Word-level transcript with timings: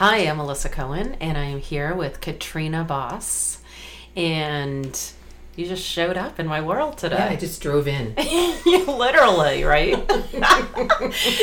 Hi, 0.00 0.20
I'm 0.20 0.38
Melissa 0.38 0.70
Cohen, 0.70 1.14
and 1.20 1.36
I 1.36 1.44
am 1.44 1.60
here 1.60 1.94
with 1.94 2.22
Katrina 2.22 2.84
Bos. 2.84 3.58
And 4.16 4.98
you 5.56 5.66
just 5.66 5.84
showed 5.86 6.16
up 6.16 6.40
in 6.40 6.46
my 6.46 6.62
world 6.62 6.96
today. 6.96 7.16
Yeah, 7.18 7.26
I 7.28 7.36
just 7.36 7.60
drove 7.60 7.86
in. 7.86 8.14
Literally, 8.86 9.62
right? 9.62 9.94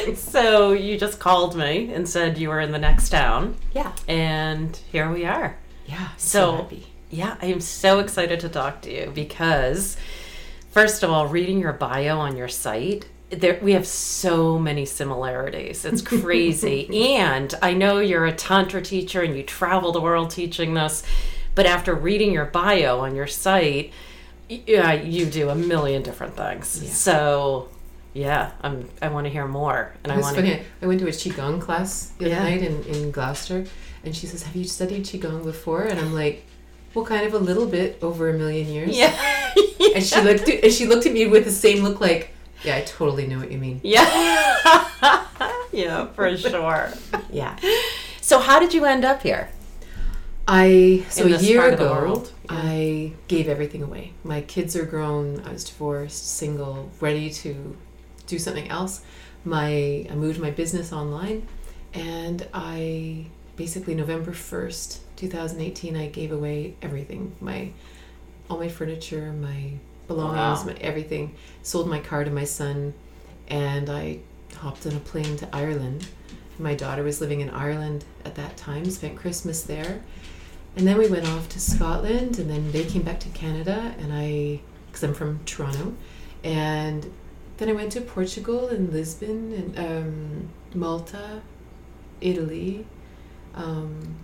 so 0.18 0.72
you 0.74 0.98
just 0.98 1.20
called 1.20 1.56
me 1.56 1.94
and 1.94 2.10
said 2.10 2.40
you 2.40 2.50
were 2.50 2.60
in 2.60 2.72
the 2.72 2.80
next 2.80 3.10
town, 3.10 3.58
Yeah. 3.76 3.92
and 4.08 4.76
here 4.92 5.12
we 5.12 5.24
are. 5.26 5.56
Yeah. 5.86 6.08
So, 6.18 6.40
So, 6.40 6.56
happy. 6.64 6.88
yeah, 7.12 7.38
I 7.40 7.46
am 7.46 7.62
so 7.62 8.00
excited 8.00 8.40
to 8.40 8.50
talk 8.50 8.82
to 8.82 8.92
you 8.92 9.12
because, 9.14 9.98
first 10.72 11.04
of 11.04 11.12
all, 11.12 11.28
reading 11.28 11.60
your 11.60 11.74
bio 11.74 12.18
on 12.18 12.36
your 12.36 12.48
site, 12.50 13.08
there 13.30 13.60
we 13.62 13.74
have 13.74 13.86
so 13.86 14.58
many 14.58 14.86
similarities. 14.86 15.84
It's 15.86 16.02
crazy. 16.02 17.16
and 17.18 17.54
I 17.62 17.74
know 17.74 18.00
you're 18.00 18.26
a 18.26 18.32
tantra 18.34 18.82
teacher 18.82 19.22
and 19.22 19.36
you 19.36 19.44
travel 19.44 19.92
the 19.92 20.02
world 20.02 20.30
teaching 20.32 20.74
this, 20.74 21.04
but 21.56 21.66
after 21.66 21.94
reading 21.94 22.32
your 22.32 22.46
bio 22.46 23.00
on 23.00 23.16
your 23.16 23.28
site, 23.28 23.92
yeah, 24.50 24.94
you 24.94 25.26
do 25.26 25.50
a 25.50 25.56
million 25.56 26.04
different 26.04 26.38
things. 26.38 26.82
Yeah. 26.82 26.90
So, 26.90 27.70
yeah, 28.14 28.52
I'm 28.62 28.88
I 29.02 29.10
want 29.10 29.26
to 29.26 29.30
hear 29.30 29.46
more, 29.48 29.94
and 30.04 30.12
I 30.14 30.20
want 30.20 30.38
to. 30.38 30.60
I 30.82 30.86
went 30.88 31.02
to 31.02 31.08
a 31.08 31.12
qigong 31.12 31.60
class 31.60 32.12
the 32.18 32.26
other 32.26 32.36
Yeah. 32.36 32.44
night 32.44 32.62
in, 32.64 32.84
in 32.86 33.12
Gloucester, 33.12 33.66
and 34.06 34.16
she 34.16 34.26
says, 34.26 34.44
"Have 34.44 34.56
you 34.56 34.64
studied 34.64 35.04
qigong 35.04 35.44
before?" 35.44 35.84
And 35.84 36.00
I'm 36.00 36.14
like, 36.14 36.46
"Well, 36.94 37.04
kind 37.06 37.26
of 37.28 37.34
a 37.34 37.40
little 37.40 37.66
bit 37.68 38.00
over 38.02 38.30
a 38.30 38.34
million 38.34 38.68
years." 38.70 38.98
Yeah. 38.98 39.14
And 39.96 40.04
she 40.04 40.20
looked 40.22 40.48
at, 40.50 40.64
and 40.64 40.72
she 40.74 40.86
looked 40.86 41.06
at 41.06 41.14
me 41.14 41.26
with 41.28 41.46
the 41.46 41.52
same 41.52 41.84
look, 41.84 42.00
like, 42.02 42.32
"Yeah, 42.64 42.78
I 42.78 42.82
totally 42.82 43.28
know 43.28 43.40
what 43.40 43.52
you 43.52 43.58
mean." 43.58 43.80
Yeah. 43.84 44.06
yeah, 45.72 46.08
for 46.08 46.36
sure. 46.38 46.92
Yeah. 47.32 47.58
So 48.22 48.40
how 48.40 48.60
did 48.60 48.74
you 48.74 48.86
end 48.86 49.06
up 49.06 49.22
here? 49.22 49.50
I 50.48 51.06
so 51.10 51.26
In 51.26 51.34
a 51.34 51.38
year 51.40 51.60
part 51.60 51.74
of 51.74 51.80
the 51.80 51.86
ago, 51.86 51.94
world, 51.94 52.32
yeah. 52.46 52.56
I 52.56 53.14
gave 53.28 53.48
everything 53.50 53.84
away. 53.84 54.14
My 54.24 54.42
kids 54.42 54.76
are 54.76 54.86
grown. 54.86 55.42
I 55.42 55.52
was 55.52 55.66
divorced, 55.66 56.26
single, 56.38 56.90
ready 57.02 57.30
to 57.32 57.76
do 58.28 58.40
something 58.40 58.70
else. 58.70 59.02
My 59.44 60.08
I 60.10 60.16
moved 60.16 60.40
my 60.40 60.52
business 60.52 60.94
online, 60.94 61.48
and 61.94 62.48
I 62.54 63.26
basically 63.58 63.94
November 63.96 64.32
first, 64.32 65.02
two 65.18 65.28
thousand 65.28 65.60
eighteen, 65.62 65.98
I 65.98 66.08
gave 66.08 66.32
away 66.32 66.76
everything. 66.82 67.36
My 67.42 67.72
all 68.50 68.58
my 68.58 68.70
furniture, 68.70 69.34
my 69.34 69.74
belongings, 70.08 70.66
Wow. 70.66 70.74
my 70.74 70.74
everything. 70.80 71.36
Sold 71.64 71.88
my 71.88 72.00
car 72.00 72.24
to 72.24 72.32
my 72.32 72.44
son, 72.46 72.94
and 73.48 73.90
I 73.90 74.20
hopped 74.56 74.86
on 74.86 74.94
a 74.94 75.00
plane 75.00 75.38
to 75.38 75.56
Ireland. 75.56 76.08
My 76.60 76.74
daughter 76.74 77.04
was 77.04 77.22
living 77.22 77.42
in 77.42 77.50
Ireland 77.50 78.04
at 78.26 78.36
that 78.36 78.58
time. 78.58 78.90
Spent 78.90 79.16
Christmas 79.18 79.62
there. 79.62 80.02
And 80.76 80.88
then 80.88 80.98
we 80.98 81.08
went 81.08 81.28
off 81.28 81.50
to 81.50 81.60
Scotland, 81.60 82.40
and 82.40 82.50
then 82.50 82.72
they 82.72 82.84
came 82.86 83.02
back 83.02 83.20
to 83.22 83.30
Canada, 83.30 83.94
and 84.00 84.14
I, 84.14 84.60
because 84.88 85.04
I'm 85.04 85.14
from 85.14 85.40
Toronto, 85.46 85.94
and 86.44 87.12
then 87.58 87.70
I 87.70 87.74
went 87.74 87.92
to 87.94 88.02
Portugal 88.02 88.68
and 88.70 88.92
Lisbon 88.94 89.54
and 89.54 89.80
um, 89.80 90.50
Malta, 90.76 91.42
Italy, 92.22 92.86
um, 93.56 94.16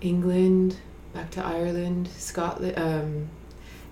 England, 0.00 0.76
back 1.14 1.30
to 1.32 1.44
Ireland, 1.44 2.08
Scotland, 2.16 2.78
um, 2.78 3.28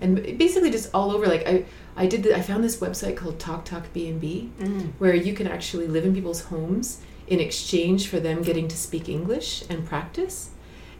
and 0.01 0.37
basically 0.37 0.71
just 0.71 0.89
all 0.93 1.11
over. 1.11 1.27
Like 1.27 1.47
I, 1.47 1.65
I 1.95 2.07
did. 2.07 2.23
The, 2.23 2.35
I 2.35 2.41
found 2.41 2.63
this 2.63 2.77
website 2.77 3.15
called 3.15 3.39
Talk 3.39 3.63
Talk 3.65 3.93
B 3.93 4.07
and 4.09 4.19
B, 4.19 4.51
mm. 4.59 4.91
where 4.97 5.13
you 5.13 5.33
can 5.33 5.47
actually 5.47 5.87
live 5.87 6.05
in 6.05 6.13
people's 6.13 6.45
homes 6.45 7.01
in 7.27 7.39
exchange 7.39 8.07
for 8.07 8.19
them 8.19 8.41
getting 8.41 8.67
to 8.67 8.77
speak 8.77 9.07
English 9.07 9.63
and 9.69 9.85
practice. 9.85 10.49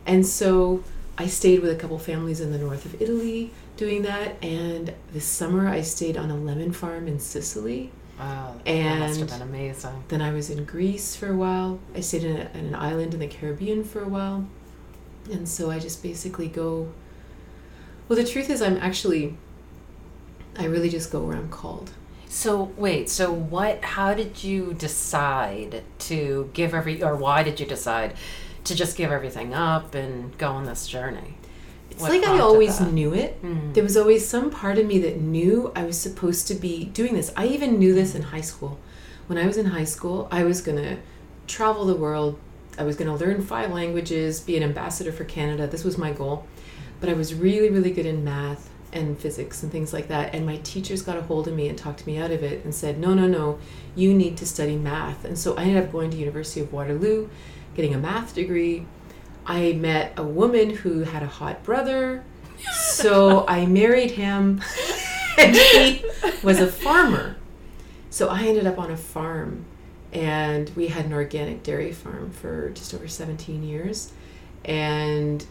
And 0.05 0.25
so 0.25 0.83
I 1.17 1.27
stayed 1.27 1.59
with 1.61 1.71
a 1.71 1.75
couple 1.75 1.99
families 1.99 2.39
in 2.39 2.51
the 2.51 2.57
north 2.57 2.85
of 2.85 3.01
Italy 3.01 3.51
doing 3.75 4.03
that. 4.03 4.41
And 4.43 4.93
this 5.11 5.25
summer 5.25 5.67
I 5.67 5.81
stayed 5.81 6.15
on 6.15 6.31
a 6.31 6.35
lemon 6.37 6.71
farm 6.71 7.07
in 7.07 7.19
Sicily. 7.19 7.91
Wow, 8.17 8.55
that 8.65 8.99
must 8.99 9.19
have 9.19 9.31
And- 9.31 9.39
been 9.39 9.49
amazing. 9.49 10.03
Then 10.07 10.21
I 10.21 10.31
was 10.31 10.49
in 10.49 10.63
Greece 10.65 11.15
for 11.15 11.27
a 11.29 11.35
while. 11.35 11.79
I 11.95 12.01
stayed 12.01 12.23
in, 12.23 12.37
a, 12.37 12.49
in 12.53 12.65
an 12.67 12.75
island 12.75 13.13
in 13.13 13.19
the 13.19 13.27
Caribbean 13.27 13.83
for 13.83 14.01
a 14.01 14.07
while. 14.07 14.47
And 15.31 15.47
so 15.49 15.69
I 15.69 15.79
just 15.79 16.01
basically 16.01 16.47
go. 16.47 16.91
Well, 18.11 18.21
the 18.21 18.29
truth 18.29 18.49
is, 18.49 18.61
I'm 18.61 18.75
actually. 18.75 19.37
I 20.59 20.65
really 20.65 20.89
just 20.89 21.13
go 21.13 21.21
where 21.21 21.37
I'm 21.37 21.47
called. 21.47 21.91
So 22.27 22.73
wait, 22.75 23.09
so 23.09 23.31
what? 23.31 23.81
How 23.85 24.13
did 24.13 24.43
you 24.43 24.73
decide 24.73 25.81
to 25.99 26.49
give 26.53 26.73
every, 26.73 27.01
or 27.01 27.15
why 27.15 27.41
did 27.41 27.61
you 27.61 27.65
decide 27.65 28.15
to 28.65 28.75
just 28.75 28.97
give 28.97 29.13
everything 29.13 29.53
up 29.53 29.95
and 29.95 30.37
go 30.37 30.49
on 30.51 30.65
this 30.65 30.87
journey? 30.87 31.37
It's 31.89 32.01
What 32.01 32.11
like 32.11 32.25
I 32.27 32.39
always 32.39 32.79
that? 32.79 32.91
knew 32.91 33.13
it. 33.13 33.41
Mm. 33.41 33.73
There 33.75 33.83
was 33.83 33.95
always 33.95 34.27
some 34.27 34.49
part 34.49 34.77
of 34.77 34.85
me 34.85 34.99
that 34.99 35.21
knew 35.21 35.71
I 35.73 35.85
was 35.85 35.97
supposed 35.97 36.49
to 36.49 36.55
be 36.55 36.87
doing 36.87 37.13
this. 37.13 37.31
I 37.37 37.47
even 37.47 37.79
knew 37.79 37.95
this 37.95 38.13
in 38.13 38.23
high 38.23 38.41
school. 38.41 38.77
When 39.27 39.37
I 39.37 39.45
was 39.45 39.55
in 39.55 39.67
high 39.67 39.85
school, 39.85 40.27
I 40.29 40.43
was 40.43 40.59
going 40.59 40.83
to 40.83 40.97
travel 41.47 41.85
the 41.85 41.95
world. 41.95 42.37
I 42.77 42.83
was 42.83 42.97
going 42.97 43.07
to 43.17 43.25
learn 43.25 43.41
five 43.41 43.71
languages, 43.71 44.41
be 44.41 44.57
an 44.57 44.63
ambassador 44.63 45.13
for 45.13 45.23
Canada. 45.23 45.65
This 45.65 45.85
was 45.85 45.97
my 45.97 46.11
goal. 46.11 46.45
But 47.01 47.09
I 47.09 47.13
was 47.13 47.33
really, 47.33 47.69
really 47.69 47.91
good 47.91 48.05
in 48.05 48.23
math 48.23 48.69
and 48.93 49.17
physics 49.17 49.63
and 49.63 49.71
things 49.71 49.91
like 49.91 50.07
that. 50.07 50.33
And 50.33 50.45
my 50.45 50.57
teachers 50.57 51.01
got 51.01 51.17
a 51.17 51.21
hold 51.21 51.47
of 51.47 51.53
me 51.53 51.67
and 51.67 51.77
talked 51.77 52.05
me 52.07 52.17
out 52.17 52.31
of 52.31 52.43
it 52.43 52.63
and 52.63 52.73
said, 52.73 52.99
no, 52.99 53.13
no, 53.13 53.27
no, 53.27 53.59
you 53.95 54.13
need 54.13 54.37
to 54.37 54.45
study 54.45 54.77
math. 54.77 55.25
And 55.25 55.37
so 55.37 55.55
I 55.55 55.63
ended 55.63 55.83
up 55.83 55.91
going 55.91 56.11
to 56.11 56.17
University 56.17 56.61
of 56.61 56.71
Waterloo, 56.71 57.29
getting 57.75 57.93
a 57.93 57.97
math 57.97 58.35
degree. 58.35 58.85
I 59.45 59.73
met 59.73 60.13
a 60.17 60.23
woman 60.23 60.69
who 60.69 60.99
had 60.99 61.23
a 61.23 61.27
hot 61.27 61.63
brother. 61.63 62.23
So 62.83 63.47
I 63.47 63.65
married 63.65 64.11
him, 64.11 64.61
and 65.37 65.55
he 65.55 66.05
was 66.43 66.59
a 66.59 66.67
farmer. 66.67 67.37
So 68.11 68.27
I 68.27 68.43
ended 68.43 68.67
up 68.67 68.77
on 68.77 68.91
a 68.91 68.97
farm, 68.97 69.65
and 70.13 70.69
we 70.75 70.87
had 70.87 71.05
an 71.05 71.13
organic 71.13 71.63
dairy 71.63 71.91
farm 71.91 72.29
for 72.29 72.69
just 72.69 72.93
over 72.93 73.07
17 73.07 73.63
years. 73.63 74.11
And 74.63 75.43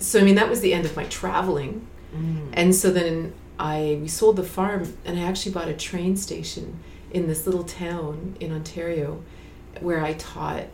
so, 0.00 0.18
I 0.18 0.22
mean, 0.22 0.34
that 0.34 0.48
was 0.48 0.60
the 0.60 0.74
end 0.74 0.84
of 0.86 0.96
my 0.96 1.04
traveling. 1.04 1.86
Mm. 2.14 2.48
And 2.54 2.74
so 2.74 2.90
then 2.90 3.32
I 3.58 3.98
we 4.00 4.08
sold 4.08 4.36
the 4.36 4.42
farm, 4.42 4.96
and 5.04 5.18
I 5.18 5.22
actually 5.22 5.52
bought 5.52 5.68
a 5.68 5.74
train 5.74 6.16
station 6.16 6.80
in 7.12 7.28
this 7.28 7.46
little 7.46 7.64
town 7.64 8.36
in 8.40 8.52
Ontario, 8.52 9.22
where 9.80 10.02
I 10.04 10.14
taught 10.14 10.64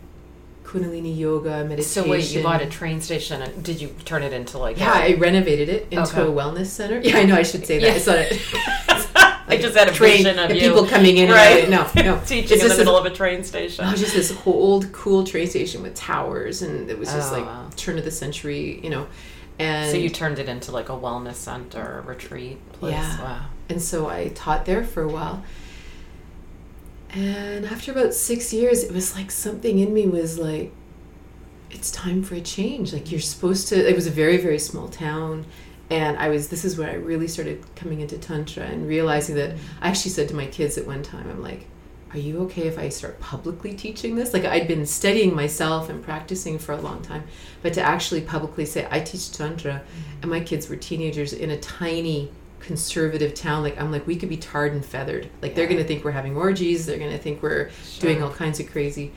Kundalini 0.65 1.17
yoga, 1.17 1.65
meditation. 1.65 2.05
So 2.05 2.09
wait, 2.09 2.31
you 2.33 2.43
bought 2.43 2.63
a 2.63 2.67
train 2.67 3.01
station, 3.01 3.43
and 3.43 3.63
did 3.63 3.81
you 3.81 3.89
turn 4.05 4.23
it 4.23 4.33
into 4.33 4.59
like? 4.59 4.79
Yeah, 4.79 4.93
I 4.95 5.15
renovated 5.15 5.69
it 5.69 5.89
into 5.91 6.03
Okay. 6.11 6.23
a 6.23 6.27
wellness 6.27 6.67
center. 6.67 7.01
Yeah, 7.01 7.17
I 7.23 7.25
know 7.25 7.35
I 7.37 7.43
should 7.43 7.67
say 7.67 7.79
that. 7.79 7.87
Yeah. 7.87 7.95
It's 7.95 8.07
not 8.07 8.19
a, 8.19 9.07
I 9.49 9.57
just 9.57 9.77
had 9.77 9.89
a 9.89 9.93
train 9.93 10.25
vision 10.25 10.39
of 10.39 10.51
you, 10.51 10.61
people 10.61 10.87
coming 10.87 11.19
in. 11.19 11.31
right? 11.31 11.65
And 11.65 11.75
out. 11.75 11.95
No, 11.95 12.03
no. 12.17 12.21
teaching 12.25 12.53
It's 12.55 12.63
in 12.63 12.69
the 12.69 12.77
middle 12.77 12.95
this- 13.01 13.07
of 13.07 13.13
a 13.13 13.15
train 13.17 13.45
station. 13.45 13.85
Oh, 13.87 13.95
just 13.95 14.15
this 14.15 14.37
old, 14.45 14.91
cool 14.93 15.25
train 15.25 15.47
station 15.49 15.83
with 15.83 15.95
towers, 15.95 16.63
and 16.63 16.91
it 16.91 16.99
was 16.99 17.13
just 17.13 17.33
Oh, 17.33 17.37
like 17.37 17.47
wow. 17.47 17.69
turn 17.77 17.99
of 17.99 18.05
the 18.05 18.11
century, 18.11 18.81
you 18.83 18.91
know. 18.91 19.07
And 19.59 19.91
so 19.91 19.97
you 19.97 20.11
turned 20.11 20.39
it 20.39 20.49
into 20.49 20.71
like 20.73 20.89
a 20.89 20.93
wellness 20.93 21.37
center, 21.37 22.03
retreat 22.07 22.59
place. 22.73 22.93
Yeah. 22.93 23.23
Wow. 23.23 23.47
and 23.69 23.81
so 23.81 24.09
I 24.09 24.29
taught 24.35 24.67
there 24.67 24.85
for 24.85 25.03
a 25.03 25.09
while. 25.09 25.43
And 27.11 27.65
after 27.67 27.93
about 27.93 28.13
six 28.15 28.53
years, 28.53 28.83
it 28.85 28.93
was 28.93 29.15
like 29.17 29.31
something 29.31 29.79
in 29.79 29.95
me 29.95 30.07
was 30.07 30.39
like, 30.39 30.73
it's 31.71 31.91
time 31.91 32.23
for 32.23 32.35
a 32.35 32.41
change. 32.41 32.93
Like 32.93 33.11
you're 33.11 33.21
supposed 33.21 33.69
to. 33.69 33.89
It 33.89 33.95
was 33.95 34.07
a 34.07 34.11
very 34.11 34.37
very 34.37 34.59
small 34.59 34.89
town, 34.89 35.47
and 35.91 36.17
I 36.19 36.29
was. 36.29 36.49
This 36.49 36.65
is 36.65 36.77
where 36.77 36.91
I 36.91 36.95
really 36.95 37.29
started 37.29 37.65
coming 37.77 38.01
into 38.01 38.19
tantra 38.19 38.65
and 38.65 38.89
realizing 38.89 39.37
that. 39.37 39.57
I 39.81 39.89
actually 39.89 40.11
said 40.13 40.29
to 40.29 40.35
my 40.35 40.47
kids 40.47 40.77
at 40.79 40.87
one 40.87 41.03
time, 41.03 41.31
I'm 41.31 41.43
like, 41.43 41.67
"Are 42.13 42.19
you 42.19 42.41
okay 42.45 42.67
if 42.67 42.79
I 42.79 42.89
start 42.89 43.21
publicly 43.21 43.73
teaching 43.75 44.17
this?" 44.17 44.33
Like 44.33 44.45
I'd 44.45 44.67
been 44.67 44.87
studying 44.87 45.35
myself 45.35 45.89
and 45.89 46.03
practicing 46.03 46.59
for 46.59 46.73
a 46.73 46.81
long 46.81 47.03
time, 47.03 47.25
but 47.63 47.73
to 47.75 47.83
actually 47.83 48.23
publicly 48.23 48.65
say 48.65 48.89
I 48.91 49.01
teach 49.01 49.31
tantra, 49.31 49.75
mm-hmm. 49.75 50.23
and 50.23 50.31
my 50.31 50.41
kids 50.41 50.69
were 50.69 50.77
teenagers 50.77 51.33
in 51.33 51.51
a 51.51 51.59
tiny 51.59 52.31
conservative 52.59 53.33
town 53.33 53.63
like 53.63 53.79
i'm 53.81 53.93
like 53.93 54.05
we 54.09 54.17
could 54.17 54.29
be 54.29 54.37
tarred 54.37 54.73
and 54.73 54.85
feathered 54.85 55.29
like 55.41 55.55
they're 55.55 55.69
gonna 55.69 55.85
think 55.85 56.03
we're 56.05 56.11
having 56.11 56.35
orgies 56.37 56.85
they're 56.85 56.99
gonna 56.99 57.19
think 57.19 57.41
we're 57.41 57.71
doing 58.01 58.21
all 58.21 58.31
kinds 58.31 58.59
of 58.59 58.69
crazy 58.73 59.13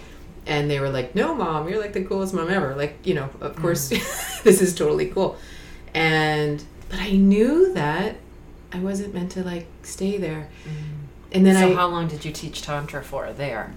and 0.45 0.69
they 0.69 0.80
were 0.80 0.89
like 0.89 1.15
no 1.15 1.33
mom 1.33 1.68
you're 1.68 1.80
like 1.80 1.94
the 1.94 2.04
coolest 2.04 2.33
mom 2.33 2.50
ever 2.50 2.75
like 2.75 2.95
you 3.04 3.15
know 3.15 3.24
of 3.42 3.54
mm-hmm. 3.54 3.62
course 3.62 3.89
this 4.44 4.62
is 4.62 4.75
totally 4.75 5.07
cool 5.07 5.36
and 6.00 6.63
but 6.90 7.00
i 7.00 7.12
knew 7.12 7.74
that 7.74 8.16
i 8.72 8.80
wasn't 8.80 9.13
meant 9.13 9.31
to 9.31 9.44
like 9.44 9.68
stay 9.84 10.18
there 10.18 10.48
and 11.31 11.46
then 11.46 11.56
so 11.56 11.72
i 11.72 11.74
how 11.75 11.88
long 11.88 12.07
did 12.07 12.24
you 12.25 12.31
teach 12.31 12.62
tantra 12.62 13.04
for 13.04 13.31
there? 13.34 13.74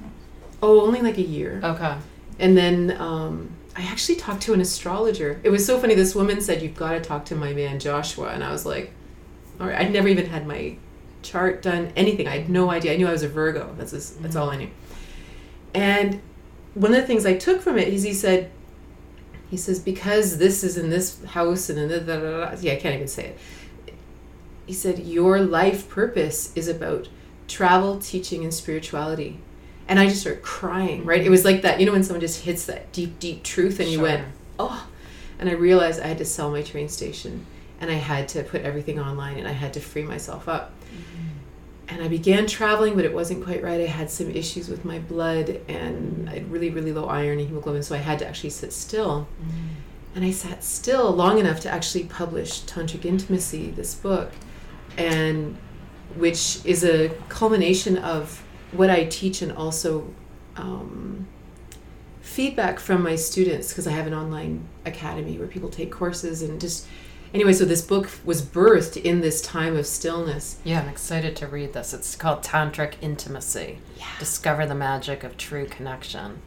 oh 0.63 0.81
only 0.83 1.01
like 1.03 1.19
a 1.19 1.23
year 1.23 1.61
Okay. 1.65 1.95
and 2.39 2.57
then 2.57 2.97
um, 2.99 3.51
I 3.75 3.83
actually 3.85 4.17
talked 4.17 4.43
to 4.43 4.53
an 4.53 4.61
astrologer. 4.61 5.41
It 5.43 5.49
was 5.49 5.65
so 5.65 5.79
funny. 5.79 5.95
This 5.95 6.15
woman 6.15 6.43
said, 6.43 6.61
You've 6.61 6.75
got 6.75 6.93
to 6.93 7.01
talk 7.01 7.25
to 7.27 7.35
my 7.35 7.55
man 7.55 7.81
Joshua. 7.81 8.29
And 8.29 8.45
I 8.45 8.53
was 8.53 8.67
like, 8.67 8.93
All 9.59 9.67
right. 9.67 9.79
I'd 9.81 9.91
never 9.91 10.09
even 10.09 10.27
had 10.27 10.47
my 10.47 10.77
chart 11.23 11.63
done, 11.63 11.91
anything. 11.97 12.29
I 12.29 12.37
had 12.37 12.51
no 12.51 12.71
idea. 12.71 12.93
I 12.93 12.97
knew 12.97 13.09
I 13.09 13.13
was 13.13 13.23
a 13.23 13.29
Virgo. 13.31 13.75
That's, 13.79 13.93
just, 13.93 14.23
that's 14.23 14.37
all 14.37 14.51
I 14.51 14.57
knew. 14.57 14.69
And 15.73 16.21
one 16.75 16.93
of 16.93 17.01
the 17.01 17.07
things 17.07 17.25
I 17.25 17.35
took 17.35 17.63
from 17.63 17.79
it 17.79 17.89
is 17.89 18.03
he 18.03 18.13
said, 18.13 18.51
he 19.53 19.59
says, 19.59 19.81
because 19.81 20.39
this 20.39 20.65
is 20.65 20.79
in 20.79 20.89
this 20.89 21.23
house 21.25 21.69
and 21.69 21.91
da, 21.91 21.99
da, 21.99 22.19
da, 22.19 22.21
da, 22.21 22.57
yeah, 22.63 22.73
I 22.73 22.77
can't 22.77 22.95
even 22.95 23.07
say 23.07 23.27
it. 23.27 23.39
He 24.65 24.73
said, 24.73 25.01
your 25.01 25.41
life 25.43 25.91
purpose 25.91 26.57
is 26.57 26.69
about 26.69 27.11
travel, 27.49 27.99
teaching, 27.99 28.45
and 28.45 28.55
spirituality. 28.55 29.41
And 29.89 29.99
I 29.99 30.07
just 30.07 30.23
started 30.23 30.41
crying, 30.41 31.05
right? 31.05 31.21
It 31.21 31.29
was 31.29 31.45
like 31.45 31.61
that, 31.61 31.81
you 31.81 31.85
know, 31.85 31.93
when 31.93 32.03
someone 32.03 32.23
just 32.23 32.45
hits 32.45 32.65
that 32.65 32.93
deep, 32.93 33.19
deep 33.19 33.43
truth 33.43 33.79
and 33.79 33.91
you 33.91 34.01
went, 34.01 34.27
oh. 34.59 34.89
And 35.39 35.51
I 35.51 35.53
realized 35.53 36.01
I 36.01 36.07
had 36.07 36.19
to 36.19 36.25
sell 36.25 36.51
my 36.51 36.63
train 36.63 36.89
station 36.89 37.45
and 37.79 37.91
I 37.91 37.97
had 37.97 38.29
to 38.29 38.45
put 38.45 38.63
everything 38.63 38.99
online 38.99 39.37
and 39.37 39.47
I 39.47 39.53
had 39.53 39.75
to 39.75 39.81
free 39.81 40.03
myself 40.03 40.49
up. 40.49 40.73
And 41.89 42.03
I 42.03 42.09
began 42.09 42.47
traveling, 42.47 42.95
but 42.95 43.05
it 43.05 43.13
wasn't 43.13 43.45
quite 43.45 43.63
right. 43.63 43.81
I 43.81 43.87
had 43.87 44.11
some 44.11 44.31
issues 44.31 44.69
with 44.69 44.85
my 44.85 44.99
blood 44.99 45.61
and 45.69 46.29
I 46.29 46.35
had 46.35 46.51
really, 46.51 46.71
really 46.71 46.93
low 46.93 47.07
iron 47.07 47.39
and 47.39 47.49
hemoglobin, 47.49 47.83
so 47.83 47.95
I 47.95 47.99
had 47.99 48.19
to 48.21 48.27
actually 48.27 48.51
sit 48.51 48.73
still. 48.73 49.27
And 50.15 50.25
I 50.25 50.31
sat 50.31 50.63
still 50.63 51.11
long 51.11 51.39
enough 51.39 51.61
to 51.61 51.71
actually 51.71 52.05
publish 52.05 52.63
Tantric 52.63 53.05
Intimacy, 53.05 53.71
this 53.71 53.95
book, 53.95 54.31
and 54.97 55.57
which 56.17 56.65
is 56.65 56.85
a 56.85 57.09
culmination 57.29 57.99
of 57.99 58.43
what 58.73 58.91
I 58.91 59.05
teach 59.05 59.43
and 59.43 59.53
also 59.53 60.13
um, 60.57 61.27
feedback 62.21 62.79
from 62.79 63.03
my 63.03 63.17
students 63.17 63.69
because 63.69 63.87
I 63.87 63.93
have 63.93 64.07
an 64.07 64.15
online 64.15 64.67
academy 64.85 65.39
where 65.39 65.49
people 65.49 65.69
take 65.69 65.91
courses 65.91 66.43
and 66.43 66.61
just 66.61 66.87
anyway. 67.35 67.53
So 67.53 67.65
this 67.65 67.83
book 67.83 68.09
was 68.25 68.43
birthed 68.43 69.01
in 69.01 69.21
this 69.21 69.41
time 69.41 69.77
of 69.77 69.87
stillness. 69.87 70.59
Yeah, 70.65 70.81
I'm 70.81 70.89
excited 70.89 71.37
to 71.37 71.47
read 71.47 71.73
this. 71.73 71.93
It's 71.95 72.17
called 72.17 72.43
Tantric 72.43 72.95
Intimacy. 73.01 73.79
Yeah. 73.97 74.07
Discover 74.19 74.67
the 74.67 74.75
magic 74.75 75.25
of 75.25 75.37
true 75.37 75.67
connection. 75.67 76.41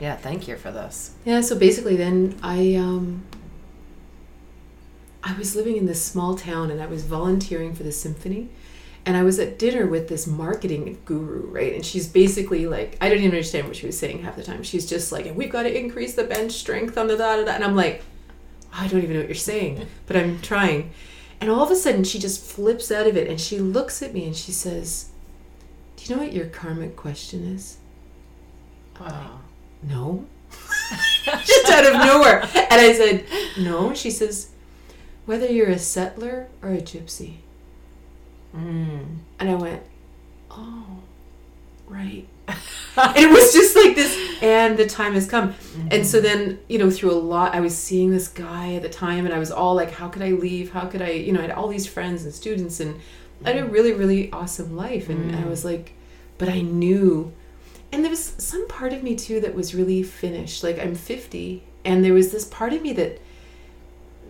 Yeah, 0.00 0.16
thank 0.16 0.46
you 0.46 0.56
for 0.56 0.70
this. 0.70 1.12
Yeah, 1.24 1.40
so 1.40 1.58
basically 1.58 1.96
then 1.96 2.38
I 2.42 2.74
um 2.74 3.24
I 5.22 5.36
was 5.36 5.56
living 5.56 5.76
in 5.76 5.86
this 5.86 6.02
small 6.02 6.36
town 6.36 6.70
and 6.70 6.80
I 6.80 6.86
was 6.86 7.04
volunteering 7.04 7.74
for 7.74 7.82
the 7.82 7.92
symphony 7.92 8.48
and 9.04 9.16
I 9.16 9.22
was 9.22 9.38
at 9.38 9.58
dinner 9.58 9.86
with 9.86 10.08
this 10.08 10.26
marketing 10.26 10.98
guru, 11.04 11.50
right? 11.50 11.74
And 11.74 11.84
she's 11.84 12.06
basically 12.06 12.66
like 12.66 12.96
I 13.00 13.08
don't 13.08 13.18
even 13.18 13.30
understand 13.30 13.66
what 13.66 13.76
she 13.76 13.86
was 13.86 13.98
saying 13.98 14.22
half 14.22 14.36
the 14.36 14.42
time. 14.42 14.62
She's 14.62 14.86
just 14.86 15.10
like, 15.10 15.34
we've 15.34 15.50
got 15.50 15.64
to 15.64 15.76
increase 15.76 16.14
the 16.14 16.24
bench 16.24 16.52
strength 16.52 16.96
on 16.96 17.08
the 17.08 17.16
da 17.16 17.36
da 17.36 17.44
da 17.44 17.52
and 17.52 17.64
I'm 17.64 17.74
like, 17.76 18.04
I 18.72 18.86
don't 18.86 19.02
even 19.02 19.14
know 19.14 19.20
what 19.20 19.28
you're 19.28 19.34
saying, 19.34 19.86
but 20.06 20.16
I'm 20.16 20.40
trying. 20.40 20.92
And 21.40 21.50
all 21.50 21.62
of 21.62 21.70
a 21.70 21.76
sudden 21.76 22.04
she 22.04 22.18
just 22.18 22.44
flips 22.44 22.90
out 22.90 23.06
of 23.06 23.16
it 23.16 23.28
and 23.28 23.40
she 23.40 23.58
looks 23.58 24.02
at 24.02 24.12
me 24.12 24.26
and 24.26 24.36
she 24.36 24.52
says, 24.52 25.10
Do 25.96 26.04
you 26.04 26.16
know 26.16 26.22
what 26.22 26.32
your 26.32 26.46
karmic 26.46 26.96
question 26.96 27.44
is? 27.54 27.78
Wow. 29.00 29.40
no. 29.82 30.26
Just 31.44 31.70
out 31.70 31.86
of 31.86 31.92
nowhere. 32.06 32.40
And 32.42 32.80
I 32.80 32.92
said, 32.94 33.24
no. 33.58 33.94
She 33.94 34.10
says, 34.10 34.50
whether 35.26 35.46
you're 35.46 35.68
a 35.68 35.78
settler 35.78 36.48
or 36.62 36.70
a 36.70 36.80
gypsy. 36.80 37.34
Mm. 38.56 39.18
And 39.38 39.50
I 39.50 39.54
went, 39.54 39.82
oh, 40.50 41.02
right. 41.86 42.26
it 42.96 43.30
was 43.30 43.52
just 43.52 43.76
like 43.76 43.94
this, 43.94 44.42
and 44.42 44.76
the 44.76 44.86
time 44.86 45.14
has 45.14 45.28
come. 45.28 45.54
And 45.90 46.06
so 46.06 46.20
then, 46.20 46.58
you 46.68 46.78
know, 46.78 46.90
through 46.90 47.12
a 47.12 47.20
lot, 47.20 47.54
I 47.54 47.60
was 47.60 47.76
seeing 47.76 48.10
this 48.10 48.28
guy 48.28 48.74
at 48.74 48.82
the 48.82 48.88
time, 48.88 49.24
and 49.24 49.34
I 49.34 49.38
was 49.38 49.50
all 49.50 49.74
like, 49.74 49.92
how 49.92 50.08
could 50.08 50.22
I 50.22 50.30
leave? 50.30 50.72
How 50.72 50.86
could 50.86 51.02
I, 51.02 51.10
you 51.10 51.32
know, 51.32 51.40
I 51.40 51.42
had 51.42 51.52
all 51.52 51.68
these 51.68 51.86
friends 51.86 52.24
and 52.24 52.32
students, 52.32 52.80
and 52.80 53.00
I 53.44 53.50
had 53.50 53.58
a 53.58 53.62
mm-hmm. 53.62 53.72
really, 53.72 53.92
really 53.92 54.32
awesome 54.32 54.76
life. 54.76 55.08
And 55.08 55.34
I 55.34 55.40
mm-hmm. 55.40 55.50
was 55.50 55.64
like, 55.64 55.92
but 56.38 56.48
I 56.48 56.60
knew 56.60 57.32
and 57.92 58.04
there 58.04 58.10
was 58.10 58.34
some 58.38 58.66
part 58.68 58.92
of 58.92 59.02
me 59.02 59.14
too 59.14 59.40
that 59.40 59.54
was 59.54 59.74
really 59.74 60.02
finished 60.02 60.62
like 60.62 60.78
i'm 60.78 60.94
50 60.94 61.62
and 61.84 62.04
there 62.04 62.12
was 62.12 62.32
this 62.32 62.44
part 62.44 62.72
of 62.72 62.82
me 62.82 62.92
that 62.94 63.20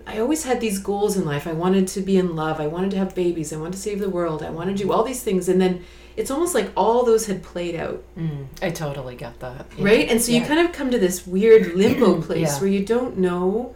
i 0.09 0.19
always 0.19 0.43
had 0.45 0.61
these 0.61 0.79
goals 0.79 1.17
in 1.17 1.25
life 1.25 1.47
i 1.47 1.53
wanted 1.53 1.87
to 1.87 2.01
be 2.01 2.17
in 2.17 2.35
love 2.35 2.61
i 2.61 2.67
wanted 2.67 2.91
to 2.91 2.97
have 3.03 3.15
babies 3.15 3.53
i 3.53 3.57
wanted 3.57 3.73
to 3.75 3.79
save 3.79 4.01
the 4.01 4.11
world 4.19 4.43
i 4.43 4.51
wanted 4.51 4.77
to 4.77 4.83
do 4.85 4.93
all 4.93 5.05
these 5.05 5.23
things 5.23 5.49
and 5.49 5.61
then 5.61 5.85
it's 6.17 6.31
almost 6.33 6.53
like 6.55 6.69
all 6.77 7.05
those 7.05 7.27
had 7.27 7.43
played 7.43 7.77
out 7.77 8.03
Mm. 8.17 8.47
I 8.61 8.71
totally 8.71 9.15
get 9.15 9.39
that. 9.41 9.67
Yeah. 9.77 9.85
right 9.85 10.09
and 10.11 10.21
so 10.21 10.33
you 10.33 10.43
kind 10.45 10.61
of 10.67 10.73
come 10.73 10.91
to 10.91 10.99
this 10.99 11.27
weird 11.27 11.75
limbo 11.77 12.21
place 12.29 12.55
Yeah. 12.55 12.61
where 12.61 12.71
you 12.71 12.85
don't 12.85 13.19
know 13.19 13.75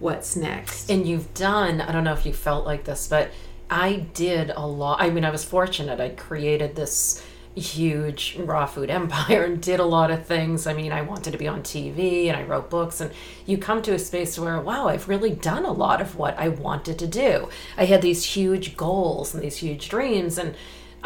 what's 0.00 0.34
next 0.36 0.90
And 0.90 1.06
you've 1.06 1.32
done, 1.34 1.80
I 1.80 1.92
don't 1.92 2.04
know 2.04 2.14
if 2.14 2.24
you 2.26 2.32
felt 2.32 2.64
like 2.66 2.84
this, 2.84 3.06
but 3.08 3.30
I 3.70 4.06
did 4.14 4.50
a 4.50 4.66
lot. 4.66 5.00
I 5.00 5.08
mean, 5.10 5.24
I 5.24 5.30
was 5.30 5.44
fortunate. 5.44 5.98
I 6.00 6.10
created 6.10 6.74
this 6.76 7.22
huge 7.60 8.36
raw 8.38 8.66
food 8.66 8.90
empire 8.90 9.44
and 9.44 9.60
did 9.60 9.80
a 9.80 9.84
lot 9.84 10.10
of 10.10 10.26
things. 10.26 10.66
I 10.66 10.74
mean, 10.74 10.92
I 10.92 11.02
wanted 11.02 11.30
to 11.32 11.38
be 11.38 11.48
on 11.48 11.62
TV 11.62 12.26
and 12.26 12.36
I 12.36 12.42
wrote 12.42 12.70
books. 12.70 13.00
And 13.00 13.12
you 13.46 13.58
come 13.58 13.82
to 13.82 13.94
a 13.94 13.98
space 13.98 14.38
where, 14.38 14.60
wow, 14.60 14.88
I've 14.88 15.08
really 15.08 15.30
done 15.30 15.64
a 15.64 15.72
lot 15.72 16.00
of 16.00 16.16
what 16.16 16.38
I 16.38 16.48
wanted 16.48 16.98
to 16.98 17.06
do. 17.06 17.48
I 17.76 17.84
had 17.84 18.02
these 18.02 18.24
huge 18.24 18.76
goals 18.76 19.34
and 19.34 19.42
these 19.42 19.58
huge 19.58 19.88
dreams. 19.88 20.38
And 20.38 20.54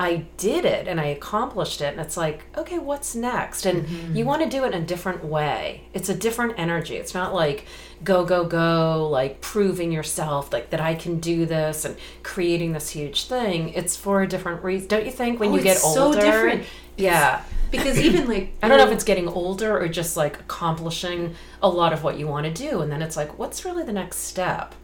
I 0.00 0.26
did 0.36 0.64
it 0.64 0.86
and 0.86 1.00
I 1.00 1.06
accomplished 1.06 1.80
it. 1.80 1.92
And 1.92 2.00
it's 2.00 2.16
like, 2.16 2.44
okay, 2.56 2.78
what's 2.78 3.16
next? 3.16 3.66
And 3.66 3.84
mm-hmm. 3.84 4.16
you 4.16 4.24
want 4.24 4.42
to 4.44 4.48
do 4.48 4.64
it 4.64 4.72
in 4.72 4.82
a 4.82 4.86
different 4.86 5.24
way. 5.24 5.82
It's 5.92 6.08
a 6.08 6.14
different 6.14 6.54
energy. 6.56 6.94
It's 6.96 7.14
not 7.14 7.34
like 7.34 7.66
go, 8.04 8.24
go, 8.24 8.44
go, 8.44 9.08
like 9.10 9.40
proving 9.40 9.90
yourself, 9.90 10.52
like 10.52 10.70
that 10.70 10.80
I 10.80 10.94
can 10.94 11.18
do 11.18 11.46
this 11.46 11.84
and 11.84 11.96
creating 12.22 12.72
this 12.72 12.90
huge 12.90 13.24
thing. 13.24 13.70
It's 13.70 13.96
for 13.96 14.22
a 14.22 14.28
different 14.28 14.62
reason. 14.62 14.86
Don't 14.86 15.04
you 15.04 15.10
think 15.10 15.40
when 15.40 15.50
Oh, 15.50 15.56
you 15.56 15.62
get 15.62 15.72
it's 15.78 15.82
so 15.94 16.04
older? 16.04 16.20
different. 16.20 16.64
Yeah. 16.96 17.42
because 17.72 17.98
even 18.06 18.28
like 18.28 18.54
I 18.62 18.68
don't 18.68 18.78
know 18.78 18.86
if 18.86 18.92
it's 18.92 19.04
getting 19.04 19.26
older 19.28 19.76
or 19.78 19.88
just 19.88 20.16
like 20.16 20.38
accomplishing 20.38 21.34
a 21.60 21.68
lot 21.68 21.92
of 21.92 22.04
what 22.04 22.18
you 22.18 22.28
want 22.28 22.46
to 22.46 22.52
do. 22.52 22.82
And 22.82 22.92
then 22.92 23.02
it's 23.02 23.16
like, 23.16 23.36
what's 23.36 23.64
really 23.64 23.82
the 23.82 23.92
next 23.92 24.18
step? 24.18 24.76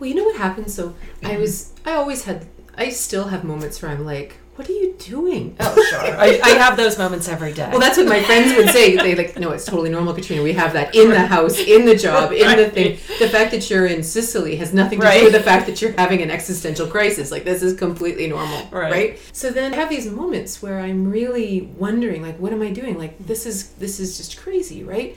Well, 0.00 0.08
you 0.08 0.16
know 0.16 0.24
what 0.24 0.36
happened? 0.36 0.72
So 0.72 0.96
I 1.22 1.36
was, 1.44 1.72
I 1.86 1.92
always 1.92 2.24
had, 2.24 2.46
I 2.76 2.88
still 2.90 3.28
have 3.28 3.44
moments 3.44 3.80
where 3.82 3.90
I'm 3.90 4.04
like, 4.04 4.36
what 4.56 4.68
are 4.68 4.72
you 4.72 4.94
doing? 4.98 5.56
Oh, 5.58 5.84
sure. 5.90 5.98
I, 6.00 6.38
I 6.44 6.50
have 6.50 6.76
those 6.76 6.96
moments 6.96 7.28
every 7.28 7.52
day. 7.52 7.68
Well, 7.70 7.80
that's 7.80 7.96
what 7.96 8.06
my 8.06 8.22
friends 8.22 8.54
would 8.56 8.68
say. 8.70 8.96
They 8.96 9.16
like, 9.16 9.36
no, 9.36 9.50
it's 9.50 9.64
totally 9.64 9.90
normal, 9.90 10.14
Katrina. 10.14 10.44
We 10.44 10.52
have 10.52 10.72
that 10.74 10.94
in 10.94 11.08
the 11.10 11.18
house, 11.26 11.58
in 11.58 11.84
the 11.86 11.96
job, 11.96 12.30
in 12.32 12.56
the 12.56 12.70
thing. 12.70 12.98
The 13.18 13.28
fact 13.28 13.50
that 13.50 13.68
you're 13.68 13.86
in 13.86 14.04
Sicily 14.04 14.54
has 14.56 14.72
nothing 14.72 15.00
to 15.00 15.04
Right. 15.06 15.18
do 15.18 15.24
with 15.24 15.32
the 15.32 15.42
fact 15.42 15.66
that 15.66 15.82
you're 15.82 15.90
having 15.92 16.22
an 16.22 16.30
existential 16.30 16.86
crisis. 16.86 17.32
Like 17.32 17.42
this 17.44 17.62
is 17.64 17.76
completely 17.76 18.28
normal, 18.28 18.68
Right. 18.70 18.92
right. 18.92 19.20
So 19.32 19.50
then 19.50 19.72
I 19.72 19.76
have 19.76 19.88
these 19.88 20.06
moments 20.08 20.62
where 20.62 20.78
I'm 20.78 21.10
really 21.10 21.62
wondering, 21.76 22.22
like, 22.22 22.38
what 22.38 22.52
am 22.52 22.62
I 22.62 22.70
doing? 22.70 22.96
Like 22.96 23.18
this 23.26 23.46
is 23.46 23.70
this 23.70 23.98
is 23.98 24.16
just 24.18 24.36
crazy, 24.36 24.84
right? 24.84 25.16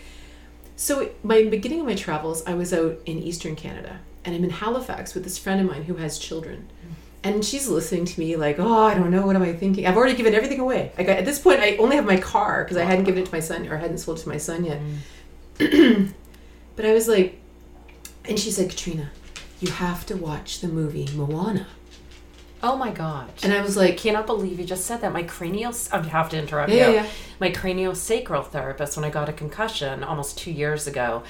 So 0.75 1.09
my 1.23 1.43
beginning 1.45 1.81
of 1.81 1.85
my 1.85 1.95
travels, 1.95 2.43
I 2.47 2.55
was 2.55 2.73
out 2.73 2.99
in 3.05 3.19
Eastern 3.19 3.55
Canada, 3.55 3.99
and 4.25 4.35
I'm 4.35 4.43
in 4.43 4.49
Halifax 4.49 5.13
with 5.13 5.23
this 5.23 5.37
friend 5.37 5.59
of 5.61 5.67
mine 5.67 5.83
who 5.83 5.95
has 5.95 6.17
children. 6.19 6.69
And 7.24 7.43
she's 7.43 7.67
listening 7.67 8.05
to 8.05 8.19
me 8.19 8.36
like, 8.38 8.57
oh, 8.59 8.83
I 8.83 8.93
don't 8.93 9.12
know, 9.12 9.25
what 9.25 9.36
am 9.36 9.41
I 9.41 9.51
thinking? 9.53 9.86
I've 9.86 9.97
already 9.97 10.15
given 10.15 10.33
everything 10.33 10.59
away. 10.59 10.91
Like 10.97 11.07
at 11.09 11.25
this 11.25 11.39
point, 11.39 11.59
I 11.59 11.75
only 11.77 11.95
have 11.97 12.05
my 12.05 12.17
car 12.17 12.63
because 12.63 12.77
I 12.77 12.83
hadn't 12.83 13.05
given 13.05 13.24
it 13.24 13.25
to 13.27 13.31
my 13.31 13.39
son 13.41 13.67
or 13.67 13.75
hadn't 13.77 13.97
sold 13.97 14.19
it 14.19 14.21
to 14.24 14.29
my 14.29 14.38
son 14.38 14.63
yet. 14.63 14.79
Mm. 15.57 16.13
but 16.75 16.86
I 16.86 16.93
was 16.93 17.07
like, 17.07 17.39
and 18.25 18.39
she 18.39 18.51
said, 18.51 18.69
Katrina, 18.69 19.09
you 19.59 19.71
have 19.71 20.05
to 20.05 20.15
watch 20.15 20.59
the 20.62 20.67
movie 20.67 21.07
Moana. 21.15 21.67
oh 22.62 22.75
my 22.77 22.91
god! 22.91 23.29
And 23.43 23.51
I 23.53 23.62
was 23.62 23.77
I 23.77 23.86
like, 23.88 23.97
cannot 23.97 24.25
believe 24.27 24.59
you 24.59 24.65
just 24.65 24.86
said 24.86 25.01
that. 25.01 25.12
My 25.12 25.24
cranial, 25.24 25.74
I 25.91 26.01
have 26.03 26.29
to 26.29 26.38
interrupt 26.38 26.69
Yeah, 26.71 26.88
you. 26.89 26.93
yeah, 26.95 27.03
yeah. 27.03 27.09
My 27.39 27.51
craniosacral 27.51 28.45
therapist, 28.47 28.95
when 28.95 29.05
I 29.05 29.09
got 29.09 29.27
a 29.29 29.33
concussion 29.33 30.03
almost 30.03 30.38
two 30.38 30.51
years 30.51 30.86
ago, 30.88 31.24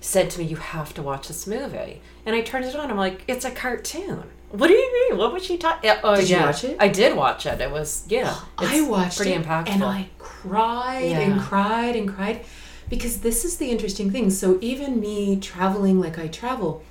said 0.00 0.30
to 0.30 0.38
me, 0.40 0.46
"You 0.46 0.56
have 0.56 0.94
to 0.94 1.02
watch 1.02 1.28
this 1.28 1.46
movie." 1.46 2.00
And 2.24 2.34
I 2.34 2.40
turned 2.40 2.64
it 2.64 2.74
on. 2.74 2.90
I'm 2.90 2.96
like, 2.96 3.24
"It's 3.28 3.44
a 3.44 3.50
cartoon." 3.50 4.24
What 4.58 4.68
do 4.68 4.74
you 4.74 5.08
mean? 5.10 5.18
What 5.18 5.32
was 5.32 5.44
she 5.44 5.56
talking? 5.58 5.90
Oh, 6.04 6.14
Did 6.16 6.30
you 6.30 6.36
yeah. 6.36 6.46
watch 6.46 6.62
it? 6.64 6.76
I 6.78 6.88
did 6.88 7.16
watch 7.16 7.44
it. 7.46 7.60
It 7.60 7.70
was 7.70 8.04
yeah. 8.08 8.36
I 8.58 8.80
watched 8.82 9.16
pretty 9.16 9.32
it 9.32 9.42
impactful. 9.42 9.68
and 9.68 9.82
I 9.84 10.08
cried 10.18 11.10
Yeah. 11.10 11.20
and 11.20 11.40
cried 11.40 11.96
and 11.96 12.08
cried 12.08 12.44
because 12.88 13.20
this 13.20 13.44
is 13.44 13.56
the 13.56 13.70
interesting 13.70 14.10
thing. 14.10 14.30
So 14.30 14.58
even 14.60 15.00
me 15.00 15.38
traveling 15.40 15.98
like 16.00 16.18
I 16.18 16.28
travel, 16.28 16.82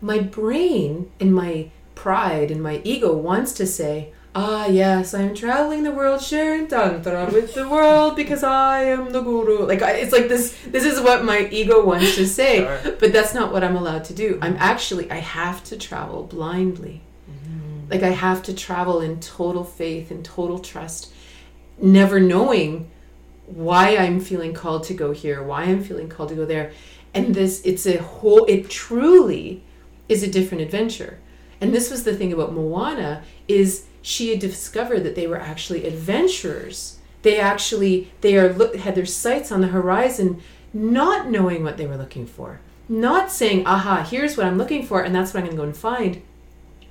my 0.00 0.18
brain 0.20 1.10
and 1.20 1.34
my 1.34 1.68
pride 1.94 2.50
and 2.50 2.62
my 2.62 2.80
ego 2.84 3.12
wants 3.14 3.52
to 3.54 3.66
say, 3.66 4.12
"Ah, 4.34 4.66
yes, 4.66 5.12
I'm 5.14 5.34
traveling 5.34 5.82
the 5.82 5.90
world 5.92 6.22
sharing 6.22 6.66
tantra 6.66 7.28
with 7.32 7.54
the 7.54 7.68
world 7.68 8.16
because 8.16 8.42
I 8.42 8.84
am 8.84 9.10
the 9.12 9.20
guru." 9.20 9.66
Like 9.66 9.82
I, 9.82 9.92
it's 9.92 10.12
like 10.12 10.28
this. 10.28 10.56
This 10.66 10.84
is 10.84 11.00
what 11.00 11.24
my 11.24 11.48
ego 11.50 11.84
wants 11.84 12.14
to 12.16 12.26
say, 12.26 12.60
Sure. 12.60 12.92
but 12.98 13.12
that's 13.12 13.34
not 13.34 13.52
what 13.52 13.62
I'm 13.62 13.76
allowed 13.76 14.04
to 14.04 14.14
do. 14.14 14.38
I'm 14.40 14.56
actually 14.58 15.10
I 15.10 15.16
have 15.16 15.62
to 15.64 15.76
travel 15.76 16.24
blindly. 16.24 17.02
Like 17.90 18.02
I 18.02 18.10
have 18.10 18.42
to 18.44 18.54
travel 18.54 19.02
in 19.02 19.20
total 19.20 19.64
faith 19.64 20.10
and 20.10 20.24
total 20.24 20.58
trust, 20.58 21.12
never 21.78 22.18
knowing 22.18 22.90
why 23.44 23.96
I'm 23.98 24.18
feeling 24.18 24.54
called 24.54 24.84
to 24.84 24.94
go 24.94 25.12
here, 25.12 25.42
why 25.42 25.64
I'm 25.64 25.82
feeling 25.84 26.08
called 26.08 26.30
to 26.30 26.34
go 26.34 26.46
there. 26.46 26.72
And 27.12 27.34
this 27.34 27.60
it's 27.66 27.86
a 27.86 27.98
whole 27.98 28.46
it 28.46 28.70
truly 28.70 29.62
is 30.08 30.22
a 30.22 30.30
different 30.30 30.62
adventure. 30.62 31.18
And 31.60 31.74
this 31.74 31.90
was 31.90 32.04
the 32.04 32.14
thing 32.16 32.32
about 32.32 32.54
Moana 32.54 33.24
is 33.46 33.84
she 34.02 34.30
had 34.30 34.40
discovered 34.40 35.00
that 35.00 35.14
they 35.14 35.26
were 35.26 35.40
actually 35.40 35.86
adventurers 35.86 36.98
They 37.22 37.38
actually 37.38 38.10
they 38.20 38.36
are 38.36 38.52
look 38.52 38.76
had 38.76 38.94
their 38.96 39.06
sights 39.06 39.52
on 39.52 39.60
the 39.60 39.68
horizon, 39.68 40.42
not 40.72 41.30
knowing 41.30 41.62
what 41.62 41.76
they 41.76 41.86
were 41.86 41.96
looking 41.96 42.26
for, 42.26 42.60
not 42.88 43.30
saying, 43.30 43.64
"Aha, 43.66 44.06
here's 44.10 44.36
what 44.36 44.46
I'm 44.46 44.58
looking 44.58 44.84
for, 44.84 45.02
and 45.02 45.14
that's 45.14 45.32
what 45.32 45.40
I'm 45.40 45.46
going 45.46 45.56
to 45.56 45.62
go 45.62 45.68
and 45.68 45.76
find." 45.76 46.20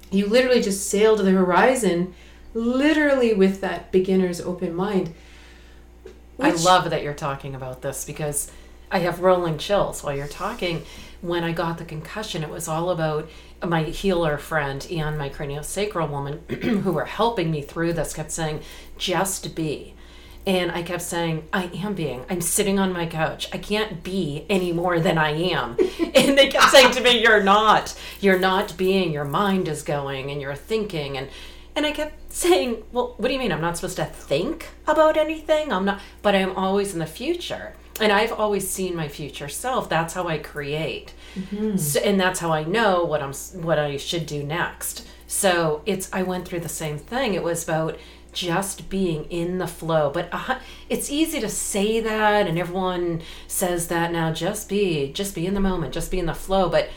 You 0.10 0.28
literally 0.28 0.62
just 0.62 0.90
sail 0.90 1.18
to 1.18 1.24
the 1.24 1.32
horizon, 1.32 2.14
literally 2.54 3.34
with 3.34 3.62
that 3.62 3.92
beginner's 3.92 4.42
open 4.42 4.74
mind. 4.74 5.14
I 6.40 6.52
love 6.52 6.90
that 6.90 7.04
you're 7.04 7.14
talking 7.14 7.54
about 7.54 7.82
this 7.82 8.04
because 8.06 8.52
I 8.90 9.00
have 9.00 9.20
rolling 9.20 9.58
chills 9.58 10.04
while 10.04 10.16
you're 10.16 10.28
talking. 10.28 10.84
When 11.22 11.44
I 11.44 11.52
got 11.52 11.78
the 11.78 11.86
concussion, 11.86 12.42
it 12.44 12.50
was 12.50 12.68
all 12.68 12.90
about 12.90 13.30
my 13.66 13.84
healer 13.84 14.38
friend 14.38 14.86
and 14.92 15.18
my 15.18 15.30
craniosacral 15.30 16.10
woman 16.10 16.44
who 16.62 16.92
were 16.92 17.06
helping 17.06 17.52
me 17.52 17.62
through 17.62 17.94
this 17.94 18.14
kept 18.14 18.32
saying, 18.32 18.62
just 18.98 19.56
be. 19.56 19.96
And 20.46 20.72
I 20.72 20.82
kept 20.82 21.04
saying, 21.04 21.48
I 21.54 21.66
am 21.66 21.94
being. 21.94 22.26
I'm 22.30 22.42
sitting 22.42 22.80
on 22.80 22.92
my 22.92 23.06
couch. 23.06 23.48
I 23.54 23.60
can't 23.60 24.02
be 24.04 24.46
any 24.50 24.72
more 24.72 25.00
than 25.00 25.18
I 25.18 25.32
am. 25.32 25.78
and 26.16 26.38
they 26.38 26.48
kept 26.48 26.72
saying 26.72 26.92
to 26.94 27.02
me, 27.02 27.22
You're 27.22 27.44
not. 27.44 27.96
You're 28.20 28.40
not 28.40 28.76
being. 28.76 29.12
Your 29.12 29.26
mind 29.26 29.68
is 29.68 29.84
going 29.84 30.32
and 30.32 30.42
you're 30.42 30.56
thinking. 30.56 31.16
And 31.18 31.30
and 31.76 31.86
I 31.86 31.92
kept 31.92 32.34
saying, 32.34 32.84
Well, 32.92 33.14
what 33.18 33.28
do 33.28 33.34
you 33.34 33.40
mean? 33.40 33.52
I'm 33.52 33.62
not 33.62 33.78
supposed 33.78 33.98
to 33.98 34.06
think 34.06 34.70
about 34.88 35.16
anything? 35.16 35.72
I'm 35.72 35.86
not 35.86 36.02
but 36.24 36.34
I'm 36.34 36.56
always 36.56 36.94
in 36.94 37.00
the 37.00 37.06
future. 37.06 37.74
And 38.00 38.12
I've 38.12 38.32
always 38.32 38.68
seen 38.68 38.96
my 38.96 39.08
future 39.08 39.48
self. 39.48 39.90
That's 39.90 40.16
how 40.16 40.28
I 40.28 40.40
create. 40.40 41.14
So, 41.78 42.00
and 42.02 42.20
that's 42.20 42.40
how 42.40 42.52
I 42.52 42.64
know 42.64 43.04
what 43.04 43.22
I'm 43.22 43.34
what 43.64 43.80
I 43.80 43.98
should 43.98 44.26
do 44.26 44.44
next. 44.44 45.08
So 45.28 45.82
it's 45.86 46.10
I 46.12 46.24
went 46.24 46.46
through 46.46 46.60
the 46.62 46.70
same 46.70 46.98
thing. 46.98 47.34
It 47.34 47.44
was 47.44 47.64
about 47.64 47.98
just 48.34 48.90
being 48.90 49.26
in 49.26 49.58
the 49.58 49.68
flow. 49.68 50.10
But 50.10 50.30
uh, 50.32 50.60
it's 50.90 51.10
easy 51.10 51.40
to 51.42 51.50
say 51.50 52.00
that, 52.00 52.48
and 52.48 52.58
everyone 52.58 53.22
says 53.48 53.88
that 53.88 54.12
now. 54.12 54.32
Just 54.34 54.70
be, 54.70 55.12
just 55.14 55.36
be 55.36 55.46
in 55.46 55.54
the 55.54 55.60
moment, 55.60 55.94
just 55.94 56.12
be 56.12 56.20
in 56.20 56.26
the 56.26 56.34
flow. 56.34 56.70
But 56.70 56.90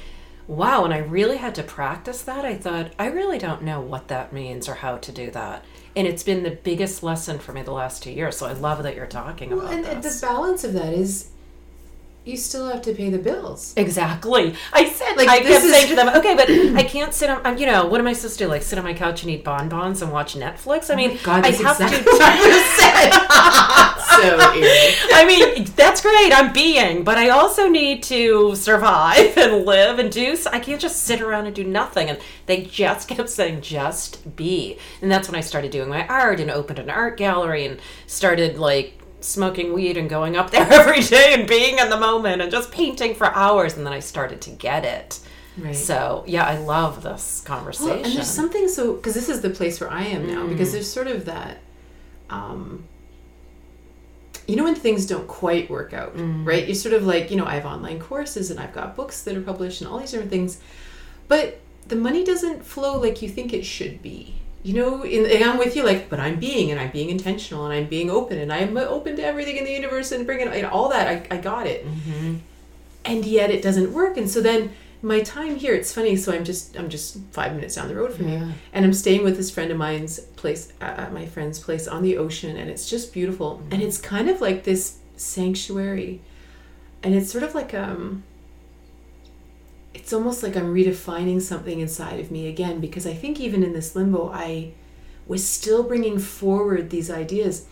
wow, 0.46 0.82
when 0.82 0.92
I 0.92 0.98
really 0.98 1.38
had 1.38 1.54
to 1.56 1.62
practice 1.62 2.22
that, 2.22 2.44
I 2.44 2.54
thought 2.56 2.92
I 2.98 3.06
really 3.06 3.38
don't 3.38 3.62
know 3.62 3.80
what 3.80 4.08
that 4.08 4.32
means 4.32 4.68
or 4.68 4.74
how 4.74 4.98
to 4.98 5.12
do 5.12 5.30
that. 5.30 5.64
And 5.96 6.06
it's 6.06 6.24
been 6.24 6.42
the 6.42 6.50
biggest 6.50 7.02
lesson 7.02 7.38
for 7.38 7.52
me 7.52 7.62
the 7.62 7.72
last 7.72 8.02
two 8.02 8.10
years. 8.12 8.36
So 8.36 8.46
I 8.46 8.52
love 8.52 8.82
that 8.82 8.96
you're 8.96 9.06
talking 9.06 9.50
Well, 9.50 9.60
about 9.60 9.72
and, 9.74 9.84
and 9.86 10.02
this. 10.02 10.20
the 10.20 10.26
balance 10.26 10.64
of 10.64 10.72
that 10.74 10.92
is, 10.92 11.30
you 12.24 12.36
still 12.38 12.68
have 12.68 12.80
to 12.82 12.94
pay 12.94 13.10
the 13.10 13.18
bills. 13.18 13.74
Exactly. 13.76 14.54
I 14.72 14.88
said, 14.88 15.14
Like, 15.16 15.28
I 15.28 15.40
this 15.40 15.48
kept 15.52 15.64
is- 15.66 15.72
saying 15.72 15.88
to 15.88 15.94
them, 15.94 16.08
okay, 16.16 16.34
but 16.34 16.48
I 16.78 16.82
can't 16.82 17.12
sit 17.12 17.28
on, 17.28 17.58
you 17.58 17.66
know, 17.66 17.84
what 17.86 18.00
am 18.00 18.06
I 18.06 18.14
supposed 18.14 18.38
to 18.38 18.44
do? 18.44 18.48
Like 18.50 18.62
sit 18.62 18.78
on 18.78 18.84
my 18.84 18.94
couch 18.94 19.22
and 19.22 19.30
eat 19.30 19.44
bonbons 19.44 20.00
and 20.00 20.10
watch 20.10 20.34
Netflix? 20.34 20.88
I 20.88 20.94
oh 20.94 20.96
mean, 20.96 21.10
Oh 21.12 21.20
God, 21.22 21.44
I 21.44 21.50
have 21.50 21.80
exactly 21.80 21.98
to. 21.98 22.04
what 22.04 22.22
I 22.22 22.40
would've 22.40 22.66
said. 22.80 23.10
so 24.14 24.52
eerie. 24.54 24.94
I 25.12 25.24
mean, 25.26 25.64
that's 25.76 26.00
great. 26.00 26.32
I'm 26.32 26.52
being, 26.52 27.04
but 27.04 27.18
I 27.18 27.28
also 27.30 27.68
need 27.68 28.02
to 28.04 28.54
survive 28.56 29.36
and 29.36 29.66
live 29.66 29.98
and 29.98 30.10
do. 30.10 30.36
So 30.36 30.50
I 30.50 30.60
can't 30.60 30.80
just 30.80 31.02
sit 31.02 31.20
around 31.20 31.46
and 31.46 31.54
do 31.54 31.64
nothing. 31.64 32.08
And 32.08 32.18
they 32.46 32.62
just 32.62 33.08
kept 33.08 33.28
saying, 33.28 33.60
just 33.60 34.34
be. 34.36 34.78
And 35.02 35.10
that's 35.10 35.28
when 35.28 35.36
I 35.36 35.40
started 35.42 35.70
doing 35.72 35.88
my 35.90 36.06
art 36.06 36.40
and 36.40 36.50
opened 36.50 36.78
an 36.78 36.88
art 36.90 37.16
gallery 37.18 37.66
and 37.66 37.80
started 38.06 38.58
like 38.58 38.98
smoking 39.24 39.72
weed 39.72 39.96
and 39.96 40.08
going 40.08 40.36
up 40.36 40.50
there 40.50 40.66
every 40.70 41.02
day 41.02 41.34
and 41.34 41.48
being 41.48 41.78
in 41.78 41.90
the 41.90 41.98
moment 41.98 42.42
and 42.42 42.50
just 42.50 42.70
painting 42.70 43.14
for 43.14 43.26
hours. 43.34 43.76
And 43.76 43.86
then 43.86 43.92
I 43.92 44.00
started 44.00 44.40
to 44.42 44.50
get 44.50 44.84
it. 44.84 45.20
Right. 45.56 45.74
So 45.74 46.24
yeah, 46.26 46.44
I 46.44 46.58
love 46.58 47.02
this 47.02 47.40
conversation. 47.40 47.88
Well, 47.88 48.04
and 48.04 48.12
there's 48.14 48.30
something 48.30 48.68
so 48.68 48.94
because 48.94 49.14
this 49.14 49.28
is 49.28 49.40
the 49.40 49.50
place 49.50 49.80
where 49.80 49.90
I 49.90 50.04
am 50.04 50.26
now 50.26 50.46
because 50.46 50.72
there's 50.72 50.90
sort 50.90 51.06
of 51.06 51.26
that, 51.26 51.58
um, 52.28 52.84
you 54.48 54.56
know, 54.56 54.64
when 54.64 54.74
things 54.74 55.06
don't 55.06 55.28
quite 55.28 55.70
work 55.70 55.92
out, 55.92 56.12
right? 56.16 56.66
You're 56.66 56.74
sort 56.74 56.94
of 56.94 57.06
like, 57.06 57.30
you 57.30 57.36
know, 57.36 57.46
I 57.46 57.54
have 57.54 57.66
online 57.66 58.00
courses 58.00 58.50
and 58.50 58.58
I've 58.58 58.72
got 58.74 58.96
books 58.96 59.22
that 59.22 59.36
are 59.36 59.40
published 59.40 59.80
and 59.80 59.88
all 59.88 59.98
these 59.98 60.10
different 60.10 60.30
things, 60.30 60.60
but 61.28 61.60
the 61.86 61.96
money 61.96 62.24
doesn't 62.24 62.64
flow 62.64 62.98
like 62.98 63.22
you 63.22 63.28
think 63.28 63.52
it 63.52 63.64
should 63.64 64.02
be. 64.02 64.34
You 64.64 64.72
know, 64.72 65.04
in, 65.04 65.26
and 65.30 65.44
I'm 65.44 65.58
with 65.58 65.76
you, 65.76 65.84
like, 65.84 66.08
but 66.08 66.18
I'm 66.18 66.40
being 66.40 66.70
and 66.70 66.80
I'm 66.80 66.90
being 66.90 67.10
intentional 67.10 67.66
and 67.66 67.74
I'm 67.74 67.86
being 67.86 68.08
open 68.10 68.38
and 68.38 68.50
I'm 68.50 68.74
open 68.78 69.14
to 69.16 69.22
everything 69.22 69.56
in 69.58 69.64
the 69.64 69.72
universe 69.72 70.10
and 70.10 70.24
bringing 70.24 70.48
and 70.48 70.66
all 70.66 70.88
that. 70.88 71.06
I, 71.06 71.36
I 71.36 71.38
got 71.38 71.66
it, 71.66 71.86
and 73.04 73.24
yet 73.26 73.50
it 73.50 73.62
doesn't 73.62 73.92
work. 73.92 74.16
And 74.16 74.28
so 74.28 74.40
then 74.40 74.72
my 75.02 75.20
time 75.20 75.56
here, 75.56 75.74
it's 75.74 75.92
funny. 75.92 76.16
So 76.16 76.32
I'm 76.32 76.44
just 76.44 76.78
I'm 76.78 76.88
just 76.88 77.18
five 77.30 77.54
minutes 77.54 77.74
down 77.74 77.88
the 77.88 77.94
road 77.94 78.14
from 78.14 78.26
Yeah. 78.28 78.46
you, 78.46 78.52
and 78.72 78.86
I'm 78.86 78.94
staying 78.94 79.22
with 79.22 79.36
this 79.36 79.50
friend 79.50 79.70
of 79.70 79.76
mine's 79.76 80.18
place 80.20 80.72
uh, 80.80 80.84
at 80.84 81.12
my 81.12 81.26
friend's 81.26 81.58
place 81.58 81.86
on 81.86 82.02
the 82.02 82.16
ocean, 82.16 82.56
and 82.56 82.70
it's 82.70 82.88
just 82.88 83.12
beautiful. 83.12 83.62
And 83.70 83.82
it's 83.82 83.98
kind 83.98 84.30
of 84.30 84.40
like 84.40 84.64
this 84.64 84.96
sanctuary, 85.16 86.22
and 87.02 87.14
it's 87.14 87.30
sort 87.30 87.44
of 87.44 87.54
like 87.54 87.74
um. 87.74 88.22
It's 89.94 90.12
almost 90.12 90.42
like 90.42 90.56
I'm 90.56 90.74
redefining 90.74 91.40
something 91.40 91.80
inside 91.80 92.20
of 92.20 92.30
me 92.30 92.48
again 92.48 92.80
because 92.80 93.06
I 93.06 93.14
think 93.14 93.40
even 93.40 93.62
in 93.62 93.72
this 93.72 93.94
limbo, 93.94 94.30
I 94.32 94.72
was 95.26 95.46
still 95.46 95.82
bringing 95.82 96.18
forward 96.18 96.90
these 96.90 97.10
ideas. 97.10 97.66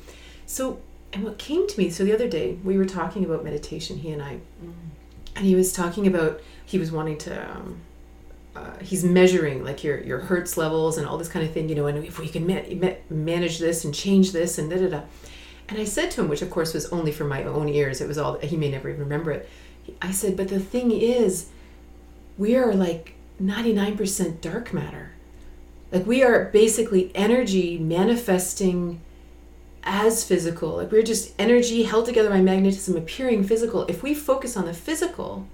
So, 0.46 0.80
and 1.12 1.24
what 1.24 1.38
came 1.38 1.66
to 1.66 1.78
me, 1.78 1.90
so 1.90 2.04
the 2.04 2.14
other 2.14 2.28
day 2.28 2.58
we 2.64 2.78
were 2.78 2.84
talking 2.86 3.24
about 3.24 3.44
meditation, 3.44 3.98
he 3.98 4.10
and 4.10 4.22
I, 4.22 4.38
and 5.36 5.44
he 5.44 5.54
was 5.54 5.72
talking 5.72 6.06
about 6.06 6.40
he 6.64 6.78
was 6.78 6.92
wanting 6.92 7.18
to 7.18 7.50
um, 7.50 7.80
uh, 8.54 8.78
he's 8.80 9.04
measuring 9.04 9.64
like 9.64 9.82
your 9.82 10.00
your 10.02 10.20
hertz 10.20 10.56
levels 10.56 10.98
and 10.98 11.06
all 11.06 11.16
this 11.18 11.28
kind 11.28 11.46
of 11.46 11.52
thing 11.52 11.68
you 11.68 11.74
know 11.74 11.86
and 11.86 12.04
if 12.04 12.18
we 12.18 12.28
can 12.28 12.46
ma- 12.46 12.60
ma- 12.76 12.94
manage 13.08 13.58
this 13.58 13.84
and 13.84 13.94
change 13.94 14.32
this 14.32 14.58
and 14.58 14.70
da 14.70 14.76
da 14.76 14.88
da. 14.88 15.00
And 15.68 15.78
i 15.78 15.84
said 15.84 16.10
to 16.12 16.20
him 16.20 16.28
which 16.28 16.42
of 16.42 16.50
course 16.50 16.74
was 16.74 16.86
only 16.92 17.12
for 17.12 17.24
my 17.24 17.44
own 17.44 17.68
ears 17.68 18.00
it 18.00 18.08
was 18.08 18.18
all 18.18 18.38
he 18.40 18.56
may 18.56 18.70
never 18.70 18.90
even 18.90 19.00
remember 19.00 19.30
it. 19.30 19.48
I 20.02 20.10
said 20.10 20.36
but 20.36 20.48
the 20.48 20.60
thing 20.60 20.90
is 20.90 21.48
we 22.38 22.56
are 22.56 22.74
like 22.74 23.14
99% 23.42 24.40
dark 24.40 24.72
matter. 24.72 25.12
Like 25.90 26.06
we 26.06 26.22
are 26.22 26.46
basically 26.46 27.10
energy 27.14 27.78
manifesting 27.78 29.00
as 29.84 30.24
physical. 30.24 30.76
Like 30.76 30.92
we're 30.92 31.02
just 31.02 31.34
energy 31.38 31.82
held 31.82 32.06
together 32.06 32.30
by 32.30 32.40
magnetism 32.40 32.96
appearing 32.96 33.44
physical. 33.44 33.84
If 33.86 34.02
we 34.02 34.14
focus 34.14 34.56
on 34.56 34.66
the 34.66 34.74
physical 34.74 35.46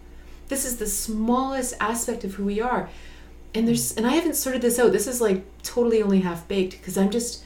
this 0.49 0.65
is 0.65 0.79
the 0.79 0.87
smallest 0.87 1.75
aspect 1.81 2.25
of 2.25 2.35
who 2.35 2.45
we 2.45 2.61
are. 2.61 2.89
And 3.55 3.67
there's 3.67 3.97
and 3.97 4.07
i 4.07 4.13
haven't 4.13 4.35
sorted 4.35 4.63
this 4.63 4.79
out. 4.79 4.93
This 4.93 5.07
is 5.07 5.21
like 5.21 5.45
totally 5.63 6.03
only 6.03 6.21
half 6.21 6.47
baked 6.49 6.79
because 6.79 6.97
i'm 6.99 7.11
just 7.11 7.45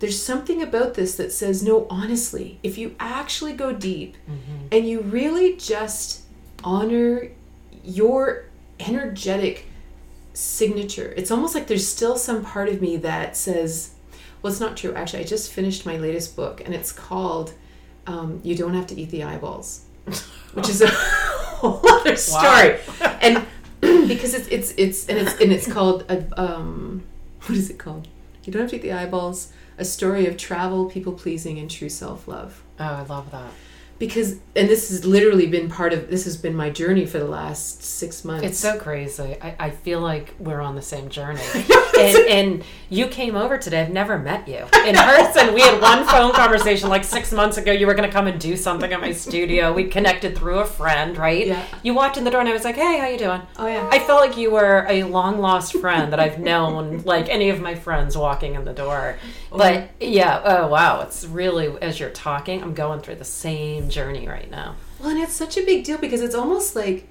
there's 0.00 0.20
something 0.20 0.62
about 0.62 0.94
this 0.94 1.16
that 1.16 1.32
says 1.32 1.62
no 1.62 1.86
honestly 1.88 2.58
if 2.62 2.76
you 2.76 2.94
actually 2.98 3.52
go 3.52 3.72
deep 3.72 4.16
mm-hmm. 4.28 4.66
and 4.70 4.88
you 4.88 5.00
really 5.00 5.56
just 5.56 6.22
honor 6.62 7.28
your 7.82 8.44
energetic 8.86 9.66
signature. 10.32 11.14
It's 11.16 11.30
almost 11.30 11.54
like 11.54 11.66
there's 11.66 11.86
still 11.86 12.16
some 12.16 12.44
part 12.44 12.68
of 12.68 12.80
me 12.80 12.96
that 12.98 13.36
says 13.36 13.94
well 14.42 14.52
it's 14.52 14.60
not 14.60 14.76
true. 14.76 14.94
Actually 14.94 15.20
i 15.20 15.26
just 15.26 15.52
finished 15.52 15.86
my 15.86 15.96
latest 15.96 16.36
book 16.36 16.60
and 16.64 16.74
it's 16.74 16.92
called 16.92 17.54
um, 18.06 18.40
you 18.42 18.54
don't 18.54 18.74
have 18.74 18.86
to 18.88 19.00
eat 19.00 19.10
the 19.10 19.24
eyeballs 19.24 19.86
which 20.52 20.68
is 20.68 20.82
a 20.82 20.88
whole 20.88 21.80
other 21.88 22.16
story. 22.16 22.78
And 23.20 23.46
because 23.80 24.34
it's 24.34 24.48
it's 24.48 24.74
it's 24.76 25.08
and 25.08 25.18
it's 25.18 25.40
and 25.40 25.52
it's 25.52 25.70
called 25.70 26.04
a, 26.10 26.40
um 26.40 27.04
what 27.46 27.56
is 27.56 27.70
it 27.70 27.78
called? 27.78 28.08
You 28.44 28.52
don't 28.52 28.62
have 28.62 28.70
to 28.70 28.76
eat 28.76 28.82
the 28.82 28.92
eyeballs 28.92 29.52
a 29.78 29.84
story 29.84 30.26
of 30.26 30.36
travel 30.36 30.86
people 30.86 31.12
pleasing 31.12 31.58
and 31.58 31.70
true 31.70 31.88
self-love. 31.88 32.62
Oh, 32.78 32.84
I 32.84 33.02
love 33.02 33.30
that. 33.32 33.50
Because 33.98 34.38
and 34.56 34.68
this 34.68 34.90
has 34.90 35.04
literally 35.04 35.46
been 35.46 35.68
part 35.68 35.92
of 35.92 36.08
this 36.08 36.24
has 36.24 36.36
been 36.36 36.54
my 36.54 36.70
journey 36.70 37.06
for 37.06 37.18
the 37.18 37.26
last 37.26 37.82
six 37.82 38.24
months 38.24 38.44
It's 38.44 38.58
so 38.58 38.78
crazy. 38.78 39.36
I, 39.40 39.56
I 39.58 39.70
feel 39.70 40.00
like 40.00 40.34
we're 40.38 40.60
on 40.60 40.74
the 40.74 40.82
same 40.82 41.08
journey. 41.08 41.40
and, 41.98 42.16
and 42.28 42.64
you 42.90 43.06
came 43.06 43.34
over 43.34 43.58
today. 43.58 43.82
I've 43.82 43.90
never 43.90 44.18
met 44.18 44.46
you 44.46 44.66
in 44.86 44.94
person. 44.94 45.54
We 45.54 45.62
had 45.62 45.80
one 45.80 46.06
phone 46.06 46.32
conversation 46.32 46.88
like 46.88 47.04
six 47.04 47.32
months 47.32 47.56
ago. 47.56 47.72
You 47.72 47.86
were 47.86 47.94
going 47.94 48.08
to 48.08 48.12
come 48.12 48.26
and 48.26 48.40
do 48.40 48.56
something 48.56 48.92
at 48.92 49.00
my 49.00 49.12
studio. 49.12 49.72
We 49.72 49.84
connected 49.84 50.36
through 50.36 50.58
a 50.58 50.64
friend, 50.64 51.16
right? 51.16 51.46
Yeah. 51.46 51.64
You 51.82 51.94
walked 51.94 52.16
in 52.16 52.24
the 52.24 52.30
door 52.30 52.40
and 52.40 52.48
I 52.48 52.52
was 52.52 52.64
like, 52.64 52.76
"Hey, 52.76 52.98
how 52.98 53.06
you 53.06 53.18
doing?" 53.18 53.42
oh 53.58 53.66
yeah 53.66 53.88
I 53.90 53.98
felt 53.98 54.20
like 54.20 54.36
you 54.36 54.50
were 54.50 54.86
a 54.88 55.04
long 55.04 55.38
lost 55.38 55.76
friend 55.76 56.12
that 56.12 56.20
I've 56.20 56.38
known, 56.38 57.02
like 57.04 57.28
any 57.28 57.50
of 57.50 57.60
my 57.60 57.74
friends 57.74 58.16
walking 58.16 58.54
in 58.54 58.64
the 58.64 58.72
door. 58.72 59.16
Oh, 59.50 59.58
but 59.58 59.90
yeah, 60.00 60.40
oh 60.44 60.68
wow, 60.68 61.00
it's 61.02 61.24
really 61.24 61.76
as 61.82 61.98
you're 61.98 62.10
talking, 62.10 62.62
I'm 62.62 62.74
going 62.74 63.00
through 63.00 63.16
the 63.16 63.24
same 63.24 63.88
journey 63.88 64.28
right 64.28 64.50
now. 64.50 64.76
Well, 65.00 65.10
and 65.10 65.20
it's 65.20 65.32
such 65.32 65.56
a 65.56 65.64
big 65.64 65.84
deal 65.84 65.98
because 65.98 66.22
it's 66.22 66.34
almost 66.34 66.74
like 66.76 67.06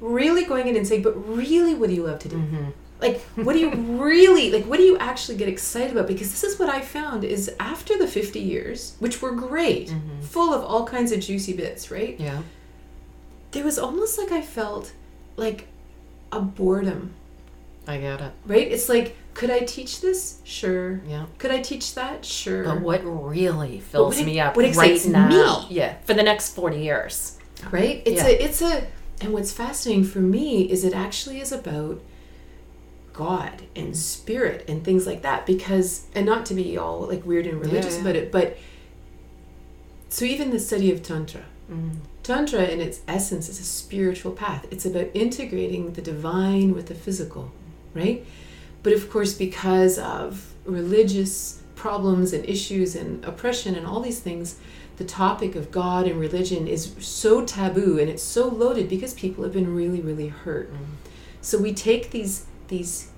really 0.00 0.44
going 0.44 0.68
in 0.68 0.76
and 0.76 0.86
saying, 0.86 1.02
but 1.02 1.12
really, 1.28 1.74
what 1.74 1.88
do 1.88 1.96
you 1.96 2.04
love 2.04 2.18
to 2.20 2.28
do? 2.28 2.36
Mm-hmm. 2.36 2.70
Like, 3.04 3.20
what 3.46 3.52
do 3.52 3.58
you 3.60 3.70
really 4.02 4.50
like? 4.50 4.64
What 4.64 4.78
do 4.78 4.82
you 4.84 4.96
actually 4.98 5.36
get 5.38 5.48
excited 5.48 5.92
about? 5.92 6.06
Because 6.08 6.30
this 6.30 6.44
is 6.44 6.58
what 6.58 6.68
I 6.68 6.80
found 6.80 7.22
is 7.24 7.50
after 7.60 7.98
the 7.98 8.06
fifty 8.08 8.40
years, 8.40 8.96
which 8.98 9.20
were 9.22 9.32
great, 9.32 9.88
mm-hmm. 9.88 10.20
full 10.22 10.52
of 10.54 10.62
all 10.64 10.84
kinds 10.86 11.12
of 11.12 11.20
juicy 11.20 11.52
bits, 11.52 11.90
right? 11.90 12.18
Yeah. 12.18 12.40
There 13.52 13.64
was 13.64 13.78
almost 13.78 14.18
like 14.18 14.32
I 14.32 14.40
felt 14.42 14.92
like 15.36 15.68
a 16.32 16.40
boredom 16.40 17.12
I 17.86 17.98
get 17.98 18.20
it. 18.20 18.32
right? 18.46 18.66
It's 18.72 18.88
like 18.88 19.14
Could 19.34 19.50
I 19.50 19.60
teach 19.60 20.00
this? 20.00 20.40
Sure. 20.44 21.00
Yeah. 21.06 21.26
Could 21.38 21.50
I 21.50 21.60
teach 21.60 21.94
that? 21.94 22.24
Sure. 22.24 22.64
But 22.64 22.80
what 22.80 23.02
really 23.04 23.78
fills 23.80 24.16
what 24.16 24.24
me 24.26 24.40
ex- 24.40 24.48
up 24.48 24.56
what 24.56 24.62
right 24.62 24.70
excites 24.92 25.06
now? 25.06 25.28
me? 25.68 25.74
Yeah, 25.76 25.96
for 26.04 26.14
the 26.14 26.22
next 26.22 26.54
forty 26.54 26.78
years. 26.80 27.38
right? 27.70 28.02
It's 28.06 28.22
Yeah. 28.22 28.28
a 28.28 28.44
it's 28.44 28.62
a 28.62 28.86
and 29.20 29.32
what's 29.32 29.52
fascinating 29.52 30.04
for 30.04 30.18
me 30.20 30.62
is 30.70 30.84
it 30.84 30.94
actually 30.94 31.38
is 31.40 31.52
about 31.52 32.00
God 33.14 33.62
and 33.74 33.96
spirit 33.96 34.64
and 34.68 34.84
things 34.84 35.06
like 35.06 35.22
that 35.22 35.46
because 35.46 36.06
and 36.14 36.26
not 36.26 36.44
to 36.46 36.54
be 36.54 36.76
all 36.76 37.06
like 37.06 37.24
weird 37.24 37.46
and 37.46 37.60
religious 37.60 37.94
yeah. 37.94 38.00
about 38.02 38.16
it, 38.16 38.30
but 38.30 38.58
so 40.08 40.24
even 40.24 40.50
the 40.50 40.60
study 40.60 40.92
of 40.92 41.02
tantra. 41.02 41.42
Mm-hmm. 41.70 41.98
Tantra 42.22 42.64
in 42.64 42.80
its 42.80 43.00
essence 43.08 43.48
is 43.48 43.58
a 43.58 43.64
spiritual 43.64 44.32
path. 44.32 44.66
It's 44.70 44.84
about 44.84 45.08
integrating 45.14 45.92
the 45.92 46.02
divine 46.02 46.74
with 46.74 46.86
the 46.86 46.94
physical, 46.94 47.52
right? 47.94 48.26
But 48.82 48.92
of 48.92 49.10
course 49.10 49.32
because 49.32 49.98
of 49.98 50.52
religious 50.64 51.62
problems 51.74 52.32
and 52.32 52.44
issues 52.48 52.94
and 52.96 53.24
oppression 53.24 53.74
and 53.74 53.86
all 53.86 54.00
these 54.00 54.20
things, 54.20 54.58
the 54.96 55.04
topic 55.04 55.54
of 55.54 55.70
God 55.70 56.06
and 56.06 56.20
religion 56.20 56.66
is 56.66 56.94
so 56.98 57.44
taboo 57.44 57.98
and 57.98 58.08
it's 58.08 58.22
so 58.22 58.48
loaded 58.48 58.88
because 58.88 59.14
people 59.14 59.44
have 59.44 59.52
been 59.52 59.74
really, 59.74 60.00
really 60.00 60.28
hurt. 60.28 60.72
Mm-hmm. 60.72 60.84
So 61.40 61.58
we 61.58 61.74
take 61.74 62.10
these 62.10 62.46
these 62.68 63.10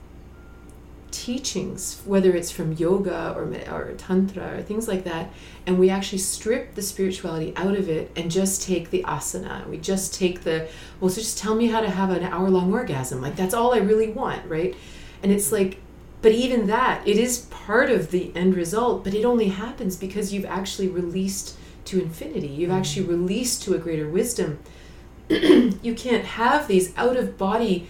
teachings, 1.10 2.02
whether 2.04 2.34
it's 2.34 2.50
from 2.50 2.72
yoga 2.74 3.32
or 3.34 3.44
or 3.72 3.94
tantra 3.96 4.58
or 4.58 4.62
things 4.62 4.86
like 4.86 5.04
that, 5.04 5.30
and 5.66 5.78
we 5.78 5.88
actually 5.88 6.18
strip 6.18 6.74
the 6.74 6.82
spirituality 6.82 7.52
out 7.56 7.74
of 7.74 7.88
it 7.88 8.10
and 8.16 8.30
just 8.30 8.62
take 8.62 8.90
the 8.90 9.02
asana. 9.04 9.66
We 9.68 9.78
just 9.78 10.14
take 10.14 10.42
the 10.42 10.68
well, 11.00 11.10
so 11.10 11.20
just 11.20 11.38
tell 11.38 11.54
me 11.54 11.68
how 11.68 11.80
to 11.80 11.90
have 11.90 12.10
an 12.10 12.24
hour 12.24 12.50
long 12.50 12.72
orgasm. 12.72 13.22
Like 13.22 13.36
that's 13.36 13.54
all 13.54 13.74
I 13.74 13.78
really 13.78 14.10
want, 14.10 14.46
right? 14.48 14.74
And 15.22 15.32
it's 15.32 15.52
like 15.52 15.78
but 16.22 16.32
even 16.32 16.66
that, 16.66 17.06
it 17.06 17.18
is 17.18 17.46
part 17.50 17.90
of 17.90 18.10
the 18.10 18.32
end 18.34 18.56
result, 18.56 19.04
but 19.04 19.14
it 19.14 19.24
only 19.24 19.48
happens 19.48 19.96
because 19.96 20.32
you've 20.32 20.44
actually 20.46 20.88
released 20.88 21.56
to 21.84 22.00
infinity. 22.00 22.48
You've 22.48 22.70
mm-hmm. 22.70 22.78
actually 22.78 23.06
released 23.06 23.62
to 23.62 23.74
a 23.74 23.78
greater 23.78 24.08
wisdom. 24.08 24.58
you 25.28 25.94
can't 25.96 26.24
have 26.24 26.68
these 26.68 26.96
out 26.96 27.16
of 27.16 27.38
body 27.38 27.86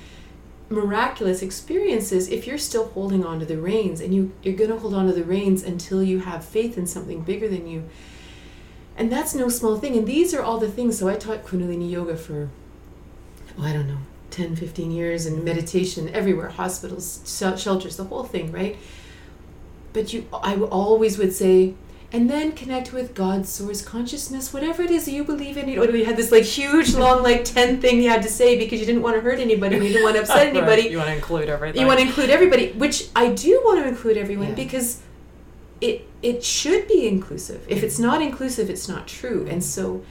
miraculous 0.69 1.43
experiences 1.43 2.29
if 2.29 2.47
you're 2.47 2.59
still 2.59 2.89
holding 2.89 3.25
on 3.25 3.39
to 3.39 3.47
the 3.47 3.57
reins 3.57 4.01
and 4.01 4.13
you 4.15 4.33
you're 4.43 4.57
going 4.57 4.71
to 4.71 4.79
hold 4.79 4.95
on 4.95 5.07
to 5.07 5.13
the 5.13 5.23
reins 5.23 5.63
until 5.63 6.03
you 6.03 6.19
have 6.21 6.45
faith 6.45 6.77
in 6.77 6.87
something 6.87 7.23
bigger 7.23 7.49
than 7.49 7.67
you. 7.67 7.85
And 8.97 9.13
that's 9.13 9.35
no 9.35 9.49
small 9.49 9.79
thing 9.79 9.97
and 9.97 10.07
these 10.07 10.35
are 10.35 10.43
all 10.43 10.59
the 10.59 10.71
things 10.71 10.99
so 10.99 11.09
i 11.09 11.15
taught 11.15 11.45
kundalini 11.45 11.91
yoga 11.91 12.17
for 12.17 12.49
oh, 13.59 13.63
i 13.63 13.73
don't 13.73 13.87
know 13.87 13.99
10 14.31 14.57
15 14.57 14.91
years 14.91 15.27
and 15.27 15.45
meditation 15.45 16.09
everywhere 16.09 16.49
hospitals 16.49 17.23
shelters 17.59 17.97
the 17.97 18.05
whole 18.05 18.25
thing 18.25 18.51
right? 18.51 18.77
But 19.93 20.13
you 20.13 20.27
i 20.33 20.57
always 20.57 21.19
would 21.19 21.33
say 21.33 21.75
and 22.13 22.31
then 22.31 22.53
connect 22.53 22.93
with 22.93 23.15
God's 23.15 23.49
source 23.49 23.83
consciousness, 23.83 24.53
whatever 24.53 24.83
it 24.83 24.91
is 24.91 25.09
you 25.09 25.25
believe 25.25 25.57
in. 25.57 25.69
You 25.69 25.85
know, 25.85 25.91
we 25.93 26.05
had 26.05 26.17
this 26.17 26.31
like 26.33 26.45
huge, 26.45 26.95
long, 27.03 27.23
like 27.23 27.45
ten 27.45 27.81
thing 27.81 28.01
you 28.03 28.09
had 28.09 28.23
to 28.23 28.29
say 28.29 28.59
because 28.59 28.79
you 28.81 28.87
didn't 28.87 29.03
want 29.03 29.17
to 29.17 29.21
hurt 29.21 29.39
anybody, 29.41 29.77
you 29.77 29.83
didn't 29.83 30.05
want 30.05 30.17
to 30.17 30.23
upset 30.23 30.47
anybody. 30.55 30.83
You 30.89 30.99
want 30.99 31.09
to 31.11 31.15
include 31.17 31.49
everything. 31.49 31.81
You 31.81 31.87
want 31.87 32.01
to 32.01 32.07
include 32.07 32.31
everybody, 32.31 32.73
which 32.73 33.09
I 33.17 33.31
do 33.33 33.61
want 33.65 33.81
to 33.83 33.89
include 33.89 34.17
everyone 34.17 34.49
Yeah. 34.49 34.55
because 34.55 35.03
it 35.81 36.09
it 36.23 36.43
should 36.45 36.89
be 36.89 37.07
inclusive. 37.07 37.65
If 37.69 37.83
it's 37.83 37.99
not 37.99 38.23
inclusive, 38.23 38.71
it's 38.71 38.89
not 38.89 39.07
true. 39.07 39.47
And 39.51 39.63
so 39.63 40.03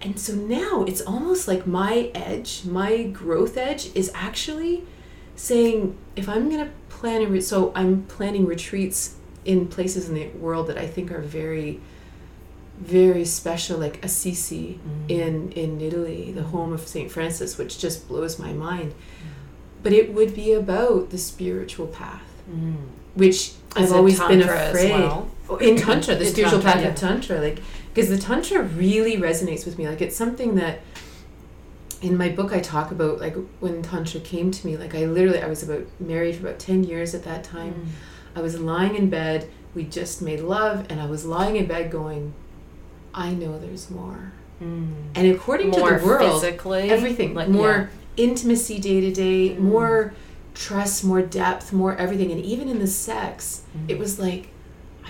and 0.00 0.18
so 0.20 0.34
now 0.34 0.84
it's 0.86 1.00
almost 1.00 1.48
like 1.48 1.66
my 1.66 2.10
edge, 2.14 2.64
my 2.64 3.02
growth 3.04 3.56
edge 3.56 3.90
is 3.96 4.12
actually 4.14 4.84
saying 5.34 5.96
if 6.14 6.28
I'm 6.28 6.48
going 6.48 6.64
to 6.64 6.70
plan 6.88 7.22
a 7.22 7.26
re- 7.26 7.40
so 7.40 7.72
I'm 7.74 8.04
planning 8.04 8.46
retreats 8.46 9.16
in 9.48 9.66
places 9.66 10.08
in 10.08 10.14
the 10.14 10.28
world 10.46 10.66
that 10.68 10.78
I 10.78 10.86
think 10.86 11.10
are 11.10 11.20
very 11.40 11.80
very 12.80 13.24
special 13.24 13.76
like 13.78 14.04
Assisi 14.04 14.78
in 15.08 15.50
in 15.52 15.80
Italy, 15.80 16.30
the 16.30 16.44
home 16.54 16.72
of 16.72 16.86
St. 16.86 17.10
Francis, 17.10 17.58
which 17.58 17.72
just 17.84 18.06
blows 18.06 18.38
my 18.38 18.52
mind. 18.52 18.94
But 19.82 19.92
it 19.92 20.12
would 20.14 20.32
be 20.34 20.52
about 20.52 21.10
the 21.10 21.18
spiritual 21.18 21.86
path, 21.88 22.22
Mm. 22.50 22.76
which 23.14 23.52
I've 23.76 23.92
always 23.92 24.18
been 24.20 24.42
afraid. 24.42 24.92
well? 24.92 25.28
Oh, 25.50 25.56
In 25.56 25.76
Tantra, 25.76 26.14
the 26.14 26.26
In 26.26 26.32
spiritual 26.32 26.60
Tantra, 26.60 26.72
path 26.72 26.82
yeah. 26.82 26.88
of 26.90 26.94
Tantra, 26.96 27.40
like 27.40 27.58
because 27.92 28.08
the 28.10 28.18
Tantra 28.28 28.62
really 28.62 29.16
resonates 29.16 29.64
with 29.66 29.76
me. 29.78 29.88
Like 29.88 30.00
it's 30.06 30.16
something 30.16 30.54
that 30.62 30.80
in 32.00 32.16
my 32.16 32.28
book 32.28 32.52
I 32.52 32.60
talk 32.60 32.92
about. 32.92 33.18
Like 33.18 33.34
when 33.58 33.82
Tantra 33.82 34.20
came 34.20 34.50
to 34.52 34.66
me, 34.66 34.76
like 34.76 34.94
I 34.94 35.04
literally 35.06 35.42
I 35.42 35.48
was 35.48 35.62
about 35.64 35.84
married 35.98 36.36
for 36.36 36.42
about 36.46 36.58
ten 36.60 36.84
years 36.84 37.12
at 37.14 37.24
that 37.24 37.42
time. 37.42 37.74
I 38.38 38.40
was 38.40 38.58
lying 38.60 38.94
in 38.94 39.10
bed. 39.10 39.50
We 39.74 39.84
just 39.84 40.22
made 40.22 40.40
love, 40.40 40.86
and 40.88 41.00
I 41.00 41.06
was 41.06 41.24
lying 41.26 41.56
in 41.56 41.66
bed 41.66 41.90
going, 41.90 42.32
"I 43.12 43.32
know 43.32 43.58
there's 43.58 43.90
more." 43.90 44.32
Mm. 44.62 44.92
And 45.14 45.26
according 45.34 45.70
More 45.70 45.90
to 45.94 45.98
the 45.98 46.06
world, 46.06 46.40
physically, 46.42 46.90
everything 46.90 47.34
like 47.34 47.48
more 47.48 47.90
intimacy 48.16 48.78
day 48.78 49.00
to 49.00 49.12
day, 49.12 49.50
Mm. 49.50 49.58
more 49.60 50.14
trust, 50.54 51.04
more 51.04 51.22
depth, 51.22 51.72
more 51.72 51.96
everything, 51.96 52.30
and 52.32 52.40
even 52.40 52.68
in 52.68 52.78
the 52.78 52.86
sex, 52.86 53.62
Mm. 53.76 53.90
it 53.90 53.98
was 53.98 54.18
like 54.18 54.48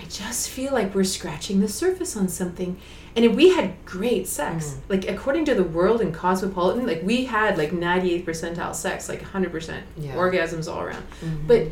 I 0.01 0.03
just 0.07 0.49
feel 0.49 0.71
like 0.71 0.95
we're 0.95 1.03
scratching 1.03 1.59
the 1.59 1.67
surface 1.67 2.15
on 2.15 2.29
something. 2.29 2.77
And 3.17 3.35
we 3.35 3.49
had 3.49 3.73
great 3.85 4.29
sex. 4.29 4.75
Mm. 4.87 4.89
Like 4.89 5.09
according 5.09 5.43
to 5.45 5.55
the 5.55 5.63
world 5.63 5.99
and 5.99 6.13
cosmopolitan, 6.13 6.87
like 6.87 7.01
we 7.03 7.25
had 7.25 7.57
like 7.57 7.73
98 7.73 8.25
percentile 8.25 8.73
sex, 8.73 9.09
like 9.09 9.21
100% 9.21 9.83
Yeah. 9.97 10.15
orgasms 10.15 10.71
all 10.71 10.79
around. 10.79 11.03
Mhm. 11.21 11.47
But 11.47 11.67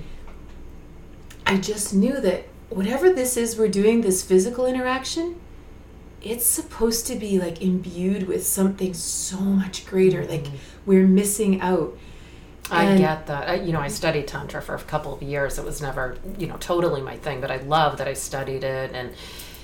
I 1.48 1.58
just 1.58 1.94
knew 1.94 2.20
that 2.20 2.46
whatever 2.70 3.12
this 3.12 3.38
is 3.38 3.58
we're 3.58 3.70
doing, 3.70 4.02
this 4.02 4.22
physical 4.22 4.66
interaction, 4.66 5.40
it's 6.22 6.46
supposed 6.46 7.08
to 7.08 7.16
be 7.16 7.40
like 7.40 7.62
imbued 7.62 8.28
with 8.28 8.46
something 8.46 8.94
so 8.94 9.38
much 9.38 9.86
greater. 9.86 10.26
Like 10.26 10.44
mm-hmm. 10.44 10.58
we're 10.86 11.08
missing 11.08 11.62
out. 11.62 11.98
I 12.70 12.84
And- 12.84 13.00
get 13.00 13.28
that. 13.28 13.50
I, 13.50 13.56
you 13.56 13.72
know, 13.72 13.80
I 13.80 13.88
studied 13.88 14.28
tantra 14.28 14.62
for 14.62 14.76
a 14.76 14.80
couple 14.80 15.14
of 15.14 15.24
years. 15.24 15.58
It 15.58 15.64
was 15.64 15.82
never, 15.82 16.18
you 16.38 16.48
know, 16.48 16.58
totally 16.58 17.02
my 17.02 17.16
thing, 17.16 17.40
but 17.40 17.50
I 17.50 17.58
love 17.58 17.98
that 18.00 18.10
I 18.10 18.14
studied 18.14 18.66
it 18.66 18.92
and 18.94 19.14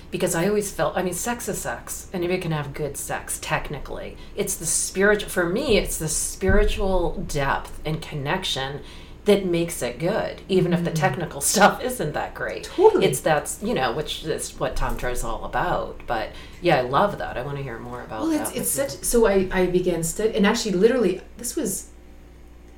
because 0.09 0.35
I 0.35 0.47
always 0.47 0.71
felt, 0.71 0.95
I 0.95 1.01
mean, 1.01 1.15
sex 1.15 1.49
is 1.49 1.57
sex. 1.57 2.07
Anybody 2.13 2.39
can 2.39 2.51
have 2.51 2.75
good 2.75 2.97
sex, 2.97 3.39
technically. 3.41 4.15
It's 4.35 4.55
the 4.55 4.67
spiritual, 4.67 5.27
for 5.27 5.49
me, 5.49 5.77
it's 5.77 5.97
the 5.97 6.07
spiritual 6.07 7.25
depth 7.27 7.81
and 7.83 7.99
connection 7.99 8.81
that 9.25 9.45
makes 9.45 9.81
it 9.81 9.99
good, 9.99 10.41
even 10.49 10.73
if 10.73 10.83
the 10.83 10.91
mm. 10.91 10.95
technical 10.95 11.41
stuff 11.53 11.81
isn't 11.81 12.13
that 12.13 12.33
great. 12.33 12.65
Totally. 12.65 13.05
It's 13.05 13.21
that's, 13.21 13.61
you 13.63 13.73
know, 13.73 13.93
which 13.93 14.25
is 14.25 14.59
what 14.59 14.75
Tantra 14.75 15.11
is 15.11 15.23
all 15.23 15.45
about. 15.45 16.01
But 16.07 16.29
yeah, 16.61 16.77
I 16.77 16.81
love 16.81 17.17
that. 17.19 17.37
I 17.37 17.41
want 17.41 17.57
to 17.57 17.63
hear 17.63 17.79
more 17.79 18.01
about 18.01 18.21
Well, 18.21 18.31
that. 18.31 18.41
it's 18.41 18.49
it's 18.51 18.77
with 18.77 18.91
such. 18.91 19.03
So 19.03 19.25
I 19.25 19.47
I 19.51 19.65
began 19.67 20.03
study, 20.03 20.35
and 20.35 20.45
actually, 20.45 20.73
literally, 20.73 21.21
this 21.37 21.55
was 21.55 21.89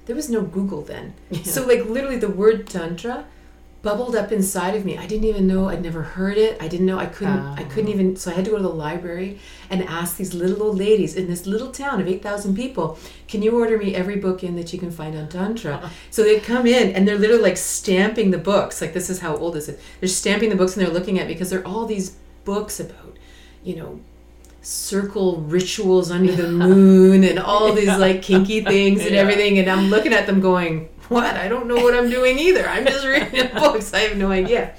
there 0.06 0.16
was 0.16 0.30
no 0.30 0.42
Google 0.42 0.82
then. 0.82 1.16
So 1.44 1.66
like 1.66 1.86
literally, 1.86 2.18
the 2.18 2.30
word 2.30 2.68
tantra 2.68 3.26
bubbled 3.86 4.16
up 4.16 4.32
inside 4.32 4.74
of 4.76 4.84
me. 4.84 4.98
I 4.98 5.06
didn't 5.06 5.26
even 5.26 5.46
know. 5.46 5.70
I'd 5.70 5.84
never 5.84 6.02
heard 6.02 6.40
it. 6.40 6.58
I 6.60 6.68
didn't 6.68 6.88
know. 6.88 6.98
I 6.98 7.06
couldn't. 7.06 7.38
I 7.38 7.62
oh. 7.62 7.66
couldn't 7.70 7.92
even. 7.92 8.16
So 8.16 8.32
I 8.32 8.34
had 8.34 8.44
to 8.46 8.52
go 8.52 8.58
to 8.58 8.64
the 8.64 8.70
library 8.70 9.38
and 9.70 9.84
ask 9.84 10.18
these 10.18 10.34
little 10.34 10.64
old 10.64 10.80
ladies 10.80 11.16
in 11.16 11.28
this 11.28 11.46
little 11.46 11.72
town 11.72 12.02
of 12.02 12.08
eight 12.08 12.24
thousand 12.24 12.56
people, 12.56 12.98
"Can 13.28 13.44
you 13.44 13.58
order 13.58 13.78
me 13.78 13.94
every 13.96 14.16
book 14.18 14.44
in 14.44 14.56
that 14.56 14.74
you 14.74 14.80
can 14.80 14.90
find 14.90 15.16
on 15.16 15.30
tantra?" 15.30 15.92
So 16.10 16.24
they 16.24 16.40
come 16.40 16.66
in 16.66 16.96
and 16.96 17.08
they're 17.08 17.18
literally 17.20 17.44
like 17.44 17.58
stamping 17.58 18.32
the 18.32 18.40
books. 18.40 18.82
Like 18.82 18.94
this 18.94 19.10
is 19.10 19.20
how 19.20 19.36
old 19.38 19.56
is 19.56 19.70
it? 19.70 19.80
They're 20.00 20.10
stamping 20.10 20.50
the 20.50 20.56
books 20.56 20.76
and 20.76 20.84
they're 20.86 20.94
looking 20.94 21.20
at 21.20 21.28
because 21.28 21.52
there 21.52 21.60
are 21.62 21.68
all 21.68 21.86
these 21.86 22.18
books 22.44 22.80
about, 22.80 23.18
you 23.64 23.76
know, 23.76 24.00
circle 24.62 25.42
rituals 25.42 26.10
under 26.10 26.36
the 26.36 26.50
moon 26.66 27.24
and 27.24 27.38
all 27.38 27.72
these 27.74 27.96
like 28.06 28.24
kinky 28.24 28.62
things 28.62 29.02
and 29.06 29.14
Yeah. 29.14 29.22
everything 29.22 29.60
and 29.60 29.70
I'm 29.70 29.90
looking 29.92 30.14
at 30.14 30.26
them 30.26 30.42
going, 30.42 30.90
"What? 31.10 31.36
I 31.36 31.48
don't 31.48 31.68
know 31.68 31.76
what 31.76 31.96
I'm 31.96 32.10
doing 32.10 32.40
either. 32.40 32.68
I'm 32.68 32.86
just 32.86 33.06
reading 33.06 33.54
books. 33.54 33.94
I 33.94 34.00
have 34.00 34.18
no 34.18 34.32
idea." 34.32 34.76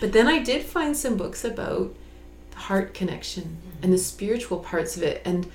But 0.00 0.12
then 0.12 0.26
I 0.26 0.42
did 0.42 0.62
find 0.62 0.96
some 0.96 1.16
books 1.16 1.44
about 1.44 1.94
the 2.50 2.58
heart 2.58 2.94
connection 2.94 3.56
and 3.82 3.92
the 3.92 3.98
spiritual 3.98 4.58
parts 4.58 4.96
of 4.96 5.02
it 5.02 5.22
and 5.24 5.50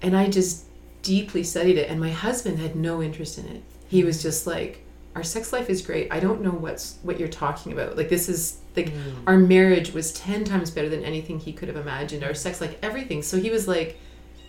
and 0.00 0.16
I 0.16 0.28
just 0.28 0.64
deeply 1.02 1.44
studied 1.44 1.78
it 1.78 1.88
and 1.90 2.00
my 2.00 2.10
husband 2.10 2.58
had 2.58 2.76
no 2.76 3.02
interest 3.02 3.38
in 3.38 3.46
it. 3.46 3.62
He 3.88 4.04
was 4.04 4.22
just 4.22 4.46
like, 4.46 4.84
"Our 5.14 5.22
sex 5.22 5.52
life 5.52 5.68
is 5.70 5.82
great. 5.82 6.08
I 6.10 6.20
don't 6.20 6.42
know 6.42 6.50
what's 6.50 6.98
what 7.02 7.18
you're 7.18 7.28
talking 7.28 7.72
about. 7.72 7.96
Like 7.96 8.08
this 8.08 8.28
is 8.28 8.58
like 8.76 8.92
our 9.26 9.38
marriage 9.38 9.92
was 9.92 10.12
10 10.14 10.44
times 10.44 10.70
better 10.70 10.88
than 10.88 11.04
anything 11.04 11.38
he 11.38 11.52
could 11.52 11.68
have 11.68 11.76
imagined. 11.76 12.24
Our 12.24 12.34
sex 12.34 12.60
like 12.60 12.78
everything." 12.82 13.22
So 13.22 13.38
he 13.38 13.50
was 13.50 13.68
like 13.68 13.98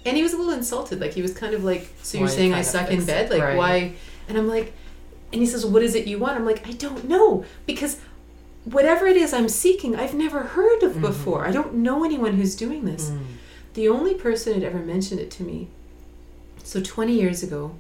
and 0.06 0.17
he 0.17 0.23
was 0.23 0.34
a 0.34 0.38
little 0.38 0.54
insulted. 0.54 0.99
Like 0.99 1.13
he 1.13 1.21
was 1.21 1.34
kind 1.34 1.54
of 1.54 1.63
like, 1.63 1.93
"So 2.02 2.17
you're 2.17 2.28
saying 2.28 2.54
I 2.54 2.62
suck 2.62 2.89
in 2.89 3.06
bed? 3.06 3.30
Like 3.30 3.41
right. 3.41 3.58
why?" 3.58 3.93
And 4.28 4.38
I'm 4.38 4.47
like 4.47 4.73
and 5.33 5.41
he 5.41 5.47
says, 5.47 5.65
"What 5.65 5.83
is 5.83 5.95
it 5.95 6.07
you 6.07 6.19
want?" 6.19 6.37
I'm 6.37 6.45
like, 6.45 6.65
"I 6.67 6.71
don't 6.71 7.09
know 7.09 7.43
because 7.65 7.99
whatever 8.65 9.07
it 9.07 9.17
is 9.17 9.33
I'm 9.33 9.49
seeking, 9.49 9.95
I've 9.95 10.13
never 10.13 10.43
heard 10.43 10.83
of 10.83 10.93
mm-hmm. 10.93 11.01
before. 11.01 11.45
I 11.45 11.51
don't 11.51 11.75
know 11.75 12.03
anyone 12.03 12.35
who's 12.35 12.55
doing 12.55 12.85
this. 12.85 13.09
Mm. 13.09 13.25
The 13.73 13.89
only 13.89 14.13
person 14.13 14.53
had 14.53 14.63
ever 14.63 14.79
mentioned 14.79 15.19
it 15.19 15.31
to 15.31 15.43
me. 15.43 15.67
So 16.63 16.81
20 16.81 17.13
years 17.13 17.43
ago, 17.43 17.75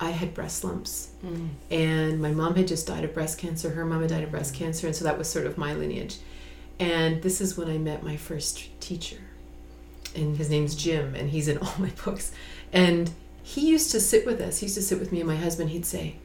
I 0.00 0.10
had 0.10 0.34
breast 0.34 0.64
lumps. 0.64 1.10
Mm. 1.24 1.48
And 1.70 2.22
my 2.22 2.30
mom 2.30 2.56
had 2.56 2.66
just 2.66 2.86
died 2.86 3.04
of 3.04 3.12
breast 3.12 3.38
cancer. 3.38 3.70
Her 3.70 3.84
mom 3.84 4.00
had 4.00 4.10
died 4.10 4.24
of 4.24 4.30
breast 4.30 4.54
mm. 4.54 4.58
cancer. 4.58 4.86
And 4.86 4.96
so 4.96 5.04
that 5.04 5.18
was 5.18 5.28
sort 5.28 5.46
of 5.46 5.58
my 5.58 5.74
lineage. 5.74 6.18
And 6.78 7.22
this 7.22 7.40
is 7.40 7.56
when 7.56 7.68
I 7.68 7.78
met 7.78 8.02
my 8.02 8.16
first 8.16 8.80
teacher. 8.80 9.18
And 10.14 10.36
his 10.36 10.50
name's 10.50 10.74
Jim, 10.74 11.14
and 11.14 11.30
he's 11.30 11.48
in 11.48 11.58
all 11.58 11.74
my 11.78 11.90
books. 12.04 12.32
And 12.72 13.10
he 13.42 13.68
used 13.68 13.90
to 13.92 14.00
sit 14.00 14.24
with 14.24 14.40
us. 14.40 14.58
He 14.58 14.66
used 14.66 14.76
to 14.76 14.82
sit 14.82 14.98
with 14.98 15.12
me 15.12 15.20
and 15.20 15.28
my 15.28 15.36
husband. 15.36 15.70
He'd 15.70 15.86
say, 15.86 16.16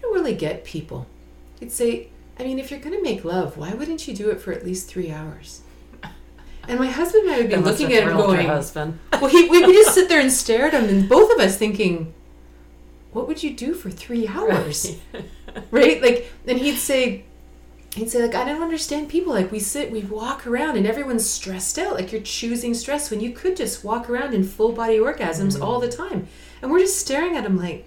I 0.00 0.02
don't 0.02 0.14
really 0.14 0.34
get 0.34 0.64
people. 0.64 1.06
He'd 1.60 1.70
say, 1.70 2.08
I 2.38 2.44
mean, 2.44 2.58
if 2.58 2.70
you're 2.70 2.80
going 2.80 2.96
to 2.96 3.02
make 3.02 3.22
love, 3.22 3.58
why 3.58 3.74
wouldn't 3.74 4.08
you 4.08 4.14
do 4.14 4.30
it 4.30 4.40
for 4.40 4.50
at 4.50 4.64
least 4.64 4.88
three 4.88 5.10
hours? 5.10 5.60
And 6.66 6.78
my 6.78 6.86
husband 6.86 7.24
and 7.24 7.34
I 7.34 7.38
would 7.38 7.50
be 7.50 7.56
looking 7.56 7.92
at 7.92 8.04
him 8.04 8.16
going, 8.16 8.46
husband. 8.46 8.98
well, 9.12 9.26
he, 9.26 9.48
we 9.48 9.64
would 9.64 9.74
just 9.74 9.94
sit 9.94 10.08
there 10.08 10.20
and 10.20 10.32
stare 10.32 10.66
at 10.68 10.74
him, 10.74 10.84
and 10.88 11.08
both 11.08 11.30
of 11.32 11.38
us 11.38 11.56
thinking, 11.58 12.14
what 13.12 13.26
would 13.28 13.42
you 13.42 13.54
do 13.54 13.74
for 13.74 13.90
three 13.90 14.26
hours? 14.26 14.96
right? 15.70 16.00
Like, 16.00 16.30
and 16.46 16.58
he'd 16.58 16.76
say, 16.76 17.24
he'd 17.94 18.08
say, 18.08 18.22
like, 18.22 18.34
I 18.34 18.44
don't 18.44 18.62
understand 18.62 19.08
people. 19.08 19.34
Like, 19.34 19.50
we 19.50 19.58
sit, 19.58 19.90
we 19.90 20.00
walk 20.02 20.46
around, 20.46 20.76
and 20.76 20.86
everyone's 20.86 21.28
stressed 21.28 21.78
out. 21.78 21.94
Like, 21.94 22.12
you're 22.12 22.22
choosing 22.22 22.72
stress 22.72 23.10
when 23.10 23.20
you 23.20 23.32
could 23.32 23.56
just 23.56 23.84
walk 23.84 24.08
around 24.08 24.32
in 24.32 24.44
full 24.44 24.72
body 24.72 24.96
orgasms 24.98 25.60
all 25.60 25.80
the 25.80 25.90
time. 25.90 26.28
And 26.62 26.70
we're 26.70 26.78
just 26.80 26.98
staring 26.98 27.36
at 27.36 27.44
him, 27.44 27.58
like, 27.58 27.86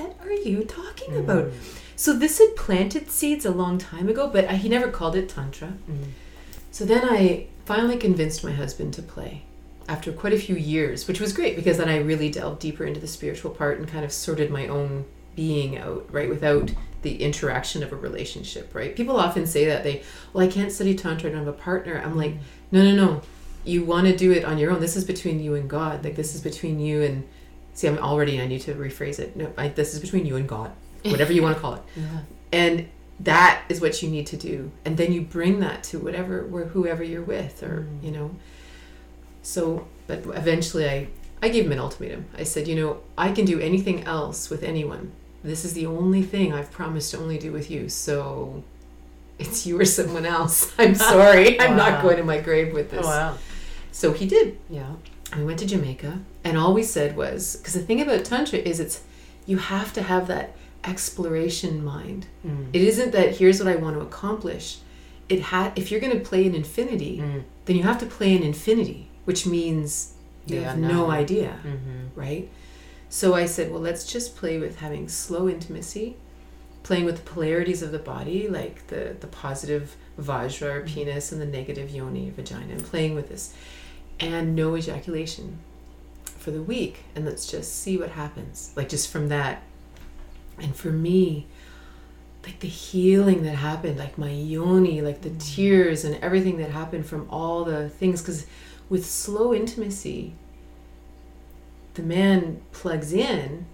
what 0.00 0.28
are 0.28 0.32
you 0.32 0.64
talking 0.64 1.14
mm. 1.14 1.20
about? 1.20 1.52
So 1.96 2.12
this 2.12 2.38
had 2.38 2.56
planted 2.56 3.10
seeds 3.10 3.44
a 3.44 3.50
long 3.50 3.78
time 3.78 4.08
ago, 4.08 4.28
but 4.28 4.46
I, 4.46 4.56
he 4.56 4.68
never 4.68 4.90
called 4.90 5.14
it 5.14 5.28
tantra. 5.28 5.74
Mm. 5.90 6.08
So 6.70 6.84
then 6.84 7.04
I 7.04 7.46
finally 7.64 7.96
convinced 7.96 8.42
my 8.42 8.52
husband 8.52 8.94
to 8.94 9.02
play 9.02 9.42
after 9.88 10.12
quite 10.12 10.32
a 10.32 10.38
few 10.38 10.56
years, 10.56 11.06
which 11.06 11.20
was 11.20 11.32
great 11.32 11.56
because 11.56 11.76
then 11.76 11.88
I 11.88 11.98
really 11.98 12.30
delved 12.30 12.60
deeper 12.60 12.84
into 12.84 13.00
the 13.00 13.06
spiritual 13.06 13.50
part 13.50 13.78
and 13.78 13.86
kind 13.86 14.04
of 14.04 14.12
sorted 14.12 14.50
my 14.50 14.66
own 14.68 15.04
being 15.36 15.78
out, 15.78 16.06
right, 16.10 16.28
without 16.28 16.72
the 17.02 17.22
interaction 17.22 17.82
of 17.82 17.92
a 17.92 17.96
relationship, 17.96 18.74
right? 18.74 18.94
People 18.94 19.16
often 19.16 19.46
say 19.46 19.66
that 19.66 19.82
they, 19.82 20.02
well, 20.32 20.46
I 20.46 20.50
can't 20.50 20.72
study 20.72 20.94
Tantra, 20.94 21.30
I 21.30 21.32
don't 21.32 21.44
have 21.44 21.54
a 21.54 21.58
partner. 21.58 22.00
I'm 22.04 22.16
like, 22.16 22.34
mm. 22.34 22.40
no, 22.70 22.82
no, 22.82 22.94
no. 22.94 23.22
You 23.64 23.84
want 23.84 24.06
to 24.08 24.16
do 24.16 24.32
it 24.32 24.44
on 24.44 24.58
your 24.58 24.72
own. 24.72 24.80
This 24.80 24.96
is 24.96 25.04
between 25.04 25.40
you 25.40 25.54
and 25.54 25.70
God. 25.70 26.04
Like, 26.04 26.16
this 26.16 26.34
is 26.34 26.40
between 26.40 26.80
you 26.80 27.02
and, 27.02 27.28
see, 27.74 27.88
I'm 27.88 27.98
already, 27.98 28.40
I 28.40 28.46
need 28.46 28.60
to 28.62 28.74
rephrase 28.74 29.18
it. 29.18 29.36
No, 29.36 29.52
I, 29.56 29.68
this 29.68 29.94
is 29.94 30.00
between 30.00 30.26
you 30.26 30.36
and 30.36 30.48
God, 30.48 30.70
whatever 31.04 31.32
you 31.32 31.42
want 31.42 31.56
to 31.56 31.60
call 31.60 31.74
it. 31.74 31.82
Yeah. 31.96 32.04
And 32.52 32.88
that 33.20 33.62
is 33.68 33.80
what 33.80 34.02
you 34.02 34.10
need 34.10 34.26
to 34.28 34.36
do. 34.36 34.70
And 34.84 34.96
then 34.96 35.12
you 35.12 35.22
bring 35.22 35.60
that 35.60 35.82
to 35.84 35.98
whatever, 35.98 36.44
where 36.46 36.66
whoever 36.66 37.02
you're 37.02 37.22
with, 37.22 37.62
or, 37.62 37.86
Mm. 37.88 38.04
you 38.04 38.10
know. 38.10 38.30
So, 39.42 39.86
but 40.06 40.18
eventually 40.26 40.88
I, 40.88 41.08
I 41.42 41.48
gave 41.48 41.66
him 41.66 41.72
an 41.72 41.78
ultimatum. 41.78 42.26
I 42.36 42.44
said, 42.44 42.68
you 42.68 42.76
know, 42.76 43.00
I 43.18 43.32
can 43.32 43.44
do 43.44 43.58
anything 43.60 44.04
else 44.04 44.50
with 44.50 44.62
anyone. 44.62 45.12
This 45.42 45.64
is 45.64 45.72
the 45.74 45.86
only 45.86 46.22
thing 46.22 46.52
I've 46.52 46.70
promised 46.70 47.10
to 47.12 47.18
only 47.18 47.38
do 47.38 47.50
with 47.52 47.70
you. 47.70 47.88
So 47.88 48.62
it's 49.38 49.66
you 49.66 49.78
or 49.80 49.84
someone 49.84 50.24
else. 50.26 50.72
I'm 50.78 50.94
sorry. 51.12 51.60
I'm 51.60 51.76
not 51.76 52.02
going 52.02 52.16
to 52.18 52.22
my 52.24 52.38
grave 52.40 52.72
with 52.72 52.90
this. 52.92 53.04
Oh, 53.04 53.08
wow. 53.08 53.38
So 53.90 54.12
he 54.12 54.26
did. 54.26 54.58
Yeah. 54.70 54.92
We 55.36 55.44
went 55.44 55.58
to 55.60 55.66
Jamaica, 55.66 56.20
and 56.44 56.56
all 56.58 56.74
we 56.74 56.82
said 56.82 57.16
was 57.16 57.56
because 57.56 57.74
the 57.74 57.80
thing 57.82 58.00
about 58.00 58.24
Tantra 58.24 58.58
is 58.58 58.80
it's 58.80 59.02
you 59.46 59.58
have 59.58 59.92
to 59.94 60.02
have 60.02 60.26
that 60.28 60.54
exploration 60.84 61.84
mind. 61.84 62.26
Mm. 62.46 62.68
It 62.72 62.82
isn't 62.82 63.12
that 63.12 63.36
here's 63.36 63.58
what 63.62 63.68
I 63.72 63.76
want 63.76 63.96
to 63.96 64.02
accomplish. 64.02 64.78
It 65.28 65.40
had 65.40 65.72
if 65.76 65.90
you're 65.90 66.00
going 66.00 66.18
to 66.18 66.24
play 66.24 66.44
in 66.46 66.54
infinity, 66.54 67.18
Mm. 67.18 67.42
then 67.66 67.76
you 67.76 67.82
have 67.84 67.98
to 67.98 68.06
play 68.06 68.34
in 68.36 68.42
infinity, 68.42 69.08
which 69.24 69.46
means 69.46 70.14
you 70.46 70.60
The 70.60 70.64
have 70.64 70.78
no 70.78 70.88
unknown. 70.88 71.10
idea, 71.10 71.58
Mm-hmm. 71.64 72.20
right? 72.20 72.48
So 73.08 73.34
I 73.34 73.46
said, 73.46 73.70
well, 73.70 73.80
let's 73.80 74.04
just 74.10 74.36
play 74.36 74.58
with 74.58 74.78
having 74.80 75.06
slow 75.08 75.48
intimacy, 75.48 76.16
playing 76.82 77.04
with 77.04 77.16
the 77.16 77.30
polarities 77.34 77.82
of 77.82 77.92
the 77.92 77.98
body, 78.14 78.48
like 78.48 78.86
the 78.88 79.02
the 79.20 79.28
positive 79.28 79.96
vajra 80.20 80.70
or 80.76 80.80
penis 80.82 81.30
and 81.32 81.40
the 81.40 81.46
negative 81.58 81.88
yoni 81.90 82.30
vagina, 82.30 82.72
and 82.72 82.84
playing 82.84 83.14
with 83.14 83.28
this, 83.28 83.54
and 84.20 84.54
no 84.56 84.76
ejaculation 84.76 85.58
for 86.42 86.50
the 86.50 86.62
week, 86.62 87.04
and 87.14 87.24
let's 87.24 87.46
just 87.46 87.80
see 87.80 87.96
what 87.96 88.10
happens, 88.10 88.72
like 88.76 88.88
just 88.88 89.08
from 89.08 89.28
that. 89.28 89.62
And 90.58 90.74
for 90.74 90.90
me, 90.90 91.46
like 92.44 92.60
the 92.60 92.68
healing 92.68 93.44
that 93.44 93.56
happened, 93.56 93.98
like 93.98 94.18
my 94.18 94.30
yoni, 94.30 95.00
like 95.00 95.22
the 95.22 95.30
mm. 95.30 95.54
tears 95.54 96.04
and 96.04 96.16
everything 96.16 96.58
that 96.58 96.70
happened 96.70 97.06
from 97.06 97.28
all 97.30 97.64
the 97.64 97.88
things, 97.88 98.20
because 98.20 98.46
with 98.88 99.06
slow 99.06 99.54
intimacy, 99.54 100.34
the 101.94 102.02
man 102.02 102.60
plugs 102.72 103.12
in 103.12 103.66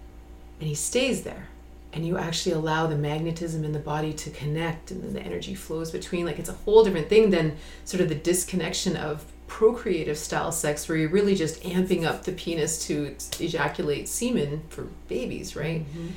and 0.61 0.69
he 0.69 0.75
stays 0.75 1.23
there. 1.23 1.49
And 1.91 2.07
you 2.07 2.19
actually 2.19 2.53
allow 2.53 2.87
the 2.87 2.97
magnetism 2.97 3.65
in 3.65 3.73
the 3.73 3.79
body 3.79 4.13
to 4.13 4.31
connect 4.31 4.91
and 4.91 5.03
then 5.03 5.15
the 5.15 5.23
energy 5.23 5.55
flows 5.55 5.91
between. 5.91 6.27
Like 6.27 6.39
it's 6.39 6.51
a 6.51 6.53
whole 6.53 6.85
different 6.85 7.09
thing 7.09 7.31
than 7.31 7.57
sort 7.87 8.03
of 8.03 8.11
the 8.11 8.15
disconnection 8.15 8.95
of 8.95 9.25
procreative 9.49 10.17
style 10.17 10.53
sex 10.53 10.89
where 10.89 10.97
you're 10.97 11.09
really 11.09 11.35
just 11.35 11.61
amping 11.63 12.05
up 12.05 12.23
the 12.25 12.33
penis 12.33 12.87
to 12.87 13.17
ejaculate 13.41 14.09
semen 14.09 14.63
for 14.69 14.85
babies, 15.09 15.57
right? 15.57 15.85
Mm-hmm. 15.85 16.09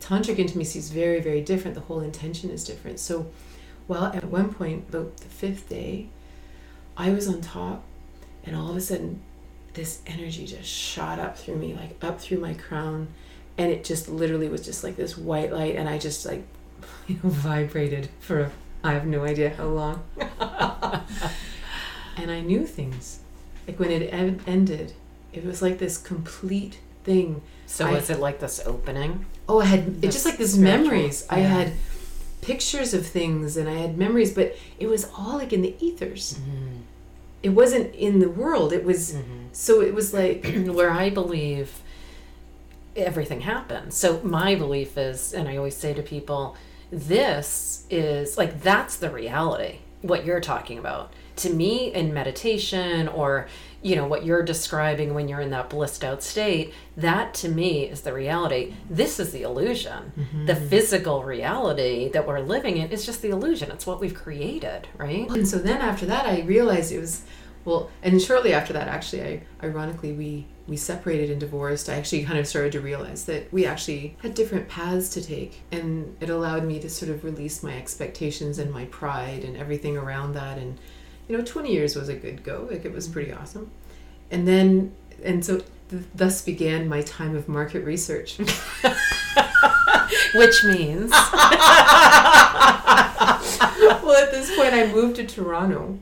tantric 0.00 0.38
intimacy 0.38 0.78
is 0.78 0.90
very 0.90 1.20
very 1.20 1.42
different. 1.42 1.74
The 1.74 1.82
whole 1.82 2.00
intention 2.00 2.50
is 2.50 2.64
different. 2.64 3.00
So 3.00 3.26
well 3.86 4.06
at 4.06 4.24
one 4.24 4.52
point 4.54 4.88
about 4.88 5.16
the 5.18 5.28
fifth 5.28 5.68
day 5.68 6.06
i 6.96 7.10
was 7.10 7.26
on 7.26 7.40
top 7.40 7.82
and 8.44 8.54
all 8.54 8.70
of 8.70 8.76
a 8.76 8.80
sudden 8.80 9.20
this 9.74 10.02
energy 10.06 10.44
just 10.46 10.68
shot 10.68 11.18
up 11.18 11.38
through 11.38 11.56
me 11.56 11.74
like 11.74 12.02
up 12.02 12.20
through 12.20 12.38
my 12.38 12.54
crown. 12.54 13.08
And 13.56 13.70
it 13.70 13.84
just 13.84 14.08
literally 14.08 14.48
was 14.48 14.64
just 14.64 14.84
like 14.84 14.96
this 14.96 15.18
white 15.18 15.52
light 15.52 15.74
and 15.76 15.88
i 15.88 15.98
just 15.98 16.24
like 16.24 16.44
you 17.08 17.18
know 17.22 17.30
vibrated 17.30 18.08
for 18.20 18.52
i 18.84 18.92
have 18.92 19.06
no 19.06 19.24
idea 19.24 19.50
how 19.50 19.66
long 19.66 20.02
and 22.18 22.30
i 22.30 22.40
knew 22.40 22.66
things 22.66 23.20
like 23.66 23.78
when 23.78 23.90
it 23.90 24.12
en- 24.12 24.40
ended 24.46 24.92
it 25.32 25.44
was 25.44 25.60
like 25.62 25.78
this 25.78 25.96
complete 25.98 26.78
thing 27.04 27.40
So 27.66 27.86
I- 27.86 27.92
was 27.92 28.10
it 28.10 28.18
like 28.18 28.38
this 28.40 28.60
opening? 28.66 29.26
Oh, 29.48 29.60
I 29.60 29.66
had 29.66 29.82
it's 30.02 30.14
just 30.16 30.26
like 30.26 30.36
this 30.38 30.56
memories. 30.56 31.26
I 31.30 31.38
had 31.40 31.72
pictures 32.42 32.92
of 32.94 33.06
things 33.06 33.56
and 33.58 33.68
I 33.68 33.74
had 33.84 33.96
memories, 33.98 34.32
but 34.34 34.56
it 34.78 34.86
was 34.88 35.10
all 35.16 35.36
like 35.38 35.52
in 35.52 35.62
the 35.62 35.74
ethers. 35.80 36.34
Mm-hmm. 36.34 36.76
It 37.42 37.50
wasn't 37.50 37.94
in 37.94 38.18
the 38.20 38.28
world. 38.28 38.72
It 38.72 38.84
was 38.84 39.16
so 39.52 39.80
it 39.82 39.94
was 39.94 40.12
like 40.14 40.40
Where 40.78 40.90
I 40.90 41.08
believe 41.10 41.80
everything 42.96 43.42
happens. 43.42 43.94
So 43.96 44.20
my 44.22 44.54
belief 44.54 44.96
is, 44.98 45.32
and 45.32 45.48
I 45.48 45.56
always 45.56 45.76
say 45.76 45.94
to 45.94 46.02
people, 46.02 46.56
this 46.90 47.84
is 47.90 48.36
like 48.38 48.62
that's 48.62 48.96
the 48.96 49.10
reality. 49.10 49.78
What 50.02 50.24
you're 50.24 50.40
talking 50.40 50.78
about. 50.78 51.12
To 51.36 51.50
me 51.50 51.92
in 51.92 52.12
meditation 52.12 53.08
or 53.08 53.48
you 53.80 53.94
know 53.94 54.06
what 54.06 54.24
you're 54.24 54.42
describing 54.42 55.14
when 55.14 55.28
you're 55.28 55.40
in 55.40 55.50
that 55.50 55.70
blissed 55.70 56.02
out 56.02 56.22
state 56.22 56.74
that 56.96 57.32
to 57.34 57.48
me 57.48 57.84
is 57.84 58.00
the 58.00 58.12
reality. 58.12 58.74
This 58.90 59.20
is 59.20 59.30
the 59.30 59.42
illusion. 59.42 60.12
Mm-hmm. 60.18 60.46
The 60.46 60.56
physical 60.56 61.22
reality 61.22 62.08
that 62.08 62.26
we're 62.26 62.40
living 62.40 62.76
in 62.78 62.90
is 62.90 63.06
just 63.06 63.22
the 63.22 63.30
illusion. 63.30 63.70
It's 63.70 63.86
what 63.86 64.00
we've 64.00 64.14
created 64.14 64.88
right? 64.96 65.28
And 65.30 65.46
so 65.46 65.58
then 65.58 65.80
after 65.80 66.06
that 66.06 66.26
I 66.26 66.40
realized 66.40 66.92
it 66.92 66.98
was 66.98 67.22
well 67.64 67.90
and 68.02 68.20
shortly 68.20 68.52
after 68.52 68.72
that 68.72 68.88
actually 68.88 69.22
I 69.22 69.42
ironically 69.62 70.12
we 70.12 70.46
we 70.68 70.76
separated 70.76 71.30
and 71.30 71.40
divorced. 71.40 71.88
I 71.88 71.94
actually 71.94 72.24
kind 72.24 72.38
of 72.38 72.46
started 72.46 72.72
to 72.72 72.80
realize 72.80 73.24
that 73.24 73.50
we 73.52 73.64
actually 73.64 74.16
had 74.22 74.34
different 74.34 74.68
paths 74.68 75.08
to 75.10 75.22
take 75.22 75.62
and 75.72 76.14
it 76.20 76.28
allowed 76.28 76.64
me 76.64 76.78
to 76.80 76.90
sort 76.90 77.10
of 77.10 77.24
release 77.24 77.62
my 77.62 77.74
expectations 77.74 78.58
and 78.58 78.70
my 78.70 78.84
pride 78.86 79.44
and 79.44 79.56
everything 79.56 79.96
around 79.96 80.34
that 80.34 80.58
and 80.58 80.78
you 81.26 81.36
know 81.36 81.42
20 81.42 81.72
years 81.72 81.96
was 81.96 82.08
a 82.08 82.14
good 82.14 82.44
go 82.44 82.68
like 82.70 82.84
it 82.84 82.92
was 82.92 83.04
mm-hmm. 83.04 83.14
pretty 83.14 83.32
awesome 83.32 83.70
and 84.30 84.46
then 84.46 84.94
and 85.24 85.44
so 85.44 85.62
th- 85.90 86.04
thus 86.14 86.42
began 86.42 86.86
my 86.88 87.00
time 87.02 87.34
of 87.34 87.48
market 87.48 87.84
research 87.84 88.36
which 88.38 88.52
means 90.64 91.10
well 91.10 91.32
at 94.22 94.30
this 94.30 94.54
point 94.56 94.74
i 94.74 94.90
moved 94.92 95.16
to 95.16 95.26
toronto 95.26 95.98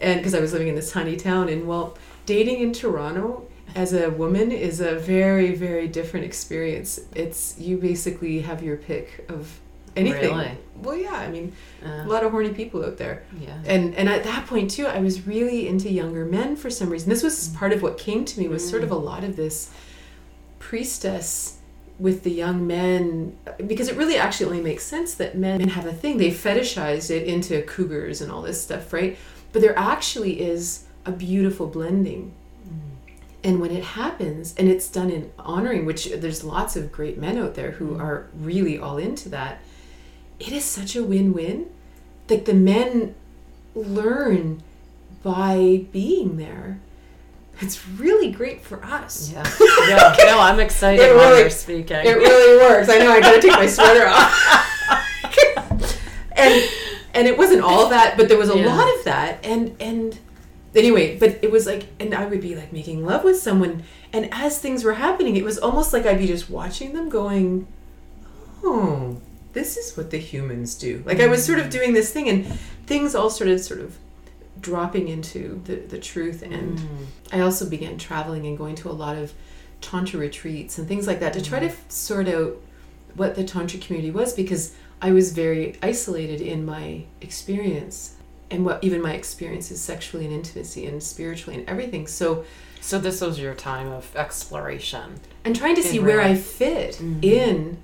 and 0.00 0.20
because 0.20 0.34
i 0.34 0.40
was 0.40 0.52
living 0.52 0.68
in 0.68 0.74
this 0.74 0.90
tiny 0.90 1.16
town 1.16 1.48
and 1.48 1.66
well 1.66 1.96
dating 2.26 2.60
in 2.60 2.72
toronto 2.72 3.46
as 3.74 3.92
a 3.92 4.10
woman 4.10 4.50
is 4.52 4.80
a 4.80 4.96
very 4.96 5.54
very 5.54 5.88
different 5.88 6.26
experience. 6.26 7.00
It's 7.14 7.58
you 7.58 7.76
basically 7.78 8.40
have 8.40 8.62
your 8.62 8.76
pick 8.76 9.24
of 9.28 9.60
anything. 9.96 10.36
Really? 10.36 10.58
well 10.76 10.96
yeah 10.96 11.14
i 11.14 11.28
mean 11.28 11.52
a 11.84 12.02
uh, 12.02 12.06
lot 12.06 12.24
of 12.24 12.32
horny 12.32 12.52
people 12.52 12.84
out 12.84 12.96
there. 12.96 13.22
Yeah. 13.40 13.56
And 13.66 13.94
and 13.94 14.08
at 14.08 14.24
that 14.24 14.46
point 14.46 14.70
too 14.70 14.86
i 14.86 14.98
was 14.98 15.26
really 15.26 15.68
into 15.68 15.90
younger 15.90 16.24
men 16.24 16.56
for 16.56 16.70
some 16.70 16.90
reason. 16.90 17.08
This 17.08 17.22
was 17.22 17.48
part 17.50 17.72
of 17.72 17.82
what 17.82 17.98
came 17.98 18.24
to 18.24 18.40
me 18.40 18.48
was 18.48 18.68
sort 18.68 18.82
of 18.82 18.90
a 18.90 18.96
lot 18.96 19.24
of 19.24 19.36
this 19.36 19.70
priestess 20.58 21.58
with 21.98 22.24
the 22.24 22.30
young 22.30 22.66
men 22.66 23.36
because 23.66 23.88
it 23.88 23.96
really 23.96 24.16
actually 24.16 24.46
only 24.46 24.62
makes 24.62 24.84
sense 24.84 25.14
that 25.14 25.36
men 25.36 25.68
have 25.68 25.86
a 25.86 25.92
thing. 25.92 26.18
They 26.18 26.30
fetishized 26.30 27.10
it 27.10 27.26
into 27.26 27.62
cougars 27.62 28.20
and 28.20 28.32
all 28.32 28.42
this 28.42 28.60
stuff 28.60 28.92
right? 28.92 29.16
But 29.52 29.62
there 29.62 29.78
actually 29.78 30.40
is 30.40 30.84
a 31.04 31.12
beautiful 31.12 31.66
blending 31.66 32.32
And 33.44 33.60
when 33.60 33.72
it 33.72 33.82
happens, 33.82 34.54
and 34.56 34.68
it's 34.68 34.88
done 34.88 35.10
in 35.10 35.32
honoring, 35.38 35.84
which 35.84 36.06
there's 36.12 36.44
lots 36.44 36.76
of 36.76 36.92
great 36.92 37.18
men 37.18 37.38
out 37.38 37.54
there 37.54 37.72
who 37.72 37.96
mm. 37.96 38.00
are 38.00 38.28
really 38.38 38.78
all 38.78 38.98
into 38.98 39.28
that, 39.30 39.60
it 40.38 40.52
is 40.52 40.64
such 40.64 40.94
a 40.94 41.02
win 41.02 41.32
win. 41.32 41.66
Like 42.28 42.44
the 42.44 42.54
men 42.54 43.14
learn 43.74 44.62
by 45.22 45.86
being 45.92 46.36
there. 46.36 46.78
It's 47.60 47.86
really 47.88 48.30
great 48.30 48.62
for 48.62 48.84
us. 48.84 49.30
Yeah. 49.32 49.44
yeah. 49.88 50.16
No, 50.24 50.40
I'm 50.40 50.58
excited 50.60 51.02
It 51.02 51.12
really- 51.12 51.40
you're 51.40 51.50
speaking. 51.50 51.96
It 51.96 52.16
really 52.16 52.58
works. 52.64 52.88
I 52.88 52.98
know 52.98 53.12
I 53.12 53.20
gotta 53.20 53.40
take 53.40 53.52
my 53.52 53.66
sweater 53.66 54.06
off. 54.06 54.32
and 56.36 56.68
and 57.14 57.28
it 57.28 57.36
wasn't 57.36 57.62
all 57.62 57.88
that, 57.90 58.16
but 58.16 58.28
there 58.28 58.38
was 58.38 58.50
a 58.50 58.58
Yeah. 58.58 58.74
lot 58.74 58.88
of 58.98 59.04
that. 59.04 59.44
And 59.44 59.76
and 59.80 60.18
anyway, 60.74 61.18
but 61.18 61.38
it 61.42 61.50
was 61.50 61.66
like 61.66 61.86
and 62.00 62.14
I 62.14 62.26
would 62.26 62.40
be 62.40 62.54
like 62.56 62.72
making 62.72 63.04
love 63.04 63.24
with 63.24 63.38
someone 63.38 63.82
and 64.12 64.28
as 64.32 64.58
things 64.58 64.84
were 64.84 64.94
happening, 64.94 65.36
it 65.36 65.44
was 65.44 65.58
almost 65.58 65.92
like 65.92 66.06
I'd 66.06 66.18
be 66.18 66.26
just 66.26 66.50
watching 66.50 66.92
them 66.92 67.08
going, 67.08 67.66
Oh, 68.64 69.20
this 69.52 69.76
is 69.76 69.96
what 69.96 70.10
the 70.10 70.18
humans 70.18 70.74
do. 70.76 71.02
Like 71.04 71.20
I 71.20 71.26
was 71.26 71.44
sort 71.44 71.58
of 71.58 71.68
doing 71.70 71.92
this 71.92 72.12
thing 72.12 72.28
and 72.28 72.46
things 72.86 73.14
all 73.14 73.30
started 73.30 73.62
sort 73.62 73.80
of 73.80 73.98
dropping 74.60 75.08
into 75.08 75.60
the, 75.64 75.76
the 75.76 75.98
truth 75.98 76.42
and 76.42 76.78
Mm. 76.78 77.06
I 77.32 77.40
also 77.40 77.68
began 77.68 77.98
traveling 77.98 78.46
and 78.46 78.56
going 78.56 78.74
to 78.76 78.90
a 78.90 78.92
lot 78.92 79.16
of 79.16 79.32
tantra 79.80 80.20
retreats 80.20 80.78
and 80.78 80.86
things 80.86 81.06
like 81.06 81.18
that 81.20 81.32
to 81.32 81.42
try 81.42 81.58
to 81.58 81.66
f- 81.66 81.90
sort 81.90 82.28
out 82.28 82.56
what 83.16 83.34
the 83.34 83.42
tantra 83.44 83.80
community 83.80 84.10
was 84.12 84.32
because 84.34 84.74
I 85.00 85.10
was 85.10 85.32
very 85.32 85.76
isolated 85.82 86.40
in 86.40 86.64
my 86.64 87.04
experience 87.20 88.14
and 88.52 88.64
what 88.64 88.82
even 88.84 89.00
my 89.02 89.14
experiences 89.14 89.80
sexually 89.80 90.24
and 90.26 90.34
intimacy 90.34 90.86
and 90.86 91.02
spiritually 91.02 91.58
and 91.58 91.68
everything. 91.68 92.06
So 92.06 92.44
So 92.80 92.98
this 92.98 93.20
was 93.20 93.38
your 93.38 93.54
time 93.54 93.88
of 93.90 94.14
exploration. 94.16 95.20
and 95.44 95.56
trying 95.56 95.74
to 95.76 95.82
see 95.82 95.98
where 95.98 96.20
I 96.20 96.30
really- 96.30 96.40
fit 96.40 96.96
Mhm. 97.00 97.24
in, 97.24 97.76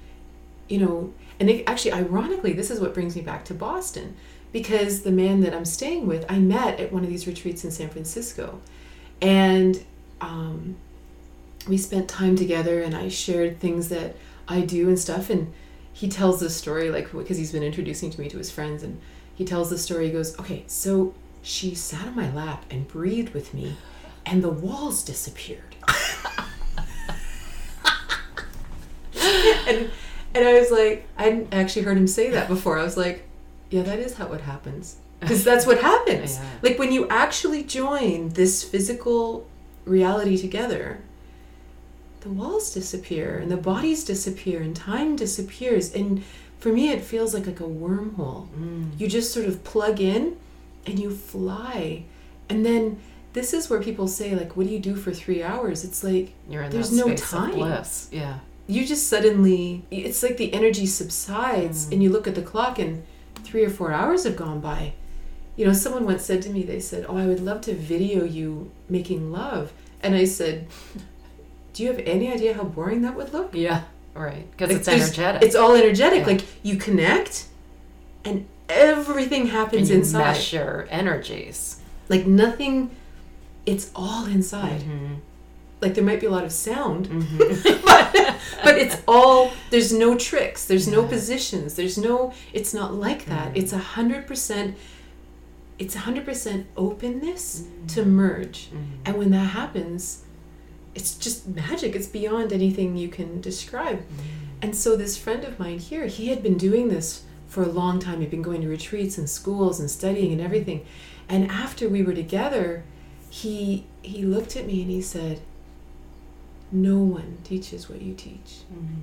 you 0.69 0.79
know, 0.79 1.13
and 1.41 1.49
it, 1.49 1.65
actually, 1.67 1.93
ironically, 1.93 2.53
this 2.53 2.71
is 2.71 2.81
what 2.81 2.95
brings 2.95 3.15
me 3.17 3.23
back 3.23 3.45
to 3.47 3.55
Boston 3.55 4.15
because 4.53 5.03
the 5.03 5.11
man 5.13 5.41
that 5.41 5.55
I'm 5.55 5.65
staying 5.65 6.07
with, 6.07 6.25
I 6.29 6.39
met 6.39 6.79
at 6.81 6.93
one 6.93 7.05
of 7.05 7.11
these 7.11 7.27
retreats 7.27 7.65
in 7.65 7.71
San 7.71 7.89
Francisco, 7.91 8.61
and 9.23 9.83
um, 10.21 10.75
we 11.69 11.77
spent 11.79 12.09
time 12.09 12.35
together, 12.37 12.83
and 12.83 12.95
I 12.97 13.09
shared 13.09 13.61
things 13.61 13.89
that 13.91 14.17
I 14.49 14.61
do 14.63 14.89
and 14.89 14.99
stuff, 14.99 15.31
and 15.31 15.53
he 15.93 16.09
tells 16.09 16.41
this 16.41 16.57
story 16.57 16.91
like 16.91 17.13
because 17.13 17.37
he's 17.37 17.53
been 17.53 17.63
introducing 17.63 18.11
to 18.11 18.21
me 18.21 18.29
to 18.31 18.39
his 18.39 18.51
friends, 18.51 18.83
and 18.83 18.99
he 19.39 19.45
tells 19.45 19.71
the 19.71 19.79
story. 19.79 20.07
He 20.07 20.13
goes, 20.13 20.37
"Okay, 20.41 20.65
so 20.67 21.15
she 21.43 21.73
sat 21.73 22.09
on 22.09 22.17
my 22.17 22.29
lap 22.33 22.65
and 22.71 22.89
breathed 22.89 23.33
with 23.33 23.55
me, 23.55 23.77
and 24.27 24.43
the 24.43 24.51
walls 24.51 25.05
disappeared." 25.05 25.77
and 29.69 29.91
and 30.35 30.45
I 30.49 30.59
was 30.59 30.73
like, 30.73 31.07
I 31.17 31.23
hadn't 31.23 31.55
actually 31.55 31.83
heard 31.83 31.97
him 31.97 32.09
say 32.09 32.31
that 32.31 32.49
before. 32.49 32.79
I 32.81 32.83
was 32.83 32.97
like, 32.97 33.27
yeah, 33.71 33.83
that 33.83 34.01
is 34.01 34.15
how 34.15 34.33
it 34.33 34.41
happens. 34.41 34.97
Because 35.21 35.45
that's 35.45 35.67
what 35.67 35.81
happens. 35.81 36.39
Yeah. 36.39 36.45
Like 36.63 36.79
when 36.79 36.93
you 36.93 37.09
actually 37.09 37.63
join 37.63 38.31
this 38.31 38.65
physical 38.65 39.47
reality 39.85 40.37
together, 40.37 41.01
the 42.21 42.29
walls 42.29 42.75
disappear 42.75 43.39
and 43.39 43.51
the 43.51 43.57
bodies 43.57 44.05
disappear 44.05 44.61
and 44.61 44.75
time 44.75 45.15
disappears. 45.17 45.95
And 45.95 46.25
for 46.59 46.71
me, 46.73 46.91
it 46.91 47.01
feels 47.03 47.35
like 47.35 47.47
like 47.47 47.61
a 47.61 47.65
wormhole. 47.65 48.49
Mm. 48.59 48.99
You 48.99 49.09
just 49.09 49.33
sort 49.33 49.47
of 49.47 49.63
plug 49.65 50.01
in 50.01 50.37
and 50.87 50.99
you 50.99 51.11
fly. 51.11 52.05
And 52.49 52.65
then 52.67 52.99
this 53.33 53.53
is 53.53 53.69
where 53.71 53.81
people 53.83 54.09
say, 54.09 54.35
like, 54.35 54.57
what 54.57 54.67
do 54.67 54.73
you 54.73 54.81
do 54.81 54.97
for 54.97 55.13
three 55.13 55.43
hours? 55.43 55.85
It's 55.85 56.03
like 56.03 56.33
There's 56.73 56.91
no 56.93 57.05
time. 57.17 57.51
Yeah. 58.13 58.39
you 58.67 58.85
just 58.87 59.09
suddenly 59.09 59.85
it's 59.91 60.23
like 60.23 60.37
the 60.37 60.53
energy 60.53 60.85
subsides 60.87 61.89
and 61.93 62.03
you 62.03 62.11
look 62.11 62.27
at 62.27 62.35
the 62.35 62.43
clock 62.43 62.79
and 62.79 63.03
three 63.45 63.65
or 63.65 63.71
four 63.71 63.93
hours 63.93 64.25
have 64.25 64.37
gone 64.37 64.61
by 64.61 64.93
you 65.57 65.65
know 65.67 65.73
someone 65.73 66.05
once 66.05 66.23
said 66.23 66.43
to 66.43 66.51
me 66.51 66.63
they 66.63 66.79
said 66.81 67.07
oh 67.09 67.17
i 67.17 67.27
would 67.27 67.41
love 67.41 67.61
to 67.63 67.73
video 67.75 68.25
you 68.25 68.71
making 68.91 69.33
love 69.33 69.73
and 70.03 70.15
i 70.15 70.25
said 70.25 70.67
do 71.73 71.83
you 71.83 71.89
have 71.93 71.99
any 72.15 72.31
idea 72.31 72.53
how 72.53 72.63
boring 72.65 73.01
that 73.03 73.15
would 73.17 73.33
look 73.33 73.51
Yeah. 73.55 73.81
Right. 74.15 74.51
Because 74.51 74.69
Like, 74.71 74.79
it's 74.79 74.89
energetic. 74.89 75.43
it's 75.43 75.55
all 75.55 75.75
energetic 75.75 76.21
Yeah. 76.21 76.27
like 76.27 76.45
you 76.63 76.77
connect 76.77 77.47
and 78.25 78.47
everything 78.69 79.43
and 79.43 79.51
happens 79.51 79.91
you 79.91 79.97
inside 79.97 80.53
your 80.53 80.87
energies. 80.91 81.77
like 82.09 82.27
nothing 82.27 82.91
it's 83.67 83.91
all 83.95 84.25
inside 84.27 84.81
Mhm. 84.83 85.17
like 85.81 85.95
there 85.95 86.03
might 86.05 86.21
be 86.21 86.27
a 86.27 86.31
lot 86.31 86.45
of 86.45 86.53
sound 86.53 87.07
Mhm. 87.09 87.83
but, 87.85 88.37
but 88.65 88.77
it's 88.79 88.97
all 89.07 89.53
there's 89.71 89.93
no 89.93 90.17
tricks 90.17 90.65
there's 90.65 90.89
no 90.89 91.03
positions 91.05 91.75
there's 91.75 91.97
no 91.99 92.33
it's 92.53 92.73
not 92.75 92.95
like 92.95 93.27
that 93.27 93.53
Mhm. 93.53 93.57
it's 93.57 93.73
a 93.73 93.79
hundred 93.79 94.27
percent 94.27 94.77
it's 95.79 95.95
a 95.95 96.01
hundred 96.01 96.25
percent 96.25 96.67
openness 96.77 97.63
Mm. 97.63 97.95
to 97.95 98.05
merge 98.05 98.69
Mhm. 98.73 98.77
and 99.07 99.17
when 99.19 99.31
that 99.31 99.51
happens 99.61 100.23
it's 100.99 101.15
just 101.27 101.39
magic. 101.47 101.91
It's 101.99 102.07
beyond 102.21 102.53
anything 102.53 102.97
you 102.97 103.09
can 103.19 103.31
describe. 103.41 104.01
And 104.63 104.75
so 104.83 104.97
this 104.97 105.17
friend 105.25 105.43
of 105.45 105.59
mine 105.63 105.79
here 105.91 106.07
he 106.19 106.25
had 106.33 106.43
been 106.43 106.59
doing 106.59 106.89
this 106.89 107.23
for 107.47 107.63
a 107.63 107.69
long 107.81 107.99
time. 108.01 108.21
He'd 108.21 108.31
been 108.37 108.49
going 108.51 108.63
to 108.63 108.69
retreats 108.69 109.17
and 109.19 109.29
schools 109.31 109.79
and 109.81 109.89
studying 109.91 110.31
and 110.33 110.41
everything. 110.49 110.85
And 111.29 111.43
after 111.65 111.89
we 111.89 112.03
were 112.03 112.15
together 112.25 112.83
he 113.31 113.85
he 114.03 114.21
looked 114.35 114.57
at 114.57 114.67
me 114.67 114.77
and 114.83 114.91
he 114.91 115.03
said 115.03 115.37
no 116.73 116.99
one 116.99 117.39
teaches 117.45 117.89
what 117.89 118.03
you 118.03 118.15
teach. 118.15 118.51
Mhm. 118.73 119.03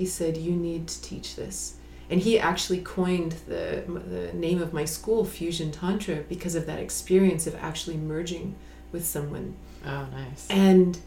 he 0.00 0.06
said 0.06 0.36
you 0.36 0.52
need 0.52 0.82
to 0.92 0.98
teach 1.10 1.28
this. 1.36 1.74
And 2.10 2.18
he 2.26 2.38
actually 2.50 2.80
coined 2.96 3.32
the 3.52 3.64
the 4.14 4.26
name 4.46 4.60
of 4.62 4.72
my 4.78 4.84
school 4.96 5.22
fusion 5.36 5.70
tantra 5.72 6.16
because 6.34 6.54
of 6.58 6.64
that 6.66 6.78
experience 6.86 7.46
of 7.50 7.54
actually 7.68 7.96
merging 8.12 8.46
with 8.92 9.04
someone 9.06 9.54
Oh, 9.86 10.06
nice. 10.12 10.46
and 10.50 10.98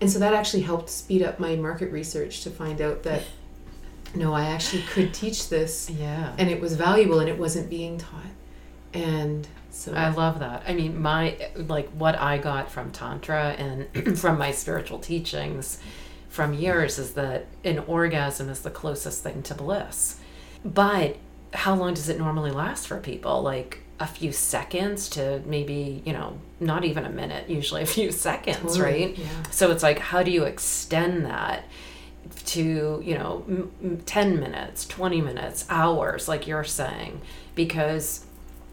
and 0.00 0.10
so 0.10 0.18
that 0.18 0.34
actually 0.34 0.62
helped 0.62 0.90
speed 0.90 1.22
up 1.22 1.38
my 1.40 1.56
market 1.56 1.90
research 1.90 2.42
to 2.42 2.50
find 2.50 2.80
out 2.80 3.02
that 3.04 3.22
no 4.14 4.32
i 4.32 4.44
actually 4.46 4.82
could 4.82 5.12
teach 5.12 5.48
this 5.48 5.90
Yeah. 5.90 6.32
and 6.38 6.48
it 6.50 6.60
was 6.60 6.76
valuable 6.76 7.18
and 7.20 7.28
it 7.28 7.38
wasn't 7.38 7.68
being 7.70 7.98
taught 7.98 8.22
and 8.94 9.46
so 9.70 9.92
I 9.92 10.08
love 10.08 10.38
that. 10.38 10.62
I 10.66 10.72
mean, 10.72 11.02
my 11.02 11.36
like 11.54 11.90
what 11.90 12.18
I 12.18 12.38
got 12.38 12.70
from 12.70 12.92
tantra 12.92 13.48
and 13.58 14.18
from 14.18 14.38
my 14.38 14.50
spiritual 14.50 14.98
teachings 15.00 15.78
from 16.30 16.54
years 16.54 16.98
is 16.98 17.12
that 17.12 17.44
an 17.62 17.80
orgasm 17.80 18.48
is 18.48 18.62
the 18.62 18.70
closest 18.70 19.22
thing 19.22 19.42
to 19.42 19.54
bliss. 19.54 20.18
But 20.64 21.16
how 21.52 21.74
long 21.74 21.92
does 21.92 22.08
it 22.08 22.16
normally 22.18 22.52
last 22.52 22.86
for 22.86 22.98
people? 23.00 23.42
Like 23.42 23.80
a 23.98 24.06
few 24.06 24.30
seconds 24.32 25.08
to 25.10 25.42
maybe, 25.46 26.02
you 26.04 26.12
know, 26.12 26.38
not 26.60 26.84
even 26.84 27.04
a 27.04 27.10
minute, 27.10 27.48
usually 27.48 27.82
a 27.82 27.86
few 27.86 28.12
seconds, 28.12 28.76
Totally, 28.76 28.82
right? 29.06 29.18
yeah 29.18 29.42
So 29.50 29.70
it's 29.70 29.82
like, 29.82 29.98
how 29.98 30.22
do 30.22 30.30
you 30.30 30.44
extend 30.44 31.24
that 31.26 31.64
to, 32.46 33.02
you 33.04 33.14
know, 33.14 33.44
m- 33.48 33.70
m- 33.82 34.00
10 34.04 34.38
minutes, 34.40 34.86
20 34.86 35.20
minutes, 35.20 35.64
hours, 35.70 36.28
like 36.28 36.46
you're 36.46 36.64
saying? 36.64 37.20
Because 37.54 38.26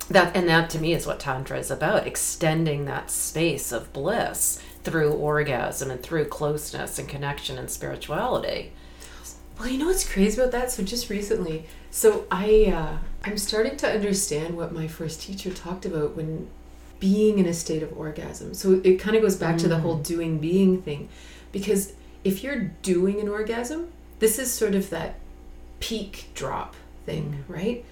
that, 0.10 0.36
and 0.36 0.50
that 0.50 0.70
to 0.72 0.80
me 0.80 0.94
is 0.94 1.08
what 1.08 1.20
Tantra 1.20 1.58
is 1.58 1.72
about 1.72 2.06
extending 2.06 2.86
that 2.86 3.10
space 3.10 3.72
of 3.72 3.94
bliss 3.94 4.62
through 4.84 5.14
orgasm 5.14 5.90
and 5.90 6.04
through 6.04 6.26
closeness 6.26 7.00
and 7.00 7.08
connection 7.08 7.58
and 7.58 7.70
spirituality. 7.72 8.74
Well, 9.60 9.68
you 9.68 9.78
know 9.78 9.86
what's 9.86 10.08
crazy 10.10 10.40
about 10.40 10.52
that? 10.52 10.72
So 10.72 10.84
just 10.84 11.10
recently, 11.10 11.66
so 11.92 12.26
I 12.32 12.66
uh, 12.76 12.98
I'm 13.24 13.38
starting 13.38 13.78
to 13.78 13.90
understand 13.90 14.58
what 14.58 14.74
my 14.74 14.88
first 14.88 15.22
teacher 15.22 15.52
talked 15.52 15.86
about 15.86 16.16
when 16.16 16.50
being 17.00 17.38
in 17.38 17.46
a 17.46 17.54
state 17.54 17.84
of 17.84 17.96
orgasm. 17.98 18.54
So 18.54 18.82
it 18.84 18.98
kind 18.98 19.16
of 19.16 19.22
goes 19.22 19.36
back 19.36 19.58
to 19.60 19.68
the 19.68 19.80
whole 19.80 19.98
doing 19.98 20.40
being 20.40 20.82
thing, 20.82 21.10
because 21.52 21.94
if 22.24 22.44
you're 22.44 22.72
doing 22.82 23.20
an 23.20 23.28
orgasm, 23.28 23.92
this 24.20 24.40
is 24.40 24.52
sort 24.52 24.74
of 24.74 24.90
that 24.90 25.16
peak 25.80 26.30
drop 26.34 26.76
thing, 27.06 27.44
right? 27.48 27.86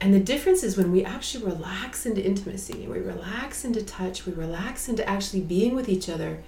And 0.00 0.14
the 0.14 0.20
difference 0.20 0.62
is 0.62 0.76
when 0.76 0.92
we 0.92 1.04
actually 1.04 1.44
relax 1.44 2.06
into 2.06 2.24
intimacy, 2.24 2.86
we 2.86 2.98
relax 3.00 3.64
into 3.64 3.82
touch, 3.82 4.26
we 4.26 4.32
relax 4.32 4.88
into 4.88 5.06
actually 5.08 5.42
being 5.42 5.74
with 5.74 5.88
each 5.88 6.08
other 6.08 6.42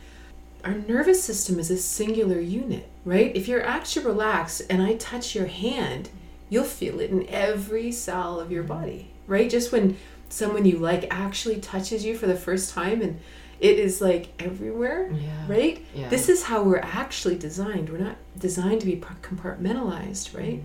our 0.65 0.75
nervous 0.75 1.23
system 1.23 1.59
is 1.59 1.71
a 1.71 1.77
singular 1.77 2.41
unit, 2.41 2.89
right? 3.05 3.35
If 3.35 3.49
you're 3.49 3.65
actually 3.65 4.07
relaxed 4.07 4.63
and 4.71 4.83
I 4.83 4.95
touch 4.95 5.35
your 5.35 5.47
hand, 5.47 6.09
you'll 6.49 6.65
feel 6.65 7.01
it 7.01 7.11
in 7.11 7.27
every 7.29 7.91
cell 7.93 8.39
of 8.41 8.53
your 8.53 8.63
body, 8.63 9.11
right? 9.27 9.51
Just 9.51 9.73
when 9.73 9.97
someone 10.29 10.65
you 10.65 10.79
like 10.79 11.07
actually 11.11 11.59
touches 11.61 12.05
you 12.05 12.17
for 12.17 12.27
the 12.27 12.37
first 12.37 12.73
time 12.73 13.03
and 13.03 13.21
it 13.61 13.79
is 13.79 14.01
like 14.01 14.29
everywhere, 14.39 15.11
Yeah. 15.13 15.47
right? 15.49 15.85
Yeah. 15.95 16.09
This 16.09 16.29
is 16.29 16.45
how 16.45 16.63
we're 16.63 16.79
actually 16.79 17.37
designed. 17.37 17.91
We're 17.91 17.99
not 17.99 18.17
designed 18.39 18.81
to 18.81 18.87
be 18.87 18.97
compartmentalized, 18.97 20.37
right? 20.37 20.59
Mm. 20.61 20.65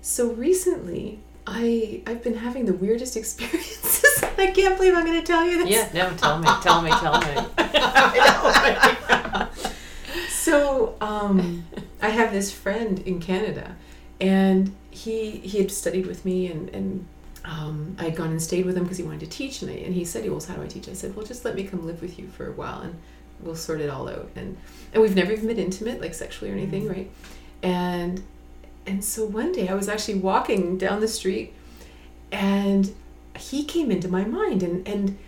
So 0.00 0.32
recently, 0.32 1.20
I 1.46 2.02
I've 2.06 2.22
been 2.22 2.36
having 2.36 2.66
the 2.66 2.74
weirdest 2.74 3.16
experiences. 3.22 4.22
I 4.38 4.50
can't 4.50 4.76
believe 4.76 4.94
I'm 4.94 5.04
going 5.04 5.20
to 5.20 5.26
tell 5.26 5.44
you 5.44 5.64
this. 5.64 5.70
Yeah, 5.70 5.88
no, 5.92 6.16
tell 6.16 6.38
me, 6.38 6.48
tell 6.62 6.82
me, 6.82 6.90
tell 6.90 7.20
me. 7.20 7.26
So 10.52 10.96
um, 11.00 11.64
I 12.02 12.08
have 12.08 12.32
this 12.32 12.52
friend 12.52 12.98
in 13.06 13.20
Canada, 13.20 13.76
and 14.20 14.74
he 14.90 15.30
he 15.30 15.58
had 15.58 15.70
studied 15.70 16.06
with 16.06 16.24
me, 16.24 16.48
and 16.48 16.68
and 16.70 17.06
um, 17.44 17.96
I 17.98 18.04
had 18.04 18.16
gone 18.16 18.30
and 18.30 18.42
stayed 18.42 18.66
with 18.66 18.76
him 18.76 18.82
because 18.82 18.98
he 18.98 19.04
wanted 19.04 19.20
to 19.20 19.28
teach, 19.28 19.62
and, 19.62 19.70
I, 19.70 19.74
and 19.74 19.94
he 19.94 20.04
said, 20.04 20.28
"Well, 20.28 20.40
how 20.40 20.56
do 20.56 20.62
I 20.62 20.66
teach?" 20.66 20.88
I 20.88 20.94
said, 20.94 21.14
"Well, 21.14 21.24
just 21.24 21.44
let 21.44 21.54
me 21.54 21.64
come 21.64 21.86
live 21.86 22.02
with 22.02 22.18
you 22.18 22.26
for 22.26 22.48
a 22.48 22.52
while, 22.52 22.80
and 22.80 22.96
we'll 23.40 23.54
sort 23.54 23.80
it 23.80 23.88
all 23.88 24.08
out." 24.08 24.30
And 24.34 24.56
and 24.92 25.00
we've 25.00 25.14
never 25.14 25.32
even 25.32 25.46
been 25.46 25.58
intimate, 25.58 26.00
like 26.00 26.12
sexually 26.12 26.50
or 26.50 26.54
anything, 26.54 26.88
right? 26.88 27.08
And 27.62 28.20
and 28.86 29.04
so 29.04 29.24
one 29.24 29.52
day 29.52 29.68
I 29.68 29.74
was 29.74 29.88
actually 29.88 30.18
walking 30.18 30.78
down 30.78 31.00
the 31.00 31.08
street, 31.08 31.54
and 32.30 32.94
he 33.38 33.64
came 33.64 33.90
into 33.90 34.08
my 34.08 34.24
mind, 34.24 34.62
and 34.62 34.86
and 34.86 35.18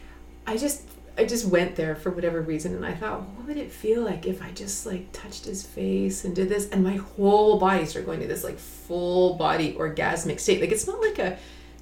I 0.46 0.56
just 0.56 0.82
I 1.16 1.24
just 1.24 1.46
went 1.46 1.76
there 1.76 1.94
for 1.94 2.10
whatever 2.10 2.40
reason 2.40 2.74
and 2.74 2.84
I 2.84 2.92
thought, 2.92 3.20
what 3.20 3.46
would 3.46 3.56
it 3.56 3.70
feel 3.70 4.02
like 4.02 4.26
if 4.26 4.42
I 4.42 4.50
just 4.50 4.84
like 4.84 5.12
touched 5.12 5.44
his 5.44 5.64
face 5.64 6.24
and 6.24 6.34
did 6.34 6.48
this 6.48 6.68
and 6.70 6.82
my 6.82 6.96
whole 6.96 7.58
body 7.58 7.86
started 7.86 8.06
going 8.06 8.20
to 8.20 8.26
this 8.26 8.42
like 8.42 8.58
full 8.58 9.34
body 9.34 9.74
orgasmic 9.74 10.40
state. 10.40 10.60
Like 10.60 10.72
it's 10.72 10.86
not 10.86 11.00
like 11.00 11.18
a 11.18 11.38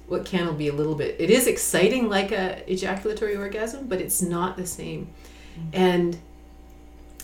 what 0.07 0.25
can 0.25 0.45
will 0.45 0.53
be 0.53 0.67
a 0.67 0.73
little 0.73 0.95
bit 0.95 1.15
it 1.19 1.29
is 1.29 1.47
exciting 1.47 2.09
like 2.09 2.31
a 2.31 2.71
ejaculatory 2.71 3.35
orgasm, 3.35 3.87
but 3.87 3.99
it's 3.99 4.21
not 4.21 4.55
the 4.55 4.67
same. 4.67 5.09
Mm-hmm. 5.57 5.69
And 5.73 6.17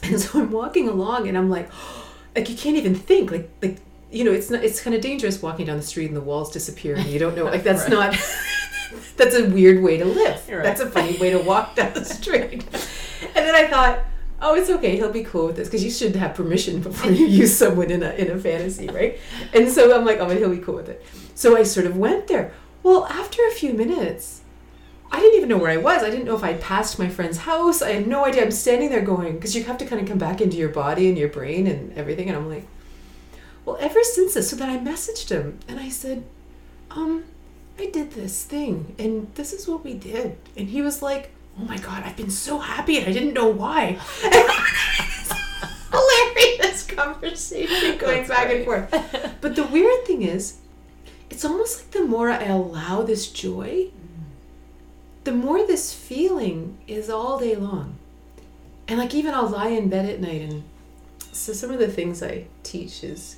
and 0.02 0.20
so 0.20 0.40
I'm 0.40 0.52
walking 0.52 0.90
along 0.90 1.28
and 1.28 1.38
I'm 1.38 1.50
like 1.50 1.70
like 2.36 2.50
you 2.50 2.56
can't 2.56 2.78
even 2.78 2.96
think 2.96 3.30
like 3.30 3.50
like 3.62 3.78
you 4.12 4.24
know 4.24 4.32
it's 4.32 4.50
not 4.50 4.64
it's 4.64 4.82
kind 4.82 4.96
of 4.96 5.02
dangerous 5.02 5.42
walking 5.42 5.66
down 5.66 5.78
the 5.78 5.84
street 5.84 6.08
and 6.08 6.16
the 6.16 6.22
walls 6.22 6.52
disappear 6.52 6.96
and 6.96 7.06
you 7.08 7.20
don't 7.20 7.36
know 7.36 7.46
like 7.56 7.64
that's 7.64 7.88
not 7.88 8.16
that's 9.18 9.36
a 9.36 9.46
weird 9.50 9.84
way 9.84 9.98
to 9.98 10.06
live. 10.06 10.48
Right. 10.50 10.64
That's 10.64 10.82
a 10.82 10.90
funny 10.90 11.18
way 11.18 11.30
to 11.32 11.40
walk 11.40 11.76
down 11.76 11.94
the 11.94 12.06
street. 12.06 12.64
and 12.64 13.36
then 13.36 13.56
I 13.56 13.68
thought, 13.68 14.00
oh, 14.42 14.56
it's 14.56 14.70
okay. 14.70 14.96
He'll 14.96 15.12
be 15.12 15.24
cool 15.24 15.48
with 15.48 15.58
this 15.58 15.68
because 15.68 15.84
you 15.84 15.92
should 15.92 16.16
have 16.16 16.36
permission 16.36 16.82
before 16.82 17.12
you 17.12 17.26
use 17.28 17.56
someone 17.56 17.92
in 17.92 18.02
a 18.02 18.12
in 18.12 18.32
a 18.32 18.40
fantasy, 18.40 18.88
right? 18.88 19.20
And 19.54 19.70
so 19.70 19.96
I'm 19.96 20.06
like, 20.06 20.20
oh, 20.20 20.28
but 20.28 20.38
he'll 20.38 20.50
be 20.50 20.58
cool 20.58 20.76
with 20.76 20.90
it. 20.90 21.06
So 21.36 21.58
I 21.58 21.64
sort 21.64 21.86
of 21.86 21.98
went 21.98 22.28
there. 22.28 22.54
Well, 22.82 23.06
after 23.08 23.42
a 23.48 23.52
few 23.52 23.74
minutes, 23.74 24.42
I 25.12 25.20
didn't 25.20 25.38
even 25.38 25.50
know 25.50 25.58
where 25.58 25.72
I 25.72 25.78
was. 25.78 26.02
I 26.02 26.10
didn't 26.10 26.26
know 26.26 26.36
if 26.36 26.44
I'd 26.44 26.62
passed 26.62 26.98
my 26.98 27.10
friend's 27.10 27.40
house. 27.40 27.82
I 27.82 27.92
had 27.92 28.08
no 28.08 28.26
idea. 28.26 28.44
I'm 28.44 28.52
standing 28.52 28.90
there 28.90 29.02
going, 29.02 29.34
because 29.34 29.56
you 29.56 29.64
have 29.66 29.78
to 29.80 29.86
kind 29.86 30.02
of 30.02 30.08
come 30.08 30.18
back 30.18 30.40
into 30.40 30.56
your 30.56 30.70
body 30.70 31.10
and 31.10 31.18
your 31.18 31.30
brain 31.30 31.68
and 31.68 31.92
everything. 31.98 32.30
And 32.30 32.38
I'm 32.38 32.48
like, 32.48 32.68
well, 33.70 33.78
ever 33.80 34.04
since 34.04 34.34
this, 34.34 34.50
so 34.50 34.56
then 34.56 34.70
I 34.70 34.78
messaged 34.78 35.30
him 35.30 35.60
and 35.68 35.80
I 35.80 35.90
said, 35.90 36.24
um, 36.92 37.26
I 37.78 37.86
did 37.88 38.12
this 38.12 38.44
thing 38.44 38.96
and 38.98 39.34
this 39.36 39.54
is 39.54 39.68
what 39.68 39.84
we 39.84 39.94
did. 39.94 40.38
And 40.58 40.70
he 40.70 40.82
was 40.82 41.02
like, 41.02 41.32
Oh 41.60 41.64
my 41.64 41.78
God, 41.78 42.04
I've 42.04 42.16
been 42.16 42.30
so 42.32 42.58
happy 42.60 42.98
and 42.98 43.08
I 43.08 43.12
didn't 43.12 43.34
know 43.34 43.50
why. 43.50 44.00
Hilarious 45.92 46.86
conversation 46.86 47.98
going 47.98 48.18
That's 48.18 48.30
back 48.30 48.48
great. 48.48 48.58
and 48.58 48.66
forth. 48.66 49.36
But 49.42 49.56
the 49.56 49.66
weird 49.66 50.06
thing 50.06 50.22
is, 50.22 50.58
it's 51.30 51.44
almost 51.46 51.82
like 51.82 51.92
the 51.92 52.06
more 52.06 52.30
I 52.30 52.46
allow 52.46 53.04
this 53.04 53.30
joy, 53.30 53.90
the 55.26 55.34
more 55.34 55.66
this 55.68 55.94
feeling 55.94 56.78
is 56.88 57.10
all 57.10 57.38
day 57.40 57.56
long. 57.56 57.98
And 58.88 58.98
like 59.00 59.14
even 59.14 59.34
I'll 59.34 59.48
lie 59.50 59.68
in 59.70 59.90
bed 59.90 60.10
at 60.10 60.22
night 60.22 60.42
and 60.42 60.64
so 61.34 61.54
some 61.54 61.72
of 61.72 61.80
the 61.80 61.88
things 61.88 62.24
I 62.24 62.46
teach 62.64 63.04
is 63.04 63.38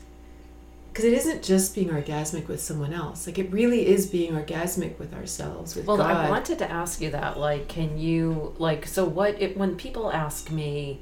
because 0.91 1.05
it 1.05 1.13
isn't 1.13 1.41
just 1.41 1.73
being 1.73 1.87
orgasmic 1.87 2.47
with 2.47 2.61
someone 2.61 2.93
else. 2.93 3.25
Like 3.25 3.39
it 3.39 3.49
really 3.51 3.87
is 3.87 4.07
being 4.07 4.33
orgasmic 4.33 4.99
with 4.99 5.13
ourselves 5.13 5.75
with 5.75 5.85
well 5.87 5.97
God. 5.97 6.11
i 6.11 6.29
wanted 6.29 6.59
to 6.59 6.69
ask 6.69 6.99
you 7.01 7.11
that 7.11 7.39
like 7.39 7.67
can 7.67 7.97
you 7.97 8.53
like 8.57 8.85
so 8.85 9.05
what 9.05 9.41
it, 9.41 9.57
when 9.57 9.75
people 9.75 10.11
ask 10.11 10.51
me 10.51 10.99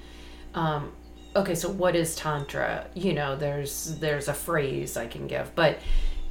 um 0.54 0.92
okay 1.36 1.56
so 1.56 1.70
what 1.70 1.96
is 1.96 2.16
tantra? 2.16 2.88
You 2.94 3.14
know 3.14 3.36
there's 3.36 3.98
there's 4.00 4.28
a 4.28 4.34
phrase 4.34 4.96
i 4.96 5.08
can 5.08 5.28
give 5.28 5.54
but 5.56 5.80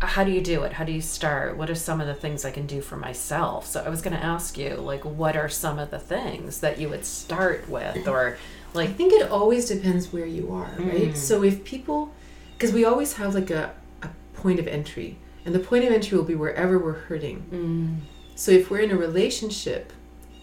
how 0.00 0.22
do 0.22 0.30
you 0.30 0.40
do 0.40 0.62
it? 0.62 0.72
How 0.74 0.84
do 0.84 0.92
you 0.92 1.00
start? 1.00 1.56
What 1.56 1.68
are 1.68 1.74
some 1.74 2.00
of 2.00 2.06
the 2.06 2.14
things 2.14 2.44
i 2.44 2.52
can 2.52 2.68
do 2.68 2.80
for 2.80 2.96
myself? 2.96 3.66
So 3.66 3.82
i 3.84 3.88
was 3.88 4.00
going 4.00 4.16
to 4.16 4.24
ask 4.24 4.56
you 4.56 4.76
like 4.76 5.04
what 5.04 5.36
are 5.36 5.48
some 5.48 5.80
of 5.80 5.90
the 5.90 5.98
things 5.98 6.60
that 6.60 6.78
you 6.78 6.88
would 6.88 7.04
start 7.04 7.68
with 7.68 8.06
or 8.06 8.38
like 8.74 8.90
i 8.90 8.92
think 8.92 9.12
it 9.12 9.28
always 9.30 9.66
depends 9.66 10.12
where 10.12 10.26
you 10.26 10.52
are 10.52 10.72
right? 10.78 11.08
Mm. 11.08 11.16
so 11.16 11.42
if 11.42 11.64
people 11.64 12.12
because 12.58 12.74
we 12.74 12.84
always 12.84 13.12
have 13.14 13.34
like 13.34 13.50
a, 13.50 13.72
a 14.02 14.08
point 14.34 14.58
of 14.58 14.66
entry 14.66 15.16
and 15.44 15.54
the 15.54 15.60
point 15.60 15.84
of 15.84 15.92
entry 15.92 16.18
will 16.18 16.24
be 16.24 16.34
wherever 16.34 16.78
we're 16.78 16.92
hurting 16.92 17.46
mm. 17.50 17.96
so 18.34 18.50
if 18.50 18.68
we're 18.68 18.80
in 18.80 18.90
a 18.90 18.96
relationship 18.96 19.92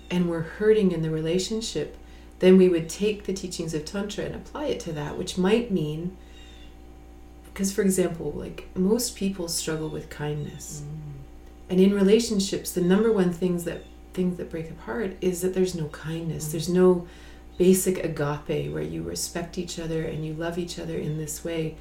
and 0.10 0.30
we're 0.30 0.42
hurting 0.42 0.92
in 0.92 1.02
the 1.02 1.10
relationship 1.10 1.98
then 2.40 2.58
we 2.58 2.70
would 2.70 2.88
take 2.88 3.26
the 3.26 3.34
teachings 3.34 3.74
of 3.74 3.84
tantra 3.84 4.24
and 4.24 4.36
apply 4.36 4.66
it 4.66 4.80
to 4.80 4.94
that 4.94 5.18
which 5.18 5.38
might 5.38 5.72
mean 5.72 6.16
because 7.46 7.74
for 7.74 7.82
example 7.82 8.32
like 8.32 8.68
most 8.76 9.16
people 9.16 9.50
struggle 9.50 9.90
with 9.90 10.10
kindness 10.10 10.84
mm. 10.86 11.12
and 11.70 11.82
in 11.82 11.94
relationships 11.94 12.72
the 12.72 12.82
number 12.82 13.12
one 13.12 13.32
things 13.32 13.66
that 13.66 13.84
things 14.14 14.38
that 14.38 14.50
break 14.50 14.70
apart 14.70 15.12
is 15.20 15.42
that 15.42 15.54
there's 15.54 15.76
no 15.76 15.88
kindness 15.90 16.48
mm. 16.48 16.52
there's 16.54 16.70
no 16.70 17.06
basic 17.58 18.04
agape 18.04 18.72
where 18.72 18.84
you 18.84 19.02
respect 19.02 19.58
each 19.58 19.80
other 19.80 20.04
and 20.04 20.26
you 20.26 20.34
love 20.34 20.58
each 20.58 20.78
other 20.80 20.98
in 20.98 21.18
this 21.18 21.44
way 21.44 21.76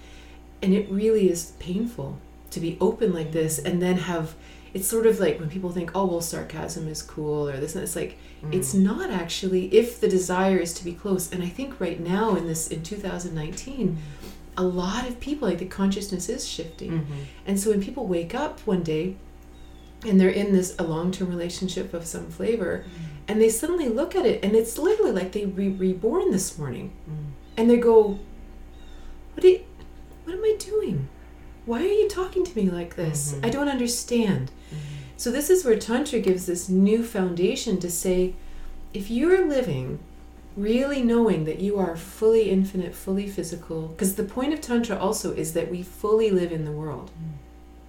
and 0.65 0.73
it 0.73 0.91
really 0.91 1.31
is 1.31 1.53
painful 1.59 2.19
to 2.51 2.59
be 2.59 2.79
open 2.81 3.13
like 3.13 3.33
this 3.33 3.59
and 3.59 3.83
then 3.83 3.99
have 3.99 4.35
it's 4.73 4.89
sort 4.89 5.07
of 5.07 5.21
like 5.21 5.39
when 5.39 5.51
people 5.51 5.71
think 5.71 5.91
oh 5.95 6.07
well 6.07 6.21
sarcasm 6.23 6.89
is 6.89 7.03
cool 7.03 7.49
or 7.49 7.57
this 7.59 7.75
and 7.75 7.85
it's 7.85 7.95
like 7.95 8.17
mm. 8.43 8.53
it's 8.55 8.73
not 8.73 9.11
actually 9.11 9.67
if 9.75 10.01
the 10.01 10.09
desire 10.09 10.57
is 10.57 10.73
to 10.73 10.83
be 10.83 10.93
close 10.93 11.31
and 11.31 11.43
i 11.43 11.49
think 11.49 11.79
right 11.81 12.01
now 12.01 12.35
in 12.35 12.47
this 12.47 12.69
in 12.69 12.83
2019 12.83 13.89
mm. 13.89 14.31
a 14.57 14.63
lot 14.63 15.07
of 15.07 15.21
people 15.21 15.47
like 15.47 15.59
the 15.59 15.67
consciousness 15.67 16.29
is 16.31 16.49
shifting 16.49 16.93
mm-hmm. 16.93 17.23
and 17.47 17.61
so 17.61 17.71
when 17.71 17.83
people 17.83 18.07
wake 18.07 18.35
up 18.35 18.59
one 18.61 18.83
day 18.83 19.15
and 20.07 20.19
they're 20.19 20.31
in 20.31 20.53
this 20.53 20.75
a 20.79 20.83
long-term 20.83 21.29
relationship 21.29 21.93
of 21.93 22.07
some 22.07 22.31
flavor 22.31 22.85
mm. 22.87 23.05
and 23.29 23.39
they 23.39 23.51
suddenly 23.51 23.89
look 23.89 24.17
at 24.17 24.25
it 24.25 24.43
and 24.43 24.55
it's 24.55 24.79
literally 24.79 25.13
like 25.13 25.33
they 25.33 25.45
re- 25.45 25.69
reborn 25.69 26.31
this 26.31 26.57
morning 26.57 26.91
mm. 27.09 27.31
and 27.59 27.69
they 27.69 27.77
go 27.77 28.19
what 29.35 29.43
do 29.43 29.49
you 29.49 29.61
what 30.25 30.35
am 30.35 30.45
I 30.45 30.57
doing? 30.59 31.09
Why 31.67 31.81
are 31.81 31.89
you 31.89 32.09
talking 32.09 32.45
to 32.45 32.57
me 32.57 32.71
like 32.71 32.97
this? 32.97 33.33
Mm-hmm. 33.33 33.47
I 33.47 33.51
don't 33.51 33.69
understand. 33.69 34.51
Mm-hmm. 34.69 34.79
So, 35.17 35.31
this 35.31 35.49
is 35.49 35.65
where 35.65 35.79
Tantra 35.79 36.19
gives 36.19 36.47
this 36.47 36.69
new 36.69 37.03
foundation 37.03 37.79
to 37.81 37.91
say 37.91 38.35
if 38.93 39.11
you're 39.11 39.47
living 39.47 40.01
really 40.57 41.03
knowing 41.03 41.45
that 41.45 41.61
you 41.61 41.79
are 41.79 41.97
fully 41.97 42.51
infinite, 42.51 42.95
fully 42.95 43.27
physical, 43.27 43.89
because 43.89 44.15
the 44.15 44.25
point 44.25 44.53
of 44.53 44.61
Tantra 44.61 44.97
also 44.97 45.33
is 45.33 45.53
that 45.53 45.71
we 45.71 45.83
fully 45.83 46.31
live 46.31 46.53
in 46.53 46.65
the 46.65 46.71
world, 46.71 47.11
mm. 47.11 47.33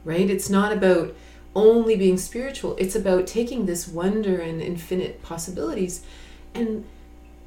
right? 0.04 0.30
It's 0.30 0.50
not 0.50 0.72
about 0.72 1.16
only 1.56 1.96
being 1.96 2.18
spiritual, 2.18 2.76
it's 2.78 2.96
about 2.96 3.28
taking 3.28 3.66
this 3.66 3.88
wonder 3.88 4.40
and 4.40 4.62
infinite 4.62 5.22
possibilities 5.22 6.04
and 6.54 6.86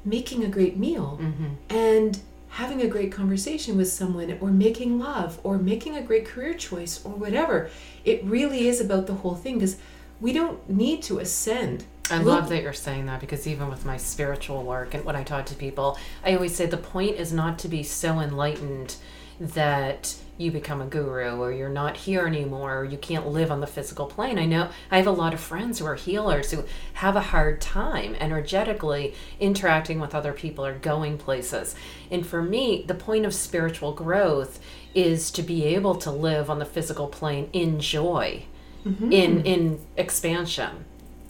making 0.05 0.43
a 0.43 0.47
great 0.47 0.77
meal 0.77 1.19
mm-hmm. 1.21 1.47
and 1.69 2.19
having 2.49 2.81
a 2.81 2.87
great 2.87 3.11
conversation 3.11 3.77
with 3.77 3.91
someone 3.91 4.37
or 4.41 4.49
making 4.49 4.99
love 4.99 5.39
or 5.43 5.57
making 5.57 5.95
a 5.95 6.01
great 6.01 6.25
career 6.25 6.53
choice 6.53 7.03
or 7.05 7.11
whatever. 7.11 7.69
It 8.03 8.23
really 8.23 8.67
is 8.67 8.81
about 8.81 9.07
the 9.07 9.13
whole 9.13 9.35
thing 9.35 9.55
because 9.55 9.77
we 10.19 10.33
don't 10.33 10.69
need 10.69 11.03
to 11.03 11.19
ascend. 11.19 11.85
I 12.11 12.17
love 12.17 12.49
that 12.49 12.63
you're 12.63 12.73
saying 12.73 13.05
that 13.05 13.19
because 13.19 13.45
even 13.45 13.69
with 13.69 13.85
my 13.85 13.97
spiritual 13.97 14.63
work 14.63 14.95
and 14.95 15.05
when 15.05 15.15
I 15.15 15.23
talk 15.23 15.45
to 15.47 15.55
people, 15.55 15.97
I 16.25 16.33
always 16.33 16.55
say 16.55 16.65
the 16.65 16.77
point 16.77 17.17
is 17.17 17.31
not 17.31 17.59
to 17.59 17.67
be 17.67 17.83
so 17.83 18.19
enlightened 18.19 18.95
that 19.39 20.15
you 20.39 20.51
become 20.51 20.81
a 20.81 20.85
guru 20.85 21.37
or 21.37 21.51
you're 21.51 21.69
not 21.69 21.97
here 21.97 22.25
anymore 22.25 22.79
or 22.79 22.85
you 22.85 22.97
can't 22.97 23.27
live 23.27 23.51
on 23.51 23.59
the 23.59 23.67
physical 23.67 24.07
plane. 24.07 24.39
I 24.39 24.45
know 24.45 24.69
I 24.89 24.97
have 24.97 25.07
a 25.07 25.11
lot 25.11 25.33
of 25.33 25.39
friends 25.39 25.79
who 25.79 25.85
are 25.85 25.95
healers 25.95 26.51
who 26.51 26.63
have 26.93 27.15
a 27.15 27.21
hard 27.21 27.59
time 27.59 28.15
energetically 28.19 29.13
interacting 29.39 29.99
with 29.99 30.15
other 30.15 30.31
people 30.33 30.65
or 30.65 30.73
going 30.73 31.17
places. 31.17 31.75
And 32.09 32.25
for 32.25 32.41
me, 32.41 32.85
the 32.87 32.95
point 32.95 33.25
of 33.25 33.33
spiritual 33.33 33.93
growth 33.93 34.59
is 34.95 35.29
to 35.31 35.43
be 35.43 35.65
able 35.65 35.95
to 35.95 36.09
live 36.09 36.49
on 36.49 36.59
the 36.59 36.65
physical 36.65 37.07
plane 37.07 37.49
in 37.53 37.79
joy, 37.79 38.45
mm-hmm. 38.85 39.11
in 39.11 39.45
in 39.45 39.85
expansion 39.97 40.85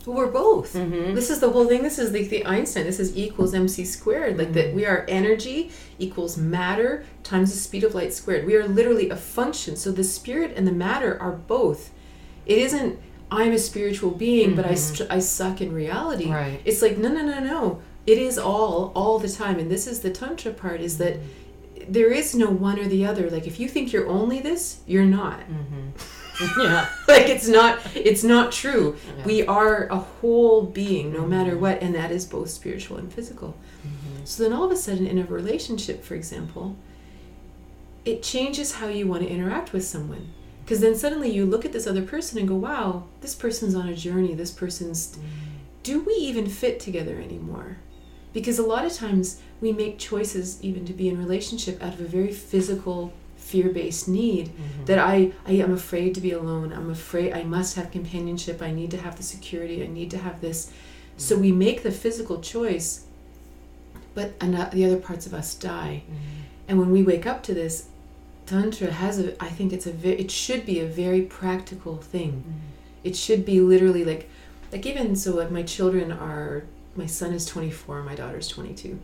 we're 0.05 0.27
both. 0.27 0.73
Mm-hmm. 0.73 1.13
This 1.13 1.29
is 1.29 1.39
the 1.39 1.49
whole 1.49 1.65
thing. 1.65 1.83
This 1.83 1.99
is 1.99 2.11
like 2.11 2.29
the 2.29 2.45
Einstein. 2.45 2.85
This 2.85 2.99
is 2.99 3.15
E 3.15 3.25
equals 3.25 3.53
mc 3.53 3.83
squared. 3.85 4.37
Like 4.37 4.47
mm-hmm. 4.47 4.55
that 4.55 4.73
we 4.73 4.85
are 4.85 5.05
energy 5.07 5.71
equals 5.97 6.37
matter 6.37 7.05
times 7.23 7.53
the 7.53 7.59
speed 7.59 7.83
of 7.83 7.93
light 7.93 8.13
squared. 8.13 8.45
We 8.45 8.55
are 8.55 8.67
literally 8.67 9.09
a 9.09 9.15
function. 9.15 9.75
So 9.75 9.91
the 9.91 10.03
spirit 10.03 10.53
and 10.55 10.65
the 10.65 10.71
matter 10.71 11.19
are 11.21 11.33
both. 11.33 11.91
It 12.45 12.57
isn't 12.57 12.99
I'm 13.31 13.51
a 13.51 13.59
spiritual 13.59 14.11
being, 14.11 14.49
mm-hmm. 14.49 14.55
but 14.55 14.65
I, 14.65 14.73
mm-hmm. 14.73 15.11
I 15.11 15.19
suck 15.19 15.61
in 15.61 15.71
reality. 15.71 16.31
Right. 16.31 16.61
It's 16.65 16.81
like 16.81 16.97
no 16.97 17.09
no 17.09 17.23
no 17.23 17.39
no. 17.39 17.81
It 18.07 18.17
is 18.17 18.37
all 18.37 18.91
all 18.95 19.19
the 19.19 19.29
time. 19.29 19.59
And 19.59 19.69
this 19.69 19.85
is 19.85 19.99
the 19.99 20.09
tantra 20.11 20.53
part 20.53 20.81
is 20.81 20.97
that 20.97 21.15
mm-hmm. 21.15 21.91
there 21.91 22.11
is 22.11 22.33
no 22.33 22.49
one 22.49 22.79
or 22.79 22.87
the 22.87 23.05
other. 23.05 23.29
Like 23.29 23.45
if 23.45 23.59
you 23.59 23.67
think 23.67 23.93
you're 23.93 24.07
only 24.07 24.39
this, 24.39 24.79
you're 24.87 25.05
not. 25.05 25.41
Mm-hmm. 26.39 26.61
Yeah. 26.61 26.89
like 27.07 27.27
it's 27.27 27.47
not 27.47 27.79
it's 27.95 28.23
not 28.23 28.51
true. 28.51 28.95
Yeah. 29.17 29.25
We 29.25 29.45
are 29.45 29.87
a 29.87 29.97
whole 29.97 30.63
being 30.63 31.11
no 31.11 31.25
matter 31.25 31.57
what 31.57 31.81
and 31.81 31.93
that 31.95 32.11
is 32.11 32.25
both 32.25 32.49
spiritual 32.49 32.97
and 32.97 33.11
physical. 33.11 33.57
So 34.23 34.43
then 34.43 34.53
all 34.53 34.63
of 34.63 34.71
a 34.71 34.75
sudden 34.75 35.07
in 35.07 35.17
a 35.17 35.25
relationship, 35.25 36.03
for 36.03 36.15
example, 36.15 36.75
it 38.05 38.23
changes 38.23 38.73
how 38.73 38.87
you 38.87 39.07
want 39.07 39.23
to 39.23 39.29
interact 39.29 39.73
with 39.73 39.85
someone. 39.85 40.31
Because 40.63 40.81
then 40.81 40.95
suddenly 40.95 41.31
you 41.31 41.45
look 41.45 41.65
at 41.65 41.73
this 41.73 41.87
other 41.87 42.03
person 42.03 42.37
and 42.37 42.47
go, 42.47 42.55
wow, 42.55 43.05
this 43.21 43.33
person's 43.33 43.73
on 43.73 43.89
a 43.89 43.95
journey. 43.95 44.35
This 44.35 44.51
person's. 44.51 45.17
Do 45.81 46.03
we 46.03 46.13
even 46.13 46.47
fit 46.47 46.79
together 46.79 47.19
anymore? 47.19 47.77
Because 48.33 48.59
a 48.59 48.65
lot 48.65 48.85
of 48.85 48.93
times 48.93 49.41
we 49.61 49.71
make 49.71 49.97
choices 49.97 50.61
even 50.61 50.85
to 50.85 50.93
be 50.93 51.09
in 51.09 51.17
relationship 51.17 51.81
out 51.81 51.95
of 51.95 52.01
a 52.01 52.05
very 52.05 52.31
physical, 52.31 53.11
fear 53.49 53.69
based 53.69 54.07
need 54.07 54.49
mm-hmm. 54.49 54.85
that 54.85 54.99
I, 54.99 55.31
I 55.45 55.53
am 55.53 55.73
afraid 55.73 56.13
to 56.15 56.21
be 56.21 56.31
alone. 56.31 56.71
I'm 56.71 56.91
afraid 56.91 57.33
I 57.33 57.43
must 57.43 57.75
have 57.75 57.91
companionship. 57.91 58.61
I 58.61 58.71
need 58.71 58.91
to 58.91 58.97
have 58.97 59.17
the 59.17 59.23
security. 59.23 59.83
I 59.83 59.87
need 59.87 60.11
to 60.11 60.19
have 60.19 60.39
this. 60.39 60.71
So 61.17 61.33
mm-hmm. 61.33 61.41
we 61.41 61.51
make 61.51 61.83
the 61.83 61.91
physical 61.91 62.41
choice, 62.41 63.05
but 64.13 64.33
and 64.39 64.53
the 64.71 64.85
other 64.85 64.97
parts 64.97 65.25
of 65.25 65.33
us 65.33 65.55
die. 65.55 66.03
Mm-hmm. 66.05 66.39
And 66.67 66.79
when 66.79 66.91
we 66.91 67.01
wake 67.01 67.25
up 67.25 67.41
to 67.43 67.53
this, 67.53 67.87
tantra 68.45 68.91
has 68.91 69.19
a. 69.19 69.43
I 69.43 69.49
think 69.49 69.73
it's 69.73 69.87
a. 69.87 69.91
Ve- 69.91 70.19
it 70.23 70.29
should 70.29 70.65
be 70.65 70.79
a 70.79 70.85
very 70.85 71.23
practical 71.23 71.97
thing. 71.97 72.43
It 73.03 73.15
should 73.15 73.45
be 73.45 73.59
literally 73.61 74.05
like, 74.05 74.29
like 74.71 74.85
even 74.85 75.15
so. 75.15 75.35
Like 75.35 75.51
my 75.51 75.63
children 75.63 76.11
are. 76.11 76.65
My 76.95 77.07
son 77.07 77.33
is 77.33 77.45
24. 77.45 78.03
My 78.03 78.15
daughter's 78.15 78.47
22. 78.47 78.99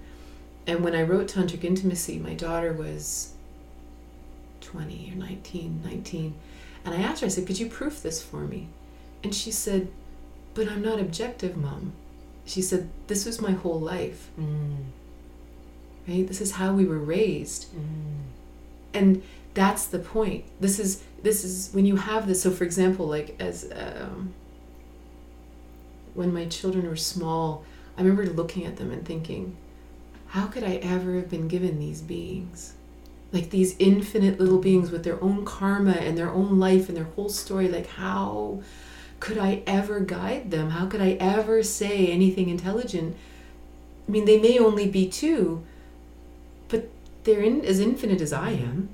And 0.68 0.84
when 0.84 0.96
I 0.96 1.04
wrote 1.04 1.28
tantric 1.28 1.64
intimacy, 1.64 2.18
my 2.18 2.34
daughter 2.34 2.74
was 2.74 3.35
20 4.76 5.14
or 5.14 5.16
19, 5.16 5.82
19. 5.84 6.36
And 6.84 6.94
I 6.94 7.02
asked 7.02 7.22
her. 7.22 7.28
I 7.28 7.30
said, 7.30 7.48
"Could 7.48 7.60
you 7.60 7.68
proof 7.68 8.04
this 8.04 8.22
for 8.22 8.42
me?" 8.42 8.68
And 9.24 9.34
she 9.34 9.52
said, 9.52 9.88
"But 10.54 10.68
I'm 10.68 10.82
not 10.82 11.00
objective, 11.00 11.58
mom." 11.58 11.94
She 12.46 12.62
said, 12.62 12.90
"This 13.08 13.26
was 13.26 13.42
my 13.42 13.52
whole 13.52 13.80
life." 13.80 14.30
Mm. 14.40 14.86
Right? 16.08 16.28
This 16.28 16.42
is 16.42 16.52
how 16.54 16.74
we 16.74 16.86
were 16.86 17.00
raised. 17.00 17.68
Mm. 17.74 18.22
and 18.94 19.22
that's 19.54 19.86
the 19.88 20.00
point 20.00 20.46
this 20.60 20.80
is 20.80 21.04
this 21.24 21.44
is 21.44 21.70
when 21.74 21.86
you 21.86 21.96
have 21.96 22.28
this 22.28 22.42
so 22.44 22.52
for 22.52 22.64
example 22.64 23.06
like 23.08 23.36
as 23.40 23.70
um, 23.76 24.34
when 26.14 26.34
my 26.34 26.46
children 26.46 26.88
were 26.88 26.96
small 26.96 27.64
i 27.98 28.02
remember 28.02 28.26
looking 28.26 28.66
at 28.66 28.78
them 28.78 28.92
and 28.92 29.06
thinking 29.06 29.56
how 30.28 30.46
could 30.48 30.64
i 30.64 30.76
ever 30.76 31.16
have 31.16 31.30
been 31.30 31.48
given 31.48 31.80
these 31.80 32.02
beings 32.02 32.74
like 33.36 33.50
these 33.52 33.76
infinite 33.78 34.40
little 34.40 34.60
beings 34.60 34.90
with 34.92 35.04
their 35.04 35.22
own 35.24 35.46
karma 35.46 35.92
and 36.06 36.18
their 36.18 36.32
own 36.32 36.58
life 36.68 36.88
and 36.90 36.98
their 36.98 37.10
whole 37.16 37.30
story 37.30 37.68
like 37.68 37.88
how 37.88 38.62
could 39.20 39.38
i 39.38 39.62
ever 39.68 40.00
guide 40.00 40.50
them 40.52 40.70
how 40.72 40.86
could 40.88 41.02
i 41.02 41.12
ever 41.20 41.62
say 41.62 42.08
anything 42.08 42.50
intelligent 42.50 43.16
i 44.08 44.12
mean 44.12 44.26
they 44.26 44.40
may 44.40 44.58
only 44.58 44.88
be 44.90 45.08
two 45.08 45.64
but 46.70 46.90
they're 47.26 47.42
in, 47.42 47.64
as 47.66 47.80
infinite 47.80 48.22
as 48.22 48.34
I 48.34 48.52
am. 48.52 48.90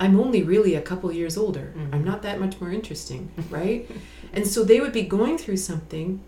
I'm 0.00 0.18
only 0.18 0.42
really 0.42 0.74
a 0.74 0.82
couple 0.82 1.10
years 1.12 1.36
older. 1.36 1.72
Mhm. 1.76 1.94
I'm 1.94 2.04
not 2.04 2.20
that 2.22 2.40
much 2.40 2.60
more 2.60 2.70
interesting, 2.70 3.30
right? 3.50 3.88
and 4.32 4.46
so 4.46 4.64
they 4.64 4.80
would 4.80 4.92
be 4.92 5.02
going 5.02 5.38
through 5.38 5.56
something, 5.58 6.20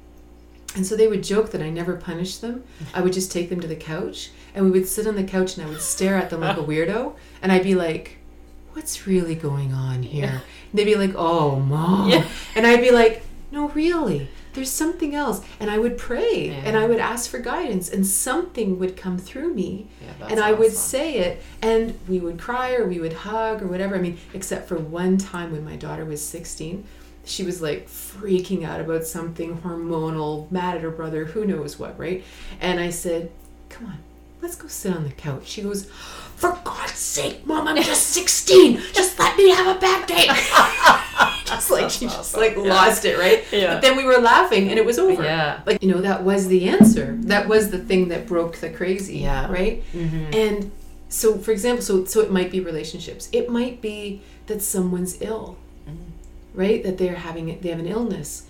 and 0.75 0.87
so 0.87 0.97
they 0.97 1.09
would 1.09 1.23
joke 1.23 1.51
that 1.53 1.61
I 1.63 1.71
never 1.71 1.95
punished 1.97 2.41
them. 2.41 2.63
I 2.95 3.01
would 3.03 3.13
just 3.13 3.31
take 3.33 3.49
them 3.51 3.61
to 3.61 3.67
the 3.67 3.77
couch, 3.77 4.31
and 4.57 4.65
we 4.65 4.71
would 4.73 4.89
sit 4.89 5.07
on 5.07 5.15
the 5.15 5.23
couch, 5.23 5.57
and 5.57 5.67
I 5.67 5.69
would 5.69 5.83
stare 5.83 6.17
at 6.17 6.31
them 6.31 6.41
like 6.41 6.57
a 6.57 6.61
uh-huh. 6.61 6.69
weirdo, 6.69 7.15
and 7.43 7.53
I'd 7.53 7.63
be 7.63 7.77
like, 7.77 8.17
"What's 8.73 9.07
really 9.07 9.37
going 9.37 9.73
on 9.73 10.03
here?" 10.03 10.43
And 10.73 10.79
they'd 10.79 10.85
be 10.85 10.97
like, 10.97 11.15
"Oh, 11.15 11.61
mom," 11.61 12.09
Yeah. 12.11 12.25
and 12.57 12.67
I'd 12.67 12.81
be 12.81 12.91
like, 12.91 13.23
"No, 13.53 13.69
really." 13.69 14.29
There's 14.55 14.71
something 14.71 15.15
else, 15.15 15.43
and 15.61 15.71
I 15.71 15.77
would 15.79 15.99
pray. 15.99 16.49
And 16.49 16.79
I 16.79 16.87
would 16.87 16.99
ask 16.99 17.31
for 17.31 17.39
guidance, 17.39 17.91
and 17.91 18.07
something 18.07 18.79
would 18.79 18.97
come 18.97 19.19
through 19.19 19.53
me, 19.53 19.89
Yeah, 20.01 20.29
and 20.29 20.41
I 20.41 20.53
would 20.53 20.73
say 20.73 21.19
it, 21.19 21.43
and 21.61 21.99
we 22.09 22.21
would 22.21 22.39
cry 22.39 22.73
or 22.75 22.89
we 22.89 22.99
would 22.99 23.13
hug 23.13 23.63
or 23.63 23.67
whatever. 23.67 23.97
I 23.97 23.99
mean, 23.99 24.17
except 24.33 24.67
for 24.67 24.79
one 24.79 25.19
time 25.19 25.53
when 25.53 25.63
my 25.63 25.77
daughter 25.77 26.07
was 26.07 26.27
16, 26.27 26.85
she 27.27 27.43
was 27.43 27.61
like 27.61 27.87
freaking 27.87 28.65
out 28.65 28.81
about 28.81 29.05
something 29.05 29.59
hormonal, 29.59 30.51
mad 30.51 30.77
at 30.77 30.81
her 30.81 30.91
brother, 30.91 31.27
who 31.27 31.45
knows 31.45 31.79
what, 31.79 31.99
right? 31.99 32.25
And 32.59 32.81
I 32.81 32.89
said, 32.89 33.31
Come 33.69 33.89
on, 33.89 33.99
let's 34.47 34.57
go 34.57 34.69
sit 34.69 34.95
on 34.95 35.03
the 35.03 35.11
couch. 35.11 35.49
She 35.49 35.63
goes, 35.63 35.87
For 36.37 36.57
God's 36.63 36.93
sake, 36.93 37.45
mom, 37.45 37.67
I'm 37.67 37.83
just 37.83 38.07
16. 38.11 38.81
Just 38.93 39.19
let 39.19 39.37
me 39.37 39.51
have 39.51 39.77
a 39.77 39.81
bad 39.81 40.07
day. 40.07 40.27
just 41.45 41.69
like 41.69 41.91
she 41.91 42.07
just 42.07 42.37
like 42.37 42.57
lost 42.57 43.05
it, 43.05 43.19
right? 43.19 43.45
Yeah. 43.51 43.75
But 43.75 43.83
then 43.83 43.97
we 43.97 44.05
were 44.05 44.19
laughing 44.19 44.69
and 44.71 44.79
it 44.79 44.85
was 44.87 45.01
over. 45.01 45.23
Yeah. 45.25 45.63
Like, 45.67 45.83
you 45.83 45.91
know, 45.93 46.01
that 46.01 46.23
was 46.23 46.47
the 46.47 46.69
answer. 46.69 47.17
That 47.23 47.49
was 47.49 47.71
the 47.71 47.79
thing 47.79 48.07
that 48.09 48.29
broke 48.29 48.59
the 48.59 48.71
crazy. 48.71 49.19
Yeah. 49.19 49.51
Right? 49.51 49.83
Mhm. 49.93 50.33
And 50.33 50.71
so, 51.09 51.39
for 51.39 51.51
example, 51.51 51.83
so 51.83 52.05
so 52.05 52.21
it 52.21 52.31
might 52.31 52.53
be 52.53 52.61
relationships. 52.61 53.29
It 53.33 53.49
might 53.51 53.81
be 53.81 54.23
that 54.47 54.63
someone's 54.63 55.21
ill, 55.21 55.57
right? 56.55 56.85
That 56.85 56.99
they're 56.99 57.17
having 57.17 57.49
it 57.49 57.63
they 57.63 57.71
have 57.71 57.81
an 57.81 57.87
illness, 57.89 58.45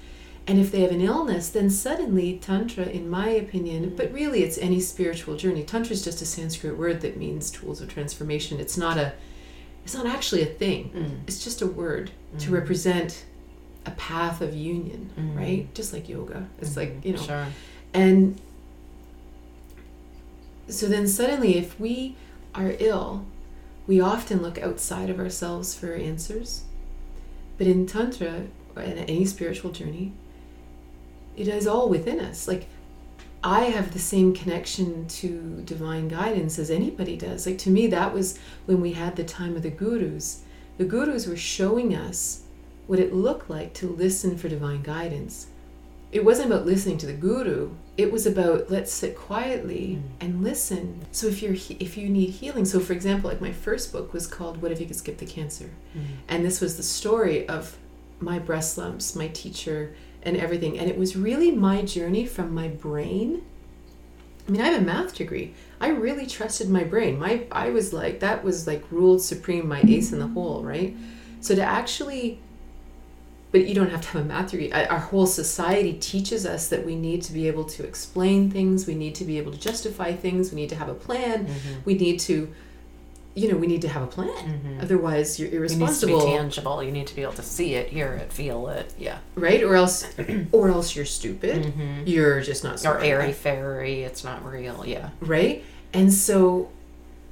and 0.46 0.58
if 0.60 0.70
they 0.70 0.80
have 0.82 0.92
an 0.92 1.00
illness, 1.00 1.48
then 1.48 1.70
suddenly 1.70 2.38
tantra, 2.38 2.84
in 2.86 3.08
my 3.10 3.28
opinion, 3.30 3.94
but 3.96 4.12
really 4.12 4.42
it's 4.44 4.58
any 4.58 4.80
spiritual 4.80 5.36
journey. 5.36 5.64
Tantra 5.64 5.92
is 5.92 6.04
just 6.04 6.22
a 6.22 6.26
Sanskrit 6.26 6.76
word 6.78 7.00
that 7.00 7.16
means 7.16 7.50
tools 7.50 7.80
of 7.80 7.88
transformation. 7.92 8.60
It's 8.60 8.76
not 8.76 8.96
a, 8.96 9.12
it's 9.84 9.94
not 9.94 10.06
actually 10.06 10.42
a 10.42 10.46
thing. 10.46 10.90
Mm. 10.94 11.20
It's 11.26 11.42
just 11.42 11.62
a 11.62 11.66
word 11.66 12.10
to 12.38 12.50
represent 12.52 13.24
a 13.86 13.90
path 13.92 14.40
of 14.40 14.54
union, 14.54 15.10
Mm. 15.18 15.36
right? 15.36 15.74
Just 15.74 15.92
like 15.92 16.08
yoga. 16.08 16.46
It's 16.60 16.76
like 16.76 17.04
you 17.04 17.14
know, 17.14 17.22
Sure. 17.22 17.46
and 17.94 18.40
so 20.68 20.86
then 20.86 21.06
suddenly, 21.06 21.56
if 21.58 21.78
we 21.78 22.16
are 22.54 22.74
ill, 22.80 23.24
we 23.86 24.00
often 24.00 24.42
look 24.42 24.58
outside 24.58 25.08
of 25.10 25.18
ourselves 25.20 25.74
for 25.74 25.92
answers. 25.94 26.62
But 27.58 27.66
in 27.68 27.86
Tantra, 27.86 28.46
or 28.74 28.82
in 28.82 28.98
any 28.98 29.24
spiritual 29.24 29.70
journey, 29.70 30.12
it 31.36 31.48
is 31.48 31.66
all 31.66 31.88
within 31.88 32.20
us. 32.20 32.48
Like, 32.48 32.66
I 33.42 33.64
have 33.64 33.92
the 33.92 33.98
same 33.98 34.34
connection 34.34 35.06
to 35.08 35.62
divine 35.64 36.08
guidance 36.08 36.58
as 36.58 36.70
anybody 36.70 37.16
does. 37.16 37.46
Like, 37.46 37.58
to 37.58 37.70
me, 37.70 37.86
that 37.88 38.12
was 38.12 38.38
when 38.66 38.80
we 38.80 38.92
had 38.92 39.16
the 39.16 39.24
time 39.24 39.56
of 39.56 39.62
the 39.62 39.70
gurus. 39.70 40.42
The 40.78 40.84
gurus 40.84 41.26
were 41.26 41.36
showing 41.36 41.94
us 41.94 42.42
what 42.86 42.98
it 42.98 43.14
looked 43.14 43.50
like 43.50 43.74
to 43.74 43.88
listen 43.88 44.36
for 44.36 44.48
divine 44.48 44.82
guidance 44.82 45.48
it 46.12 46.24
wasn't 46.24 46.50
about 46.50 46.64
listening 46.64 46.98
to 46.98 47.06
the 47.06 47.12
guru 47.12 47.70
it 47.96 48.12
was 48.12 48.26
about 48.26 48.70
let's 48.70 48.92
sit 48.92 49.16
quietly 49.16 49.98
mm. 49.98 50.02
and 50.20 50.42
listen 50.42 51.04
so 51.10 51.26
if 51.26 51.42
you're 51.42 51.52
he- 51.52 51.76
if 51.80 51.96
you 51.96 52.08
need 52.08 52.30
healing 52.30 52.64
so 52.64 52.78
for 52.78 52.92
example 52.92 53.28
like 53.28 53.40
my 53.40 53.52
first 53.52 53.92
book 53.92 54.12
was 54.12 54.26
called 54.26 54.62
what 54.62 54.70
if 54.70 54.80
you 54.80 54.86
could 54.86 54.96
skip 54.96 55.18
the 55.18 55.26
cancer 55.26 55.70
mm. 55.96 56.02
and 56.28 56.44
this 56.44 56.60
was 56.60 56.76
the 56.76 56.82
story 56.82 57.48
of 57.48 57.76
my 58.20 58.38
breast 58.38 58.78
lumps 58.78 59.14
my 59.16 59.28
teacher 59.28 59.94
and 60.26 60.36
everything 60.36 60.78
and 60.78 60.90
it 60.90 60.98
was 60.98 61.16
really 61.16 61.50
my 61.50 61.82
journey 61.82 62.26
from 62.26 62.54
my 62.54 62.68
brain 62.68 63.42
I 64.46 64.52
mean, 64.52 64.60
I 64.60 64.66
have 64.68 64.82
a 64.82 64.84
math 64.84 65.16
degree. 65.16 65.54
I 65.80 65.88
really 65.88 66.24
trusted 66.24 66.70
my 66.70 66.84
brain. 66.84 67.18
My 67.18 67.46
I 67.50 67.70
was 67.70 67.92
like 67.92 68.20
that 68.20 68.44
was 68.44 68.66
like 68.66 68.84
ruled 68.90 69.20
supreme, 69.20 69.66
my 69.66 69.82
ace 69.86 70.12
in 70.12 70.20
the 70.20 70.28
hole, 70.28 70.62
right? 70.62 70.94
So 71.40 71.54
to 71.54 71.62
actually 71.62 72.40
but 73.52 73.66
you 73.66 73.74
don't 73.74 73.90
have 73.90 74.02
to 74.02 74.08
have 74.08 74.22
a 74.22 74.24
math 74.24 74.50
degree. 74.50 74.70
Our 74.70 74.98
whole 74.98 75.26
society 75.26 75.94
teaches 75.94 76.44
us 76.44 76.68
that 76.68 76.84
we 76.84 76.94
need 76.94 77.22
to 77.22 77.32
be 77.32 77.46
able 77.48 77.64
to 77.64 77.84
explain 77.84 78.50
things, 78.50 78.86
we 78.86 78.94
need 78.94 79.14
to 79.14 79.24
be 79.24 79.38
able 79.38 79.52
to 79.52 79.58
justify 79.58 80.12
things, 80.12 80.52
we 80.52 80.56
need 80.60 80.68
to 80.70 80.76
have 80.76 80.90
a 80.90 80.94
plan, 80.94 81.46
mm-hmm. 81.46 81.80
we 81.84 81.94
need 81.94 82.20
to, 82.20 82.52
you 83.36 83.52
know, 83.52 83.56
we 83.58 83.66
need 83.66 83.82
to 83.82 83.88
have 83.88 84.02
a 84.02 84.06
plan. 84.06 84.28
Mm-hmm. 84.28 84.80
Otherwise, 84.80 85.38
you're 85.38 85.50
irresponsible. 85.50 85.86
It 85.86 85.90
needs 85.90 86.00
to 86.00 86.30
be 86.30 86.36
tangible. 86.38 86.82
You 86.82 86.90
need 86.90 87.06
to 87.06 87.14
be 87.14 87.22
able 87.22 87.34
to 87.34 87.42
see 87.42 87.74
it, 87.74 87.90
hear 87.90 88.14
it, 88.14 88.32
feel 88.32 88.68
it. 88.68 88.92
Yeah. 88.98 89.18
right? 89.34 89.62
Or 89.62 89.76
else, 89.76 90.06
or 90.52 90.70
else 90.70 90.96
you're 90.96 91.04
stupid. 91.04 91.64
Mm-hmm. 91.64 92.02
You're 92.06 92.40
just 92.40 92.64
not 92.64 92.84
Or 92.86 92.98
airy 92.98 93.34
fairy. 93.34 94.02
It's 94.02 94.24
not 94.24 94.42
real. 94.44 94.84
Yeah. 94.86 95.10
right? 95.20 95.62
And 95.92 96.12
so 96.12 96.70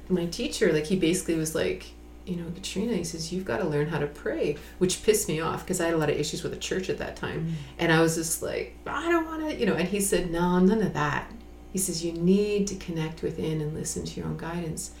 my 0.07 0.27
teacher, 0.27 0.71
like 0.71 0.85
he 0.85 0.95
basically 0.95 1.35
was 1.35 1.55
like, 1.55 1.87
you 2.27 2.35
know, 2.35 2.45
Katrina, 2.53 2.93
he 2.93 3.03
says, 3.03 3.33
you've 3.33 3.45
got 3.45 3.57
to 3.57 3.65
learn 3.67 3.87
how 3.87 3.97
to 3.97 4.07
pray, 4.07 4.57
which 4.77 5.03
pissed 5.03 5.27
me 5.27 5.41
off 5.41 5.63
because 5.63 5.81
I 5.81 5.85
had 5.85 5.95
a 5.95 5.97
lot 5.97 6.11
of 6.11 6.17
issues 6.17 6.43
with 6.43 6.51
the 6.51 6.59
church 6.59 6.89
at 6.89 6.99
that 6.99 7.15
time. 7.15 7.45
Mm. 7.47 7.53
And 7.79 7.91
I 7.91 8.01
was 8.01 8.15
just 8.15 8.43
like, 8.43 8.75
I 8.85 9.11
don't 9.11 9.25
want 9.25 9.49
to, 9.49 9.55
you 9.55 9.65
know, 9.65 9.73
and 9.73 9.87
he 9.87 9.99
said, 9.99 10.31
no, 10.31 10.59
none 10.59 10.83
of 10.83 10.93
that. 10.93 11.31
He 11.71 11.79
says, 11.79 12.05
you 12.05 12.13
need 12.13 12.67
to 12.67 12.75
connect 12.75 13.21
within 13.21 13.59
and 13.59 13.73
listen 13.73 14.05
to 14.05 14.19
your 14.19 14.29
own 14.29 14.37
guidance. 14.37 14.91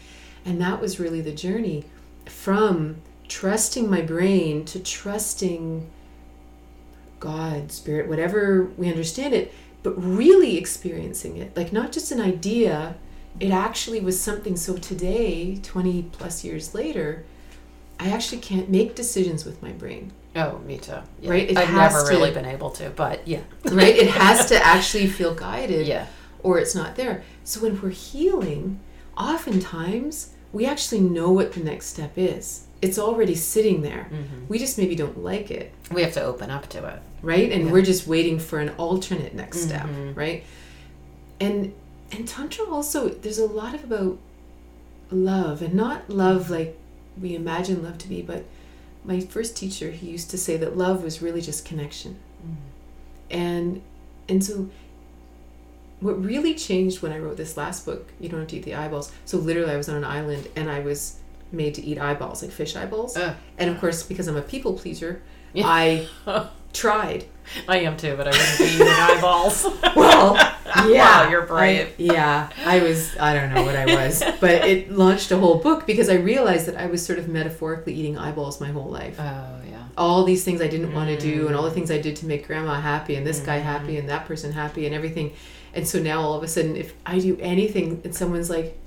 And 0.45 0.61
that 0.61 0.79
was 0.79 0.99
really 0.99 1.21
the 1.21 1.31
journey 1.33 1.85
from 2.25 2.97
trusting 3.27 3.89
my 3.89 4.01
brain 4.01 4.63
to 4.65 4.79
trusting 4.79 5.89
God, 7.19 7.71
spirit, 7.71 8.07
whatever 8.07 8.65
we 8.77 8.87
understand 8.89 9.33
it, 9.33 9.53
but 9.83 9.91
really 9.93 10.57
experiencing 10.57 11.37
it. 11.37 11.55
Like 11.57 11.73
not 11.73 11.91
just 11.91 12.11
an 12.11 12.21
idea, 12.21 12.95
it 13.39 13.51
actually 13.51 13.99
was 13.99 14.19
something. 14.19 14.55
So 14.55 14.77
today, 14.77 15.55
20 15.63 16.03
plus 16.11 16.43
years 16.43 16.75
later, 16.75 17.25
I 17.99 18.09
actually 18.11 18.41
can't 18.41 18.69
make 18.69 18.95
decisions 18.95 19.45
with 19.45 19.61
my 19.63 19.71
brain. 19.71 20.11
Oh, 20.35 20.59
me 20.59 20.77
too. 20.77 20.97
Yeah. 21.21 21.29
Right? 21.31 21.49
It 21.49 21.57
I've 21.57 21.73
never 21.73 22.03
to- 22.03 22.09
really 22.09 22.31
been 22.31 22.45
able 22.45 22.69
to, 22.71 22.89
but 22.91 23.27
yeah. 23.27 23.41
Right? 23.71 23.95
it 23.95 24.09
has 24.09 24.47
to 24.47 24.63
actually 24.63 25.07
feel 25.07 25.33
guided 25.33 25.87
Yeah. 25.87 26.07
or 26.43 26.59
it's 26.59 26.75
not 26.75 26.95
there. 26.97 27.23
So 27.43 27.61
when 27.61 27.81
we're 27.81 27.89
healing, 27.89 28.79
oftentimes 29.17 30.33
we 30.53 30.65
actually 30.65 31.01
know 31.01 31.31
what 31.31 31.53
the 31.53 31.59
next 31.59 31.87
step 31.87 32.13
is. 32.17 32.63
It's 32.81 32.99
already 32.99 33.35
sitting 33.35 33.81
there. 33.81 34.07
Mm-hmm. 34.11 34.47
We 34.47 34.59
just 34.59 34.77
maybe 34.77 34.95
don't 34.95 35.23
like 35.23 35.49
it. 35.51 35.71
We 35.91 36.01
have 36.03 36.13
to 36.13 36.23
open 36.23 36.49
up 36.51 36.67
to 36.69 36.85
it. 36.87 36.99
right 37.21 37.51
and 37.51 37.65
Yeah. 37.65 37.71
we're 37.71 37.81
just 37.81 38.05
waiting 38.05 38.37
for 38.37 38.59
an 38.59 38.69
alternate 38.77 39.33
next 39.33 39.61
step 39.61 39.87
Mhm. 39.87 40.15
right 40.15 40.43
and 41.39 41.73
and 42.11 42.27
tantra 42.27 42.65
also 42.69 43.09
there's 43.09 43.39
a 43.39 43.47
lot 43.47 43.73
of 43.73 43.83
about 43.83 44.19
love 45.09 45.63
and 45.63 45.73
not 45.73 46.07
love 46.07 46.51
like 46.51 46.77
we 47.19 47.33
imagine 47.33 47.81
love 47.81 47.97
to 47.97 48.07
be 48.07 48.21
but 48.21 48.43
my 49.03 49.19
first 49.19 49.57
teacher 49.57 49.89
he 49.89 50.07
used 50.07 50.29
to 50.29 50.37
say 50.37 50.55
that 50.57 50.77
love 50.77 51.03
was 51.03 51.19
really 51.21 51.41
just 51.41 51.65
connection 51.65 52.17
and 53.31 53.81
and 54.29 54.43
so 54.43 54.69
what 56.05 56.23
really 56.23 56.53
changed 56.53 57.01
when 57.01 57.11
i 57.11 57.17
wrote 57.17 57.37
this 57.37 57.57
last 57.57 57.85
book 57.85 58.11
you 58.19 58.29
don't 58.29 58.39
have 58.39 58.49
to 58.49 58.57
eat 58.57 58.63
the 58.63 58.75
eyeballs 58.75 59.11
so 59.25 59.37
literally 59.37 59.71
i 59.71 59.77
was 59.77 59.89
on 59.89 59.95
an 59.95 60.03
island 60.03 60.47
and 60.55 60.69
i 60.69 60.79
was 60.79 61.19
made 61.51 61.73
to 61.73 61.81
eat 61.83 61.97
eyeballs 61.99 62.41
like 62.43 62.51
fish 62.51 62.75
eyeballs 62.75 63.15
Ugh. 63.17 63.35
and 63.57 63.69
of 63.69 63.79
course 63.79 64.03
because 64.03 64.27
i'm 64.27 64.37
a 64.37 64.41
people 64.41 64.73
pleaser 64.73 65.21
Yeah. 65.53 65.65
i 65.67 66.07
tried 66.73 67.25
I 67.67 67.77
am 67.81 67.95
too, 67.95 68.15
but 68.17 68.27
I 68.27 68.31
wouldn't 68.31 68.57
be 68.57 68.63
eating 68.65 68.87
eyeballs. 68.87 69.67
well, 69.95 70.33
yeah, 70.89 71.23
Wow, 71.23 71.29
you're 71.29 71.45
brave. 71.45 71.89
I- 71.89 71.93
yeah, 72.01 72.49
I 72.65 72.81
was. 72.81 73.15
I 73.19 73.35
don't 73.35 73.53
know 73.53 73.61
what 73.63 73.75
I 73.75 73.85
was, 73.85 74.23
but 74.41 74.65
it 74.67 74.91
launched 74.91 75.29
a 75.29 75.37
whole 75.37 75.59
book 75.59 75.85
because 75.85 76.09
I 76.09 76.15
realized 76.15 76.65
that 76.65 76.75
I 76.75 76.87
was 76.87 77.05
sort 77.05 77.19
of 77.19 77.27
metaphorically 77.27 77.93
eating 77.93 78.17
eyeballs 78.17 78.59
my 78.59 78.69
whole 78.71 78.89
life. 78.89 79.17
Oh 79.19 79.59
yeah. 79.69 79.83
All 79.95 80.23
these 80.23 80.43
things 80.43 80.59
I 80.59 80.67
didn't 80.67 80.91
want 80.93 81.09
to 81.11 81.17
do, 81.19 81.45
and 81.45 81.55
all 81.55 81.61
the 81.61 81.69
Mm. 81.69 81.75
things 81.75 81.91
I 81.91 82.01
did 82.01 82.15
to 82.15 82.25
make 82.25 82.47
grandma 82.47 82.81
happy, 82.81 83.13
and 83.15 83.27
this 83.27 83.39
guy 83.41 83.59
Mm-hmm. 83.59 83.67
happy, 83.67 83.97
and 83.99 84.09
that 84.09 84.25
person 84.25 84.51
happy, 84.51 84.87
and 84.87 84.95
everything. 84.95 85.31
And 85.75 85.87
so 85.87 85.99
now 86.01 86.21
all 86.21 86.33
of 86.35 86.43
a 86.43 86.47
sudden, 86.47 86.75
if 86.77 86.93
I 87.05 87.19
do 87.19 87.37
anything, 87.41 88.01
and 88.05 88.15
someone's 88.15 88.49
like, 88.49 88.77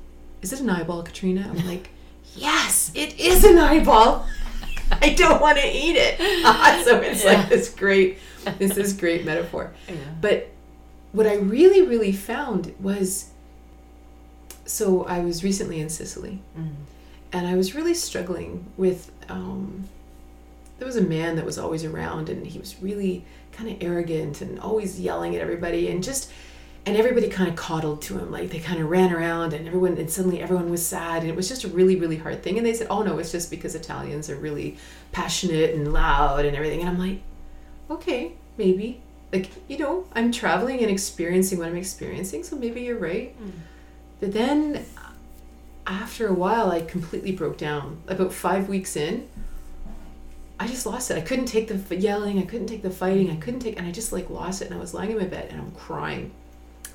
"Is 0.43 0.53
it 0.55 0.61
an 0.61 0.71
eyeball, 0.71 1.03
Katrina?" 1.03 1.47
I'm 1.49 1.67
like, 1.67 1.91
"Yes, 2.35 2.91
it 2.95 3.21
is 3.21 3.45
an 3.45 3.59
eyeball." 3.59 4.27
I 5.03 5.11
don't 5.11 5.41
want 5.41 5.59
to 5.59 5.67
eat 5.67 5.97
it. 5.97 6.19
so 6.87 6.99
it's 7.01 7.23
Yeah. 7.25 7.33
like 7.35 7.49
this 7.51 7.69
great, 7.69 8.19
this 8.59 8.77
is 8.79 8.95
great 8.95 9.25
metaphor. 9.27 9.73
Yeah. 9.89 9.95
But 10.23 10.49
what 11.13 11.27
I 11.27 11.35
really, 11.37 11.83
really 11.83 12.13
found 12.13 12.75
was 12.81 13.27
so 14.65 15.05
I 15.05 15.21
was 15.21 15.43
recently 15.45 15.81
in 15.81 15.89
Sicily 15.91 16.41
Mm. 16.59 16.71
and 17.33 17.47
I 17.47 17.55
was 17.55 17.75
really 17.75 17.95
struggling 17.95 18.67
with. 18.77 19.11
Um, 19.29 19.85
there 20.79 20.87
was 20.87 20.97
a 20.97 21.03
man 21.03 21.35
that 21.37 21.45
was 21.45 21.59
always 21.59 21.85
around 21.85 22.29
and 22.29 22.47
he 22.47 22.59
was 22.59 22.81
really 22.81 23.25
kind 23.53 23.69
of 23.69 23.77
arrogant 23.83 24.41
and 24.41 24.61
always 24.61 25.01
yelling 25.01 25.35
at 25.35 25.41
everybody 25.43 25.89
and 25.91 26.03
just. 26.03 26.31
And 26.89 26.97
everybody 26.97 27.29
kind 27.29 27.51
of 27.51 27.55
coddled 27.55 28.01
to 28.03 28.17
him, 28.19 28.33
like 28.33 28.49
they 28.49 28.61
kind 28.61 28.81
of 28.81 28.89
ran 28.89 29.13
around, 29.13 29.53
and 29.53 29.67
everyone, 29.67 29.99
and 29.99 30.11
suddenly 30.11 30.41
everyone 30.41 30.71
was 30.71 30.85
sad, 30.85 31.21
and 31.21 31.31
it 31.31 31.37
was 31.37 31.47
just 31.47 31.65
a 31.65 31.69
really, 31.69 31.97
really 31.97 32.17
hard 32.17 32.43
thing. 32.43 32.57
And 32.57 32.67
they 32.67 32.73
said, 32.73 32.87
"Oh 32.89 33.03
no, 33.03 33.19
it's 33.19 33.31
just 33.31 33.51
because 33.51 33.75
Italians 33.75 34.31
are 34.31 34.37
really 34.37 34.79
passionate 35.13 35.75
and 35.75 35.93
loud 35.93 36.47
and 36.47 36.57
everything." 36.57 36.81
And 36.81 36.89
I'm 36.89 36.99
like, 36.99 37.21
okay, 37.91 38.33
maybe. 38.57 39.03
Like, 39.35 39.51
you 39.69 39.77
know, 39.77 40.07
I'm 40.15 40.33
traveling 40.33 40.81
and 40.81 40.91
experiencing 40.91 41.59
what 41.59 41.69
I'm 41.69 41.77
experiencing, 41.77 42.43
so 42.43 42.57
maybe 42.57 42.81
you're 42.81 42.99
right. 42.99 43.39
Mm. 43.39 43.51
But 44.21 44.33
then 44.33 44.87
after 45.87 46.27
a 46.27 46.33
while, 46.33 46.71
I 46.71 46.81
completely 46.81 47.33
broke 47.33 47.59
down. 47.59 48.01
About 48.09 48.33
five 48.33 48.67
weeks 48.67 48.97
in, 48.97 49.29
I 50.59 50.67
just 50.67 50.87
lost 50.87 51.11
it. 51.11 51.19
I 51.19 51.21
couldn't 51.21 51.47
take 51.47 51.69
the 51.69 51.97
yelling, 51.97 52.39
I 52.39 52.47
couldn't 52.47 52.69
take 52.69 52.83
the 52.83 52.91
fighting, 52.91 53.31
I 53.31 53.37
couldn't 53.37 53.61
take, 53.61 53.79
and 53.79 53.87
I 53.87 53.93
just 53.93 54.11
like 54.11 54.31
lost 54.31 54.63
it. 54.63 54.67
And 54.67 54.75
I 54.75 54.79
was 54.79 54.95
lying 54.95 55.11
in 55.11 55.19
my 55.19 55.25
bed 55.25 55.49
and 55.51 55.61
I'm 55.61 55.73
crying, 55.73 56.31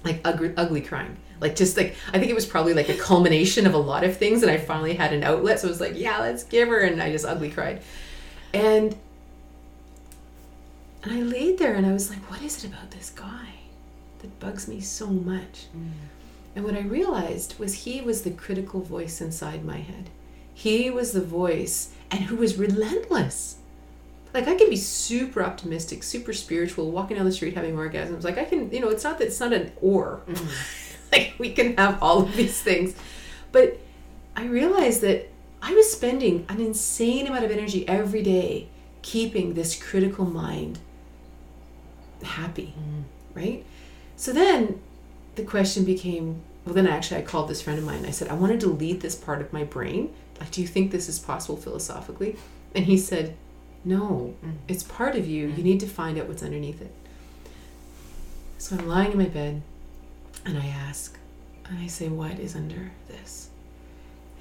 like 0.04 0.22
ugly, 0.26 0.54
ugly 0.58 0.82
crying. 0.82 1.18
Like, 1.39 1.56
just 1.56 1.76
like, 1.76 1.95
I 2.14 2.20
think 2.20 2.32
it 2.32 2.36
was 2.36 2.45
probably 2.45 2.74
like 2.74 2.89
a 2.89 2.95
culmination 2.95 3.68
of 3.68 3.74
a 3.74 3.78
lot 3.78 4.04
of 4.04 4.16
things, 4.16 4.43
and 4.43 4.51
I 4.51 4.58
finally 4.58 4.93
had 4.93 5.12
an 5.12 5.24
outlet. 5.24 5.60
So 5.60 5.68
I 5.68 5.72
was 5.72 5.82
like, 5.82 5.93
yeah, 5.95 6.20
let's 6.20 6.43
give 6.43 6.70
her. 6.70 6.80
And 6.80 7.01
I 7.01 7.12
just 7.12 7.26
ugly 7.26 7.49
cried. 7.49 7.82
And 8.54 8.95
and 11.04 11.12
I 11.12 11.22
laid 11.22 11.58
there 11.58 11.76
and 11.76 11.86
I 11.86 11.91
was 11.91 12.10
like, 12.10 12.20
what 12.32 12.41
is 12.41 12.64
it 12.64 12.70
about 12.70 12.91
this 12.91 13.10
guy 13.10 13.49
that 14.20 14.39
bugs 14.39 14.68
me 14.70 14.80
so 14.80 15.08
much? 15.08 15.68
Mm. 15.76 15.91
And 16.56 16.64
what 16.64 16.76
I 16.76 16.82
realized 16.82 17.60
was 17.60 17.74
he 17.74 17.99
was 17.99 18.22
the 18.22 18.32
critical 18.32 18.80
voice 18.80 19.20
inside 19.20 19.66
my 19.66 19.80
head. 19.80 20.10
He 20.54 20.89
was 20.89 21.12
the 21.12 21.22
voice 21.22 21.93
and 22.10 22.22
who 22.22 22.38
was 22.38 22.58
relentless. 22.58 23.58
Like 24.34 24.47
I 24.47 24.55
can 24.55 24.69
be 24.69 24.75
super 24.75 25.43
optimistic, 25.43 26.01
super 26.03 26.34
spiritual, 26.34 26.91
walking 26.91 27.17
down 27.17 27.25
the 27.25 27.31
street 27.31 27.53
having 27.53 27.75
orgasms. 27.75 28.23
Like 28.23 28.38
I 28.38 28.45
can, 28.45 28.71
you 28.71 28.79
know, 28.79 28.89
it's 28.89 29.03
not 29.03 29.19
that 29.19 29.27
it's 29.27 29.39
not 29.39 29.53
an 29.53 29.71
or. 29.81 30.21
Mm. 30.27 30.47
like 31.11 31.36
we 31.38 31.51
can 31.53 31.77
have 31.77 32.01
all 32.01 32.23
of 32.23 32.36
these 32.36 32.61
things. 32.61 32.95
But 33.51 33.79
I 34.36 34.45
realized 34.45 35.01
that 35.01 35.29
I 35.61 35.73
was 35.73 35.91
spending 35.91 36.45
an 36.49 36.59
insane 36.59 37.27
amount 37.27 37.45
of 37.45 37.51
energy 37.51 37.88
every 37.88 38.23
day 38.23 38.67
keeping 39.03 39.53
this 39.53 39.81
critical 39.81 40.25
mind 40.25 40.79
happy, 42.23 42.73
mm. 42.77 43.03
right? 43.36 43.63
So 44.15 44.34
then 44.34 44.81
the 45.36 45.43
question 45.43 45.86
became 45.86 46.41
well, 46.65 46.73
then 46.73 46.88
actually 46.88 47.17
I 47.21 47.23
called 47.23 47.49
this 47.49 47.61
friend 47.61 47.77
of 47.77 47.86
mine. 47.86 48.05
I 48.05 48.11
said, 48.11 48.29
I 48.29 48.34
want 48.36 48.53
to 48.53 48.57
delete 48.57 49.01
this 49.01 49.15
part 49.15 49.41
of 49.41 49.51
my 49.51 49.63
brain. 49.63 50.13
Like, 50.39 50.51
do 50.51 50.61
you 50.61 50.67
think 50.67 50.91
this 50.91 51.09
is 51.09 51.19
possible 51.19 51.57
philosophically? 51.57 52.38
And 52.73 52.86
he 52.86 52.97
said, 52.97 53.36
No, 53.86 54.36
mm. 54.43 54.53
it's 54.67 54.84
part 54.84 55.15
of 55.15 55.27
you. 55.27 55.47
You 55.47 55.55
mm. 55.55 55.63
need 55.63 55.79
to 55.81 55.88
find 55.88 56.17
out 56.17 56.27
what's 56.27 56.43
underneath 56.43 56.81
it. 56.81 56.93
So 58.57 58.77
I'm 58.77 58.88
lying 58.88 59.11
in 59.11 59.17
my 59.17 59.25
bed 59.25 59.61
and 60.45 60.57
I 60.57 60.67
ask, 60.67 61.17
and 61.65 61.79
I 61.79 61.88
say, 61.88 62.07
What 62.07 62.39
is 62.39 62.55
under 62.55 62.91
this? 63.07 63.49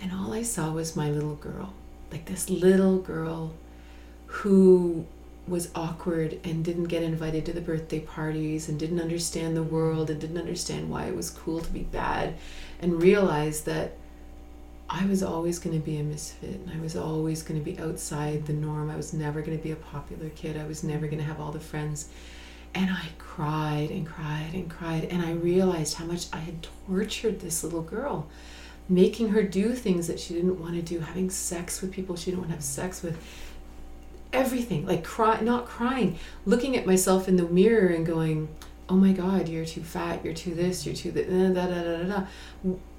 And 0.01 0.13
all 0.13 0.33
I 0.33 0.43
saw 0.43 0.73
was 0.73 0.97
my 0.97 1.11
little 1.11 1.37
girl, 1.37 1.75
like 2.11 2.27
this 2.27 2.51
little 2.51 2.99
girl 2.99 3.55
who 4.27 5.07
was 5.47 5.71
awkward 5.75 6.39
and 6.45 6.65
didn't 6.65 6.85
get 6.85 7.03
invited 7.03 7.45
to 7.47 7.53
the 7.53 7.61
birthday 7.61 8.01
parties 8.01 8.69
and 8.69 8.79
didn't 8.79 9.01
understand 9.01 9.57
the 9.57 9.63
world 9.63 10.09
and 10.09 10.21
didn't 10.21 10.39
understand 10.39 10.89
why 10.89 11.07
it 11.07 11.17
was 11.17 11.31
cool 11.31 11.61
to 11.61 11.71
be 11.71 11.83
bad 11.83 12.35
and 12.81 13.03
realized 13.03 13.67
that 13.67 13.97
I 14.95 15.07
was 15.07 15.23
always 15.23 15.59
going 15.59 15.75
to 15.75 15.85
be 15.85 15.97
a 15.97 16.03
misfit 16.03 16.51
and 16.51 16.71
I 16.71 16.79
was 16.79 16.97
always 16.97 17.43
going 17.43 17.59
to 17.59 17.65
be 17.65 17.79
outside 17.79 18.45
the 18.45 18.53
norm. 18.53 18.91
I 18.91 18.97
was 18.97 19.15
never 19.15 19.41
going 19.41 19.57
to 19.57 19.63
be 19.63 19.71
a 19.71 19.77
popular 19.77 20.29
kid. 20.29 20.59
I 20.59 20.67
was 20.67 20.85
never 20.85 21.07
going 21.07 21.19
to 21.19 21.25
have 21.25 21.41
all 21.41 21.51
the 21.51 21.59
friends. 21.59 22.11
And 22.75 22.91
I 22.91 23.07
cried 23.17 23.91
and 23.91 24.07
cried 24.07 24.51
and 24.53 24.69
cried. 24.71 25.05
And 25.05 25.23
I 25.23 25.33
realized 25.33 25.95
how 25.95 26.05
much 26.05 26.27
I 26.31 26.39
had 26.39 26.67
tortured 26.87 27.41
this 27.41 27.65
little 27.65 27.81
girl, 27.81 28.29
making 28.87 29.31
her 29.31 29.43
do 29.43 29.73
things 29.73 30.09
that 30.09 30.21
she 30.21 30.35
didn't 30.35 30.61
want 30.61 30.75
to 30.75 30.83
do, 30.83 31.01
having 31.01 31.31
sex 31.31 31.81
with 31.81 31.91
people 31.91 32.15
she 32.15 32.27
didn't 32.27 32.41
want 32.41 32.51
to 32.51 32.57
have 32.57 32.65
sex 32.65 33.03
with 33.03 33.19
everything 34.33 34.87
like 34.87 35.05
cry 35.05 35.39
not 35.41 35.67
crying 35.67 36.19
looking 36.47 36.75
at 36.75 36.87
myself 36.87 37.29
in 37.29 37.37
the 37.37 37.43
mirror 37.43 37.89
and 37.89 38.07
going 38.07 38.49
oh 38.89 38.97
my 38.97 39.13
god 39.13 39.49
you're 39.49 39.65
too 39.65 39.83
fat 39.83 40.25
you're 40.25 40.35
too 40.35 40.55
this 40.55 40.85
you're 40.85 40.95
too 40.95 41.11
that 41.13 41.29
da, 41.29 41.67
da, 41.67 41.83
da, 41.83 41.97
da, 41.99 42.21
da. 42.21 42.27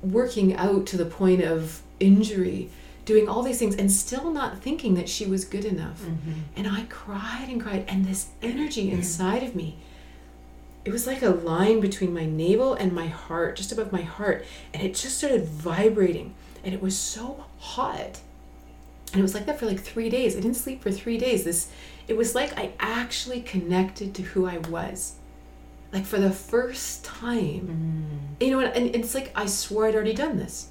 Working 0.01 0.55
out 0.55 0.85
to 0.87 0.97
the 0.97 1.05
point 1.05 1.43
of 1.43 1.81
injury 1.99 2.69
doing 3.05 3.27
all 3.27 3.43
these 3.43 3.59
things 3.59 3.75
and 3.75 3.91
still 3.91 4.31
not 4.31 4.59
thinking 4.59 4.95
that 4.95 5.09
she 5.09 5.25
was 5.25 5.45
good 5.45 5.65
enough 5.65 6.03
and 6.55 6.67
i 6.67 6.83
cried 6.89 7.47
and 7.49 7.61
cried 7.61 7.85
and 7.87 8.05
this 8.05 8.27
energy 8.41 8.91
inside 8.91 9.43
of 9.43 9.55
me 9.55 9.77
it 10.85 10.91
was 10.91 11.07
like 11.07 11.21
a 11.21 11.29
line 11.29 11.79
between 11.79 12.13
my 12.13 12.25
navel 12.25 12.73
and 12.73 12.91
my 12.93 13.07
heart 13.07 13.55
just 13.55 13.71
above 13.71 13.91
my 13.91 14.01
heart 14.01 14.45
and 14.73 14.83
it 14.83 14.95
just 14.95 15.17
started 15.17 15.45
vibrating 15.45 16.33
and 16.63 16.73
it 16.73 16.81
was 16.81 16.97
so 16.97 17.45
hot 17.59 18.19
and 19.13 19.19
it 19.19 19.21
was 19.21 19.35
like 19.35 19.45
that 19.45 19.59
for 19.59 19.67
like 19.67 19.79
three 19.79 20.09
days. 20.09 20.35
I 20.35 20.39
didn't 20.39 20.57
sleep 20.57 20.81
for 20.81 20.91
three 20.91 21.19
days. 21.19 21.43
This, 21.43 21.69
it 22.07 22.17
was 22.17 22.33
like 22.33 22.57
I 22.57 22.71
actually 22.79 23.41
connected 23.41 24.15
to 24.15 24.23
who 24.23 24.47
I 24.47 24.57
was, 24.57 25.13
like 25.93 26.05
for 26.05 26.19
the 26.19 26.31
first 26.31 27.05
time. 27.05 28.37
Mm. 28.39 28.45
You 28.45 28.51
know, 28.51 28.59
and, 28.59 28.75
and 28.75 28.95
it's 28.95 29.13
like 29.13 29.31
I 29.35 29.45
swore 29.45 29.87
I'd 29.87 29.95
already 29.95 30.13
done 30.13 30.37
this. 30.37 30.69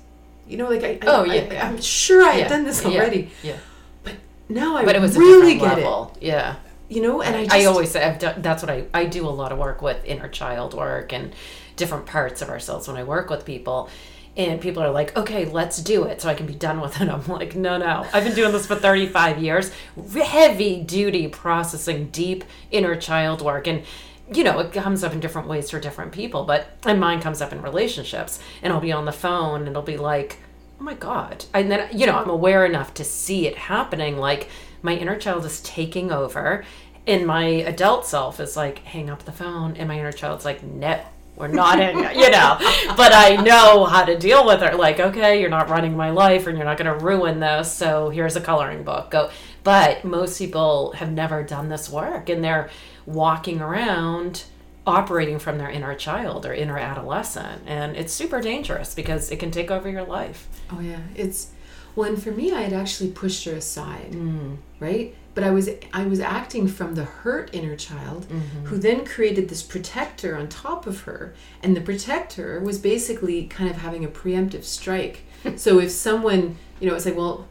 You 0.48 0.56
know, 0.56 0.68
like 0.68 0.82
I, 0.82 0.88
I 0.94 0.98
Oh, 1.06 1.22
I, 1.22 1.34
yeah. 1.34 1.68
I'm 1.68 1.80
sure 1.80 2.24
I 2.24 2.32
had 2.32 2.38
Yeah, 2.40 2.48
done 2.48 2.64
this 2.64 2.84
already. 2.84 3.30
Yeah. 3.42 3.56
But 4.02 4.14
now 4.48 4.76
I 4.76 4.84
But 4.84 4.96
it 4.96 5.00
was 5.00 5.16
really 5.16 5.52
a 5.52 5.60
get 5.60 5.78
level. 5.78 6.16
Yeah. 6.20 6.56
You 6.88 7.00
know, 7.00 7.22
and 7.22 7.36
I 7.36 7.44
just, 7.44 7.54
I 7.54 7.64
always 7.66 7.90
say 7.90 8.04
I've 8.04 8.18
done, 8.18 8.42
that's 8.42 8.62
what 8.62 8.70
I 8.70 8.84
I 8.92 9.06
do 9.06 9.26
a 9.26 9.30
lot 9.30 9.52
of 9.52 9.58
work 9.58 9.80
with 9.80 10.04
inner 10.04 10.28
child 10.28 10.74
work 10.74 11.12
and 11.12 11.32
different 11.76 12.04
parts 12.04 12.42
of 12.42 12.50
ourselves 12.50 12.88
when 12.88 12.96
I 12.96 13.04
work 13.04 13.30
with 13.30 13.46
people. 13.46 13.88
And 14.34 14.62
people 14.62 14.82
are 14.82 14.90
like, 14.90 15.14
okay, 15.16 15.44
let's 15.44 15.76
do 15.82 16.04
it 16.04 16.22
so 16.22 16.28
I 16.30 16.34
can 16.34 16.46
be 16.46 16.54
done 16.54 16.80
with 16.80 17.00
it. 17.00 17.08
I'm 17.10 17.26
like, 17.28 17.54
no, 17.54 17.76
no. 17.78 18.06
I've 18.12 18.24
been 18.24 18.34
doing 18.34 18.50
this 18.50 18.66
for 18.66 18.74
35 18.74 19.42
years. 19.42 19.70
Heavy 20.14 20.80
duty 20.82 21.28
processing, 21.28 22.08
deep 22.08 22.44
inner 22.70 22.96
child 22.96 23.40
work. 23.42 23.66
And, 23.66 23.84
you 24.32 24.44
know, 24.44 24.58
it 24.60 24.72
comes 24.72 25.02
up 25.02 25.12
in 25.12 25.20
different 25.20 25.48
ways 25.48 25.70
for 25.70 25.80
different 25.80 26.12
people. 26.12 26.44
But, 26.44 26.68
and 26.84 27.00
mine 27.00 27.20
comes 27.20 27.40
up 27.40 27.52
in 27.52 27.62
relationships. 27.62 28.38
And 28.62 28.72
I'll 28.72 28.80
be 28.80 28.92
on 28.92 29.04
the 29.04 29.12
phone 29.12 29.60
and 29.60 29.68
it'll 29.68 29.82
be 29.82 29.96
like, 29.96 30.38
oh 30.82 30.84
my 30.84 30.94
god 30.94 31.44
and 31.54 31.70
then 31.70 31.88
you 31.96 32.06
know 32.06 32.16
i'm 32.16 32.28
aware 32.28 32.66
enough 32.66 32.92
to 32.92 33.04
see 33.04 33.46
it 33.46 33.56
happening 33.56 34.16
like 34.16 34.48
my 34.82 34.96
inner 34.96 35.16
child 35.16 35.44
is 35.44 35.60
taking 35.60 36.10
over 36.10 36.64
and 37.06 37.24
my 37.24 37.44
adult 37.44 38.04
self 38.04 38.40
is 38.40 38.56
like 38.56 38.80
hang 38.80 39.08
up 39.08 39.24
the 39.24 39.30
phone 39.30 39.76
and 39.76 39.86
my 39.86 39.96
inner 39.96 40.10
child's 40.10 40.44
like 40.44 40.60
no 40.64 41.00
we're 41.36 41.46
not 41.46 41.78
in 41.78 41.96
you 42.18 42.28
know 42.30 42.56
but 42.96 43.12
i 43.12 43.36
know 43.36 43.84
how 43.84 44.04
to 44.04 44.18
deal 44.18 44.44
with 44.44 44.60
it 44.60 44.74
like 44.74 44.98
okay 44.98 45.40
you're 45.40 45.48
not 45.48 45.68
running 45.68 45.96
my 45.96 46.10
life 46.10 46.48
and 46.48 46.58
you're 46.58 46.66
not 46.66 46.76
going 46.76 46.98
to 46.98 47.04
ruin 47.04 47.38
this 47.38 47.72
so 47.72 48.10
here's 48.10 48.34
a 48.34 48.40
coloring 48.40 48.82
book 48.82 49.08
go 49.12 49.30
but 49.62 50.04
most 50.04 50.36
people 50.36 50.90
have 50.94 51.12
never 51.12 51.44
done 51.44 51.68
this 51.68 51.88
work 51.88 52.28
and 52.28 52.42
they're 52.42 52.68
walking 53.07 53.61
around 53.61 54.44
operating 54.86 55.38
from 55.38 55.59
their 55.59 55.70
inner 55.70 55.94
child 55.94 56.44
or 56.44 56.53
inner 56.53 56.76
adolescent 56.78 57.62
and 57.66 57.96
it's 57.96 58.12
super 58.12 58.40
dangerous 58.40 58.94
because 58.96 59.30
it 59.30 59.38
can 59.38 59.50
take 59.50 59.70
over 59.70 59.88
your 59.88 60.03
life 60.05 60.48
Oh 60.72 60.80
yeah, 60.80 61.00
it's 61.14 61.50
well, 61.94 62.09
and 62.09 62.22
for 62.22 62.30
me, 62.30 62.50
I 62.53 62.62
had 62.62 62.72
actually 62.72 63.11
pushed 63.11 63.44
her 63.44 63.53
aside, 63.53 64.12
Mm. 64.12 64.57
right? 64.80 65.14
But 65.34 65.44
I 65.44 65.50
was 65.50 65.68
I 65.92 66.05
was 66.07 66.20
acting 66.20 66.66
from 66.66 66.94
the 66.94 67.05
hurt 67.05 67.50
inner 67.55 67.76
child, 67.76 68.26
Mm-hmm. 68.30 68.64
who 68.64 68.78
then 68.78 69.05
created 69.05 69.50
this 69.50 69.62
protector 69.62 70.34
on 70.34 70.48
top 70.48 70.86
of 70.86 71.03
her, 71.03 71.34
and 71.62 71.76
the 71.76 71.82
protector 71.82 72.61
was 72.61 72.78
basically 72.78 73.44
kind 73.46 73.68
of 73.68 73.76
having 73.76 74.07
a 74.07 74.09
preemptive 74.09 74.64
strike. 74.64 75.24
so 75.57 75.78
if 75.80 75.90
someone, 75.90 76.57
you 76.80 76.88
know, 76.88 76.94
it's 76.94 77.05
like, 77.05 77.16
well, 77.16 77.46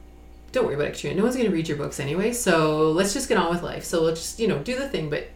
don't 0.54 0.66
worry 0.66 0.74
about 0.74 0.88
it, 0.88 0.94
Katrina. 0.94 1.18
No 1.18 1.24
one's 1.24 1.36
going 1.36 1.48
to 1.48 1.54
read 1.54 1.68
your 1.68 1.78
books 1.78 2.00
anyway, 2.00 2.34
so 2.34 2.92
let's 2.92 3.14
just 3.14 3.30
get 3.30 3.38
on 3.38 3.52
with 3.54 3.62
life. 3.62 3.84
So 3.84 4.02
let's 4.02 4.22
just, 4.22 4.40
you 4.40 4.48
know, 4.48 4.58
do 4.58 4.76
the 4.76 4.90
thing, 4.90 5.12
but 5.12 5.28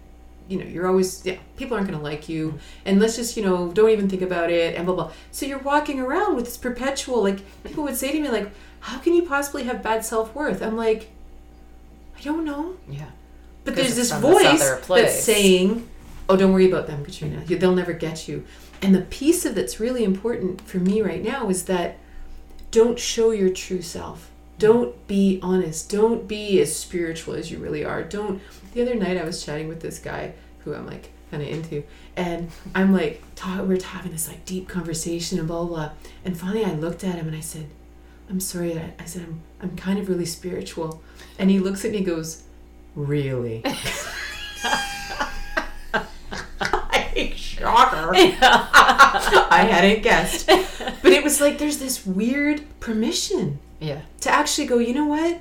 you 0.47 0.59
know, 0.59 0.65
you're 0.65 0.87
always, 0.87 1.25
yeah, 1.25 1.37
people 1.57 1.75
aren't 1.75 1.87
going 1.87 1.97
to 1.97 2.03
like 2.03 2.29
you. 2.29 2.59
And 2.85 2.99
let's 2.99 3.15
just, 3.15 3.35
you 3.35 3.43
know, 3.43 3.71
don't 3.71 3.89
even 3.89 4.09
think 4.09 4.21
about 4.21 4.51
it 4.51 4.75
and 4.75 4.85
blah, 4.85 4.95
blah. 4.95 5.11
So 5.31 5.45
you're 5.45 5.59
walking 5.59 5.99
around 5.99 6.35
with 6.35 6.45
this 6.45 6.57
perpetual, 6.57 7.23
like, 7.23 7.39
people 7.63 7.83
would 7.83 7.95
say 7.95 8.11
to 8.11 8.19
me, 8.19 8.29
like, 8.29 8.51
how 8.81 8.99
can 8.99 9.13
you 9.13 9.23
possibly 9.23 9.63
have 9.63 9.81
bad 9.81 10.05
self 10.05 10.35
worth? 10.35 10.61
I'm 10.61 10.77
like, 10.77 11.09
I 12.17 12.21
don't 12.21 12.45
know. 12.45 12.77
yeah 12.89 13.09
But 13.63 13.75
there's 13.75 13.95
this 13.95 14.11
voice 14.11 14.61
that's 14.87 15.23
saying, 15.23 15.87
oh, 16.29 16.35
don't 16.35 16.53
worry 16.53 16.69
about 16.69 16.87
them, 16.87 17.03
Katrina. 17.03 17.43
They'll 17.45 17.75
never 17.75 17.93
get 17.93 18.27
you. 18.27 18.45
And 18.81 18.93
the 18.93 19.01
piece 19.01 19.45
of 19.45 19.55
that's 19.55 19.79
really 19.79 20.03
important 20.03 20.61
for 20.61 20.77
me 20.77 21.01
right 21.01 21.23
now 21.23 21.49
is 21.49 21.65
that 21.65 21.97
don't 22.71 22.99
show 22.99 23.31
your 23.31 23.49
true 23.49 23.81
self. 23.81 24.29
Don't 24.59 25.07
be 25.07 25.39
honest. 25.41 25.89
Don't 25.89 26.27
be 26.27 26.61
as 26.61 26.75
spiritual 26.75 27.33
as 27.33 27.51
you 27.51 27.57
really 27.57 27.83
are. 27.83 28.03
Don't. 28.03 28.41
The 28.75 28.81
other 28.81 28.93
night 28.95 29.15
I 29.17 29.23
was 29.23 29.43
chatting 29.43 29.67
with 29.69 29.79
this 29.79 29.99
guy 29.99 30.33
who 30.59 30.73
I'm 30.75 30.85
like 30.85 31.09
kind 31.31 31.41
of 31.41 31.47
into, 31.49 31.83
and 32.17 32.51
I'm 32.75 32.93
like, 32.93 33.23
ta- 33.33 33.63
we're 33.63 33.81
having 33.81 34.11
this 34.11 34.27
like 34.27 34.45
deep 34.45 34.67
conversation 34.67 35.39
and 35.39 35.47
blah 35.47 35.63
blah 35.63 35.75
blah. 35.75 35.91
And 36.25 36.37
finally 36.37 36.63
I 36.65 36.73
looked 36.73 37.03
at 37.05 37.15
him 37.15 37.25
and 37.27 37.35
I 37.35 37.39
said, 37.39 37.67
I'm 38.29 38.41
sorry. 38.41 38.77
I, 38.77 38.93
I 38.99 39.05
said 39.05 39.23
I'm 39.23 39.41
I'm 39.61 39.75
kind 39.77 39.97
of 39.97 40.09
really 40.09 40.25
spiritual, 40.25 41.01
and 41.39 41.49
he 41.49 41.57
looks 41.57 41.85
at 41.85 41.91
me 41.91 41.97
and 41.97 42.05
goes, 42.05 42.43
Really? 42.95 43.63
Shocker. 47.35 48.11
I 48.13 49.67
hadn't 49.71 50.03
guessed. 50.03 50.47
But 50.47 51.13
it 51.13 51.23
was 51.23 51.39
like 51.39 51.57
there's 51.57 51.77
this 51.77 52.05
weird 52.05 52.63
permission 52.81 53.59
yeah 53.79 54.01
to 54.21 54.29
actually 54.29 54.67
go, 54.67 54.79
you 54.79 54.93
know 54.93 55.05
what? 55.05 55.39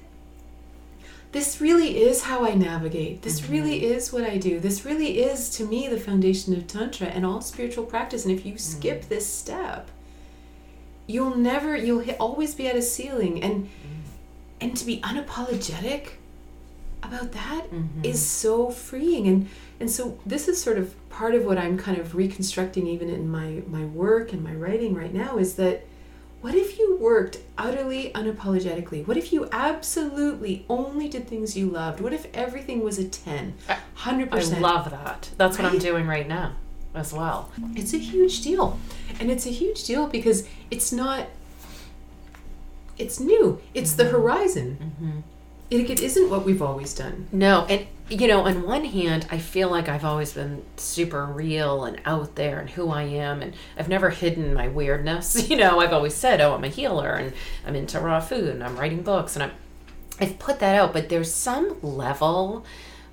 This 1.35 1.61
really 1.61 2.01
is 2.01 2.23
how 2.23 2.45
I 2.45 2.55
navigate. 2.55 3.23
This 3.23 3.41
mm-hmm. 3.41 3.53
really 3.53 3.85
is 3.85 4.13
what 4.13 4.23
I 4.23 4.39
do. 4.39 4.61
This 4.61 4.85
really 4.85 5.19
is, 5.19 5.51
to 5.57 5.67
me, 5.67 5.89
the 5.89 5.99
foundation 5.99 6.55
of 6.55 6.69
Tantra 6.69 7.09
and 7.09 7.27
all 7.27 7.41
spiritual 7.41 7.85
practice. 7.85 8.25
And 8.25 8.33
if 8.33 8.47
you 8.47 8.55
mm. 8.55 8.61
skip 8.61 9.09
this 9.09 9.27
step, 9.27 9.91
you'll 11.09 11.37
never, 11.37 11.77
you'll 11.77 11.99
hit, 11.99 12.19
always 12.21 12.55
be 12.55 12.69
at 12.69 12.77
a 12.77 12.83
ceiling. 12.83 13.43
And 13.43 13.65
mm. 13.65 13.69
and 14.61 14.77
to 14.77 14.87
be 14.87 15.01
unapologetic 15.01 16.11
about 17.03 17.33
that 17.33 17.69
mm-hmm. 17.69 18.05
is 18.05 18.25
so 18.25 18.71
freeing. 18.71 19.27
And 19.27 19.49
and 19.81 19.91
so 19.91 20.17
this 20.25 20.47
is 20.47 20.63
sort 20.63 20.79
of 20.79 20.95
part 21.11 21.35
of 21.35 21.45
what 21.45 21.59
I'm 21.59 21.77
kind 21.77 21.99
of 21.99 22.15
reconstructing, 22.15 22.87
even 22.87 23.11
in 23.11 23.29
my 23.29 23.65
my 23.67 23.85
work 23.87 24.33
and 24.33 24.45
my 24.45 24.55
writing 24.55 24.95
right 24.95 25.13
now, 25.13 25.39
is 25.39 25.57
that 25.57 25.85
what 26.45 26.55
if 26.55 26.79
you 26.79 26.99
worked 27.01 27.39
utterly 27.57 28.13
unapologetically? 28.15 29.07
What 29.07 29.17
if 29.17 29.33
you 29.33 29.49
absolutely 29.51 30.67
only 30.69 31.09
did 31.09 31.27
things 31.27 31.57
you 31.57 31.71
loved? 31.71 32.03
What 32.03 32.13
if 32.13 32.27
everything 32.35 32.85
was 32.85 32.99
a 32.99 33.09
10? 33.09 33.55
100%. 33.97 34.55
i 34.55 34.59
love 34.59 34.91
that 34.91 35.31
that's 35.39 35.57
what 35.57 35.65
i'm 35.67 35.79
doing 35.79 36.07
right 36.07 36.29
now 36.29 36.53
as 36.95 37.15
well 37.15 37.51
It's 37.75 37.95
a 37.95 37.99
huge 37.99 38.43
deal. 38.43 38.79
And 39.19 39.31
it's 39.31 39.47
a 39.47 39.51
huge 39.51 39.85
deal 39.85 40.07
because 40.07 40.47
it's 40.71 40.93
not 40.93 41.29
it's 42.99 43.19
new. 43.19 43.63
It's 43.73 43.95
the 43.95 44.05
mm-hmm. 44.05 44.13
horizon. 44.13 44.79
Mm-hmm. 44.83 45.21
It, 45.71 45.91
it 45.91 46.01
isn't 46.01 46.29
what 46.29 46.45
we've 46.45 46.61
always 46.61 46.93
done. 46.93 47.27
No, 47.33 47.65
and 47.71 47.87
you 48.11 48.29
know, 48.29 48.43
on 48.43 48.67
one 48.67 48.85
hand, 48.85 49.27
I 49.31 49.39
feel 49.39 49.71
like 49.71 49.89
I've 49.89 50.05
always 50.05 50.35
been 50.35 50.63
super 50.77 51.25
real 51.25 51.85
and 51.85 52.01
out 52.05 52.35
there 52.35 52.61
and 52.61 52.69
who 52.69 52.91
I 52.91 53.05
am, 53.05 53.41
and 53.41 53.55
I've 53.79 53.89
never 53.89 54.11
hidden 54.11 54.53
my 54.53 54.69
weirdness. 54.69 55.49
You 55.55 55.57
know, 55.57 55.81
I've 55.81 55.93
always 55.93 56.15
said, 56.15 56.41
"Oh, 56.41 56.55
I'm 56.55 56.65
a 56.65 56.69
healer, 56.69 57.13
and 57.15 57.33
I'm 57.67 57.77
into 57.77 58.01
raw 58.01 58.21
food, 58.21 58.49
and 58.49 58.65
I'm 58.65 58.77
writing 58.77 59.03
books, 59.03 59.37
and 59.37 59.43
I'm." 59.43 59.53
I've 60.21 60.39
put 60.39 60.61
that 60.61 60.77
out, 60.77 60.93
but 60.93 61.09
there's 61.09 61.33
some 61.33 61.77
level 61.83 62.65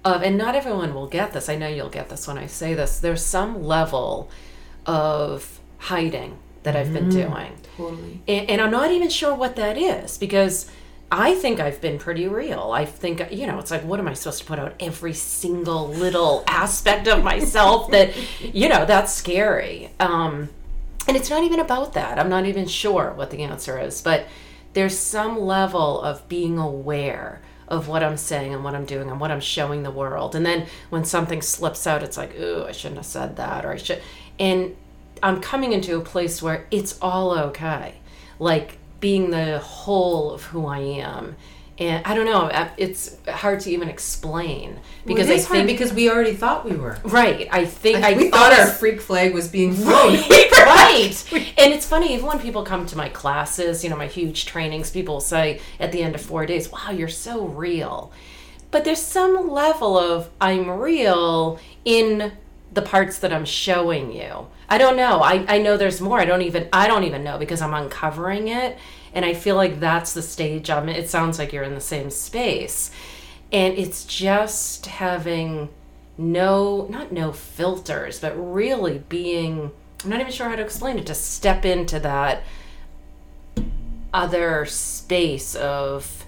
of, 0.06 0.22
and 0.22 0.38
not 0.38 0.54
everyone 0.56 0.94
will 0.94 1.08
get 1.08 1.34
this. 1.34 1.50
I 1.50 1.56
know 1.56 1.68
you'll 1.68 1.90
get 1.90 2.10
this 2.10 2.28
when 2.28 2.38
I 2.38 2.46
say 2.46 2.76
this. 2.76 3.00
There's 3.00 3.26
some 3.26 3.64
level 3.64 4.30
of 4.86 5.60
hiding 5.80 6.38
that 6.62 6.76
I've 6.76 6.94
been 6.94 7.10
mm-hmm. 7.10 7.34
doing. 7.34 7.52
Totally. 7.76 8.22
And, 8.28 8.50
and 8.52 8.62
I'm 8.62 8.72
not 8.72 8.92
even 8.92 9.10
sure 9.10 9.34
what 9.34 9.56
that 9.56 9.78
is 9.78 10.20
because 10.20 10.70
I 11.14 11.36
think 11.36 11.60
I've 11.60 11.82
been 11.82 12.00
pretty 12.00 12.30
real. 12.30 12.72
I 12.74 12.86
think, 12.86 13.22
you 13.32 13.46
know, 13.46 13.60
it's 13.60 13.70
like, 13.70 13.84
what 13.84 14.00
am 14.00 14.08
I 14.08 14.14
supposed 14.14 14.40
to 14.40 14.46
put 14.46 14.60
out 14.60 14.76
every 14.80 15.14
single 15.14 15.90
little 15.90 16.46
aspect 16.48 17.10
of 17.10 17.22
myself 17.22 17.92
that, 17.92 18.14
you 18.40 18.70
know, 18.70 18.86
that's 18.86 19.14
scary. 19.14 19.92
Um, 20.00 20.50
and 21.10 21.18
it's 21.18 21.30
not 21.30 21.44
even 21.44 21.60
about 21.60 21.94
that. 21.94 22.18
I'm 22.18 22.30
not 22.30 22.46
even 22.46 22.66
sure 22.66 23.12
what 23.12 23.30
the 23.30 23.44
answer 23.44 23.78
is, 23.78 24.02
but 24.02 24.26
there's 24.72 24.98
some 24.98 25.38
level 25.42 26.02
of 26.02 26.28
being 26.30 26.58
aware 26.58 27.42
of 27.68 27.90
what 27.90 28.04
I'm 28.04 28.18
saying 28.18 28.54
and 28.54 28.64
what 28.64 28.74
I'm 28.74 28.86
doing 28.86 29.10
and 29.10 29.20
what 29.20 29.32
I'm 29.32 29.42
showing 29.42 29.84
the 29.84 29.92
world. 29.92 30.34
And 30.34 30.46
then 30.46 30.68
when 30.90 31.04
something 31.04 31.42
slips 31.42 31.86
out, 31.88 32.04
it's 32.04 32.18
like, 32.18 32.40
ooh, 32.40 32.66
I 32.66 32.72
shouldn't 32.72 32.98
have 32.98 33.06
said 33.06 33.36
that, 33.36 33.66
or 33.66 33.72
I 33.72 33.78
should. 33.78 34.02
And 34.40 34.78
I'm 35.22 35.42
coming 35.42 35.74
into 35.74 35.98
a 35.98 36.02
place 36.02 36.42
where 36.42 36.68
it's 36.72 36.98
all 37.02 37.32
okay. 37.38 37.96
Like 38.40 38.78
being 39.02 39.32
the 39.32 39.60
whole 39.60 40.32
of 40.32 40.44
who 40.46 40.66
I 40.66 40.80
am. 40.80 41.36
And 41.78 42.06
I 42.06 42.14
don't 42.14 42.26
know, 42.26 42.44
uh, 42.44 42.70
it's 42.78 43.18
hard 43.28 43.60
to 43.62 43.72
even 43.72 43.90
explain 43.90 44.80
because 45.06 45.28
Because 45.28 45.46
I 45.48 45.50
think 45.50 45.68
because 45.68 45.92
we 45.92 46.12
already 46.12 46.34
thought 46.36 46.64
we 46.64 46.76
were. 46.76 46.98
right. 47.04 47.48
I 47.52 47.66
think 47.66 48.04
I 48.04 48.14
we 48.14 48.30
thought 48.30 48.54
our 48.54 48.68
freak 48.68 49.02
flag 49.02 49.34
was 49.34 49.48
being 49.48 49.74
flown. 49.74 50.14
right. 50.52 51.14
And 51.58 51.74
it's 51.74 51.86
funny, 51.86 52.14
even 52.14 52.26
when 52.28 52.40
people 52.40 52.64
come 52.64 52.86
to 52.88 52.98
my 52.98 53.10
classes, 53.10 53.84
you 53.84 53.90
know, 53.90 53.96
my 53.98 54.08
huge 54.08 54.46
trainings, 54.46 54.92
people 54.92 55.20
say 55.22 55.60
at 55.80 55.92
the 55.92 56.02
end 56.04 56.14
of 56.16 56.22
four 56.22 56.46
days, 56.46 56.72
wow, 56.72 56.92
you're 56.92 57.08
so 57.08 57.46
real. 57.46 58.12
But 58.70 58.84
there's 58.86 59.02
some 59.02 59.50
level 59.50 59.98
of 59.98 60.30
I'm 60.40 60.70
real 60.70 61.60
in 61.84 62.34
the 62.74 62.82
parts 62.82 63.20
that 63.20 63.34
I'm 63.34 63.46
showing 63.46 64.12
you. 64.12 64.48
I 64.72 64.78
don't 64.78 64.96
know. 64.96 65.22
I, 65.22 65.46
I 65.50 65.58
know 65.58 65.76
there's 65.76 66.00
more. 66.00 66.18
I 66.18 66.24
don't 66.26 66.44
even 66.44 66.70
I 66.72 66.88
don't 66.88 67.04
even 67.04 67.26
know 67.26 67.38
because 67.38 67.62
I'm 67.62 67.74
uncovering 67.74 68.48
it. 68.48 68.78
And 69.14 69.26
I 69.26 69.34
feel 69.34 69.58
like 69.58 69.82
that's 69.82 70.14
the 70.14 70.22
stage 70.22 70.70
I'm. 70.70 70.88
It 70.88 71.10
sounds 71.10 71.38
like 71.38 71.52
you're 71.52 71.64
in 71.64 71.76
the 71.76 71.82
same 71.82 72.10
space. 72.10 72.90
And 73.52 73.78
it's 73.78 74.06
just 74.06 74.86
having 74.86 75.70
no 76.18 76.88
not 76.90 77.12
no 77.12 77.32
filters 77.32 78.20
but 78.20 78.34
really 78.36 79.00
being 79.10 79.72
i'm 80.04 80.10
not 80.10 80.20
even 80.20 80.32
sure 80.32 80.48
how 80.50 80.56
to 80.56 80.62
explain 80.62 81.00
it 81.00 81.06
to 81.06 81.16
step 81.16 81.66
into 81.66 82.00
that 82.00 82.44
other 84.14 84.66
space 84.66 85.56
of 85.56 86.26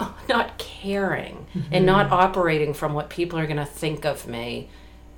uh, 0.00 0.12
not 0.28 0.58
caring 0.58 1.46
and 1.70 1.86
not 1.86 2.10
operating 2.10 2.74
from 2.74 2.92
what 2.92 3.08
people 3.08 3.38
are 3.38 3.46
going 3.46 3.56
to 3.56 3.64
think 3.64 4.04
of 4.04 4.26
me 4.26 4.68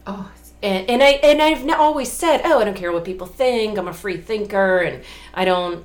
Oh, 0.07 0.31
and, 0.65 0.91
and 0.91 1.03
I 1.03 1.11
and 1.23 1.41
I've 1.43 1.69
always 1.79 2.11
said, 2.11 2.41
oh, 2.45 2.59
I 2.61 2.65
don't 2.65 2.77
care 2.77 2.93
what 2.93 3.05
people 3.05 3.27
think. 3.27 3.79
I'm 3.79 3.89
a 3.89 3.93
free 3.93 4.17
thinker, 4.17 4.79
and 4.79 5.05
I 5.35 5.45
don't 5.45 5.85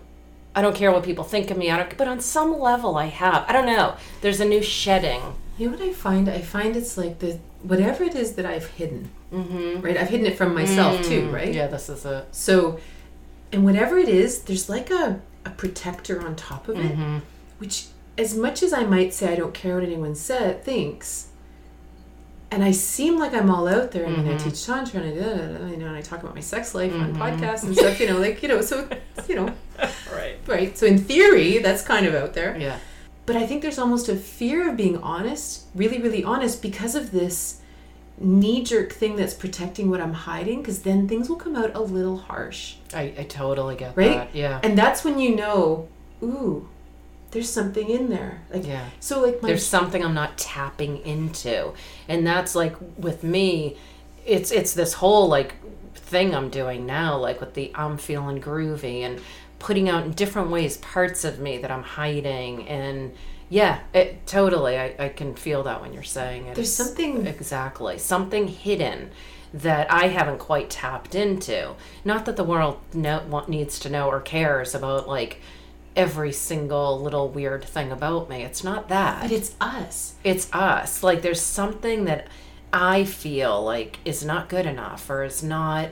I 0.56 0.62
don't 0.64 0.76
care 0.76 0.92
what 0.92 1.04
people 1.04 1.24
think 1.24 1.52
of 1.52 1.58
me. 1.58 1.70
I 1.70 1.78
don't. 1.78 1.98
But 1.98 2.08
on 2.08 2.20
some 2.22 2.60
level, 2.60 2.96
I 2.98 3.06
have. 3.06 3.46
I 3.48 3.54
don't 3.54 3.66
know. 3.68 3.96
There's 4.22 4.40
a 4.40 4.46
new 4.46 4.64
shedding. 4.64 5.22
you 5.58 5.70
know 5.70 5.78
what 5.78 5.86
I 5.88 5.94
find? 5.94 6.28
I 6.30 6.42
find 6.42 6.76
it's 6.76 6.98
like 6.98 7.20
the 7.20 7.40
whatever 7.62 8.04
it 8.04 8.16
is 8.16 8.34
that 8.36 8.46
I've 8.46 8.68
hidden, 8.68 9.10
Mm-hmm. 9.34 9.82
right? 9.82 9.96
I've 9.98 10.10
hidden 10.10 10.26
it 10.26 10.38
from 10.38 10.56
myself 10.56 11.04
too, 11.06 11.30
right? 11.30 11.54
Yeah, 11.54 11.68
this 11.68 11.88
is 11.90 12.04
a. 12.06 12.26
So, 12.32 12.80
and 13.54 13.64
whatever 13.64 13.98
it 14.00 14.10
is, 14.10 14.42
there's 14.44 14.70
like 14.70 14.90
a, 14.90 15.22
a 15.46 15.50
protector 15.52 16.20
on 16.26 16.36
top 16.36 16.68
of 16.68 16.78
it, 16.80 16.96
which, 17.60 17.88
as 18.18 18.36
much 18.36 18.64
as 18.64 18.74
I 18.74 18.84
might 18.86 19.14
say 19.14 19.32
I 19.34 19.36
don't 19.36 19.54
care 19.54 19.76
what 19.76 19.84
anyone 19.84 20.16
said, 20.16 20.64
thinks, 20.64 21.28
and 22.52 22.64
I 22.64 22.72
seem 22.72 23.18
like 23.20 23.34
I'm 23.34 23.50
all 23.52 23.68
out 23.68 23.92
there. 23.92 24.06
I 24.08 24.10
mean, 24.10 24.28
I 24.28 24.34
Mhm. 24.34 24.44
teach 24.44 24.66
tantra 24.66 25.02
and 25.02 25.10
I, 25.14 25.22
da, 25.22 25.30
da, 25.30 25.58
da, 25.60 25.66
you 25.68 25.78
know, 25.78 25.88
and 25.88 25.96
I 25.96 26.02
talk 26.02 26.22
about 26.24 26.34
my 26.36 26.42
sex 26.42 26.74
life 26.74 26.94
on 26.94 27.14
Mhm. 27.14 27.18
podcasts 27.18 27.64
and 27.64 27.76
stuff. 27.76 28.00
You 28.00 28.08
know, 28.08 28.18
like 28.20 28.42
you 28.42 28.50
know, 28.50 28.62
so 28.62 28.88
you 29.30 29.36
know, 29.36 29.52
right. 30.14 30.36
right. 30.48 30.78
So 30.78 30.86
in 30.86 30.98
theory, 30.98 31.60
that's 31.60 31.82
kind 31.84 32.06
of 32.06 32.16
out 32.16 32.34
there. 32.34 32.58
Yeah. 32.60 32.78
But 33.26 33.36
I 33.36 33.46
think 33.46 33.62
there's 33.62 33.78
almost 33.78 34.10
a 34.10 34.16
fear 34.16 34.68
of 34.70 34.76
being 34.76 34.98
honest, 34.98 35.66
really, 35.76 36.00
really 36.02 36.24
honest, 36.24 36.62
because 36.64 36.96
of 36.96 37.12
this 37.12 37.58
knee 38.22 38.64
jerk 38.64 38.92
thing 38.92 39.16
that's 39.16 39.34
protecting 39.36 39.90
what 39.90 40.02
I'm 40.02 40.14
hiding. 40.14 40.62
Because 40.62 40.80
then 40.80 41.08
things 41.08 41.30
will 41.30 41.36
come 41.38 41.56
out 41.56 41.72
a 41.76 41.80
little 41.82 42.18
harsh, 42.18 42.76
I, 42.94 43.14
I 43.20 43.24
totally 43.30 43.76
get 43.76 43.96
Right? 43.96 44.16
that. 44.16 44.30
Yeah. 44.34 44.60
and 44.64 44.76
that's 44.78 45.04
when 45.04 45.20
you 45.20 45.36
know, 45.36 45.88
ooh, 46.24 46.68
there's 47.32 47.50
something 47.50 47.90
in 47.90 48.10
there. 48.10 48.42
Like 48.52 48.66
Yeah. 48.66 48.86
so, 49.00 49.22
like 49.22 49.42
my 49.42 49.50
There's 49.50 49.66
something 49.66 50.04
I'm 50.04 50.14
not 50.14 50.38
tapping 50.38 50.98
into. 51.06 51.74
And 52.08 52.26
that's 52.26 52.56
like 52.56 52.76
with 52.98 53.24
me, 53.24 53.78
it's 54.26 54.52
it's 54.52 54.74
this 54.74 54.94
whole 54.94 55.28
like 55.28 55.56
thing 55.96 56.34
I'm 56.34 56.50
doing 56.50 56.86
now, 56.86 57.18
like 57.18 57.40
with 57.40 57.54
the 57.54 57.72
I'm 57.76 57.98
feeling 57.98 58.42
groovy 58.42 59.02
and 59.02 59.22
putting 59.60 59.90
out 59.90 60.06
in 60.06 60.12
different 60.14 60.50
ways 60.50 60.78
parts 60.78 61.24
of 61.26 61.40
me 61.40 61.58
that 61.60 61.70
I'm 61.72 61.84
hiding 61.84 62.68
and 62.68 63.14
yeah, 63.50 63.80
it 63.94 64.26
totally 64.28 64.78
I, 64.78 64.96
I 65.00 65.10
can 65.10 65.36
feel 65.36 65.64
that 65.64 65.82
when 65.82 65.94
you're 65.94 66.04
saying 66.04 66.44
it. 66.48 66.56
There's 66.56 66.80
It's- 66.80 66.88
something- 66.88 67.28
exactly. 67.28 67.98
Something 67.98 68.48
hidden 68.48 69.10
that 69.54 69.92
I 69.92 70.08
haven't 70.10 70.38
quite 70.38 70.70
tapped 70.70 71.16
into. 71.16 71.74
Not 72.06 72.26
that 72.26 72.36
the 72.36 72.44
world 72.44 72.78
want, 72.94 73.50
needs 73.50 73.80
to 73.80 73.90
know 73.90 74.08
or 74.08 74.20
cares 74.22 74.76
about 74.76 75.08
like 75.08 75.42
every 75.96 76.32
single 76.32 77.00
little 77.00 77.30
weird 77.30 77.64
thing 77.64 77.92
about 77.92 78.30
me. 78.30 78.44
It's 78.44 78.64
not 78.64 78.90
that 78.90 79.24
but 79.24 79.32
it's 79.32 79.56
us. 79.60 80.16
it's 80.24 80.52
us. 80.54 81.04
Like 81.04 81.22
there's 81.22 81.42
something 81.42 82.06
that 82.06 82.28
I 82.72 83.04
feel 83.04 83.64
like 83.64 83.98
is 84.06 84.24
not 84.24 84.50
good 84.50 84.66
enough 84.66 85.10
or 85.10 85.24
is 85.24 85.42
not 85.44 85.90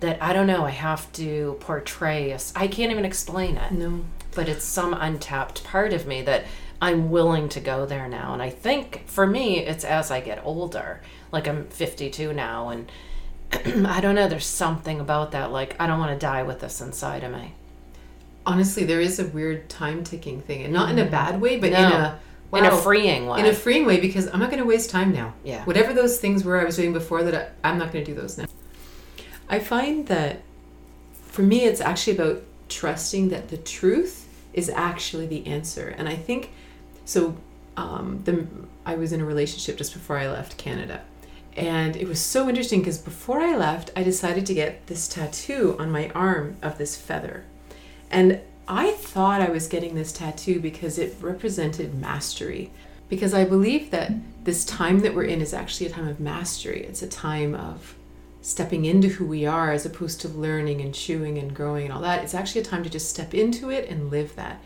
that 0.00 0.22
I 0.22 0.32
don't 0.32 0.46
know, 0.46 0.64
I 0.64 0.70
have 0.70 1.10
to 1.12 1.56
portray 1.60 2.32
as 2.32 2.52
I 2.56 2.66
can't 2.68 2.90
even 2.92 3.04
explain 3.04 3.56
it. 3.56 3.72
No, 3.72 4.04
But 4.34 4.48
it's 4.48 4.64
some 4.64 4.94
untapped 4.94 5.64
part 5.64 5.92
of 5.92 6.06
me 6.06 6.22
that 6.22 6.44
I'm 6.82 7.10
willing 7.10 7.48
to 7.50 7.60
go 7.60 7.86
there 7.86 8.08
now. 8.08 8.32
And 8.32 8.42
I 8.42 8.50
think 8.50 9.04
for 9.06 9.26
me 9.26 9.60
it's 9.60 9.84
as 9.84 10.10
I 10.10 10.20
get 10.20 10.44
older. 10.44 11.00
Like 11.32 11.46
I'm 11.46 11.66
52 11.68 12.32
now 12.32 12.68
and 12.70 12.90
I 13.86 14.00
don't 14.00 14.14
know, 14.14 14.28
there's 14.28 14.46
something 14.46 15.00
about 15.00 15.32
that 15.32 15.52
like 15.52 15.76
I 15.80 15.86
don't 15.86 16.00
want 16.00 16.12
to 16.12 16.26
die 16.26 16.42
with 16.42 16.60
this 16.60 16.80
inside 16.80 17.22
of 17.24 17.32
me. 17.32 17.54
Honestly, 18.46 18.84
there 18.84 19.00
is 19.00 19.18
a 19.18 19.26
weird 19.26 19.68
time 19.68 20.04
ticking 20.04 20.40
thing, 20.42 20.62
and 20.62 20.72
not 20.72 20.90
in 20.90 20.98
a 20.98 21.04
bad 21.04 21.40
way, 21.40 21.58
but 21.58 21.68
in 21.68 21.72
No. 21.74 22.16
a 22.52 22.56
In 22.58 22.64
a 22.66 22.76
freeing 22.76 23.26
way. 23.26 23.40
in 23.40 23.46
a 23.46 23.52
freeing 23.54 23.84
way 23.86 23.98
because 24.00 24.28
I'm 24.32 24.38
not 24.38 24.50
going 24.50 24.62
to 24.62 24.68
waste 24.68 24.90
time 24.90 25.12
now. 25.12 25.34
Yeah. 25.42 25.64
Whatever 25.64 25.92
those 25.92 26.18
things 26.18 26.44
were 26.44 26.60
I 26.60 26.64
was 26.64 26.76
doing 26.76 26.92
before 26.92 27.22
that 27.24 27.34
I, 27.64 27.68
I'm 27.68 27.78
not 27.78 27.92
going 27.92 28.04
to 28.04 28.14
do 28.14 28.18
those 28.20 28.38
now. 28.38 28.44
I 29.48 29.58
find 29.58 30.06
that 30.06 30.42
for 31.26 31.42
me 31.42 31.64
it's 31.64 31.80
actually 31.80 32.16
about 32.16 32.42
trusting 32.68 33.28
that 33.30 33.48
the 33.48 33.56
truth 33.56 34.28
is 34.52 34.68
actually 34.70 35.26
the 35.26 35.46
answer. 35.46 35.88
And 35.98 36.08
I 36.08 36.14
think 36.14 36.50
so 37.04 37.36
um 37.76 38.20
the 38.24 38.46
I 38.86 38.94
was 38.94 39.12
in 39.12 39.20
a 39.20 39.24
relationship 39.24 39.76
just 39.76 39.92
before 39.92 40.16
I 40.18 40.28
left 40.28 40.56
Canada. 40.56 41.02
And 41.56 41.96
it 41.96 42.06
was 42.06 42.20
so 42.20 42.48
interesting 42.48 42.80
because 42.80 42.98
before 42.98 43.40
I 43.40 43.56
left, 43.56 43.90
I 43.96 44.02
decided 44.02 44.44
to 44.46 44.54
get 44.54 44.86
this 44.86 45.08
tattoo 45.08 45.76
on 45.78 45.90
my 45.90 46.08
arm 46.10 46.56
of 46.62 46.78
this 46.78 46.96
feather. 46.96 47.44
And 48.14 48.40
I 48.68 48.92
thought 48.92 49.40
I 49.40 49.50
was 49.50 49.66
getting 49.66 49.96
this 49.96 50.12
tattoo 50.12 50.60
because 50.60 50.98
it 50.98 51.16
represented 51.20 51.94
mastery. 51.94 52.70
Because 53.08 53.34
I 53.34 53.44
believe 53.44 53.90
that 53.90 54.12
this 54.44 54.64
time 54.64 55.00
that 55.00 55.16
we're 55.16 55.24
in 55.24 55.40
is 55.40 55.52
actually 55.52 55.86
a 55.86 55.90
time 55.90 56.06
of 56.06 56.20
mastery. 56.20 56.84
It's 56.84 57.02
a 57.02 57.08
time 57.08 57.56
of 57.56 57.96
stepping 58.40 58.84
into 58.84 59.08
who 59.08 59.26
we 59.26 59.44
are 59.44 59.72
as 59.72 59.84
opposed 59.84 60.20
to 60.20 60.28
learning 60.28 60.80
and 60.80 60.94
chewing 60.94 61.38
and 61.38 61.52
growing 61.52 61.86
and 61.86 61.92
all 61.92 62.02
that. 62.02 62.22
It's 62.22 62.34
actually 62.34 62.60
a 62.60 62.64
time 62.64 62.84
to 62.84 62.88
just 62.88 63.10
step 63.10 63.34
into 63.34 63.68
it 63.68 63.88
and 63.90 64.12
live 64.12 64.36
that. 64.36 64.62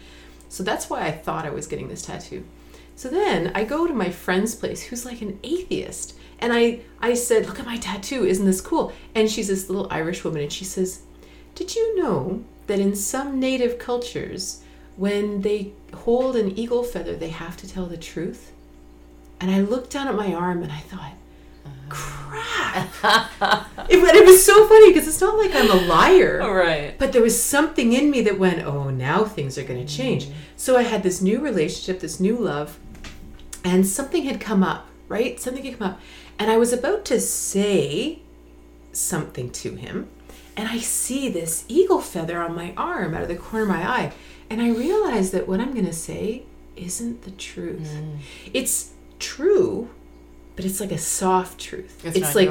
So 0.50 0.62
that's 0.62 0.90
why 0.90 1.06
I 1.06 1.10
thought 1.10 1.46
I 1.46 1.50
was 1.50 1.66
getting 1.66 1.88
this 1.88 2.02
tattoo. 2.02 2.44
So 2.96 3.08
then 3.08 3.50
I 3.54 3.64
go 3.64 3.86
to 3.86 3.94
my 3.94 4.10
friend's 4.10 4.54
place 4.54 4.82
who's 4.82 5.06
like 5.06 5.22
an 5.22 5.40
atheist. 5.42 6.14
And 6.38 6.52
I, 6.52 6.80
I 7.00 7.14
said, 7.14 7.46
Look 7.46 7.60
at 7.60 7.64
my 7.64 7.78
tattoo. 7.78 8.26
Isn't 8.26 8.44
this 8.44 8.60
cool? 8.60 8.92
And 9.14 9.30
she's 9.30 9.48
this 9.48 9.70
little 9.70 9.88
Irish 9.90 10.22
woman. 10.22 10.42
And 10.42 10.52
she 10.52 10.66
says, 10.66 11.00
Did 11.54 11.74
you 11.74 11.98
know 11.98 12.44
that 12.68 12.78
in 12.78 12.94
some 12.94 13.40
native 13.40 13.78
cultures, 13.78 14.62
when 14.96 15.42
they 15.42 15.72
hold 15.92 16.36
an 16.36 16.56
eagle 16.56 16.84
feather, 16.84 17.16
they 17.16 17.30
have 17.30 17.56
to 17.58 17.68
tell 17.68 17.86
the 17.86 17.96
truth? 17.96 18.52
And 19.40 19.50
I 19.50 19.60
looked 19.60 19.90
down 19.90 20.08
at 20.08 20.14
my 20.14 20.32
arm 20.32 20.62
and 20.62 20.72
I 20.72 20.78
thought, 20.78 21.12
uh-huh. 21.64 21.88
crap. 21.88 22.88
it, 23.90 24.00
but 24.00 24.14
it 24.14 24.26
was 24.26 24.44
so 24.44 24.66
funny 24.66 24.92
because 24.92 25.08
it's 25.08 25.20
not 25.20 25.38
like 25.38 25.54
I'm 25.54 25.70
a 25.70 25.86
liar. 25.86 26.38
right. 26.54 26.98
But 26.98 27.12
there 27.12 27.22
was 27.22 27.40
something 27.40 27.92
in 27.92 28.10
me 28.10 28.20
that 28.22 28.38
went, 28.38 28.64
oh, 28.64 28.90
now 28.90 29.24
things 29.24 29.58
are 29.58 29.64
going 29.64 29.84
to 29.84 29.92
change. 29.92 30.26
Mm-hmm. 30.26 30.34
So 30.56 30.76
I 30.76 30.82
had 30.82 31.02
this 31.02 31.22
new 31.22 31.40
relationship, 31.40 32.00
this 32.00 32.20
new 32.20 32.36
love, 32.36 32.78
and 33.64 33.86
something 33.86 34.24
had 34.24 34.40
come 34.40 34.62
up, 34.62 34.86
right? 35.08 35.40
Something 35.40 35.64
had 35.64 35.78
come 35.78 35.90
up. 35.90 36.00
And 36.38 36.50
I 36.50 36.56
was 36.56 36.72
about 36.72 37.04
to 37.06 37.20
say 37.20 38.20
something 38.92 39.50
to 39.50 39.74
him, 39.74 40.08
and 40.58 40.68
I 40.68 40.78
see 40.78 41.28
this 41.28 41.64
eagle 41.68 42.00
feather 42.00 42.40
on 42.40 42.54
my 42.54 42.74
arm 42.76 43.14
out 43.14 43.22
of 43.22 43.28
the 43.28 43.36
corner 43.36 43.62
of 43.62 43.68
my 43.68 43.88
eye. 43.88 44.12
And 44.50 44.60
I 44.60 44.70
realize 44.70 45.30
that 45.30 45.46
what 45.46 45.60
I'm 45.60 45.72
going 45.72 45.86
to 45.86 45.92
say 45.92 46.42
isn't 46.74 47.22
the 47.22 47.30
truth. 47.30 47.96
Mm. 47.96 48.16
It's 48.52 48.90
true, 49.20 49.88
but 50.56 50.64
it's 50.64 50.80
like 50.80 50.90
a 50.90 50.98
soft 50.98 51.60
truth. 51.60 52.04
It's, 52.04 52.18
not 52.18 52.34
like 52.34 52.48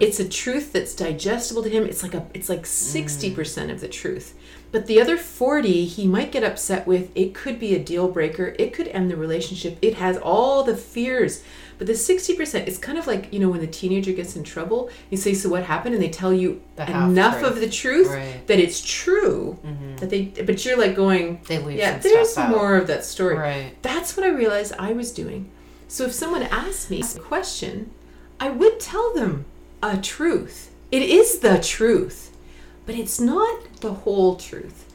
it's 0.00 0.18
a 0.18 0.28
truth 0.28 0.72
that's 0.72 0.96
digestible 0.96 1.62
to 1.62 1.70
him. 1.70 1.84
It's 1.84 2.02
like 2.02 2.14
a 2.14 2.26
it's 2.34 2.48
like 2.48 2.62
60% 2.62 3.70
of 3.70 3.80
the 3.80 3.86
mm. 3.86 3.92
truth. 3.92 4.36
But 4.72 4.86
the 4.86 5.00
other 5.00 5.16
40 5.16 5.84
he 5.84 6.08
might 6.08 6.32
get 6.32 6.42
upset 6.42 6.88
with. 6.88 7.12
It 7.14 7.34
could 7.34 7.60
be 7.60 7.76
a 7.76 7.78
deal 7.78 8.08
breaker. 8.08 8.56
It 8.58 8.72
could 8.72 8.88
end 8.88 9.12
the 9.12 9.16
relationship. 9.16 9.78
It 9.80 9.94
has 9.94 10.16
all 10.16 10.64
the 10.64 10.76
fears. 10.76 11.44
But 11.78 11.86
the 11.86 11.92
60% 11.94 12.66
is 12.66 12.78
kind 12.78 12.98
of 12.98 13.06
like, 13.06 13.32
you 13.32 13.38
know, 13.40 13.48
when 13.48 13.60
the 13.60 13.66
teenager 13.66 14.12
gets 14.12 14.36
in 14.36 14.44
trouble, 14.44 14.90
you 15.10 15.16
say, 15.16 15.34
So 15.34 15.48
what 15.48 15.64
happened? 15.64 15.94
And 15.94 16.02
they 16.02 16.08
tell 16.10 16.32
you 16.32 16.62
The 16.76 16.88
enough 16.90 17.42
of 17.42 17.60
the 17.60 17.68
truth 17.68 18.08
Right. 18.08 18.46
that 18.46 18.58
it's 18.58 18.80
true. 18.80 19.58
Mm-hmm. 19.64 19.96
That 19.96 20.10
they 20.10 20.22
but 20.44 20.64
you're 20.64 20.78
like 20.78 20.94
going, 20.94 21.40
They 21.48 21.58
leave 21.58 21.78
Yeah, 21.78 21.98
there's 21.98 22.30
stuff 22.30 22.44
out. 22.46 22.50
more 22.50 22.76
of 22.76 22.86
that 22.86 23.04
story. 23.04 23.36
Right. 23.36 23.82
That's 23.82 24.16
what 24.16 24.24
I 24.24 24.30
realized 24.30 24.72
I 24.78 24.92
was 24.92 25.10
doing. 25.12 25.50
So 25.88 26.04
if 26.04 26.12
someone 26.12 26.42
asked 26.44 26.90
me 26.90 27.02
a 27.02 27.18
question, 27.20 27.90
I 28.40 28.50
would 28.50 28.80
tell 28.80 29.14
them 29.14 29.44
a 29.82 29.96
truth. 29.98 30.70
It 30.90 31.02
is 31.02 31.38
the 31.40 31.58
truth, 31.60 32.36
but 32.86 32.94
it's 32.94 33.20
not 33.20 33.80
the 33.80 33.92
whole 33.94 34.36
truth. 34.36 34.92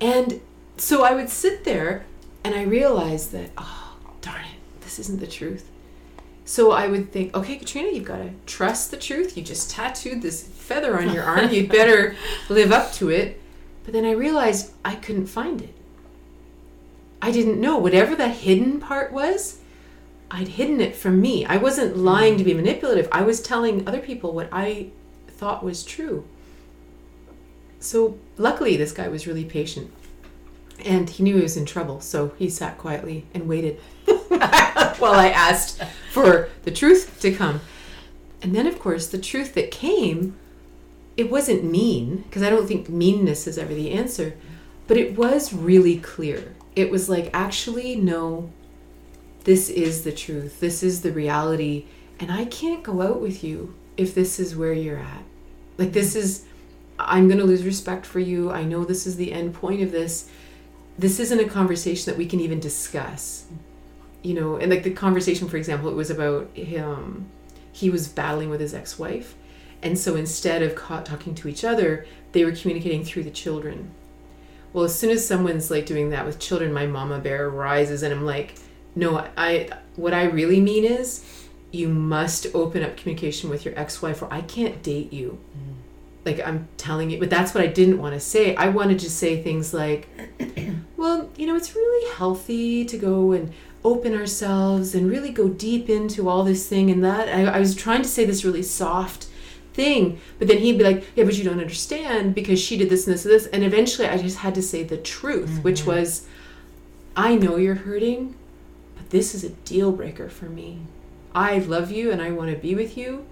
And 0.00 0.40
so 0.76 1.02
I 1.04 1.12
would 1.14 1.28
sit 1.28 1.64
there 1.64 2.04
and 2.42 2.54
I 2.54 2.62
realized 2.62 3.32
that, 3.32 3.50
oh, 3.58 3.96
darn 4.22 4.40
it, 4.42 4.80
this 4.80 4.98
isn't 4.98 5.20
the 5.20 5.26
truth. 5.26 5.69
So 6.50 6.72
I 6.72 6.88
would 6.88 7.12
think, 7.12 7.32
okay, 7.32 7.54
Katrina, 7.54 7.92
you've 7.92 8.06
got 8.06 8.16
to 8.16 8.32
trust 8.44 8.90
the 8.90 8.96
truth. 8.96 9.36
You 9.36 9.42
just 9.44 9.70
tattooed 9.70 10.20
this 10.20 10.42
feather 10.42 10.98
on 10.98 11.14
your 11.14 11.22
arm. 11.22 11.50
You 11.50 11.68
better 11.68 12.16
live 12.48 12.72
up 12.72 12.92
to 12.94 13.08
it. 13.08 13.40
But 13.84 13.92
then 13.92 14.04
I 14.04 14.10
realized 14.10 14.72
I 14.84 14.96
couldn't 14.96 15.28
find 15.28 15.62
it. 15.62 15.72
I 17.22 17.30
didn't 17.30 17.60
know. 17.60 17.78
Whatever 17.78 18.16
the 18.16 18.26
hidden 18.26 18.80
part 18.80 19.12
was, 19.12 19.60
I'd 20.28 20.48
hidden 20.48 20.80
it 20.80 20.96
from 20.96 21.20
me. 21.20 21.46
I 21.46 21.56
wasn't 21.56 21.96
lying 21.96 22.36
to 22.38 22.42
be 22.42 22.52
manipulative. 22.52 23.08
I 23.12 23.22
was 23.22 23.40
telling 23.40 23.86
other 23.86 24.00
people 24.00 24.32
what 24.32 24.48
I 24.50 24.88
thought 25.28 25.62
was 25.62 25.84
true. 25.84 26.26
So 27.78 28.18
luckily, 28.38 28.76
this 28.76 28.90
guy 28.90 29.06
was 29.06 29.24
really 29.24 29.44
patient. 29.44 29.92
And 30.84 31.10
he 31.10 31.22
knew 31.22 31.36
he 31.36 31.42
was 31.42 31.56
in 31.56 31.64
trouble, 31.64 32.00
so 32.00 32.32
he 32.38 32.50
sat 32.50 32.76
quietly 32.76 33.24
and 33.34 33.46
waited 33.46 33.78
while 34.98 35.14
I 35.14 35.28
asked 35.28 35.82
for 36.12 36.48
the 36.62 36.70
truth 36.70 37.18
to 37.20 37.32
come. 37.32 37.60
And 38.40 38.54
then, 38.54 38.68
of 38.68 38.78
course, 38.78 39.08
the 39.08 39.18
truth 39.18 39.54
that 39.54 39.72
came, 39.72 40.36
it 41.16 41.30
wasn't 41.30 41.64
mean, 41.64 42.18
because 42.18 42.42
I 42.44 42.50
don't 42.50 42.68
think 42.68 42.88
meanness 42.88 43.48
is 43.48 43.58
ever 43.58 43.74
the 43.74 43.90
answer, 43.90 44.34
but 44.86 44.96
it 44.96 45.16
was 45.18 45.52
really 45.52 45.98
clear. 45.98 46.54
It 46.76 46.92
was 46.92 47.08
like, 47.08 47.28
actually, 47.32 47.96
no, 47.96 48.50
this 49.44 49.68
is 49.68 50.04
the 50.04 50.12
truth. 50.12 50.60
This 50.60 50.84
is 50.84 51.02
the 51.02 51.10
reality. 51.10 51.86
And 52.20 52.30
I 52.30 52.44
can't 52.44 52.84
go 52.84 53.02
out 53.02 53.20
with 53.20 53.42
you 53.42 53.74
if 53.96 54.14
this 54.14 54.38
is 54.38 54.54
where 54.54 54.72
you're 54.72 54.98
at. 54.98 55.24
Like, 55.76 55.92
this 55.92 56.14
is, 56.14 56.44
I'm 57.00 57.26
going 57.26 57.40
to 57.40 57.46
lose 57.46 57.64
respect 57.64 58.06
for 58.06 58.20
you. 58.20 58.52
I 58.52 58.62
know 58.62 58.84
this 58.84 59.08
is 59.08 59.16
the 59.16 59.32
end 59.32 59.54
point 59.54 59.82
of 59.82 59.90
this. 59.90 60.30
This 60.96 61.18
isn't 61.18 61.40
a 61.40 61.48
conversation 61.48 62.10
that 62.12 62.18
we 62.18 62.26
can 62.26 62.38
even 62.38 62.60
discuss. 62.60 63.46
You 64.22 64.34
know, 64.34 64.56
and 64.56 64.70
like 64.70 64.82
the 64.82 64.90
conversation, 64.90 65.48
for 65.48 65.56
example, 65.56 65.88
it 65.88 65.94
was 65.94 66.10
about 66.10 66.54
him, 66.54 67.30
he 67.72 67.88
was 67.90 68.08
battling 68.08 68.50
with 68.50 68.60
his 68.60 68.74
ex 68.74 68.98
wife. 68.98 69.34
And 69.82 69.98
so 69.98 70.14
instead 70.14 70.62
of 70.62 70.74
ca- 70.74 71.02
talking 71.02 71.34
to 71.36 71.48
each 71.48 71.64
other, 71.64 72.06
they 72.32 72.44
were 72.44 72.52
communicating 72.52 73.04
through 73.04 73.24
the 73.24 73.30
children. 73.30 73.90
Well, 74.72 74.84
as 74.84 74.96
soon 74.96 75.10
as 75.10 75.26
someone's 75.26 75.70
like 75.70 75.86
doing 75.86 76.10
that 76.10 76.26
with 76.26 76.38
children, 76.38 76.72
my 76.72 76.86
mama 76.86 77.18
bear 77.18 77.48
rises 77.48 78.02
and 78.02 78.12
I'm 78.12 78.24
like, 78.24 78.54
no, 78.94 79.26
I 79.36 79.70
what 79.96 80.14
I 80.14 80.24
really 80.24 80.60
mean 80.60 80.84
is 80.84 81.24
you 81.72 81.88
must 81.88 82.46
open 82.54 82.82
up 82.82 82.96
communication 82.96 83.50
with 83.50 83.64
your 83.64 83.78
ex-wife 83.78 84.22
or 84.22 84.32
I 84.32 84.42
can't 84.42 84.82
date 84.82 85.12
you. 85.12 85.38
Mm. 85.56 85.74
Like 86.24 86.46
I'm 86.46 86.68
telling 86.76 87.10
you, 87.10 87.18
but 87.18 87.30
that's 87.30 87.54
what 87.54 87.64
I 87.64 87.66
didn't 87.66 87.98
want 87.98 88.14
to 88.14 88.20
say. 88.20 88.54
I 88.56 88.68
wanted 88.68 88.98
to 89.00 89.10
say 89.10 89.42
things 89.42 89.72
like, 89.72 90.08
well, 90.96 91.30
you 91.36 91.46
know, 91.46 91.56
it's 91.56 91.74
really 91.74 92.14
healthy 92.14 92.84
to 92.84 92.98
go 92.98 93.32
and 93.32 93.52
open 93.82 94.14
ourselves 94.14 94.94
and 94.94 95.10
really 95.10 95.30
go 95.30 95.48
deep 95.48 95.88
into 95.88 96.28
all 96.28 96.44
this 96.44 96.68
thing 96.68 96.90
and 96.90 97.02
that. 97.04 97.28
I, 97.28 97.44
I 97.46 97.58
was 97.60 97.74
trying 97.74 98.02
to 98.02 98.08
say 98.08 98.24
this 98.24 98.44
really 98.44 98.62
soft 98.62 99.26
thing, 99.72 100.20
but 100.38 100.48
then 100.48 100.58
he'd 100.58 100.78
be 100.78 100.84
like, 100.84 101.06
yeah, 101.16 101.24
but 101.24 101.36
you 101.36 101.44
don't 101.44 101.60
understand 101.60 102.34
because 102.34 102.60
she 102.60 102.76
did 102.76 102.90
this 102.90 103.06
and 103.06 103.14
this 103.14 103.24
and 103.24 103.32
this. 103.32 103.46
And 103.46 103.64
eventually 103.64 104.08
I 104.08 104.18
just 104.18 104.38
had 104.38 104.54
to 104.56 104.62
say 104.62 104.82
the 104.82 104.98
truth, 104.98 105.62
which 105.62 105.80
mm-hmm. 105.80 105.90
was, 105.90 106.26
I 107.16 107.36
know 107.36 107.56
you're 107.56 107.74
hurting, 107.76 108.34
but 108.96 109.10
this 109.10 109.34
is 109.34 109.44
a 109.44 109.50
deal 109.50 109.92
breaker 109.92 110.28
for 110.28 110.46
me. 110.46 110.80
I 111.34 111.58
love 111.58 111.90
you 111.90 112.10
and 112.10 112.20
I 112.20 112.32
want 112.32 112.50
to 112.50 112.56
be 112.56 112.74
with 112.74 112.96
you, 112.96 113.24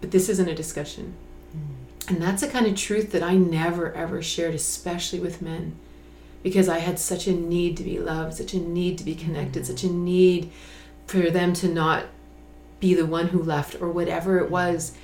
but 0.00 0.10
this 0.10 0.28
isn't 0.28 0.48
a 0.48 0.54
discussion. 0.54 1.14
Mm. 1.56 2.10
And 2.10 2.22
that's 2.22 2.42
a 2.42 2.48
kind 2.48 2.66
of 2.66 2.74
truth 2.74 3.12
that 3.12 3.22
I 3.22 3.34
never 3.36 3.92
ever 3.92 4.20
shared, 4.20 4.54
especially 4.54 5.20
with 5.20 5.40
men, 5.40 5.76
because 6.44 6.68
I 6.68 6.78
had 6.78 7.00
such 7.00 7.26
a 7.26 7.32
need 7.32 7.76
to 7.78 7.82
be 7.82 7.98
loved, 7.98 8.34
such 8.34 8.54
a 8.54 8.58
need 8.58 8.98
to 8.98 9.04
be 9.04 9.16
connected, 9.16 9.66
such 9.66 9.82
a 9.82 9.90
need 9.90 10.52
for 11.06 11.30
them 11.30 11.54
to 11.54 11.68
not 11.68 12.04
be 12.78 12.94
the 12.94 13.06
one 13.06 13.28
who 13.28 13.42
left 13.42 13.80
or 13.80 13.90
whatever 13.90 14.38
it 14.38 14.50
was. 14.50 14.96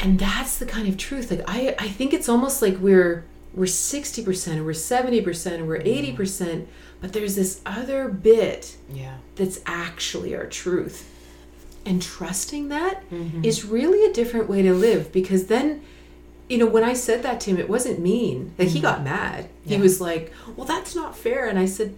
And 0.00 0.18
that's 0.18 0.58
the 0.58 0.66
kind 0.66 0.88
of 0.88 0.96
truth. 0.98 1.30
Like 1.30 1.44
I, 1.46 1.76
I 1.78 1.88
think 1.88 2.12
it's 2.12 2.28
almost 2.28 2.60
like 2.60 2.76
we're 2.78 3.24
we're 3.54 3.64
60% 3.64 4.58
or 4.58 4.64
we're 4.64 4.70
70% 4.70 5.58
or 5.60 5.64
we're 5.64 5.78
mm-hmm. 5.80 6.22
80%, 6.22 6.66
but 7.00 7.12
there's 7.12 7.34
this 7.34 7.60
other 7.66 8.08
bit 8.08 8.76
Yeah. 8.92 9.16
that's 9.34 9.60
actually 9.66 10.36
our 10.36 10.46
truth. 10.46 11.08
And 11.84 12.00
trusting 12.00 12.68
that 12.68 13.08
mm-hmm. 13.10 13.44
is 13.44 13.64
really 13.64 14.08
a 14.08 14.12
different 14.12 14.48
way 14.48 14.62
to 14.62 14.72
live 14.72 15.10
because 15.10 15.46
then, 15.46 15.82
you 16.50 16.58
know, 16.58 16.66
when 16.66 16.82
I 16.82 16.94
said 16.94 17.22
that 17.22 17.40
to 17.42 17.50
him, 17.50 17.58
it 17.58 17.68
wasn't 17.68 18.00
mean. 18.00 18.52
Like 18.58 18.68
he 18.68 18.80
got 18.80 19.04
mad. 19.04 19.48
He 19.64 19.76
was 19.78 20.00
like, 20.00 20.32
"Well, 20.56 20.66
that's 20.66 20.96
not 20.96 21.16
fair." 21.16 21.46
And 21.48 21.58
I 21.58 21.66
said, 21.66 21.94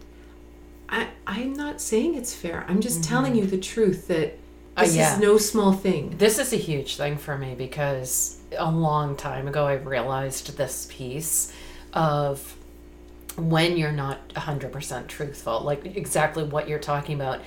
"I 0.91 1.09
I'm 1.27 1.55
not 1.55 1.81
saying 1.81 2.15
it's 2.15 2.35
fair. 2.35 2.67
I'm 2.69 2.81
just 2.81 3.03
telling 3.03 3.35
you 3.35 3.47
the 3.47 3.57
truth 3.59 4.09
that 4.09 4.39
Uh, 4.77 4.85
this 4.85 4.95
yeah. 4.97 5.15
is 5.15 5.21
no 5.21 5.39
small 5.39 5.73
thing." 5.73 6.15
This 6.19 6.39
is 6.39 6.53
a 6.53 6.57
huge 6.57 6.97
thing 6.97 7.17
for 7.17 7.39
me 7.39 7.55
because 7.57 8.37
a 8.59 8.71
long 8.71 9.17
time 9.17 9.49
ago 9.49 9.67
I 9.67 9.75
realized 9.75 10.57
this 10.59 10.87
piece 10.91 11.51
of 11.95 12.55
when 13.37 13.79
you're 13.79 13.91
not 13.93 14.19
100% 14.35 15.07
truthful, 15.09 15.61
like 15.63 15.97
exactly 15.97 16.45
what 16.45 16.69
you're 16.69 16.79
talking 16.79 17.15
about, 17.15 17.41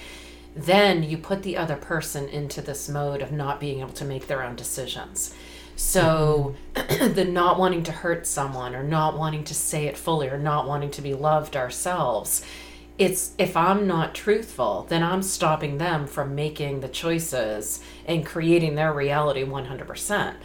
then 0.56 1.04
you 1.04 1.20
put 1.20 1.44
the 1.44 1.56
other 1.58 1.76
person 1.76 2.28
into 2.30 2.62
this 2.62 2.90
mode 2.90 3.22
of 3.22 3.32
not 3.32 3.60
being 3.60 3.82
able 3.82 3.92
to 3.92 4.06
make 4.06 4.26
their 4.26 4.42
own 4.42 4.56
decisions. 4.56 5.36
So 5.76 6.56
the 6.74 7.26
not 7.26 7.60
wanting 7.60 7.84
to 7.84 7.92
hurt 7.92 8.26
someone 8.26 8.76
or 8.76 8.84
not 8.84 9.18
wanting 9.18 9.44
to 9.46 9.54
say 9.54 9.86
it 9.86 9.98
fully 9.98 10.30
or 10.30 10.38
not 10.38 10.68
wanting 10.68 10.92
to 10.92 11.02
be 11.02 11.14
loved 11.14 11.56
ourselves 11.56 12.46
it's 12.98 13.34
if 13.38 13.58
I'm 13.58 13.88
not 13.88 14.16
truthful, 14.16 14.86
then 14.90 15.04
I'm 15.04 15.22
stopping 15.22 15.78
them 15.78 16.08
from 16.08 16.36
making 16.36 16.80
the 16.80 16.88
choices 16.88 17.82
and 18.06 18.26
creating 18.26 18.76
their 18.76 18.94
reality 18.94 19.44
100%. 19.44 20.36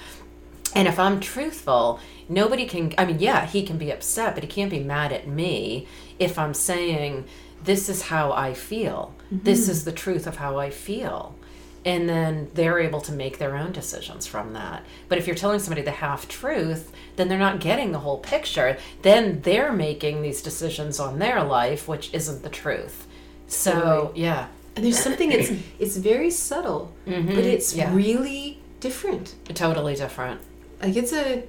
And 0.74 0.88
if 0.88 0.98
I'm 0.98 1.20
truthful, 1.20 2.00
nobody 2.28 2.66
can, 2.66 2.92
I 2.98 3.04
mean, 3.04 3.18
yeah, 3.18 3.46
he 3.46 3.64
can 3.64 3.78
be 3.78 3.90
upset, 3.90 4.34
but 4.34 4.44
he 4.44 4.48
can't 4.48 4.70
be 4.70 4.80
mad 4.80 5.12
at 5.12 5.28
me 5.28 5.86
if 6.18 6.38
I'm 6.38 6.54
saying, 6.54 7.24
this 7.62 7.88
is 7.88 8.02
how 8.02 8.32
I 8.32 8.54
feel. 8.54 9.14
This 9.30 9.62
mm-hmm. 9.62 9.70
is 9.70 9.84
the 9.84 9.92
truth 9.92 10.26
of 10.26 10.36
how 10.36 10.58
I 10.58 10.70
feel. 10.70 11.36
And 11.84 12.06
then 12.08 12.50
they're 12.54 12.78
able 12.78 13.00
to 13.02 13.12
make 13.12 13.38
their 13.38 13.56
own 13.56 13.72
decisions 13.72 14.26
from 14.26 14.52
that. 14.52 14.84
But 15.08 15.16
if 15.16 15.26
you're 15.26 15.34
telling 15.36 15.60
somebody 15.60 15.80
the 15.80 15.90
half 15.92 16.28
truth, 16.28 16.92
then 17.16 17.28
they're 17.28 17.38
not 17.38 17.58
getting 17.60 17.92
the 17.92 18.00
whole 18.00 18.18
picture. 18.18 18.76
Then 19.00 19.40
they're 19.40 19.72
making 19.72 20.20
these 20.20 20.42
decisions 20.42 21.00
on 21.00 21.18
their 21.18 21.42
life, 21.42 21.88
which 21.88 22.12
isn't 22.12 22.42
the 22.42 22.50
truth. 22.50 23.06
So, 23.46 24.12
yeah. 24.14 24.48
And 24.76 24.84
there's 24.84 24.98
something 24.98 25.32
it's 25.32 25.50
it's 25.78 25.96
very 25.96 26.30
subtle, 26.30 26.92
but 27.06 27.14
it's 27.14 27.70
Mm-hmm. 27.72 27.78
yeah. 27.80 27.94
really 27.94 28.58
different. 28.80 29.34
Totally 29.54 29.94
different. 29.94 30.40
Like 30.82 30.96
it's 30.96 31.12
a 31.12 31.42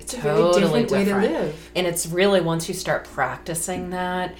it's 0.00 0.14
a 0.14 0.20
Totally 0.20 0.84
very 0.84 1.04
different, 1.04 1.22
way 1.22 1.28
to 1.28 1.34
live. 1.42 1.70
and 1.76 1.86
it's 1.86 2.06
really 2.06 2.40
once 2.40 2.68
you 2.68 2.74
start 2.74 3.04
practicing 3.06 3.90
that 3.90 4.34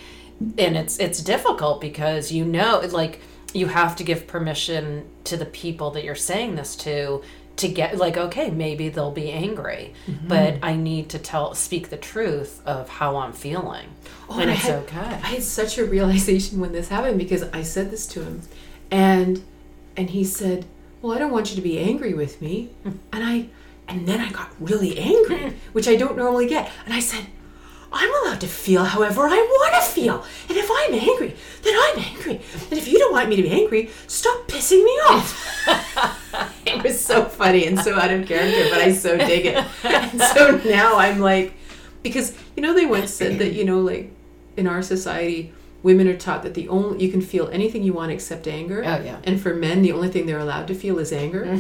and 0.58 0.76
it's 0.76 0.98
it's 0.98 1.22
difficult 1.22 1.80
because 1.80 2.30
you 2.32 2.44
know 2.44 2.80
like 2.92 3.20
you 3.54 3.68
have 3.68 3.96
to 3.96 4.04
give 4.04 4.26
permission 4.26 5.06
to 5.24 5.36
the 5.36 5.46
people 5.46 5.90
that 5.92 6.04
you're 6.04 6.14
saying 6.14 6.56
this 6.56 6.76
to 6.76 7.22
to 7.56 7.68
get 7.68 7.96
like 7.96 8.16
okay 8.16 8.50
maybe 8.50 8.88
they'll 8.88 9.12
be 9.12 9.30
angry 9.30 9.94
Mm-hmm. 10.08 10.26
but 10.28 10.58
i 10.62 10.74
need 10.74 11.08
to 11.10 11.18
tell 11.20 11.54
speak 11.54 11.88
the 11.88 11.96
truth 11.96 12.60
of 12.66 12.88
how 12.88 13.16
i'm 13.16 13.32
feeling 13.32 13.86
Oh, 14.28 14.40
and 14.40 14.50
I 14.50 14.54
it's 14.54 14.62
had- 14.64 14.82
okay 14.84 14.98
I 15.00 15.28
had 15.36 15.42
such 15.42 15.78
a 15.78 15.84
realization 15.84 16.58
when 16.60 16.72
this 16.72 16.88
happened 16.88 17.18
because 17.18 17.42
I 17.44 17.62
said 17.62 17.90
this 17.90 18.06
to 18.08 18.22
him, 18.24 18.42
and 18.90 19.42
and 19.96 20.10
he 20.10 20.24
said, 20.24 20.64
"Well, 21.00 21.12
I 21.14 21.18
don't 21.18 21.30
want 21.30 21.50
you 21.50 21.56
to 21.56 21.62
be 21.62 21.78
angry 21.78 22.14
with 22.14 22.40
me," 22.42 22.70
and 22.84 22.98
I 23.12 23.46
and 23.86 24.08
then 24.08 24.20
I 24.20 24.30
got 24.30 24.48
really 24.58 24.98
angry, 24.98 25.54
which 25.74 25.86
I 25.86 25.94
don't 25.96 26.16
normally 26.16 26.46
get, 26.48 26.70
and 26.86 26.94
I 26.94 27.00
said. 27.00 27.26
I'm 27.94 28.24
allowed 28.24 28.40
to 28.40 28.48
feel 28.48 28.84
however 28.84 29.22
I 29.22 29.36
want 29.36 29.74
to 29.74 29.90
feel. 29.90 30.24
And 30.48 30.58
if 30.58 30.68
I'm 30.70 30.94
angry, 30.94 31.34
then 31.62 31.74
I'm 31.76 31.98
angry. 31.98 32.40
And 32.70 32.78
if 32.78 32.88
you 32.88 32.98
don't 32.98 33.12
want 33.12 33.28
me 33.28 33.36
to 33.36 33.42
be 33.42 33.50
angry, 33.50 33.90
stop 34.06 34.46
pissing 34.48 34.84
me 34.84 34.90
off. 35.08 35.66
it 36.66 36.82
was 36.82 37.02
so 37.02 37.24
funny 37.24 37.66
and 37.66 37.78
so 37.78 37.98
out 37.98 38.10
of 38.10 38.26
character, 38.26 38.68
but 38.70 38.80
I 38.80 38.92
so 38.92 39.16
dig 39.16 39.46
it. 39.46 39.64
And 39.84 40.20
so 40.20 40.60
now 40.64 40.98
I'm 40.98 41.20
like, 41.20 41.54
because 42.02 42.36
you 42.56 42.62
know 42.62 42.74
they 42.74 42.86
once 42.86 43.12
said 43.12 43.38
that 43.38 43.54
you 43.54 43.64
know 43.64 43.80
like 43.80 44.10
in 44.56 44.66
our 44.66 44.82
society 44.82 45.52
women 45.84 46.08
are 46.08 46.16
taught 46.16 46.42
that 46.42 46.54
the 46.54 46.66
only 46.68 47.04
you 47.04 47.12
can 47.12 47.20
feel 47.20 47.48
anything 47.52 47.84
you 47.84 47.92
want 47.92 48.10
except 48.10 48.48
anger. 48.48 48.82
Oh, 48.84 49.02
yeah. 49.04 49.18
And 49.24 49.40
for 49.40 49.54
men, 49.54 49.82
the 49.82 49.92
only 49.92 50.08
thing 50.08 50.26
they're 50.26 50.38
allowed 50.38 50.66
to 50.68 50.74
feel 50.74 50.98
is 50.98 51.12
anger. 51.12 51.44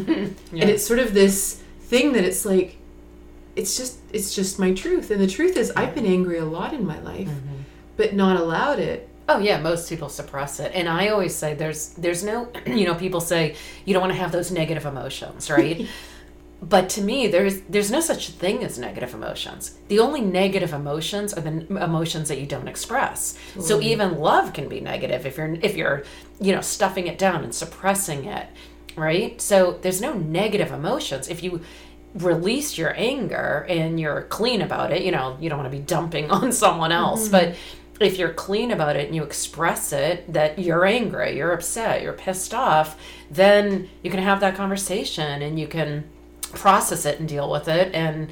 Yeah. 0.52 0.62
And 0.62 0.70
it's 0.70 0.86
sort 0.86 1.00
of 1.00 1.14
this 1.14 1.62
thing 1.80 2.12
that 2.12 2.24
it's 2.24 2.44
like, 2.44 2.76
it's 3.56 3.76
just 3.76 3.98
it's 4.12 4.34
just 4.34 4.58
my 4.58 4.72
truth. 4.72 5.10
And 5.10 5.20
the 5.20 5.26
truth 5.26 5.56
is, 5.56 5.70
I've 5.76 5.94
been 5.94 6.06
angry 6.06 6.38
a 6.38 6.44
lot 6.44 6.72
in 6.74 6.86
my 6.86 7.00
life, 7.00 7.28
Mm-hmm. 7.28 7.56
but 7.96 8.14
not 8.14 8.36
allowed 8.38 8.78
it. 8.78 9.08
Oh 9.28 9.38
yeah, 9.38 9.58
most 9.60 9.88
people 9.88 10.08
suppress 10.08 10.60
it. 10.60 10.72
And 10.74 10.88
I 10.88 11.08
always 11.08 11.34
say 11.34 11.54
there's 11.54 11.90
there's 11.90 12.22
no 12.24 12.48
you 12.66 12.84
know, 12.86 12.94
people 12.94 13.20
say 13.20 13.56
you 13.84 13.92
don't 13.94 14.00
want 14.02 14.12
to 14.12 14.18
have 14.18 14.32
those 14.32 14.50
negative 14.50 14.84
emotions, 14.86 15.50
right? 15.50 15.86
but 16.62 16.88
to 16.88 17.02
me 17.02 17.26
there's 17.28 17.60
there's 17.62 17.90
no 17.90 18.00
such 18.00 18.30
thing 18.30 18.64
as 18.64 18.78
negative 18.78 19.12
emotions. 19.14 19.76
The 19.88 19.98
only 19.98 20.20
negative 20.20 20.72
emotions 20.72 21.32
are 21.34 21.40
the 21.42 21.48
n- 21.50 21.66
emotions 21.80 22.28
that 22.28 22.38
you 22.38 22.46
don't 22.46 22.68
express. 22.68 23.36
So 23.60 23.80
even 23.80 24.18
love 24.18 24.52
can 24.52 24.68
be 24.68 24.80
negative 24.80 25.26
if 25.26 25.36
you're 25.36 25.54
if 25.62 25.76
you're, 25.76 26.04
you 26.40 26.52
know, 26.54 26.60
stuffing 26.62 27.06
it 27.06 27.18
down 27.18 27.44
and 27.44 27.54
suppressing 27.54 28.24
it, 28.26 28.46
right? 28.96 29.40
So 29.40 29.78
there's 29.82 30.00
no 30.00 30.14
negative 30.14 30.70
emotions 30.72 31.28
if 31.28 31.42
you 31.42 31.60
release 32.14 32.78
your 32.78 32.94
anger 32.96 33.66
and 33.68 33.98
you're 33.98 34.22
clean 34.22 34.62
about 34.62 34.92
it, 34.92 35.02
you 35.02 35.10
know, 35.10 35.36
you 35.40 35.48
don't 35.48 35.58
want 35.58 35.70
to 35.70 35.76
be 35.76 35.82
dumping 35.82 36.30
on 36.38 36.52
someone 36.52 36.92
else, 36.92 37.28
but 37.28 37.56
if 38.00 38.18
you're 38.18 38.32
clean 38.32 38.70
about 38.72 38.96
it 38.96 39.06
and 39.06 39.14
you 39.14 39.22
express 39.22 39.92
it 39.92 40.32
that 40.32 40.58
you're 40.58 40.84
angry, 40.84 41.36
you're 41.36 41.52
upset, 41.52 42.02
you're 42.02 42.12
pissed 42.12 42.52
off, 42.54 43.00
then 43.30 43.88
you 44.02 44.10
can 44.10 44.20
have 44.20 44.40
that 44.40 44.56
conversation 44.56 45.42
and 45.42 45.58
you 45.58 45.66
can 45.66 46.04
process 46.52 47.04
it 47.04 47.18
and 47.20 47.28
deal 47.28 47.50
with 47.50 47.66
it 47.68 47.92
and 47.94 48.30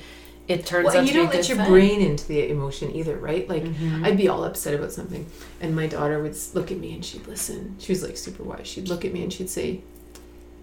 it 0.48 0.66
turns 0.66 0.86
Well, 0.86 0.98
out 0.98 1.06
you 1.06 1.12
don't 1.12 1.32
let 1.32 1.48
your 1.48 1.56
thing. 1.58 1.68
brain 1.70 2.00
into 2.00 2.26
the 2.26 2.48
emotion 2.50 2.94
either, 2.94 3.16
right? 3.16 3.48
Like 3.48 3.62
Mm-hmm. 3.62 4.04
I'd 4.04 4.16
be 4.16 4.28
all 4.28 4.44
upset 4.44 4.74
about 4.74 4.90
something, 4.92 5.24
and 5.60 5.74
my 5.74 5.86
daughter 5.86 6.20
would 6.20 6.36
look 6.54 6.72
at 6.72 6.78
me 6.78 6.94
and 6.94 7.04
she'd 7.04 7.26
listen. 7.28 7.76
She 7.78 7.92
was 7.92 8.02
like 8.02 8.16
super 8.16 8.42
wise. 8.42 8.66
She'd 8.66 8.88
look 8.88 9.04
at 9.04 9.12
me 9.12 9.22
and 9.22 9.32
she'd 9.32 9.48
say, 9.48 9.80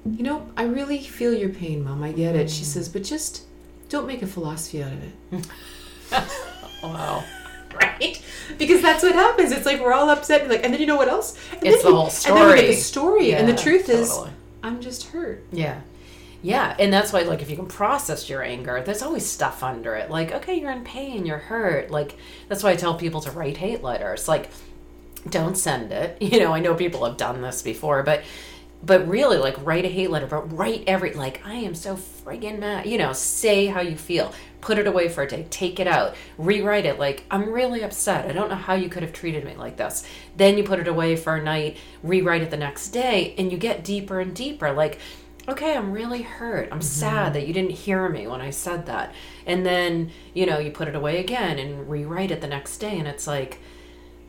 "You 0.06 0.24
know, 0.24 0.48
I 0.58 0.64
really 0.64 1.00
feel 1.00 1.34
your 1.34 1.50
pain, 1.50 1.84
Mom. 1.84 2.04
I 2.04 2.12
get 2.12 2.36
it." 2.36 2.50
She 2.50 2.64
says, 2.64 2.90
"But 2.90 3.04
just 3.04 3.44
don't 3.90 4.08
make 4.08 4.22
a 4.22 4.28
philosophy 4.28 4.84
out 4.84 4.94
of 4.94 5.04
it." 5.04 5.48
wow. 6.84 7.24
right? 7.82 8.22
Because 8.58 8.82
that's 8.82 9.04
what 9.04 9.14
happens. 9.14 9.52
It's 9.52 9.66
like 9.66 9.80
we're 9.80 9.94
all 9.94 10.10
upset, 10.10 10.42
and 10.42 10.50
like, 10.50 10.64
and 10.64 10.74
then 10.74 10.82
you 10.82 10.88
know 10.88 10.96
what 10.98 11.08
else? 11.08 11.38
And 11.54 11.64
It's 11.68 11.84
then 11.84 11.84
the 11.84 11.90
you- 11.90 11.96
whole 11.96 12.06
And 12.28 12.38
then 12.38 12.48
we 12.50 12.54
make 12.56 12.70
a 12.70 12.74
story. 12.74 13.26
story, 13.28 13.34
and 13.34 13.48
the 13.48 13.52
Yeah, 13.54 13.58
truth 13.58 13.90
is. 13.90 14.18
I'm 14.64 14.82
just 14.82 15.08
hurt. 15.08 15.46
Yeah. 15.52 15.82
Yeah, 16.42 16.74
and 16.80 16.92
that's 16.92 17.12
why 17.14 17.22
like 17.24 17.42
if 17.42 17.50
you 17.50 17.56
can 17.58 17.66
process 17.68 18.30
your 18.30 18.42
anger, 18.42 18.82
there's 18.86 19.02
always 19.02 19.26
stuff 19.26 19.62
under 19.62 19.96
it. 19.96 20.10
Like, 20.10 20.32
okay, 20.32 20.56
you're 20.60 20.72
in 20.72 20.84
pain, 20.86 21.26
you're 21.26 21.38
hurt. 21.38 21.92
Like 21.92 22.16
that's 22.48 22.64
why 22.64 22.72
I 22.72 22.76
tell 22.78 22.96
people 22.96 23.20
to 23.22 23.32
write 23.32 23.58
hate 23.58 23.84
letters. 23.84 24.28
Like 24.30 24.50
don't 25.30 25.58
send 25.58 25.92
it. 25.92 26.18
You 26.22 26.40
know, 26.40 26.54
I 26.54 26.60
know 26.62 26.76
people 26.76 27.04
have 27.06 27.18
done 27.18 27.42
this 27.42 27.62
before, 27.62 28.04
but 28.04 28.24
but 28.82 29.08
really 29.08 29.38
like 29.38 29.56
write 29.66 29.86
a 29.86 29.90
hate 29.90 30.10
letter 30.10 30.28
but 30.28 30.56
write 30.56 30.84
every 30.88 31.14
like 31.14 31.42
i 31.46 31.56
am 31.56 31.76
so 31.76 31.96
friggin 31.96 32.60
mad 32.60 32.86
you 32.86 32.98
know 32.98 33.14
say 33.14 33.68
how 33.68 33.82
you 33.82 33.96
feel. 33.96 34.34
Put 34.62 34.78
it 34.78 34.88
away 34.88 35.08
for 35.08 35.24
a 35.24 35.28
day. 35.28 35.48
Take 35.50 35.80
it 35.80 35.88
out. 35.88 36.16
Rewrite 36.38 36.86
it. 36.86 37.00
Like 37.00 37.24
i'm 37.32 37.50
really 37.50 37.82
upset. 37.82 38.26
I 38.26 38.34
don't 38.34 38.50
know 38.50 38.56
how 38.56 38.74
you 38.74 38.90
could 38.90 39.04
have 39.04 39.14
treated 39.14 39.46
me 39.46 39.56
like 39.56 39.78
this. 39.78 40.06
Then 40.36 40.58
you 40.58 40.64
put 40.64 40.80
it 40.80 40.88
away 40.88 41.16
for 41.16 41.36
a 41.36 41.42
night 41.42 41.78
rewrite 42.04 42.42
it 42.42 42.52
the 42.52 42.58
next 42.58 42.90
day 42.90 43.36
and 43.38 43.52
you 43.52 43.58
get 43.58 43.84
deeper 43.84 44.20
and 44.20 44.36
deeper. 44.36 44.72
Like 44.72 45.00
okay 45.48 45.76
i'm 45.76 45.92
really 45.92 46.22
hurt. 46.22 46.70
I'm 46.72 46.80
mm-hmm. 46.80 46.82
sad 46.82 47.34
that 47.34 47.48
you 47.48 47.54
didn't 47.54 47.72
hear 47.72 48.08
me 48.10 48.28
when 48.28 48.42
i 48.42 48.50
said 48.50 48.86
that. 48.88 49.14
And 49.46 49.66
then 49.66 50.12
you 50.34 50.46
know 50.46 50.60
you 50.60 50.72
put 50.72 50.88
it 50.88 50.96
away 50.96 51.20
again 51.20 51.58
and 51.60 51.90
rewrite 51.90 52.32
it 52.32 52.42
the 52.42 52.48
next 52.48 52.78
day 52.78 53.00
and 53.00 53.08
it's 53.08 53.28
like 53.28 53.60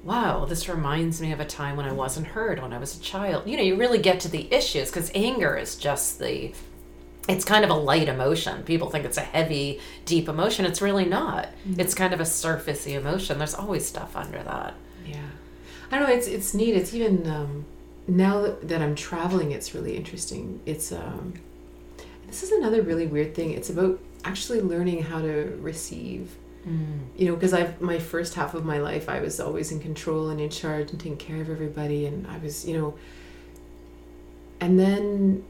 wow, 0.02 0.44
this 0.46 0.68
reminds 0.68 1.20
me 1.20 1.32
of 1.32 1.40
a 1.40 1.44
time 1.44 1.76
when 1.76 1.86
I 1.86 1.92
wasn't 1.92 2.28
heard 2.28 2.60
when 2.62 2.72
I 2.72 2.78
was 2.78 2.96
a 2.96 3.00
child. 3.00 3.46
You 3.46 3.56
know, 3.56 3.62
you 3.62 3.76
really 3.76 3.98
get 3.98 4.20
to 4.20 4.28
the 4.28 4.52
issues 4.52 4.90
because 4.90 5.10
anger 5.14 5.56
is 5.56 5.76
just 5.76 6.18
the, 6.18 6.52
it's 7.28 7.44
kind 7.44 7.64
of 7.64 7.70
a 7.70 7.74
light 7.74 8.08
emotion. 8.08 8.62
People 8.62 8.90
think 8.90 9.04
it's 9.04 9.18
a 9.18 9.22
heavy, 9.22 9.80
deep 10.06 10.28
emotion. 10.28 10.64
It's 10.64 10.80
really 10.80 11.04
not. 11.04 11.46
Mm-hmm. 11.68 11.80
It's 11.80 11.94
kind 11.94 12.14
of 12.14 12.20
a 12.20 12.24
surfacey 12.24 12.94
emotion. 12.94 13.38
There's 13.38 13.54
always 13.54 13.84
stuff 13.84 14.16
under 14.16 14.42
that. 14.42 14.74
Yeah. 15.06 15.16
I 15.90 15.98
don't 15.98 16.08
know. 16.08 16.14
It's, 16.14 16.26
it's 16.26 16.54
neat. 16.54 16.74
It's 16.74 16.94
even, 16.94 17.28
um, 17.28 17.64
now 18.08 18.40
that, 18.40 18.68
that 18.68 18.80
I'm 18.80 18.94
traveling, 18.94 19.52
it's 19.52 19.74
really 19.74 19.96
interesting. 19.96 20.60
It's, 20.64 20.92
um, 20.92 21.34
this 22.26 22.42
is 22.42 22.52
another 22.52 22.80
really 22.80 23.06
weird 23.06 23.34
thing. 23.34 23.50
It's 23.52 23.70
about 23.70 24.00
actually 24.24 24.60
learning 24.60 25.02
how 25.02 25.20
to 25.20 25.58
receive 25.60 26.36
Mm. 26.66 27.00
You 27.16 27.26
know, 27.28 27.34
because 27.34 27.54
I 27.54 27.74
my 27.80 27.98
first 27.98 28.34
half 28.34 28.54
of 28.54 28.64
my 28.64 28.78
life 28.78 29.08
I 29.08 29.20
was 29.20 29.40
always 29.40 29.72
in 29.72 29.80
control 29.80 30.28
and 30.28 30.40
in 30.40 30.50
charge 30.50 30.90
and 30.90 31.00
taking 31.00 31.16
care 31.16 31.40
of 31.40 31.48
everybody, 31.48 32.06
and 32.06 32.26
I 32.26 32.38
was 32.38 32.66
you 32.66 32.76
know. 32.76 32.94
And 34.60 34.78
then 34.78 35.42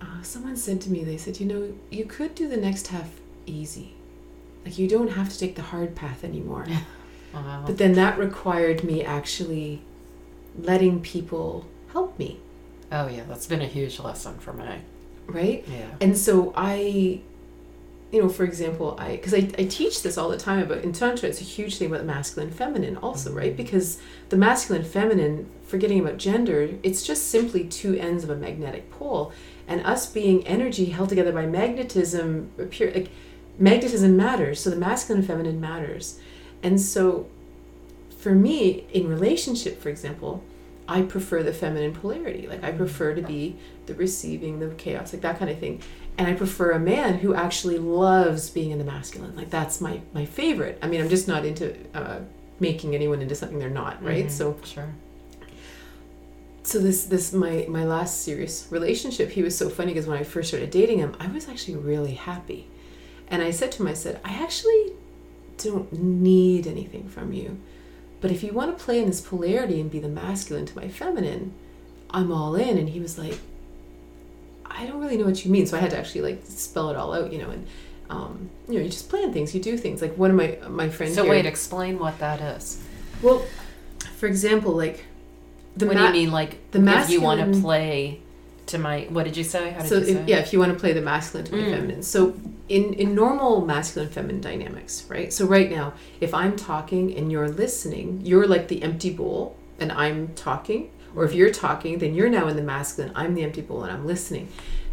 uh, 0.00 0.22
someone 0.22 0.56
said 0.56 0.80
to 0.82 0.90
me, 0.90 1.02
they 1.02 1.16
said, 1.16 1.40
you 1.40 1.46
know, 1.46 1.74
you 1.90 2.04
could 2.04 2.36
do 2.36 2.48
the 2.48 2.56
next 2.56 2.86
half 2.88 3.20
easy, 3.46 3.94
like 4.64 4.78
you 4.78 4.86
don't 4.86 5.08
have 5.08 5.28
to 5.30 5.38
take 5.38 5.56
the 5.56 5.62
hard 5.62 5.96
path 5.96 6.22
anymore. 6.22 6.66
wow. 7.34 7.64
But 7.66 7.78
then 7.78 7.94
that 7.94 8.18
required 8.18 8.84
me 8.84 9.04
actually 9.04 9.82
letting 10.56 11.00
people 11.00 11.66
help 11.92 12.18
me. 12.18 12.38
Oh 12.92 13.08
yeah, 13.08 13.24
that's 13.24 13.46
been 13.46 13.62
a 13.62 13.66
huge 13.66 13.98
lesson 13.98 14.38
for 14.38 14.52
me. 14.52 14.82
Right? 15.26 15.64
Yeah. 15.68 15.86
And 16.00 16.16
so 16.16 16.52
I 16.56 17.22
you 18.12 18.22
know, 18.22 18.28
for 18.28 18.44
example, 18.44 18.96
I 18.98 19.16
because 19.16 19.34
I, 19.34 19.48
I 19.58 19.64
teach 19.64 20.02
this 20.02 20.16
all 20.16 20.28
the 20.28 20.36
time 20.36 20.62
about 20.62 20.84
in 20.84 20.92
tantra, 20.92 21.28
it's 21.28 21.40
a 21.40 21.44
huge 21.44 21.76
thing 21.76 21.88
about 21.88 22.00
the 22.00 22.06
masculine 22.06 22.50
feminine 22.50 22.96
also, 22.98 23.32
right? 23.32 23.48
Mm-hmm. 23.48 23.56
Because 23.56 23.98
the 24.28 24.36
masculine 24.36 24.84
feminine, 24.84 25.50
forgetting 25.64 26.00
about 26.00 26.16
gender, 26.16 26.70
it's 26.82 27.02
just 27.04 27.28
simply 27.28 27.64
two 27.64 27.94
ends 27.98 28.22
of 28.22 28.30
a 28.30 28.36
magnetic 28.36 28.90
pole, 28.90 29.32
and 29.66 29.84
us 29.84 30.06
being 30.06 30.46
energy 30.46 30.86
held 30.86 31.08
together 31.08 31.32
by 31.32 31.46
magnetism, 31.46 32.50
pure 32.70 32.92
like 32.92 33.10
magnetism 33.58 34.16
matters. 34.16 34.60
So 34.60 34.70
the 34.70 34.76
masculine 34.76 35.20
and 35.20 35.26
feminine 35.26 35.60
matters, 35.60 36.20
and 36.62 36.80
so 36.80 37.28
for 38.18 38.34
me 38.34 38.86
in 38.92 39.08
relationship, 39.08 39.80
for 39.80 39.88
example, 39.88 40.44
I 40.88 41.02
prefer 41.02 41.42
the 41.42 41.52
feminine 41.52 41.92
polarity. 41.92 42.46
Like 42.46 42.62
I 42.62 42.72
prefer 42.72 43.14
to 43.14 43.22
be 43.22 43.56
the 43.86 43.94
receiving, 43.94 44.60
the 44.60 44.68
chaos, 44.74 45.12
like 45.12 45.22
that 45.22 45.38
kind 45.38 45.50
of 45.50 45.58
thing 45.58 45.82
and 46.18 46.28
I 46.28 46.34
prefer 46.34 46.72
a 46.72 46.78
man 46.78 47.18
who 47.18 47.34
actually 47.34 47.78
loves 47.78 48.48
being 48.50 48.70
in 48.70 48.78
the 48.78 48.84
masculine. 48.84 49.36
Like 49.36 49.50
that's 49.50 49.80
my 49.80 50.00
my 50.12 50.24
favorite. 50.24 50.78
I 50.82 50.88
mean, 50.88 51.00
I'm 51.00 51.08
just 51.08 51.28
not 51.28 51.44
into 51.44 51.76
uh, 51.94 52.20
making 52.58 52.94
anyone 52.94 53.20
into 53.20 53.34
something 53.34 53.58
they're 53.58 53.68
not, 53.68 54.02
right? 54.02 54.26
Mm-hmm. 54.26 54.28
So 54.28 54.56
sure. 54.64 54.94
So 56.62 56.78
this 56.78 57.04
this 57.04 57.32
my 57.32 57.66
my 57.68 57.84
last 57.84 58.22
serious 58.22 58.66
relationship, 58.70 59.30
he 59.30 59.42
was 59.42 59.56
so 59.56 59.68
funny 59.68 59.92
because 59.92 60.06
when 60.06 60.18
I 60.18 60.22
first 60.22 60.48
started 60.48 60.70
dating 60.70 60.98
him, 60.98 61.14
I 61.20 61.26
was 61.28 61.48
actually 61.48 61.76
really 61.76 62.14
happy, 62.14 62.68
and 63.28 63.42
I 63.42 63.50
said 63.50 63.72
to 63.72 63.82
him, 63.82 63.88
I 63.88 63.94
said, 63.94 64.20
I 64.24 64.32
actually 64.42 64.92
don't 65.58 65.92
need 65.92 66.66
anything 66.66 67.08
from 67.08 67.32
you, 67.32 67.60
but 68.26 68.34
if 68.34 68.42
you 68.42 68.52
want 68.52 68.76
to 68.76 68.84
play 68.84 68.98
in 68.98 69.06
this 69.06 69.20
polarity 69.20 69.80
and 69.80 69.88
be 69.88 70.00
the 70.00 70.08
masculine 70.08 70.66
to 70.66 70.74
my 70.74 70.88
feminine, 70.88 71.54
I'm 72.10 72.32
all 72.32 72.56
in. 72.56 72.76
And 72.76 72.88
he 72.88 72.98
was 72.98 73.16
like, 73.16 73.38
I 74.64 74.84
don't 74.84 75.00
really 75.00 75.16
know 75.16 75.26
what 75.26 75.44
you 75.44 75.50
mean. 75.52 75.64
So 75.64 75.76
I 75.76 75.80
had 75.80 75.90
to 75.90 75.96
actually 75.96 76.22
like 76.22 76.42
spell 76.44 76.90
it 76.90 76.96
all 76.96 77.14
out, 77.14 77.32
you 77.32 77.38
know, 77.38 77.50
and 77.50 77.64
um, 78.10 78.50
you 78.66 78.74
know, 78.74 78.80
you 78.80 78.88
just 78.88 79.08
plan 79.08 79.32
things, 79.32 79.54
you 79.54 79.62
do 79.62 79.78
things. 79.78 80.02
Like 80.02 80.18
one 80.18 80.30
of 80.30 80.36
my 80.36 80.58
my 80.68 80.88
friends. 80.88 81.14
So 81.14 81.22
here, 81.22 81.30
wait, 81.30 81.46
explain 81.46 82.00
what 82.00 82.18
that 82.18 82.40
is. 82.40 82.82
Well, 83.22 83.46
for 84.16 84.26
example, 84.26 84.72
like 84.72 85.04
the. 85.76 85.86
What 85.86 85.94
ma- 85.94 86.10
do 86.10 86.18
you 86.18 86.24
mean, 86.24 86.32
like 86.32 86.72
the 86.72 86.80
masculine? 86.80 87.04
If 87.04 87.10
you 87.10 87.20
want 87.20 87.54
to 87.54 87.60
play 87.60 88.20
to 88.66 88.78
my, 88.78 89.06
what 89.10 89.24
did 89.24 89.36
you 89.36 89.44
say? 89.44 89.70
How 89.70 89.80
did 89.80 89.88
so 89.88 89.98
you 89.98 90.04
say? 90.04 90.24
Yeah, 90.26 90.38
if 90.38 90.52
you 90.52 90.58
want 90.58 90.72
to 90.72 90.78
play 90.78 90.92
the 90.92 91.00
masculine 91.00 91.46
to 91.46 91.54
my 91.54 91.62
mm. 91.62 91.70
feminine. 91.70 92.02
So 92.02 92.34
in 92.68 92.94
in 92.94 93.14
normal 93.14 93.64
masculine 93.64 94.10
feminine 94.10 94.40
dynamics, 94.40 95.04
right? 95.08 95.32
So 95.32 95.46
right 95.46 95.70
now, 95.70 95.94
if 96.20 96.34
I'm 96.34 96.56
talking 96.56 97.16
and 97.16 97.30
you're 97.30 97.48
listening, 97.48 98.20
you're 98.24 98.46
like 98.46 98.68
the 98.68 98.82
empty 98.82 99.12
bowl, 99.12 99.56
and 99.78 99.92
I'm 99.92 100.34
talking 100.34 100.90
or 101.16 101.24
if 101.24 101.32
you're 101.32 101.50
talking, 101.50 101.98
then 101.98 102.14
you're 102.14 102.28
now 102.28 102.46
in 102.46 102.56
the 102.56 102.62
masculine, 102.62 103.10
I'm 103.16 103.34
the 103.34 103.42
empty 103.42 103.62
bowl 103.62 103.82
and 103.82 103.90
I'm 103.90 104.06
listening. 104.06 104.48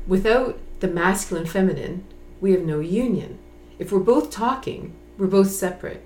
Without 0.07 0.57
the 0.79 0.87
masculine 0.87 1.45
feminine, 1.45 2.05
we 2.39 2.53
have 2.53 2.61
no 2.61 2.79
union. 2.79 3.37
If 3.77 3.91
we're 3.91 3.99
both 3.99 4.31
talking, 4.31 4.93
we're 5.17 5.27
both 5.27 5.51
separate. 5.51 6.01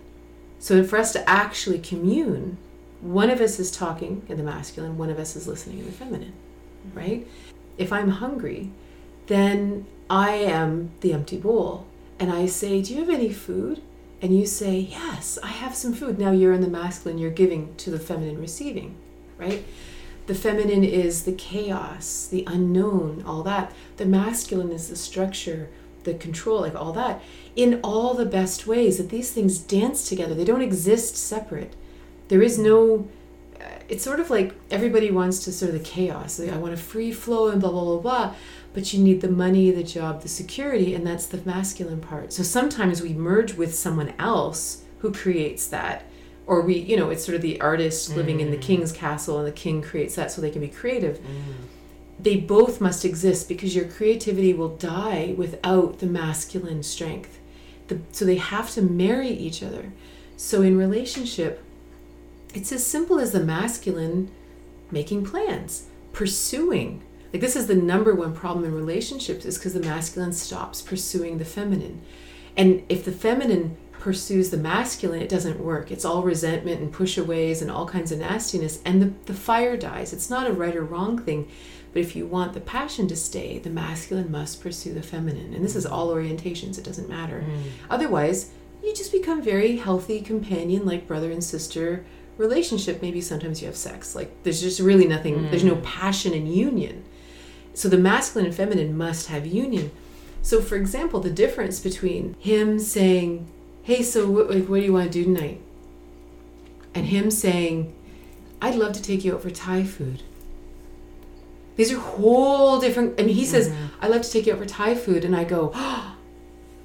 So 0.60 0.84
for 0.84 0.98
us 0.98 1.14
to 1.14 1.30
actually 1.30 1.78
commune, 1.78 2.58
one 3.00 3.30
of 3.30 3.40
us 3.40 3.60
is 3.60 3.70
talking 3.70 4.26
in 4.28 4.38
the 4.38 4.44
masculine, 4.44 4.98
one 4.98 5.12
of 5.12 5.20
us 5.20 5.36
is 5.36 5.48
listening 5.48 5.80
in 5.80 5.86
the 5.86 5.92
feminine, 5.92 6.34
right? 6.96 7.28
If 7.78 7.94
I'm 7.94 8.10
hungry, 8.10 8.72
then 9.28 9.86
I 10.10 10.32
am 10.32 10.92
the 11.02 11.14
empty 11.14 11.38
bowl. 11.38 11.86
And 12.20 12.32
I 12.32 12.48
say, 12.48 12.82
Do 12.82 12.94
you 12.94 13.00
have 13.02 13.10
any 13.10 13.32
food? 13.32 13.82
And 14.22 14.38
you 14.38 14.46
say, 14.46 14.80
Yes, 14.80 15.38
I 15.44 15.48
have 15.48 15.76
some 15.76 15.94
food. 15.94 16.18
Now 16.18 16.32
you're 16.32 16.54
in 16.54 16.62
the 16.62 16.68
masculine, 16.68 17.18
you're 17.18 17.32
giving 17.32 17.76
to 17.76 17.92
the 17.92 18.00
feminine 18.00 18.40
receiving, 18.40 18.96
right? 19.38 19.64
The 20.28 20.36
feminine 20.36 20.84
is 20.84 21.24
the 21.24 21.32
chaos, 21.32 22.28
the 22.30 22.44
unknown, 22.48 23.24
all 23.26 23.44
that. 23.44 23.72
The 23.96 24.06
masculine 24.06 24.72
is 24.72 24.90
the 24.90 24.98
structure, 24.98 25.70
the 26.04 26.16
control, 26.16 26.62
like 26.62 26.76
all 26.76 26.92
that, 26.94 27.22
in 27.56 27.80
all 27.82 28.14
the 28.14 28.26
best 28.26 28.68
ways. 28.68 28.98
That 28.98 29.10
these 29.10 29.32
things 29.32 29.58
dance 29.58 30.10
together, 30.10 30.34
they 30.34 30.44
don't 30.44 30.62
exist 30.62 31.16
separate. 31.16 31.76
There 32.28 32.42
is 32.42 32.60
no, 32.60 33.08
it's 33.90 34.04
sort 34.04 34.20
of 34.20 34.30
like 34.30 34.54
everybody 34.72 35.12
wants 35.12 35.44
to 35.46 35.52
sort 35.52 35.74
of 35.74 35.80
the 35.80 35.86
chaos. 35.86 36.40
Like, 36.40 36.52
I 36.52 36.58
want 36.58 36.74
a 36.74 36.78
free 36.78 37.12
flow 37.12 37.50
and 37.50 37.62
blah, 37.62 37.72
blah, 37.72 37.84
blah, 37.84 38.00
blah. 38.00 38.36
But 38.74 38.94
you 38.94 39.02
need 39.04 39.22
the 39.22 39.30
money, 39.30 39.72
the 39.72 39.84
job, 39.84 40.22
the 40.22 40.30
security, 40.30 40.94
and 40.94 41.06
that's 41.06 41.26
the 41.26 41.42
masculine 41.46 42.02
part. 42.02 42.34
So 42.34 42.44
sometimes 42.44 43.02
we 43.02 43.14
merge 43.14 43.54
with 43.54 43.74
someone 43.74 44.14
else 44.20 44.84
who 45.00 45.12
creates 45.12 45.68
that 45.68 46.04
or 46.48 46.62
we 46.62 46.78
you 46.80 46.98
know 46.98 47.10
it's 47.10 47.24
sort 47.24 47.36
of 47.36 47.42
the 47.42 47.60
artist 47.62 48.16
living 48.16 48.40
in 48.40 48.50
the 48.50 48.58
mm. 48.58 48.62
king's 48.62 48.92
castle 48.92 49.38
and 49.38 49.46
the 49.46 49.52
king 49.52 49.82
creates 49.82 50.16
that 50.16 50.32
so 50.32 50.42
they 50.42 50.50
can 50.50 50.62
be 50.62 50.68
creative 50.68 51.20
mm. 51.20 51.54
they 52.20 52.38
both 52.38 52.82
must 52.82 53.06
exist 53.06 53.48
because 53.48 53.76
your 53.76 53.86
creativity 53.86 54.54
will 54.54 54.76
die 54.78 55.36
without 55.38 56.00
the 56.00 56.08
masculine 56.08 56.82
strength 56.82 57.38
the, 57.90 58.00
so 58.12 58.26
they 58.26 58.38
have 58.38 58.72
to 58.72 58.82
marry 58.82 59.30
each 59.30 59.62
other 59.62 59.92
so 60.36 60.62
in 60.62 60.78
relationship 60.78 61.64
it's 62.58 62.72
as 62.72 62.86
simple 62.86 63.20
as 63.20 63.32
the 63.32 63.40
masculine 63.40 64.32
making 64.92 65.24
plans 65.26 65.86
pursuing 66.12 67.04
like 67.32 67.42
this 67.42 67.56
is 67.56 67.68
the 67.68 67.76
number 67.76 68.16
one 68.16 68.34
problem 68.34 68.66
in 68.66 68.74
relationships 68.74 69.46
is 69.46 69.58
because 69.58 69.74
the 69.74 69.80
masculine 69.82 70.34
stops 70.34 70.82
pursuing 70.82 71.38
the 71.38 71.46
feminine 71.46 72.02
and 72.56 72.84
if 72.90 73.06
the 73.06 73.12
feminine 73.12 73.78
pursues 74.00 74.52
the 74.52 74.58
masculine, 74.58 75.22
it 75.22 75.30
doesn't 75.30 75.60
work. 75.60 75.92
It's 75.92 76.06
all 76.06 76.24
resentment 76.24 76.82
and 76.82 76.94
pushaways 76.94 77.62
and 77.62 77.70
all 77.70 77.86
kinds 77.86 78.12
of 78.12 78.20
nastiness, 78.20 78.80
and 78.86 79.02
the, 79.02 79.14
the 79.26 79.34
fire 79.34 79.76
dies. 79.76 80.14
It's 80.14 80.30
not 80.30 80.48
a 80.48 80.54
right 80.54 80.76
or 80.76 80.84
wrong 80.84 81.20
thing, 81.20 81.50
but 81.94 82.02
if 82.02 82.16
you 82.16 82.26
want 82.26 82.54
the 82.54 82.62
passion 82.62 83.08
to 83.10 83.16
stay, 83.16 83.60
the 83.60 83.70
masculine 83.70 84.32
must 84.32 84.62
pursue 84.62 84.94
the 84.94 85.02
feminine. 85.02 85.54
And 85.54 85.64
this 85.64 85.76
is 85.76 85.86
all 85.86 86.14
orientations, 86.14 86.78
it 86.78 86.84
doesn't 86.84 87.10
matter. 87.10 87.44
Mm. 87.48 87.64
Otherwise, 87.90 88.52
you 88.84 88.94
just 88.94 89.12
become 89.12 89.42
very 89.42 89.78
healthy 89.78 90.22
companion, 90.22 90.86
like 90.86 91.08
brother 91.08 91.32
and 91.32 91.44
sister 91.44 92.06
relationship. 92.38 93.02
Maybe 93.02 93.22
sometimes 93.22 93.62
you 93.62 93.68
have 93.68 93.78
sex. 93.78 94.16
Like 94.16 94.44
there's 94.44 94.62
just 94.62 94.80
really 94.80 95.08
nothing, 95.08 95.36
mm. 95.36 95.50
there's 95.50 95.64
no 95.64 95.76
mm. 95.76 95.84
passion 95.84 96.34
and 96.34 96.54
union. 96.54 97.04
So 97.74 97.90
the 97.90 97.98
masculine 97.98 98.48
and 98.48 98.56
feminine 98.56 98.98
must 98.98 99.28
have 99.28 99.46
union. 99.46 99.92
So, 100.42 100.62
for 100.62 100.78
example, 100.78 101.20
the 101.20 101.30
difference 101.30 101.80
between 101.80 102.36
him 102.40 102.80
saying, 102.80 103.48
hey, 103.84 104.02
so 104.02 104.30
what, 104.30 104.50
like, 104.50 104.68
what 104.68 104.80
do 104.80 104.86
you 104.86 104.94
want 104.94 105.12
to 105.12 105.12
do 105.12 105.26
tonight? 105.26 105.62
And 106.96 107.06
him 107.08 107.30
saying, 107.30 107.94
I'd 108.62 108.76
love 108.76 108.94
to 108.94 109.02
take 109.02 109.24
you 109.24 109.36
out 109.36 109.42
for 109.42 109.50
Thai 109.50 109.84
food. 109.84 110.24
These 111.76 111.92
are 111.92 112.00
whole 112.00 112.80
different. 112.80 113.20
I 113.20 113.24
mean, 113.24 113.36
he 113.36 113.46
says, 113.46 113.70
mm-hmm. 113.70 113.86
I'd 114.02 114.10
love 114.10 114.24
to 114.24 114.32
take 114.32 114.48
you 114.48 114.54
out 114.54 114.60
for 114.60 114.66
Thai 114.66 114.96
food. 114.96 115.24
And 115.24 115.36
I 115.36 115.44
go, 115.44 115.72
oh, 115.76 116.16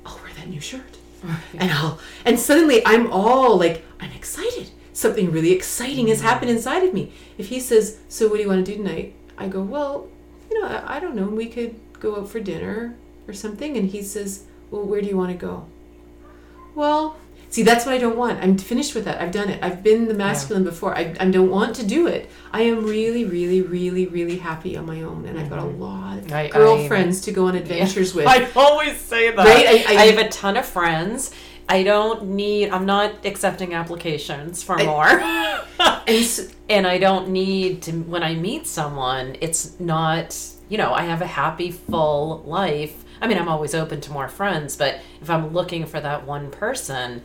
I'll 0.05 0.17
wear 0.17 0.33
that 0.37 0.49
new 0.49 0.61
shirt. 0.61 0.99
and 1.55 1.71
I'll, 1.71 1.99
and 2.25 2.39
suddenly 2.39 2.85
I'm 2.85 3.11
all 3.11 3.57
like, 3.57 3.85
I'm 4.01 4.11
excited. 4.13 4.71
Something 5.03 5.33
really 5.33 5.51
exciting 5.51 6.07
has 6.07 6.21
happened 6.21 6.53
inside 6.53 6.85
of 6.85 6.95
me. 6.95 7.13
If 7.37 7.49
he 7.49 7.59
says, 7.59 7.99
So 8.09 8.29
what 8.29 8.37
do 8.37 8.43
you 8.43 8.49
want 8.49 8.65
to 8.65 8.71
do 8.73 8.79
tonight? 8.79 9.17
I 9.37 9.49
go, 9.49 9.61
well, 9.61 10.07
you 10.49 10.61
know, 10.61 10.69
I, 10.69 10.97
I 10.99 11.01
don't 11.01 11.17
know. 11.17 11.27
We 11.27 11.47
could 11.47 11.75
go 11.99 12.21
out 12.21 12.29
for 12.29 12.39
dinner 12.39 12.95
or 13.27 13.35
something. 13.35 13.77
And 13.77 13.91
he 13.91 14.01
says, 14.03 14.45
well, 14.71 14.85
where 14.85 15.01
do 15.01 15.09
you 15.09 15.17
want 15.17 15.33
to 15.33 15.37
go? 15.37 15.67
Well, 16.77 17.17
see, 17.51 17.65
that's 17.65 17.85
what 17.85 17.97
I 17.97 17.99
don't 17.99 18.17
want. 18.17 18.41
I'm 18.45 18.57
finished 18.57 18.95
with 18.95 19.05
that. 19.07 19.21
I've 19.21 19.33
done 19.33 19.49
it. 19.49 19.59
I've 19.61 19.83
been 19.83 20.07
the 20.07 20.15
masculine 20.15 20.63
before. 20.63 20.97
I, 20.97 21.17
I 21.19 21.29
don't 21.31 21.51
want 21.51 21.75
to 21.77 21.85
do 21.85 22.07
it. 22.07 22.31
I 22.53 22.63
am 22.63 22.85
really, 22.85 23.25
really, 23.25 23.61
really, 23.61 24.07
really 24.07 24.39
happy 24.39 24.77
on 24.77 24.87
my 24.87 25.03
own. 25.03 25.27
And 25.27 25.37
I've 25.37 25.51
got 25.51 25.59
a 25.59 25.65
lot 25.65 26.19
of 26.19 26.25
Mm-hmm. 26.27 26.35
I- 26.35 26.45
I- 26.45 26.49
girlfriends 26.51 27.23
to 27.23 27.33
go 27.33 27.47
on 27.49 27.57
adventures 27.57 28.15
with. 28.15 28.29
I 28.29 28.49
always 28.55 28.99
say 28.99 29.31
that. 29.35 29.37
Right? 29.37 29.67
I- 29.67 29.95
I- 29.95 30.03
I, 30.03 30.07
have 30.13 30.25
a 30.25 30.29
ton 30.29 30.57
of 30.57 30.65
friends. 30.65 31.33
I 31.69 31.83
don't 31.83 32.25
need. 32.25 32.71
I'm 32.71 32.87
not 32.87 33.25
accepting 33.25 33.75
applications 33.75 34.63
for 34.63 34.77
more. 34.79 35.09
and 36.07 36.55
and 36.69 36.87
I 36.87 36.99
don't 36.99 37.29
need 37.29 37.83
to 37.83 37.93
when 37.93 38.23
I 38.23 38.35
meet 38.35 38.67
someone, 38.67 39.37
it's 39.41 39.79
not, 39.81 40.39
you 40.69 40.79
know, 40.79 40.93
I 40.93 41.03
have 41.03 41.23
a 41.23 41.27
happy 41.27 41.71
full 41.71 42.43
life. 42.47 43.05
I 43.21 43.29
mean, 43.29 43.39
I'm 43.39 43.49
always 43.49 43.75
open 43.75 44.01
to 44.03 44.13
more 44.13 44.29
friends, 44.29 44.77
but 44.77 44.99
if 45.21 45.31
I'm 45.31 45.53
looking 45.53 45.87
for 45.87 46.01
that 46.01 46.27
one 46.27 46.51
person, 46.51 47.23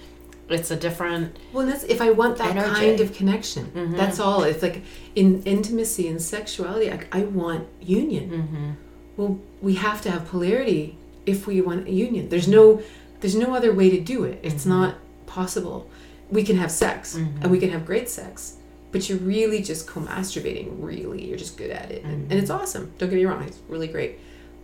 it's 0.50 0.72
a 0.72 0.76
different 0.76 1.38
Well, 1.52 1.66
that's 1.66 1.84
if 1.84 2.02
I 2.02 2.12
want 2.12 2.38
that 2.38 2.56
Energy. 2.56 2.74
kind 2.74 3.00
of 3.00 3.14
connection. 3.14 3.66
Mm-hmm. 3.66 3.96
That's 3.96 4.20
all. 4.20 4.44
It's 4.44 4.62
like 4.62 4.84
in 5.16 5.44
intimacy 5.44 6.08
and 6.08 6.22
sexuality. 6.22 6.92
I, 6.92 7.06
I 7.12 7.24
want 7.24 7.68
union. 7.82 8.30
Mm-hmm. 8.30 8.72
Well, 9.18 9.40
we 9.62 9.76
have 9.76 10.02
to 10.04 10.12
have 10.12 10.28
polarity 10.28 10.98
if 11.26 11.48
we 11.48 11.60
want 11.62 11.90
union. 11.90 12.30
There's 12.30 12.48
no, 12.48 12.82
there's 13.20 13.36
no 13.36 13.56
other 13.56 13.74
way 13.74 13.90
to 13.90 14.00
do 14.00 14.24
it. 14.24 14.40
It's 14.44 14.62
mm-hmm. 14.62 14.70
not 14.70 14.96
possible. 15.26 15.90
We 16.30 16.44
can 16.44 16.58
have 16.58 16.72
sex 16.72 17.16
mm-hmm. 17.16 17.42
and 17.42 17.52
we 17.52 17.60
can 17.60 17.70
have 17.70 17.86
great 17.86 18.10
sex, 18.10 18.58
but 18.92 19.10
you're 19.10 19.20
really 19.20 19.62
just 19.62 19.88
co-masturbating. 19.88 20.76
Really, 20.80 21.26
you're 21.26 21.38
just 21.38 21.58
good 21.58 21.72
at 21.72 21.92
it, 21.92 22.04
and, 22.04 22.32
and 22.32 22.40
it's 22.40 22.52
mm-hmm. 22.52 22.62
awesome. 22.62 22.94
Don't 22.98 23.10
get 23.10 23.16
me 23.16 23.26
wrong. 23.26 23.44
It's 23.44 23.60
really 23.68 23.88
great. 23.88 24.20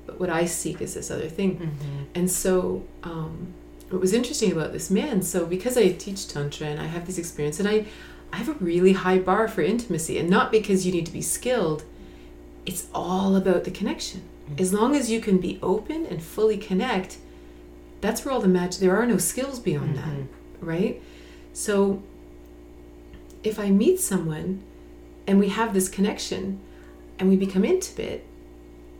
But 0.06 0.20
what 0.20 0.30
I 0.30 0.46
seek 0.46 0.82
is 0.82 0.94
this 0.94 1.10
other 1.10 1.30
thing. 1.30 1.78
And 2.14 2.30
so, 2.30 2.84
um, 3.04 3.54
what 3.90 4.02
was 4.02 4.12
interesting 4.12 4.52
about 4.52 4.74
this 4.74 4.90
man, 4.92 5.22
so 5.22 5.46
because 5.46 5.78
I 5.78 5.94
teach 5.94 6.28
Tantra 6.28 6.68
and 6.68 6.80
I 6.80 6.88
have 6.88 7.06
this 7.06 7.18
experience, 7.18 7.60
and 7.60 7.70
I, 7.70 7.86
I 8.34 8.38
have 8.38 8.50
a 8.50 8.54
really 8.54 8.94
high 8.94 9.20
bar 9.20 9.48
for 9.48 9.62
intimacy, 9.62 10.18
and 10.18 10.30
not 10.30 10.52
because 10.52 10.86
you 10.86 10.92
need 10.92 11.06
to 11.06 11.14
be 11.14 11.22
skilled, 11.22 11.84
it's 12.66 12.88
all 12.94 13.36
about 13.36 13.64
the 13.64 13.72
connection. 13.72 14.24
As 14.58 14.74
long 14.74 14.96
as 14.96 15.10
you 15.10 15.22
can 15.22 15.38
be 15.38 15.60
open 15.62 16.06
and 16.06 16.22
fully 16.22 16.58
connect, 16.58 17.18
that's 18.04 18.26
where 18.26 18.34
all 18.34 18.42
the 18.42 18.50
magic, 18.50 18.82
there 18.82 18.98
are 18.98 19.06
no 19.06 19.18
skills 19.18 19.60
beyond 19.60 19.96
that, 19.96 20.04
mm-hmm. 20.04 20.66
right? 20.66 21.02
So, 21.54 22.04
if 23.44 23.58
I 23.58 23.70
meet 23.70 24.02
someone 24.02 24.62
and 25.26 25.40
we 25.40 25.48
have 25.48 25.74
this 25.74 25.88
connection 25.88 26.60
and 27.18 27.30
we 27.30 27.38
become 27.38 27.64
intimate, 27.64 28.26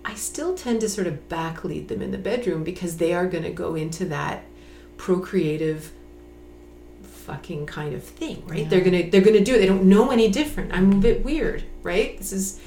I 0.06 0.16
still 0.16 0.56
tend 0.56 0.80
to 0.82 0.90
sort 0.90 1.08
of 1.08 1.28
backlead 1.28 1.90
them 1.90 2.02
in 2.02 2.12
the 2.12 2.18
bedroom 2.18 2.64
because 2.64 2.96
they 2.96 3.14
are 3.14 3.28
going 3.28 3.44
to 3.44 3.52
go 3.52 3.76
into 3.76 4.06
that 4.06 4.46
procreative 4.96 5.92
fucking 7.04 7.66
kind 7.66 7.94
of 7.94 8.04
thing, 8.04 8.42
right? 8.48 8.70
They're 8.70 8.82
going 8.82 9.04
to 9.04 9.10
they're 9.10 9.22
going 9.22 9.38
to 9.38 9.44
do 9.44 9.56
it. 9.56 9.60
They 9.60 9.66
don't 9.66 9.84
know 9.84 10.12
any 10.12 10.30
different. 10.30 10.74
I'm 10.74 10.94
a 10.94 10.96
bit 10.96 11.26
weird, 11.26 11.64
right? 11.82 12.18
This 12.18 12.32
is 12.32 12.62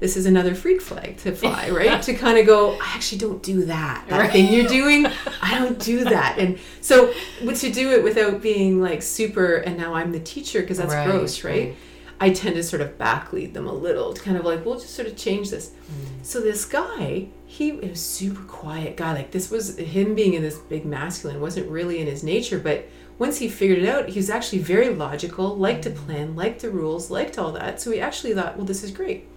this 0.00 0.16
is 0.16 0.26
another 0.26 0.54
freak 0.54 0.80
flag 0.80 1.16
to 1.18 1.32
fly, 1.32 1.70
right? 1.72 2.00
to 2.02 2.14
kind 2.14 2.38
of 2.38 2.46
go, 2.46 2.72
I 2.74 2.92
actually 2.94 3.18
don't 3.18 3.42
do 3.42 3.64
that. 3.64 4.04
That 4.08 4.18
Right. 4.20 4.30
thing 4.30 4.52
you're 4.52 4.68
doing, 4.68 5.06
I 5.42 5.58
don't 5.58 5.78
do 5.78 6.04
that. 6.04 6.38
And 6.38 6.58
so, 6.80 7.12
to 7.12 7.72
do 7.72 7.90
it 7.92 8.04
without 8.04 8.40
being 8.40 8.80
like 8.80 9.02
super, 9.02 9.56
and 9.56 9.76
now 9.76 9.94
I'm 9.94 10.12
the 10.12 10.20
teacher 10.20 10.60
because 10.60 10.78
that's 10.78 10.94
Right, 10.94 11.06
gross, 11.06 11.42
right? 11.44 11.52
right. 11.52 11.76
I 12.20 12.30
tend 12.30 12.56
to 12.56 12.62
sort 12.64 12.82
of 12.82 12.98
backlead 12.98 13.52
them 13.52 13.66
a 13.66 13.72
little 13.72 14.12
to 14.12 14.20
kind 14.20 14.36
of 14.36 14.44
like, 14.44 14.64
we'll 14.64 14.78
just 14.78 14.94
sort 14.94 15.06
of 15.06 15.16
change 15.16 15.50
this. 15.50 15.70
Mm. 15.70 16.24
So 16.24 16.40
this 16.40 16.64
guy, 16.64 17.28
he 17.46 17.72
was 17.72 17.90
a 17.90 17.94
super 17.94 18.42
quiet 18.42 18.96
guy. 18.96 19.12
Like 19.14 19.30
this 19.30 19.50
was 19.50 19.78
him 19.78 20.14
being 20.14 20.34
in 20.34 20.42
this 20.42 20.58
big 20.58 20.84
masculine 20.84 21.40
wasn't 21.40 21.70
really 21.70 22.00
in 22.00 22.06
his 22.06 22.24
nature, 22.24 22.58
but 22.58 22.88
once 23.18 23.38
he 23.38 23.48
figured 23.48 23.78
it 23.78 23.88
out, 23.88 24.08
he 24.08 24.18
was 24.18 24.30
actually 24.30 24.58
very 24.58 24.90
logical, 24.90 25.56
liked 25.56 25.84
to 25.84 25.90
mm. 25.90 25.96
plan, 25.96 26.36
liked 26.36 26.62
the 26.62 26.70
rules, 26.70 27.10
liked 27.10 27.38
all 27.38 27.52
that. 27.52 27.80
So 27.80 27.90
he 27.92 28.00
actually 28.00 28.34
thought, 28.34 28.56
well, 28.56 28.66
this 28.66 28.82
is 28.82 28.90
great. 28.90 29.28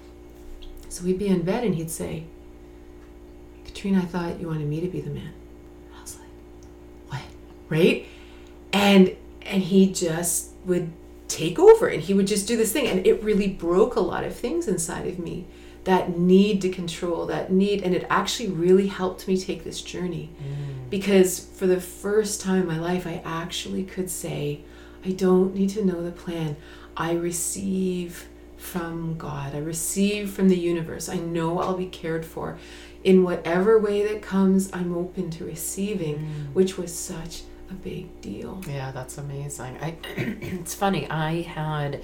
So 0.92 1.06
we'd 1.06 1.18
be 1.18 1.28
in 1.28 1.44
bed 1.44 1.64
and 1.64 1.74
he'd 1.76 1.90
say, 1.90 2.26
Katrina, 3.66 4.00
I 4.00 4.06
thought 4.06 4.42
you 4.42 4.48
wanted 4.48 4.68
me 4.68 4.82
to 4.82 4.88
be 4.88 5.00
the 5.00 5.10
man. 5.10 5.32
I 5.98 6.02
was 6.02 6.18
like, 6.18 6.28
what? 7.08 7.22
Right? 7.70 8.06
And 8.74 9.16
and 9.44 9.64
he 9.64 9.92
just 9.92 10.50
would 10.66 10.92
take 11.30 11.58
over 11.58 11.88
and 11.88 12.04
he 12.04 12.14
would 12.14 12.28
just 12.28 12.46
do 12.46 12.58
this 12.58 12.74
thing 12.74 12.88
and 12.88 13.08
it 13.08 13.24
really 13.24 13.48
broke 13.48 13.96
a 13.96 14.02
lot 14.02 14.26
of 14.26 14.36
things 14.36 14.68
inside 14.68 15.08
of 15.08 15.18
me 15.18 15.46
that 15.86 16.18
need 16.18 16.62
to 16.62 16.70
control 16.70 17.26
that 17.26 17.52
need 17.52 17.82
and 17.82 17.96
it 17.96 18.06
actually 18.10 18.50
really 18.50 18.88
helped 18.88 19.28
me 19.28 19.38
take 19.38 19.64
this 19.64 19.82
journey 19.82 20.30
mm. 20.38 20.90
because 20.90 21.40
for 21.40 21.68
the 21.68 21.80
first 21.80 22.42
time 22.42 22.62
in 22.62 22.68
my 22.68 22.78
life 22.78 23.08
i 23.08 23.22
actually 23.24 23.84
could 23.84 24.10
say 24.10 24.60
i 25.06 25.12
don't 25.12 25.56
need 25.56 25.70
to 25.70 25.84
know 25.84 26.04
the 26.04 26.12
plan 26.12 26.56
i 26.98 27.14
receive 27.14 28.28
from 28.62 29.18
god 29.18 29.56
i 29.56 29.58
receive 29.58 30.30
from 30.30 30.48
the 30.50 30.58
universe 30.58 31.10
i 31.10 31.16
know 31.16 31.60
i'll 31.60 31.78
be 31.78 31.88
cared 31.88 32.26
for 32.26 32.58
in 33.04 33.24
whatever 33.24 33.80
way 33.80 34.06
that 34.06 34.22
comes 34.22 34.72
i'm 34.74 34.96
open 34.96 35.30
to 35.30 35.44
receiving 35.44 36.18
mm. 36.18 36.54
which 36.54 36.78
was 36.78 36.94
such 36.94 37.42
a 37.72 37.74
big 37.74 38.22
deal 38.22 38.62
Yeah, 38.68 38.92
that's 38.92 39.18
amazing. 39.18 39.78
I 39.82 39.96
it's 40.18 40.76
funny, 40.76 41.10
I 41.10 41.42
had 41.42 42.02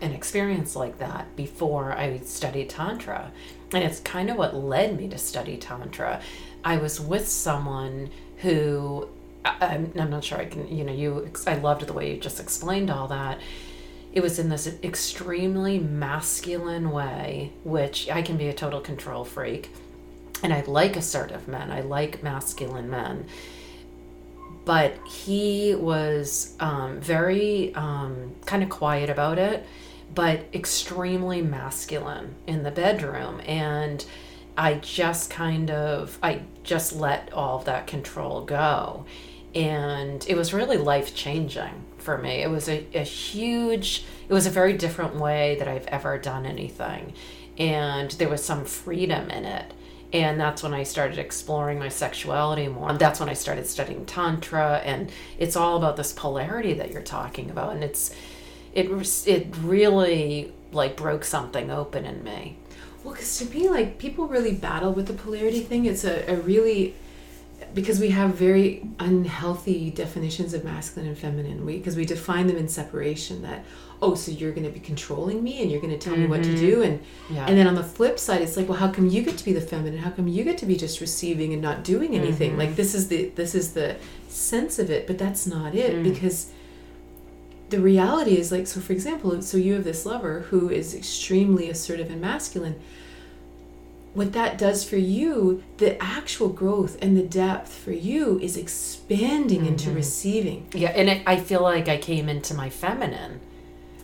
an 0.00 0.12
experience 0.12 0.74
like 0.74 0.98
that 0.98 1.36
before 1.36 1.92
I 1.92 2.18
studied 2.20 2.70
tantra. 2.70 3.30
And 3.72 3.84
it's 3.84 4.00
kind 4.00 4.30
of 4.30 4.36
what 4.36 4.54
led 4.54 4.96
me 4.96 5.08
to 5.08 5.18
study 5.18 5.56
tantra. 5.56 6.20
I 6.64 6.76
was 6.78 7.00
with 7.00 7.28
someone 7.28 8.10
who 8.38 9.08
I'm, 9.44 9.92
I'm 9.98 10.10
not 10.10 10.24
sure 10.24 10.38
I 10.38 10.46
can, 10.46 10.68
you 10.68 10.84
know, 10.84 10.92
you 10.92 11.30
I 11.46 11.54
loved 11.54 11.86
the 11.86 11.92
way 11.92 12.14
you 12.14 12.20
just 12.20 12.40
explained 12.40 12.90
all 12.90 13.08
that. 13.08 13.40
It 14.12 14.22
was 14.22 14.38
in 14.38 14.48
this 14.48 14.66
extremely 14.82 15.78
masculine 15.78 16.90
way, 16.90 17.52
which 17.64 18.10
I 18.10 18.22
can 18.22 18.36
be 18.36 18.48
a 18.48 18.52
total 18.52 18.80
control 18.80 19.24
freak. 19.24 19.70
And 20.42 20.52
I 20.52 20.62
like 20.62 20.96
assertive 20.96 21.48
men. 21.48 21.70
I 21.70 21.80
like 21.80 22.22
masculine 22.22 22.90
men 22.90 23.26
but 24.64 24.96
he 25.06 25.74
was 25.74 26.54
um, 26.60 27.00
very 27.00 27.74
um, 27.74 28.34
kind 28.46 28.62
of 28.62 28.68
quiet 28.68 29.10
about 29.10 29.38
it, 29.38 29.66
but 30.14 30.44
extremely 30.54 31.42
masculine 31.42 32.34
in 32.46 32.62
the 32.62 32.70
bedroom. 32.70 33.40
And 33.46 34.04
I 34.56 34.74
just 34.74 35.30
kind 35.30 35.70
of, 35.70 36.18
I 36.22 36.42
just 36.62 36.92
let 36.92 37.32
all 37.32 37.58
of 37.58 37.64
that 37.64 37.86
control 37.86 38.44
go. 38.44 39.04
And 39.54 40.24
it 40.28 40.36
was 40.36 40.54
really 40.54 40.76
life 40.76 41.14
changing 41.14 41.84
for 42.02 42.18
me. 42.18 42.42
It 42.42 42.50
was 42.50 42.68
a, 42.68 42.86
a 42.94 43.02
huge, 43.02 44.04
it 44.28 44.34
was 44.34 44.46
a 44.46 44.50
very 44.50 44.74
different 44.74 45.16
way 45.16 45.56
that 45.58 45.68
I've 45.68 45.86
ever 45.86 46.18
done 46.18 46.44
anything. 46.44 47.14
And 47.58 48.10
there 48.12 48.28
was 48.28 48.44
some 48.44 48.64
freedom 48.64 49.30
in 49.30 49.44
it 49.44 49.72
and 50.12 50.38
that's 50.38 50.62
when 50.62 50.74
I 50.74 50.82
started 50.82 51.18
exploring 51.18 51.78
my 51.78 51.88
sexuality 51.88 52.68
more. 52.68 52.90
And 52.90 52.98
that's 52.98 53.18
when 53.18 53.28
I 53.28 53.32
started 53.32 53.66
studying 53.66 54.04
tantra, 54.04 54.82
and 54.84 55.10
it's 55.38 55.56
all 55.56 55.76
about 55.76 55.96
this 55.96 56.12
polarity 56.12 56.74
that 56.74 56.92
you're 56.92 57.02
talking 57.02 57.50
about, 57.50 57.72
and 57.72 57.82
it's 57.82 58.14
it 58.74 58.88
it 59.26 59.54
really 59.62 60.52
like 60.70 60.96
broke 60.96 61.24
something 61.24 61.70
open 61.70 62.04
in 62.04 62.22
me. 62.22 62.58
Well, 63.02 63.14
because 63.14 63.38
to 63.38 63.46
me, 63.46 63.68
like 63.68 63.98
people 63.98 64.28
really 64.28 64.52
battle 64.52 64.92
with 64.92 65.06
the 65.06 65.14
polarity 65.14 65.60
thing. 65.60 65.86
It's 65.86 66.04
a, 66.04 66.30
a 66.30 66.36
really 66.36 66.94
because 67.74 68.00
we 68.00 68.10
have 68.10 68.34
very 68.34 68.86
unhealthy 68.98 69.90
definitions 69.90 70.54
of 70.54 70.64
masculine 70.64 71.08
and 71.08 71.18
feminine. 71.18 71.64
Because 71.64 71.96
we 71.96 72.04
define 72.04 72.46
them 72.46 72.56
in 72.56 72.68
separation. 72.68 73.42
That 73.42 73.64
oh, 74.00 74.14
so 74.14 74.32
you're 74.32 74.52
going 74.52 74.66
to 74.66 74.70
be 74.70 74.80
controlling 74.80 75.42
me 75.44 75.62
and 75.62 75.70
you're 75.70 75.80
going 75.80 75.92
to 75.92 75.98
tell 75.98 76.16
me 76.16 76.26
what 76.26 76.42
to 76.42 76.56
do, 76.56 76.78
mm-hmm. 76.78 76.82
and 76.82 77.00
Yeah. 77.30 77.46
and 77.46 77.56
then 77.56 77.66
on 77.66 77.74
the 77.74 77.84
flip 77.84 78.18
side, 78.18 78.42
it's 78.42 78.56
like, 78.56 78.68
well, 78.68 78.78
how 78.78 78.90
come 78.90 79.08
you 79.08 79.22
get 79.22 79.38
to 79.38 79.44
be 79.44 79.52
the 79.52 79.60
feminine? 79.60 80.00
How 80.00 80.10
come 80.10 80.28
you 80.28 80.44
get 80.44 80.58
to 80.58 80.66
be 80.66 80.76
just 80.76 81.00
receiving 81.00 81.52
and 81.52 81.62
not 81.62 81.84
doing 81.84 82.14
anything? 82.14 82.50
Mm-hmm. 82.50 82.58
Like 82.58 82.76
this 82.76 82.94
is 82.94 83.08
the 83.08 83.30
this 83.34 83.54
is 83.54 83.74
the 83.74 83.96
sense 84.28 84.78
of 84.78 84.90
it, 84.90 85.06
but 85.06 85.18
that's 85.18 85.46
not 85.46 85.74
it 85.74 85.94
mm. 85.96 86.02
because 86.02 86.50
the 87.72 87.80
reality 87.80 88.36
is 88.36 88.52
like 88.52 88.66
so 88.66 88.80
for 88.80 88.92
example 88.92 89.40
so 89.40 89.56
you 89.56 89.72
have 89.72 89.82
this 89.82 90.04
lover 90.04 90.40
who 90.50 90.68
is 90.68 90.94
extremely 90.94 91.70
assertive 91.70 92.10
and 92.10 92.20
masculine 92.20 92.78
what 94.14 94.32
that 94.32 94.58
does 94.58 94.84
for 94.84 94.96
you 94.96 95.62
the 95.78 96.00
actual 96.02 96.48
growth 96.48 96.98
and 97.00 97.16
the 97.16 97.22
depth 97.22 97.72
for 97.72 97.92
you 97.92 98.38
is 98.40 98.56
expanding 98.56 99.66
into 99.66 99.86
mm-hmm. 99.86 99.96
receiving 99.96 100.66
Yeah, 100.74 100.90
and 100.90 101.08
it, 101.08 101.22
I 101.26 101.38
feel 101.38 101.62
like 101.62 101.88
I 101.88 101.96
came 101.98 102.28
into 102.28 102.54
my 102.54 102.68
feminine. 102.68 103.40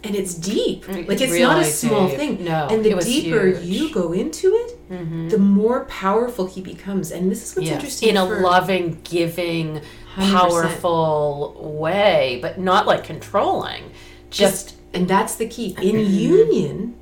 and 0.04 0.14
it's 0.14 0.34
deep 0.34 0.84
Mm, 0.84 1.08
like 1.08 1.20
it's 1.20 1.38
not 1.38 1.60
a 1.60 1.64
small 1.64 2.08
deep. 2.08 2.16
thing 2.18 2.44
No, 2.44 2.68
and 2.70 2.84
the 2.84 2.94
deeper 2.96 3.46
huge. 3.48 3.64
you 3.64 3.92
go 3.92 4.12
into 4.12 4.54
it 4.54 4.90
mm-hmm. 4.90 5.28
the 5.28 5.38
more 5.38 5.84
powerful 5.86 6.46
he 6.46 6.60
becomes 6.62 7.10
and 7.10 7.30
this 7.30 7.42
is 7.44 7.56
what's 7.56 7.68
interesting 7.68 8.10
in 8.10 8.16
a 8.16 8.24
loving, 8.24 9.00
giving, 9.04 9.80
100%. 10.14 10.32
powerful 10.32 11.76
way, 11.78 12.38
but 12.42 12.58
not 12.58 12.86
like 12.86 13.04
controlling. 13.04 13.92
Just 14.30 14.74
and 14.94 15.06
that's 15.06 15.36
the 15.36 15.46
key 15.46 15.76
in 15.80 15.96
mm-hmm. 15.96 16.14
union 16.14 16.97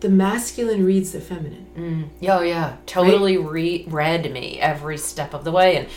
the 0.00 0.08
masculine 0.08 0.84
reads 0.84 1.12
the 1.12 1.20
feminine. 1.20 1.66
Mm. 1.76 2.28
Oh 2.28 2.42
yeah, 2.42 2.76
totally 2.86 3.36
re- 3.36 3.84
read 3.88 4.30
me 4.32 4.60
every 4.60 4.98
step 4.98 5.34
of 5.34 5.44
the 5.44 5.52
way, 5.52 5.76
and 5.76 5.88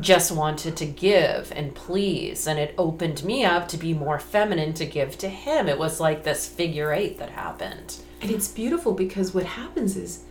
just 0.00 0.30
wanted 0.30 0.76
to 0.76 0.86
give 0.86 1.52
and 1.56 1.74
please, 1.74 2.46
and 2.46 2.58
it 2.58 2.74
opened 2.78 3.24
me 3.24 3.44
up 3.44 3.66
to 3.68 3.76
be 3.76 3.92
more 3.92 4.18
feminine 4.18 4.72
to 4.74 4.86
give 4.86 5.18
to 5.18 5.28
him. 5.28 5.68
It 5.68 5.78
was 5.78 5.98
like 5.98 6.22
this 6.22 6.48
figure 6.48 6.92
eight 6.92 7.18
that 7.18 7.30
happened. 7.30 7.96
And 8.20 8.30
it's 8.30 8.48
beautiful 8.48 8.94
because 8.94 9.34
what 9.34 9.44
happens 9.44 9.96
is, 9.96 10.24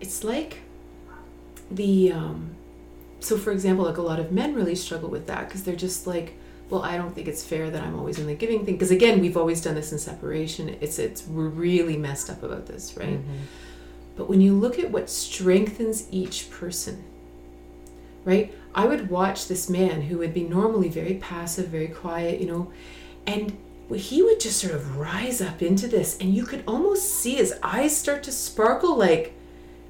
it's 0.00 0.24
like 0.24 0.58
the 1.70 2.12
um, 2.12 2.56
so 3.20 3.36
for 3.36 3.52
example, 3.52 3.84
like 3.84 3.98
a 3.98 4.02
lot 4.02 4.18
of 4.18 4.32
men 4.32 4.54
really 4.54 4.74
struggle 4.74 5.08
with 5.08 5.26
that 5.26 5.48
because 5.48 5.62
they're 5.64 5.76
just 5.76 6.06
like, 6.06 6.34
well, 6.70 6.82
I 6.82 6.96
don't 6.96 7.12
think 7.14 7.26
it's 7.26 7.42
fair 7.42 7.68
that 7.68 7.82
I'm 7.82 7.98
always 7.98 8.18
in 8.18 8.26
the 8.26 8.34
giving 8.34 8.64
thing. 8.64 8.74
Because 8.74 8.92
again, 8.92 9.20
we've 9.20 9.36
always 9.36 9.60
done 9.60 9.74
this 9.74 9.92
in 9.92 9.98
separation. 9.98 10.76
It's 10.80 10.98
it's 10.98 11.26
we're 11.26 11.48
really 11.48 11.96
messed 11.96 12.30
up 12.30 12.42
about 12.42 12.66
this, 12.66 12.96
right? 12.96 13.18
Mm-hmm. 13.18 13.36
But 14.16 14.28
when 14.28 14.40
you 14.40 14.54
look 14.54 14.78
at 14.78 14.90
what 14.90 15.10
strengthens 15.10 16.06
each 16.10 16.50
person, 16.50 17.04
right? 18.24 18.54
I 18.74 18.84
would 18.84 19.10
watch 19.10 19.48
this 19.48 19.68
man 19.68 20.02
who 20.02 20.18
would 20.18 20.32
be 20.32 20.44
normally 20.44 20.88
very 20.88 21.14
passive, 21.14 21.68
very 21.68 21.88
quiet, 21.88 22.40
you 22.40 22.46
know, 22.46 22.72
and 23.26 23.56
he 23.92 24.22
would 24.22 24.38
just 24.38 24.60
sort 24.60 24.74
of 24.74 24.96
rise 24.96 25.40
up 25.40 25.62
into 25.62 25.88
this, 25.88 26.16
and 26.18 26.32
you 26.34 26.44
could 26.44 26.62
almost 26.66 27.14
see 27.16 27.34
his 27.34 27.54
eyes 27.62 27.96
start 27.96 28.22
to 28.24 28.32
sparkle 28.32 28.96
like, 28.96 29.34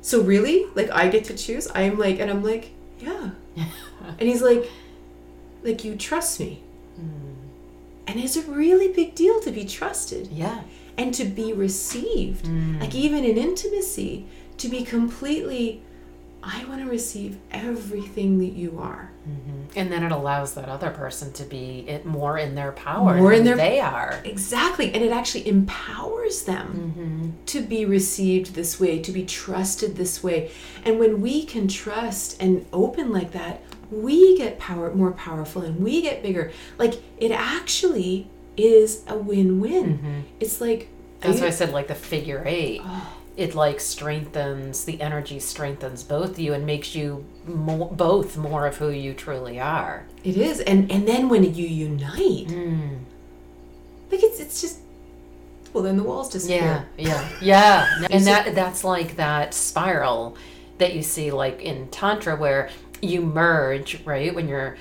so 0.01 0.23
really? 0.23 0.65
Like 0.74 0.90
I 0.90 1.09
get 1.09 1.24
to 1.24 1.36
choose? 1.36 1.69
I'm 1.74 1.98
like, 1.98 2.19
and 2.20 2.31
I'm 2.31 2.43
like, 2.43 2.70
yeah. 2.98 3.31
and 3.57 4.20
he's 4.20 4.40
like, 4.40 4.70
like 5.62 5.85
you 5.85 5.97
trust 5.97 6.40
me. 6.40 6.62
And 8.06 8.18
it's 8.18 8.36
a 8.36 8.43
really 8.43 8.89
big 8.89 9.14
deal 9.14 9.40
to 9.40 9.51
be 9.52 9.64
trusted 9.64 10.28
Yeah. 10.32 10.62
and 10.98 11.14
to 11.14 11.24
be 11.24 11.52
received. 11.52 12.44
Mm. 12.47 12.81
Like 12.81 12.94
even 12.94 13.24
in 13.24 13.36
intimacy, 13.36 14.24
to 14.59 14.68
be 14.68 14.82
completely, 14.82 15.81
I 16.43 16.64
want 16.64 16.81
to 16.82 16.89
receive 16.90 17.36
everything 17.52 18.39
that 18.39 18.52
you 18.52 18.78
are. 18.81 19.10
Mm-hmm. 19.28 19.78
And 19.78 19.93
then 19.93 20.02
it 20.02 20.10
allows 20.10 20.55
that 20.55 20.68
other 20.68 20.90
person 20.90 21.32
to 21.35 21.44
be 21.44 21.85
it 21.86 22.05
more 22.06 22.39
in 22.39 22.55
their 22.55 22.72
power, 22.72 23.14
More 23.16 23.32
in 23.32 23.44
their- 23.44 23.56
they 23.56 23.78
are. 23.78 24.20
Exactly. 24.24 24.93
And 24.93 25.05
it 25.05 25.12
actually 25.12 25.47
empowers 25.47 26.43
them 26.44 26.94
Mm-hmm. 26.97 27.31
to 27.47 27.60
be 27.60 27.85
received 27.85 28.55
this 28.55 28.81
way, 28.81 28.98
to 29.01 29.12
be 29.12 29.24
trusted 29.24 29.97
this 29.97 30.22
way. 30.22 30.51
And 30.85 30.98
when 30.98 31.20
we 31.20 31.44
can 31.44 31.68
trust 31.68 32.43
and 32.43 32.66
open 32.72 33.12
like 33.12 33.32
that, 33.32 33.62
we 33.90 34.36
get 34.36 34.58
power 34.58 34.94
more 34.94 35.12
powerful 35.12 35.62
and 35.62 35.82
we 35.82 36.02
get 36.02 36.22
bigger. 36.22 36.52
Like 36.78 36.94
it 37.18 37.30
actually 37.32 38.28
is 38.56 39.02
a 39.06 39.16
win-win. 39.16 40.24
It's 40.38 40.60
like 40.60 40.88
That's 41.20 41.40
why 41.40 41.48
I 41.48 41.50
said 41.50 41.72
like 41.72 41.88
the 41.88 41.94
figure 41.94 42.42
eight. 42.46 42.80
Oh. 42.84 43.16
It 43.36 43.54
like 43.54 43.80
strengthens 43.80 44.84
the 44.84 45.00
energy, 45.00 45.38
strengthens 45.38 46.02
both 46.02 46.38
you, 46.38 46.52
and 46.52 46.66
makes 46.66 46.94
you 46.94 47.24
mo- 47.46 47.86
both 47.90 48.36
more 48.36 48.66
of 48.66 48.76
who 48.76 48.90
you 48.90 49.14
truly 49.14 49.58
are. 49.60 50.04
it 50.24 50.36
is. 50.36 50.60
And 50.60 50.90
and 50.92 51.06
then 51.08 51.28
when 51.28 51.42
you 51.54 51.66
unite, 51.66 52.48
Mm. 52.48 52.98
like 54.10 54.22
it's 54.22 54.40
it's 54.40 54.60
just 54.60 54.78
well 55.72 55.82
then 55.84 55.96
the 55.96 56.02
walls 56.02 56.28
disappear. 56.30 56.86
Yeah, 56.98 57.28
yeah, 57.40 57.86
yeah. 57.98 58.06
And 58.10 58.26
that 58.26 58.54
that's 58.54 58.84
like 58.84 59.16
that 59.16 59.54
spiral 59.54 60.36
that 60.78 60.94
you 60.94 61.02
see 61.02 61.30
like 61.30 61.60
in 61.62 61.88
tantra 61.88 62.36
where 62.36 62.68
you 63.01 63.22
merge, 63.22 64.05
right? 64.05 64.35
When 64.35 64.48
you're 64.48 64.77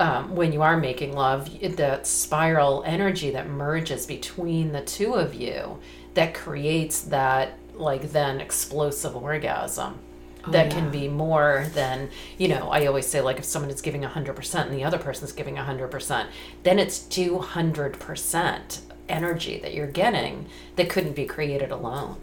um, 0.00 0.34
when 0.34 0.52
you 0.52 0.62
are 0.62 0.76
making 0.76 1.14
love, 1.14 1.48
that 1.76 2.06
spiral 2.06 2.82
energy 2.84 3.30
that 3.30 3.48
merges 3.48 4.04
between 4.04 4.72
the 4.72 4.80
two 4.80 5.14
of 5.14 5.34
you 5.34 5.78
that 6.14 6.34
creates 6.34 7.02
that 7.02 7.56
like 7.74 8.10
then 8.10 8.40
explosive 8.40 9.16
orgasm 9.16 9.98
that 10.48 10.66
yeah. 10.66 10.72
can 10.72 10.90
be 10.90 11.08
more 11.08 11.66
than 11.74 12.10
you 12.36 12.48
know 12.48 12.68
i 12.70 12.84
always 12.86 13.06
say 13.06 13.20
like 13.20 13.38
if 13.38 13.44
someone 13.44 13.70
is 13.70 13.80
giving 13.80 14.02
100% 14.02 14.66
and 14.66 14.74
the 14.74 14.84
other 14.84 14.98
person's 14.98 15.32
giving 15.32 15.54
100% 15.54 16.26
then 16.64 16.78
it's 16.78 16.98
200% 17.00 18.80
energy 19.08 19.58
that 19.60 19.72
you're 19.72 19.86
getting 19.86 20.46
that 20.76 20.88
couldn't 20.88 21.14
be 21.14 21.24
created 21.24 21.70
alone 21.70 22.16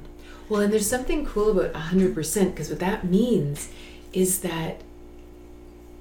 Well, 0.49 0.61
and 0.61 0.73
there's 0.73 0.89
something 0.89 1.25
cool 1.25 1.57
about 1.57 1.73
100% 1.73 2.15
because 2.51 2.69
what 2.69 2.79
that 2.79 3.05
means 3.05 3.69
is 4.11 4.41
that 4.41 4.81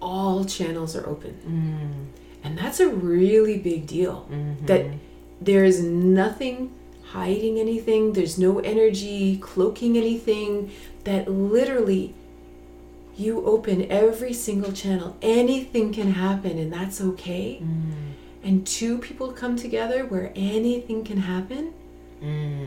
all 0.00 0.44
channels 0.44 0.94
are 0.96 1.06
open. 1.06 1.38
Mm. 1.46 2.46
And 2.46 2.58
that's 2.58 2.80
a 2.80 2.88
really 2.88 3.58
big 3.58 3.86
deal. 3.86 4.28
Mm-hmm. 4.30 4.66
That 4.66 4.86
there 5.40 5.64
is 5.64 5.82
nothing 5.82 6.74
hiding 7.12 7.58
anything, 7.58 8.12
there's 8.12 8.38
no 8.38 8.58
energy 8.58 9.38
cloaking 9.38 9.96
anything, 9.96 10.70
that 11.04 11.30
literally 11.30 12.14
you 13.16 13.44
open 13.46 13.90
every 13.90 14.32
single 14.32 14.72
channel. 14.72 15.16
Anything 15.22 15.92
can 15.92 16.12
happen, 16.12 16.58
and 16.58 16.72
that's 16.72 17.00
okay. 17.00 17.60
Mm. 17.62 18.12
And 18.44 18.66
two 18.66 18.98
people 18.98 19.32
come 19.32 19.56
together 19.56 20.04
where 20.06 20.32
anything 20.36 21.04
can 21.04 21.18
happen. 21.18 21.72
Mm. 22.22 22.66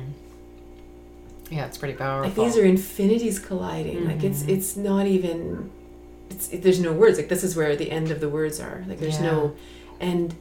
yeah 1.49 1.65
it's 1.65 1.77
pretty 1.77 1.93
powerful 1.93 2.29
like 2.29 2.35
these 2.35 2.57
are 2.57 2.63
infinities 2.63 3.37
colliding 3.37 4.07
like 4.07 4.23
it's 4.23 4.43
mm-hmm. 4.43 4.51
it's 4.51 4.77
not 4.77 5.07
even 5.07 5.69
it, 6.51 6.61
there's 6.61 6.79
no 6.79 6.93
words 6.93 7.17
like 7.17 7.29
this 7.29 7.43
is 7.43 7.55
where 7.55 7.75
the 7.75 7.91
end 7.91 8.11
of 8.11 8.19
the 8.19 8.29
words 8.29 8.59
are. 8.59 8.83
Like 8.87 8.99
there's 8.99 9.19
no 9.19 9.55
and 9.99 10.33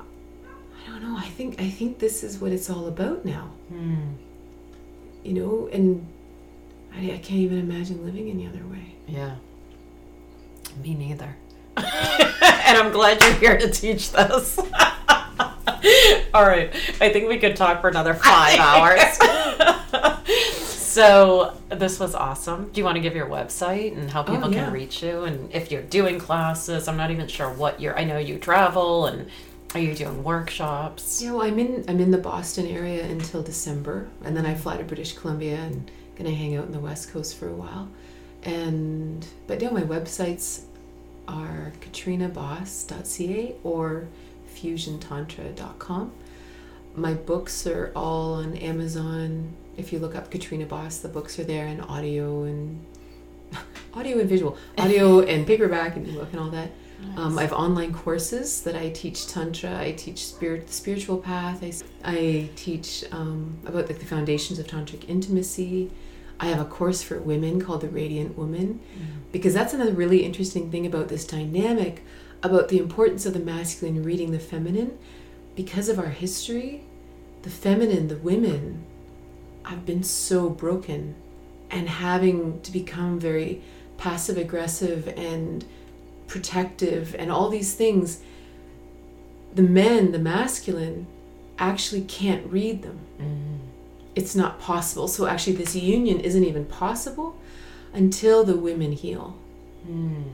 i 0.00 0.88
don't 0.90 1.02
know 1.02 1.16
i 1.16 1.28
think 1.28 1.60
i 1.60 1.68
think 1.70 1.98
this 1.98 2.24
is 2.24 2.38
what 2.38 2.52
it's 2.52 2.68
all 2.68 2.86
about 2.88 3.24
now. 3.24 3.50
Mm. 3.72 4.14
you 5.22 5.32
know 5.34 5.68
and 5.72 6.06
I, 6.94 7.12
I 7.12 7.18
can't 7.18 7.40
even 7.40 7.58
imagine 7.58 8.04
living 8.04 8.30
any 8.30 8.46
other 8.46 8.64
way. 8.66 8.94
Yeah. 9.06 9.36
Me 10.82 10.94
neither. 10.94 11.36
And 12.66 12.76
i'm 12.78 12.90
glad 12.92 13.20
you're 13.22 13.34
here 13.34 13.58
to 13.58 13.70
teach 13.70 14.10
this. 14.12 14.58
All 16.34 16.44
right 16.44 16.74
i 17.00 17.08
think 17.10 17.28
we 17.28 17.38
could 17.38 17.54
talk 17.56 17.80
for 17.80 17.88
another 17.88 18.14
five 18.14 18.58
hours 18.70 19.18
so 20.96 21.54
this 21.68 22.00
was 22.00 22.14
awesome. 22.14 22.60
Do 22.72 22.80
you 22.80 22.84
want 22.88 22.96
to 22.96 23.02
give 23.06 23.14
your 23.14 23.28
website 23.28 23.92
and 23.98 24.10
how 24.10 24.22
people 24.22 24.46
Oh, 24.46 24.48
yeah. 24.50 24.64
can 24.64 24.72
reach 24.72 25.02
you? 25.02 25.24
And 25.28 25.52
if 25.52 25.70
you're 25.70 25.82
doing 25.98 26.18
classes 26.18 26.88
i'm 26.88 26.96
not 27.02 27.10
even 27.10 27.28
sure 27.28 27.50
what 27.62 27.74
you're 27.82 27.96
i 27.98 28.04
know 28.10 28.18
you 28.18 28.38
travel 28.38 29.06
and 29.06 29.18
are 29.74 29.80
you 29.86 29.94
doing 29.94 30.24
workshops? 30.24 31.20
You 31.22 31.28
know 31.32 31.42
i'm 31.42 31.58
in 31.64 31.84
i'm 31.88 32.00
in 32.00 32.10
the 32.16 32.22
boston 32.32 32.66
area 32.66 33.04
until 33.04 33.42
december 33.42 33.96
and 34.24 34.32
then 34.36 34.46
i 34.46 34.54
fly 34.54 34.74
to 34.78 34.84
british 34.84 35.12
columbia 35.18 35.56
and 35.68 35.90
gonna 36.16 36.30
hang 36.42 36.56
out 36.56 36.64
in 36.68 36.72
the 36.72 36.84
west 36.88 37.04
coast 37.12 37.36
for 37.38 37.48
a 37.48 37.52
while. 37.64 37.86
And 38.42 39.26
but 39.48 39.60
yeah, 39.62 39.70
my 39.70 39.82
websites 39.82 40.62
are 41.28 41.72
katrinabos.ca 41.82 43.54
or 43.64 44.06
fusiontantra.com 44.54 46.12
my 46.94 47.12
books 47.30 47.66
are 47.66 47.92
all 47.94 48.34
on 48.34 48.56
amazon 48.72 49.52
if 49.76 49.92
you 49.92 49.98
look 49.98 50.14
up 50.14 50.30
katrina 50.30 50.66
Bos 50.66 50.98
the 50.98 51.08
books 51.08 51.38
are 51.38 51.44
there 51.44 51.66
in 51.66 51.80
audio 51.80 52.44
and 52.44 52.84
audio 53.94 54.18
and 54.18 54.28
visual 54.28 54.56
audio 54.78 55.20
and 55.32 55.46
paperback 55.46 55.96
and 55.96 56.08
ebook 56.08 56.32
and 56.32 56.40
all 56.40 56.50
that 56.50 56.70
um, 57.16 57.38
I 57.38 57.42
have 57.42 57.52
online 57.52 57.92
courses 57.92 58.62
that 58.62 58.74
I 58.74 58.90
teach 58.90 59.26
tantra. 59.26 59.78
I 59.78 59.92
teach 59.92 60.26
spirit, 60.26 60.66
the 60.66 60.72
spiritual 60.72 61.18
path. 61.18 61.62
I, 61.62 61.72
I 62.04 62.50
teach 62.56 63.04
um, 63.12 63.58
about 63.66 63.86
like 63.86 63.98
the 63.98 64.06
foundations 64.06 64.58
of 64.58 64.66
tantric 64.66 65.08
intimacy. 65.08 65.90
I 66.38 66.46
have 66.46 66.60
a 66.60 66.64
course 66.64 67.02
for 67.02 67.18
women 67.18 67.60
called 67.60 67.80
the 67.80 67.88
Radiant 67.88 68.36
Woman, 68.36 68.80
because 69.32 69.54
that's 69.54 69.72
another 69.72 69.92
really 69.92 70.22
interesting 70.22 70.70
thing 70.70 70.84
about 70.84 71.08
this 71.08 71.26
dynamic, 71.26 72.04
about 72.42 72.68
the 72.68 72.78
importance 72.78 73.24
of 73.24 73.32
the 73.32 73.40
masculine 73.40 74.02
reading 74.02 74.32
the 74.32 74.38
feminine. 74.38 74.98
Because 75.54 75.88
of 75.88 75.98
our 75.98 76.10
history, 76.10 76.82
the 77.40 77.48
feminine, 77.48 78.08
the 78.08 78.18
women, 78.18 78.84
have 79.68 79.86
been 79.86 80.02
so 80.02 80.48
broken, 80.48 81.14
and 81.70 81.88
having 81.88 82.60
to 82.62 82.72
become 82.72 83.18
very 83.18 83.62
passive 83.98 84.36
aggressive 84.36 85.08
and 85.16 85.64
protective 86.26 87.14
and 87.18 87.32
all 87.32 87.48
these 87.48 87.74
things 87.74 88.20
the 89.54 89.62
men 89.62 90.12
the 90.12 90.18
masculine 90.18 91.06
actually 91.58 92.02
can't 92.02 92.46
read 92.52 92.82
them. 92.82 92.98
Mm-hmm. 93.18 93.56
It's 94.14 94.36
not 94.36 94.60
possible. 94.60 95.08
So 95.08 95.26
actually 95.26 95.56
this 95.56 95.74
union 95.74 96.20
isn't 96.20 96.44
even 96.44 96.66
possible 96.66 97.38
until 97.94 98.44
the 98.44 98.56
women 98.56 98.92
heal. 98.92 99.38
Mm. 99.88 100.24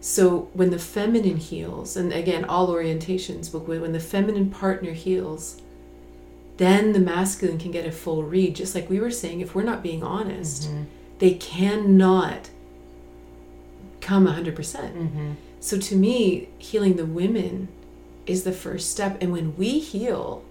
So 0.00 0.50
when 0.52 0.70
the 0.70 0.80
feminine 0.80 1.36
heals 1.36 1.96
and 1.96 2.12
again 2.12 2.44
all 2.44 2.68
orientations 2.68 3.52
but 3.52 3.60
when 3.68 3.92
the 3.92 4.00
feminine 4.00 4.50
partner 4.50 4.90
heals 4.90 5.61
then 6.58 6.92
the 6.92 7.00
masculine 7.00 7.58
can 7.58 7.70
get 7.70 7.86
a 7.86 7.92
full 7.92 8.22
read 8.22 8.54
just 8.54 8.74
like 8.74 8.88
we 8.88 9.00
were 9.00 9.10
saying 9.10 9.40
if 9.40 9.54
we're 9.54 9.62
not 9.62 9.82
being 9.82 10.02
honest 10.02 10.68
they 11.18 11.34
cannot 11.34 12.50
come 14.00 14.26
100% 14.26 14.54
mm-hmm. 14.54 15.32
so 15.60 15.78
to 15.78 15.94
me, 15.94 16.48
healing 16.58 16.96
the 16.96 17.06
women 17.06 17.68
is 18.26 18.44
the 18.44 18.52
first 18.52 18.90
step. 18.90 19.18
And 19.20 19.32
when 19.32 19.56
we 19.56 19.78
heal, 19.78 20.44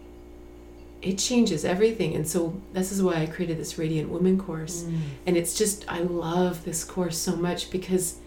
it 1.02 1.18
changes 1.18 1.66
everything. 1.66 2.16
And 2.16 2.28
so 2.28 2.62
this 2.74 2.92
is 2.92 3.02
why 3.02 3.16
I 3.16 3.26
created 3.26 3.58
this 3.58 3.78
Radiant 3.78 4.10
Woman 4.10 4.38
course. 4.38 4.84
Mm. 4.84 5.00
And 5.26 5.38
it's 5.38 5.58
just, 5.58 5.86
I 5.88 6.00
love 6.00 6.64
this 6.64 6.84
course 6.84 7.18
so 7.18 7.36
much 7.36 7.72
because 7.72 8.18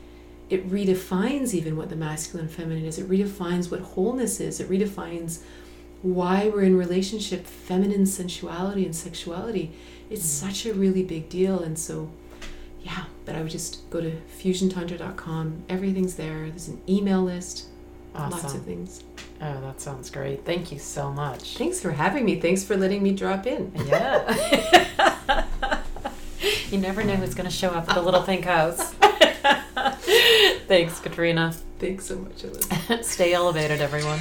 it 0.51 0.69
redefines 0.69 1.55
even 1.55 1.77
what 1.77 1.89
the 1.89 1.97
masculine 1.97 2.49
feminine 2.49 2.85
is. 2.85 2.99
It 2.99 3.09
redefines 3.09 3.71
what 3.71 3.81
wholeness 3.81 4.41
is. 4.41 4.61
It 4.61 4.69
redefines 4.69 5.41
why 6.05 6.49
we're 6.53 6.63
in 6.63 6.77
relationship, 6.77 7.47
feminine 7.47 8.05
sensuality 8.07 8.85
and 8.85 8.95
sexuality. 8.95 9.73
It's 10.11 10.23
Mm. 10.25 10.47
such 10.47 10.67
a 10.67 10.75
really 10.75 11.03
big 11.03 11.29
deal. 11.31 11.61
And 11.61 11.79
so, 11.79 12.11
yeah, 12.83 13.05
but 13.25 13.35
I 13.35 13.41
would 13.43 13.51
just 13.51 13.89
go 13.91 14.01
to 14.03 14.13
fusiontantra.com. 14.41 15.63
Everything's 15.71 16.15
there. 16.17 16.47
There's 16.51 16.69
an 16.69 16.81
email 16.87 17.23
list, 17.23 17.65
lots 18.15 18.53
of 18.55 18.63
things. 18.65 19.03
Oh, 19.41 19.61
that 19.63 19.81
sounds 19.81 20.11
great. 20.11 20.45
Thank 20.45 20.71
you 20.71 20.79
so 20.79 21.11
much. 21.11 21.57
Thanks 21.57 21.81
for 21.81 21.91
having 21.93 22.25
me. 22.27 22.39
Thanks 22.39 22.63
for 22.63 22.77
letting 22.77 23.03
me 23.03 23.13
drop 23.13 23.47
in. 23.47 23.73
Yeah. 23.87 25.45
you 26.71 26.79
never 26.79 27.03
know 27.03 27.17
who's 27.17 27.35
going 27.35 27.49
to 27.49 27.55
show 27.55 27.71
up 27.71 27.89
at 27.89 27.95
the 27.95 28.03
little 28.03 28.23
pink 28.23 28.45
house. 28.45 28.93
Thanks, 30.69 31.01
Katrina. 31.01 31.55
Thanks 31.79 32.05
so 32.07 32.19
much, 32.19 32.45
Elizabeth. 32.45 33.05
Stay 33.07 33.33
elevated, 33.33 33.81
everyone. 33.81 34.21